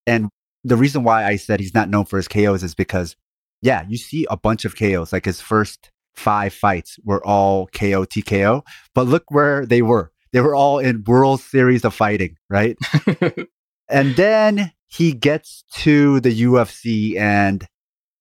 And 0.07 0.29
the 0.63 0.77
reason 0.77 1.03
why 1.03 1.25
I 1.25 1.35
said 1.35 1.59
he's 1.59 1.73
not 1.73 1.89
known 1.89 2.05
for 2.05 2.17
his 2.17 2.27
KOs 2.27 2.63
is 2.63 2.75
because, 2.75 3.15
yeah, 3.61 3.83
you 3.87 3.97
see 3.97 4.25
a 4.29 4.37
bunch 4.37 4.65
of 4.65 4.77
KOs. 4.77 5.11
Like 5.11 5.25
his 5.25 5.41
first 5.41 5.91
five 6.15 6.53
fights 6.53 6.97
were 7.03 7.25
all 7.25 7.67
KO 7.67 8.05
TKO, 8.05 8.63
but 8.93 9.07
look 9.07 9.23
where 9.29 9.65
they 9.65 9.81
were. 9.81 10.11
They 10.31 10.41
were 10.41 10.55
all 10.55 10.79
in 10.79 11.03
World 11.05 11.41
Series 11.41 11.85
of 11.85 11.93
Fighting, 11.93 12.35
right? 12.49 12.77
and 13.89 14.15
then 14.15 14.71
he 14.87 15.13
gets 15.13 15.63
to 15.73 16.19
the 16.19 16.41
UFC 16.43 17.17
and 17.17 17.65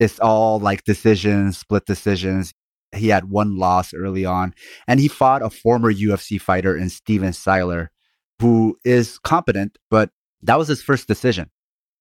it's 0.01 0.19
all 0.19 0.59
like 0.59 0.85
decisions, 0.85 1.59
split 1.59 1.87
decisions. 1.87 2.53
He 2.95 3.09
had 3.09 3.31
one 3.31 3.57
loss 3.57 3.93
early 3.93 4.25
on, 4.25 4.55
and 4.87 5.01
he 5.01 5.09
fought 5.09 5.43
a 5.43 5.51
former 5.51 5.93
UFC 5.93 6.41
fighter 6.41 6.77
in 6.77 6.89
Steven 6.89 7.31
Siler, 7.31 7.89
who 8.41 8.79
is 8.85 9.19
competent, 9.19 9.79
but 9.91 10.11
that 10.43 10.59
was 10.59 10.69
his 10.69 10.83
first 10.83 11.09
decision, 11.09 11.51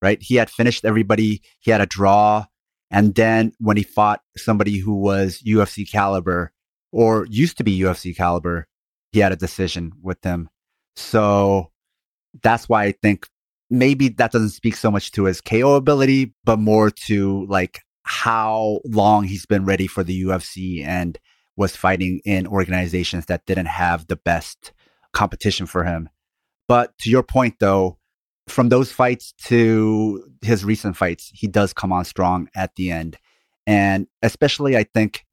right? 0.01 0.21
He 0.21 0.35
had 0.35 0.49
finished 0.49 0.85
everybody, 0.85 1.41
he 1.59 1.71
had 1.71 1.81
a 1.81 1.87
draw. 1.87 2.45
And 2.93 3.15
then 3.15 3.51
when 3.59 3.75
he 3.75 3.83
fought 3.83 4.21
somebody 4.37 4.77
who 4.77 4.95
was 4.95 5.41
UFC 5.45 5.89
caliber 5.89 6.53
or 6.91 7.25
used 7.29 7.57
to 7.57 7.63
be 7.63 7.79
UFC 7.79 8.15
caliber, 8.15 8.67
he 9.11 9.19
had 9.19 9.31
a 9.31 9.35
decision 9.35 9.91
with 10.01 10.21
them. 10.21 10.47
So 10.95 11.71
that's 12.43 12.69
why 12.69 12.83
I 12.83 12.91
think 12.91 13.27
maybe 13.71 14.09
that 14.09 14.31
doesn't 14.31 14.51
speak 14.51 14.75
so 14.75 14.91
much 14.91 15.11
to 15.13 15.23
his 15.23 15.41
KO 15.41 15.75
ability, 15.75 16.35
but 16.43 16.59
more 16.59 16.91
to 17.07 17.47
like 17.47 17.81
how 18.03 18.79
long 18.85 19.23
he's 19.23 19.47
been 19.47 19.65
ready 19.65 19.87
for 19.87 20.03
the 20.03 20.23
UFC 20.23 20.85
and 20.85 21.17
was 21.55 21.75
fighting 21.75 22.21
in 22.25 22.45
organizations 22.45 23.25
that 23.25 23.45
didn't 23.47 23.67
have 23.67 24.05
the 24.05 24.17
best 24.17 24.71
competition 25.13 25.65
for 25.65 25.83
him. 25.83 26.09
But 26.67 26.95
to 26.99 27.09
your 27.09 27.23
point, 27.23 27.55
though, 27.59 27.97
from 28.47 28.69
those 28.69 28.91
fights 28.91 29.33
to 29.45 30.23
his 30.41 30.65
recent 30.65 30.97
fights, 30.97 31.31
he 31.33 31.47
does 31.47 31.73
come 31.73 31.91
on 31.91 32.05
strong 32.05 32.49
at 32.55 32.75
the 32.75 32.91
end. 32.91 33.17
And 33.65 34.07
especially, 34.21 34.75
I 34.75 34.83
think, 34.83 35.25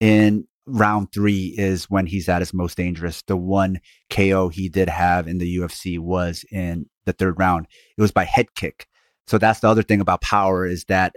in 0.00 0.46
round 0.66 1.12
three 1.12 1.54
is 1.56 1.88
when 1.88 2.06
he's 2.06 2.28
at 2.28 2.42
his 2.42 2.52
most 2.52 2.76
dangerous. 2.76 3.22
The 3.22 3.36
one 3.36 3.80
KO 4.10 4.48
he 4.48 4.68
did 4.68 4.88
have 4.88 5.26
in 5.26 5.38
the 5.38 5.58
UFC 5.58 5.98
was 5.98 6.44
in 6.50 6.86
the 7.06 7.12
third 7.12 7.38
round. 7.38 7.66
It 7.96 8.02
was 8.02 8.12
by 8.12 8.24
head 8.24 8.54
kick. 8.54 8.86
So 9.26 9.38
that's 9.38 9.60
the 9.60 9.68
other 9.68 9.82
thing 9.82 10.00
about 10.00 10.20
power 10.20 10.66
is 10.66 10.84
that 10.84 11.14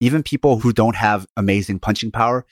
even 0.00 0.22
people 0.22 0.58
who 0.58 0.72
don't 0.72 0.96
have 0.96 1.26
amazing 1.36 1.78
punching 1.78 2.10
power, 2.10 2.44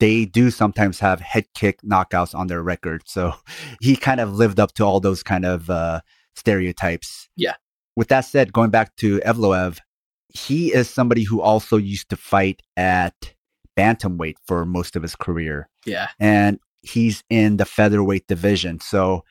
they 0.00 0.24
do 0.24 0.50
sometimes 0.50 0.98
have 1.00 1.20
head 1.20 1.46
kick 1.54 1.80
knockouts 1.82 2.34
on 2.34 2.46
their 2.46 2.62
record. 2.62 3.02
So 3.06 3.34
he 3.80 3.96
kind 3.96 4.20
of 4.20 4.34
lived 4.34 4.58
up 4.58 4.72
to 4.74 4.84
all 4.84 5.00
those 5.00 5.22
kind 5.22 5.44
of 5.44 5.70
uh, 5.70 6.00
stereotypes. 6.34 7.28
Yeah. 7.36 7.54
With 7.96 8.08
that 8.08 8.22
said, 8.22 8.52
going 8.52 8.70
back 8.70 8.96
to 8.96 9.20
Evloev, 9.20 9.78
he 10.28 10.74
is 10.74 10.90
somebody 10.90 11.22
who 11.22 11.40
also 11.40 11.76
used 11.76 12.08
to 12.10 12.16
fight 12.16 12.60
at 12.76 13.34
bantamweight 13.76 14.34
for 14.46 14.64
most 14.64 14.96
of 14.96 15.02
his 15.02 15.14
career. 15.16 15.68
Yeah. 15.86 16.08
And 16.18 16.58
he's 16.82 17.22
in 17.30 17.56
the 17.56 17.64
featherweight 17.64 18.26
division. 18.26 18.80
So 18.80 19.24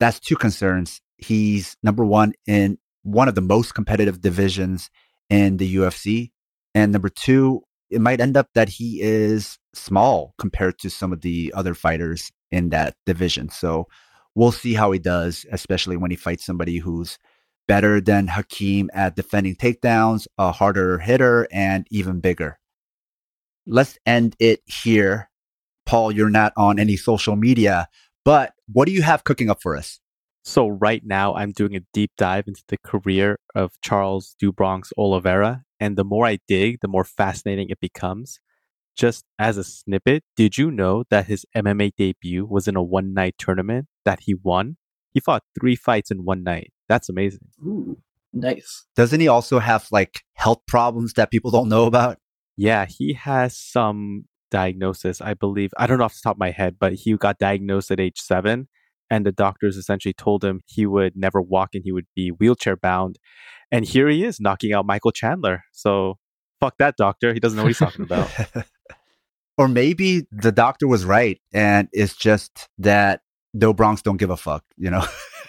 that's 0.00 0.20
two 0.20 0.36
concerns. 0.36 1.00
He's 1.16 1.76
number 1.82 2.04
one 2.04 2.32
in 2.46 2.78
one 3.02 3.28
of 3.28 3.34
the 3.34 3.40
most 3.40 3.74
competitive 3.74 4.20
divisions 4.20 4.90
in 5.30 5.56
the 5.56 5.76
UFC. 5.76 6.30
And 6.74 6.92
number 6.92 7.08
two, 7.08 7.62
it 7.90 8.00
might 8.00 8.20
end 8.20 8.36
up 8.36 8.48
that 8.54 8.68
he 8.68 9.00
is 9.00 9.58
small 9.74 10.34
compared 10.38 10.78
to 10.80 10.90
some 10.90 11.12
of 11.12 11.22
the 11.22 11.52
other 11.56 11.74
fighters 11.74 12.30
in 12.50 12.70
that 12.70 12.94
division. 13.06 13.48
So 13.48 13.86
we'll 14.34 14.52
see 14.52 14.74
how 14.74 14.92
he 14.92 14.98
does, 14.98 15.46
especially 15.50 15.96
when 15.96 16.10
he 16.10 16.16
fights 16.16 16.44
somebody 16.44 16.78
who's 16.78 17.18
better 17.68 18.00
than 18.00 18.28
Hakeem 18.28 18.90
at 18.92 19.14
defending 19.14 19.54
takedowns, 19.54 20.26
a 20.36 20.50
harder 20.50 20.98
hitter, 20.98 21.46
and 21.52 21.86
even 21.90 22.18
bigger 22.18 22.58
let's 23.68 23.98
end 24.06 24.34
it 24.40 24.60
here. 24.66 25.30
Paul, 25.86 26.10
you're 26.10 26.30
not 26.30 26.52
on 26.56 26.78
any 26.78 26.96
social 26.96 27.36
media, 27.36 27.86
but 28.24 28.52
what 28.72 28.86
do 28.86 28.92
you 28.92 29.02
have 29.02 29.24
cooking 29.24 29.50
up 29.50 29.62
for 29.62 29.76
us? 29.76 30.00
So 30.44 30.68
right 30.68 31.02
now 31.04 31.34
I'm 31.34 31.52
doing 31.52 31.76
a 31.76 31.80
deep 31.92 32.10
dive 32.16 32.48
into 32.48 32.62
the 32.68 32.78
career 32.78 33.38
of 33.54 33.72
Charles 33.82 34.34
do 34.38 34.50
Bronx 34.50 34.92
Oliveira. 34.96 35.62
And 35.78 35.96
the 35.96 36.04
more 36.04 36.26
I 36.26 36.38
dig, 36.48 36.78
the 36.80 36.88
more 36.88 37.04
fascinating 37.04 37.68
it 37.68 37.80
becomes. 37.80 38.40
Just 38.96 39.24
as 39.38 39.56
a 39.56 39.64
snippet, 39.64 40.24
did 40.36 40.58
you 40.58 40.70
know 40.70 41.04
that 41.10 41.26
his 41.26 41.46
MMA 41.54 41.92
debut 41.96 42.44
was 42.44 42.66
in 42.66 42.74
a 42.74 42.82
one 42.82 43.14
night 43.14 43.36
tournament 43.38 43.86
that 44.04 44.20
he 44.22 44.34
won? 44.34 44.76
He 45.12 45.20
fought 45.20 45.44
three 45.58 45.76
fights 45.76 46.10
in 46.10 46.24
one 46.24 46.42
night. 46.42 46.72
That's 46.88 47.08
amazing. 47.08 47.48
Ooh, 47.64 47.98
nice. 48.32 48.86
Doesn't 48.96 49.20
he 49.20 49.28
also 49.28 49.58
have 49.58 49.86
like 49.90 50.22
health 50.34 50.60
problems 50.66 51.14
that 51.14 51.30
people 51.30 51.50
don't 51.50 51.68
know 51.68 51.86
about? 51.86 52.18
Yeah, 52.56 52.86
he 52.86 53.12
has 53.12 53.56
some 53.56 54.24
diagnosis. 54.50 55.20
I 55.20 55.34
believe 55.34 55.70
I 55.76 55.86
don't 55.86 55.98
know 55.98 56.04
off 56.04 56.14
the 56.14 56.20
top 56.22 56.36
of 56.36 56.40
my 56.40 56.50
head, 56.50 56.76
but 56.78 56.94
he 56.94 57.16
got 57.16 57.38
diagnosed 57.38 57.90
at 57.90 58.00
age 58.00 58.18
seven, 58.18 58.68
and 59.10 59.24
the 59.24 59.32
doctors 59.32 59.76
essentially 59.76 60.12
told 60.12 60.44
him 60.44 60.60
he 60.66 60.86
would 60.86 61.16
never 61.16 61.40
walk 61.40 61.70
and 61.74 61.84
he 61.84 61.92
would 61.92 62.06
be 62.14 62.30
wheelchair 62.30 62.76
bound. 62.76 63.18
And 63.70 63.84
here 63.84 64.08
he 64.08 64.24
is 64.24 64.40
knocking 64.40 64.72
out 64.72 64.86
Michael 64.86 65.12
Chandler. 65.12 65.62
So 65.72 66.18
fuck 66.60 66.74
that 66.78 66.96
doctor. 66.96 67.34
He 67.34 67.40
doesn't 67.40 67.56
know 67.56 67.64
what 67.64 67.68
he's 67.68 67.78
talking 67.78 68.04
about. 68.04 68.30
or 69.58 69.68
maybe 69.68 70.26
the 70.32 70.52
doctor 70.52 70.88
was 70.88 71.04
right, 71.04 71.40
and 71.52 71.88
it's 71.92 72.16
just 72.16 72.68
that 72.78 73.20
Do 73.56 73.74
Bronx 73.74 74.02
don't 74.02 74.16
give 74.16 74.30
a 74.30 74.36
fuck. 74.36 74.64
You 74.76 74.90
know? 74.90 75.04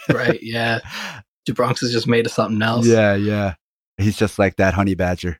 right? 0.09 0.39
Yeah. 0.41 0.79
Do 1.45 1.53
Bronx 1.53 1.81
is 1.81 1.91
just 1.91 2.07
made 2.07 2.25
of 2.25 2.31
something 2.31 2.61
else. 2.61 2.85
Yeah, 2.85 3.15
yeah. 3.15 3.55
He's 3.97 4.17
just 4.17 4.39
like 4.39 4.57
that 4.57 4.73
honey 4.73 4.95
badger. 4.95 5.39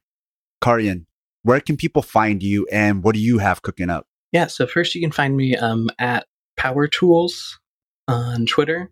Karyan, 0.61 1.05
where 1.43 1.61
can 1.61 1.77
people 1.77 2.01
find 2.01 2.43
you 2.43 2.67
and 2.71 3.03
what 3.03 3.15
do 3.15 3.21
you 3.21 3.37
have 3.37 3.61
cooking 3.61 3.89
up? 3.89 4.05
Yeah, 4.31 4.47
so 4.47 4.67
first 4.67 4.93
you 4.95 5.01
can 5.01 5.11
find 5.11 5.35
me 5.35 5.55
um, 5.55 5.89
at 5.97 6.25
Power 6.57 6.87
Tools 6.87 7.59
on 8.07 8.45
Twitter. 8.45 8.91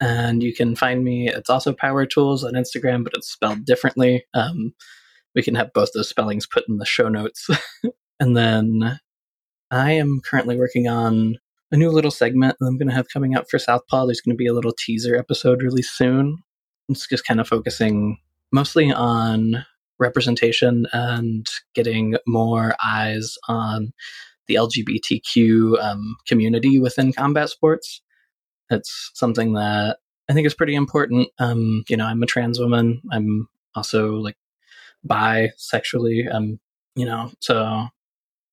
And 0.00 0.42
you 0.42 0.54
can 0.54 0.76
find 0.76 1.02
me, 1.02 1.28
it's 1.28 1.48
also 1.48 1.72
Power 1.72 2.04
Tools 2.04 2.44
on 2.44 2.52
Instagram, 2.52 3.02
but 3.02 3.14
it's 3.14 3.30
spelled 3.30 3.64
differently. 3.64 4.24
Um, 4.34 4.74
we 5.34 5.42
can 5.42 5.54
have 5.54 5.72
both 5.72 5.90
those 5.94 6.08
spellings 6.08 6.46
put 6.46 6.68
in 6.68 6.76
the 6.76 6.84
show 6.84 7.08
notes. 7.08 7.48
and 8.20 8.36
then 8.36 8.98
I 9.70 9.92
am 9.92 10.20
currently 10.22 10.58
working 10.58 10.86
on 10.86 11.36
a 11.72 11.76
new 11.76 11.90
little 11.90 12.10
segment 12.10 12.56
that 12.58 12.66
I'm 12.66 12.78
going 12.78 12.88
to 12.88 12.94
have 12.94 13.08
coming 13.12 13.34
out 13.34 13.48
for 13.50 13.58
Southpaw. 13.58 14.06
There's 14.06 14.20
going 14.20 14.34
to 14.34 14.38
be 14.38 14.46
a 14.46 14.54
little 14.54 14.74
teaser 14.78 15.16
episode 15.16 15.62
really 15.62 15.82
soon. 15.82 16.38
It's 16.88 17.06
just 17.06 17.26
kind 17.26 17.40
of 17.40 17.48
focusing 17.48 18.18
mostly 18.52 18.92
on 18.92 19.64
representation 19.98 20.86
and 20.92 21.46
getting 21.74 22.16
more 22.26 22.74
eyes 22.84 23.36
on 23.48 23.92
the 24.46 24.54
LGBTQ 24.54 25.82
um, 25.82 26.16
community 26.26 26.78
within 26.78 27.12
combat 27.12 27.48
sports. 27.48 28.02
It's 28.70 29.10
something 29.14 29.54
that 29.54 29.98
I 30.28 30.32
think 30.32 30.46
is 30.46 30.54
pretty 30.54 30.74
important. 30.74 31.28
Um, 31.38 31.84
you 31.88 31.96
know, 31.96 32.06
I'm 32.06 32.22
a 32.22 32.26
trans 32.26 32.58
woman. 32.58 33.00
I'm 33.10 33.48
also 33.74 34.14
like 34.14 34.36
bisexually. 35.06 36.32
Um, 36.32 36.58
you 36.94 37.04
know, 37.04 37.30
so 37.40 37.86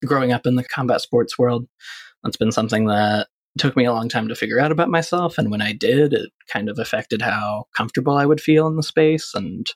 growing 0.05 0.31
up 0.31 0.45
in 0.45 0.55
the 0.55 0.63
combat 0.63 1.01
sports 1.01 1.37
world, 1.37 1.67
that's 2.23 2.37
been 2.37 2.51
something 2.51 2.85
that 2.87 3.27
took 3.57 3.75
me 3.75 3.85
a 3.85 3.93
long 3.93 4.09
time 4.09 4.27
to 4.27 4.35
figure 4.35 4.59
out 4.59 4.71
about 4.71 4.89
myself. 4.89 5.37
And 5.37 5.51
when 5.51 5.61
I 5.61 5.73
did, 5.73 6.13
it 6.13 6.31
kind 6.51 6.69
of 6.69 6.79
affected 6.79 7.21
how 7.21 7.65
comfortable 7.75 8.17
I 8.17 8.25
would 8.25 8.41
feel 8.41 8.67
in 8.67 8.75
the 8.75 8.83
space 8.83 9.31
and 9.33 9.67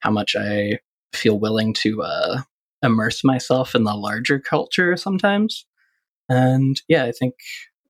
how 0.00 0.10
much 0.10 0.36
I 0.36 0.78
feel 1.12 1.38
willing 1.38 1.74
to 1.74 2.02
uh, 2.02 2.42
immerse 2.82 3.24
myself 3.24 3.74
in 3.74 3.84
the 3.84 3.94
larger 3.94 4.38
culture 4.38 4.96
sometimes. 4.96 5.66
And 6.28 6.80
yeah, 6.88 7.04
I 7.04 7.12
think 7.12 7.34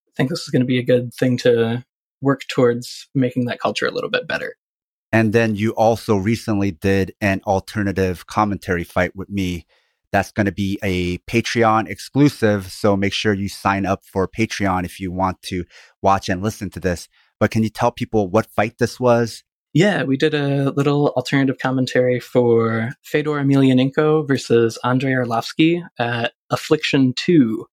I 0.07 0.11
think 0.15 0.29
this 0.29 0.41
is 0.41 0.49
going 0.49 0.61
to 0.61 0.65
be 0.65 0.79
a 0.79 0.83
good 0.83 1.13
thing 1.13 1.37
to 1.39 1.85
work 2.21 2.41
towards 2.49 3.07
making 3.13 3.45
that 3.45 3.59
culture 3.59 3.85
a 3.85 3.91
little 3.91 4.09
bit 4.09 4.27
better. 4.27 4.55
And 5.11 5.33
then 5.33 5.55
you 5.55 5.71
also 5.71 6.15
recently 6.17 6.71
did 6.71 7.13
an 7.21 7.41
alternative 7.45 8.27
commentary 8.27 8.83
fight 8.83 9.15
with 9.15 9.29
me. 9.29 9.65
That's 10.11 10.31
going 10.31 10.45
to 10.45 10.51
be 10.51 10.79
a 10.83 11.19
Patreon 11.19 11.87
exclusive. 11.87 12.71
So 12.71 12.97
make 12.97 13.13
sure 13.13 13.33
you 13.33 13.49
sign 13.49 13.85
up 13.85 14.05
for 14.05 14.27
Patreon 14.27 14.85
if 14.85 14.99
you 14.99 15.11
want 15.11 15.41
to 15.43 15.65
watch 16.01 16.29
and 16.29 16.41
listen 16.41 16.69
to 16.71 16.79
this. 16.79 17.07
But 17.39 17.51
can 17.51 17.63
you 17.63 17.69
tell 17.69 17.91
people 17.91 18.27
what 18.29 18.47
fight 18.47 18.77
this 18.79 18.99
was 18.99 19.43
yeah, 19.73 20.03
we 20.03 20.17
did 20.17 20.33
a 20.33 20.71
little 20.71 21.09
alternative 21.09 21.57
commentary 21.61 22.19
for 22.19 22.89
Fedor 23.03 23.31
Emelianenko 23.31 24.27
versus 24.27 24.79
Andrei 24.83 25.11
Arlovsky 25.11 25.83
at 25.99 26.33
Affliction 26.49 27.13
2, 27.15 27.65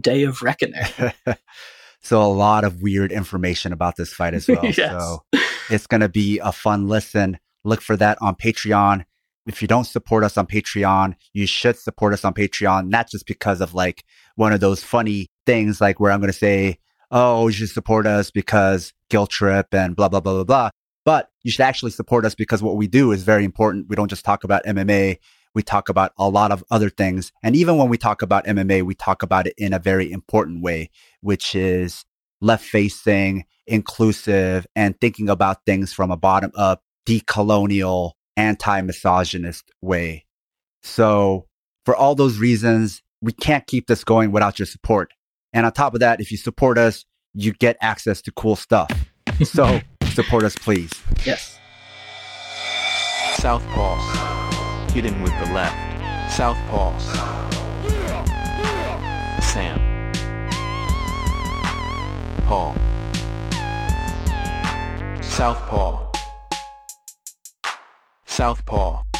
Day 0.00 0.22
of 0.22 0.40
Reckoning. 0.40 0.82
so 2.00 2.22
a 2.22 2.24
lot 2.24 2.64
of 2.64 2.80
weird 2.80 3.12
information 3.12 3.72
about 3.72 3.96
this 3.96 4.14
fight 4.14 4.32
as 4.32 4.48
well. 4.48 4.64
yes. 4.64 4.76
So 4.76 5.22
it's 5.70 5.86
going 5.86 6.00
to 6.00 6.08
be 6.08 6.38
a 6.38 6.52
fun 6.52 6.88
listen. 6.88 7.38
Look 7.64 7.82
for 7.82 7.96
that 7.98 8.16
on 8.22 8.34
Patreon. 8.34 9.04
If 9.46 9.60
you 9.60 9.68
don't 9.68 9.84
support 9.84 10.22
us 10.24 10.36
on 10.36 10.46
Patreon, 10.46 11.14
you 11.32 11.46
should 11.46 11.76
support 11.76 12.12
us 12.12 12.24
on 12.24 12.34
Patreon, 12.34 12.88
not 12.88 13.10
just 13.10 13.26
because 13.26 13.60
of 13.60 13.74
like 13.74 14.04
one 14.36 14.52
of 14.52 14.60
those 14.60 14.82
funny 14.82 15.28
things 15.46 15.80
like 15.80 15.98
where 15.98 16.12
I'm 16.12 16.20
going 16.20 16.32
to 16.32 16.38
say, 16.38 16.78
oh, 17.10 17.48
you 17.48 17.52
should 17.52 17.68
support 17.68 18.06
us 18.06 18.30
because 18.30 18.92
guilt 19.10 19.30
trip 19.30 19.66
and 19.72 19.96
blah, 19.96 20.08
blah, 20.08 20.20
blah, 20.20 20.32
blah, 20.34 20.44
blah. 20.44 20.70
But 21.04 21.28
you 21.42 21.50
should 21.50 21.62
actually 21.62 21.90
support 21.90 22.24
us 22.24 22.34
because 22.34 22.62
what 22.62 22.76
we 22.76 22.86
do 22.86 23.12
is 23.12 23.24
very 23.24 23.44
important. 23.44 23.88
We 23.88 23.96
don't 23.96 24.08
just 24.08 24.24
talk 24.24 24.44
about 24.44 24.64
MMA. 24.64 25.18
We 25.54 25.62
talk 25.62 25.88
about 25.88 26.12
a 26.16 26.28
lot 26.28 26.52
of 26.52 26.64
other 26.70 26.88
things. 26.88 27.32
And 27.42 27.56
even 27.56 27.76
when 27.76 27.88
we 27.88 27.98
talk 27.98 28.22
about 28.22 28.46
MMA, 28.46 28.84
we 28.84 28.94
talk 28.94 29.22
about 29.22 29.46
it 29.46 29.54
in 29.58 29.72
a 29.72 29.78
very 29.78 30.10
important 30.10 30.62
way, 30.62 30.90
which 31.20 31.54
is 31.54 32.04
left 32.40 32.64
facing, 32.64 33.44
inclusive, 33.66 34.66
and 34.74 34.98
thinking 35.00 35.28
about 35.28 35.64
things 35.66 35.92
from 35.92 36.10
a 36.10 36.16
bottom 36.16 36.52
up, 36.54 36.82
decolonial, 37.06 38.12
anti 38.36 38.80
misogynist 38.80 39.70
way. 39.80 40.26
So 40.82 41.46
for 41.84 41.94
all 41.94 42.14
those 42.14 42.38
reasons, 42.38 43.02
we 43.20 43.32
can't 43.32 43.66
keep 43.66 43.86
this 43.86 44.04
going 44.04 44.32
without 44.32 44.58
your 44.58 44.66
support. 44.66 45.12
And 45.52 45.66
on 45.66 45.72
top 45.72 45.94
of 45.94 46.00
that, 46.00 46.20
if 46.20 46.30
you 46.32 46.38
support 46.38 46.78
us, 46.78 47.04
you 47.34 47.52
get 47.52 47.76
access 47.80 48.22
to 48.22 48.32
cool 48.32 48.56
stuff. 48.56 48.90
So 49.44 49.80
Support 50.14 50.44
us, 50.44 50.54
please. 50.56 50.92
Yes. 51.24 51.58
Southpaw. 53.36 53.96
Hit 54.92 55.06
him 55.06 55.22
with 55.22 55.32
the 55.40 55.54
left. 55.54 56.30
Southpaw. 56.30 56.98
Sam. 59.40 59.80
Paul. 62.44 62.76
Southpaw. 65.22 66.11
Southpaw. 68.32 69.11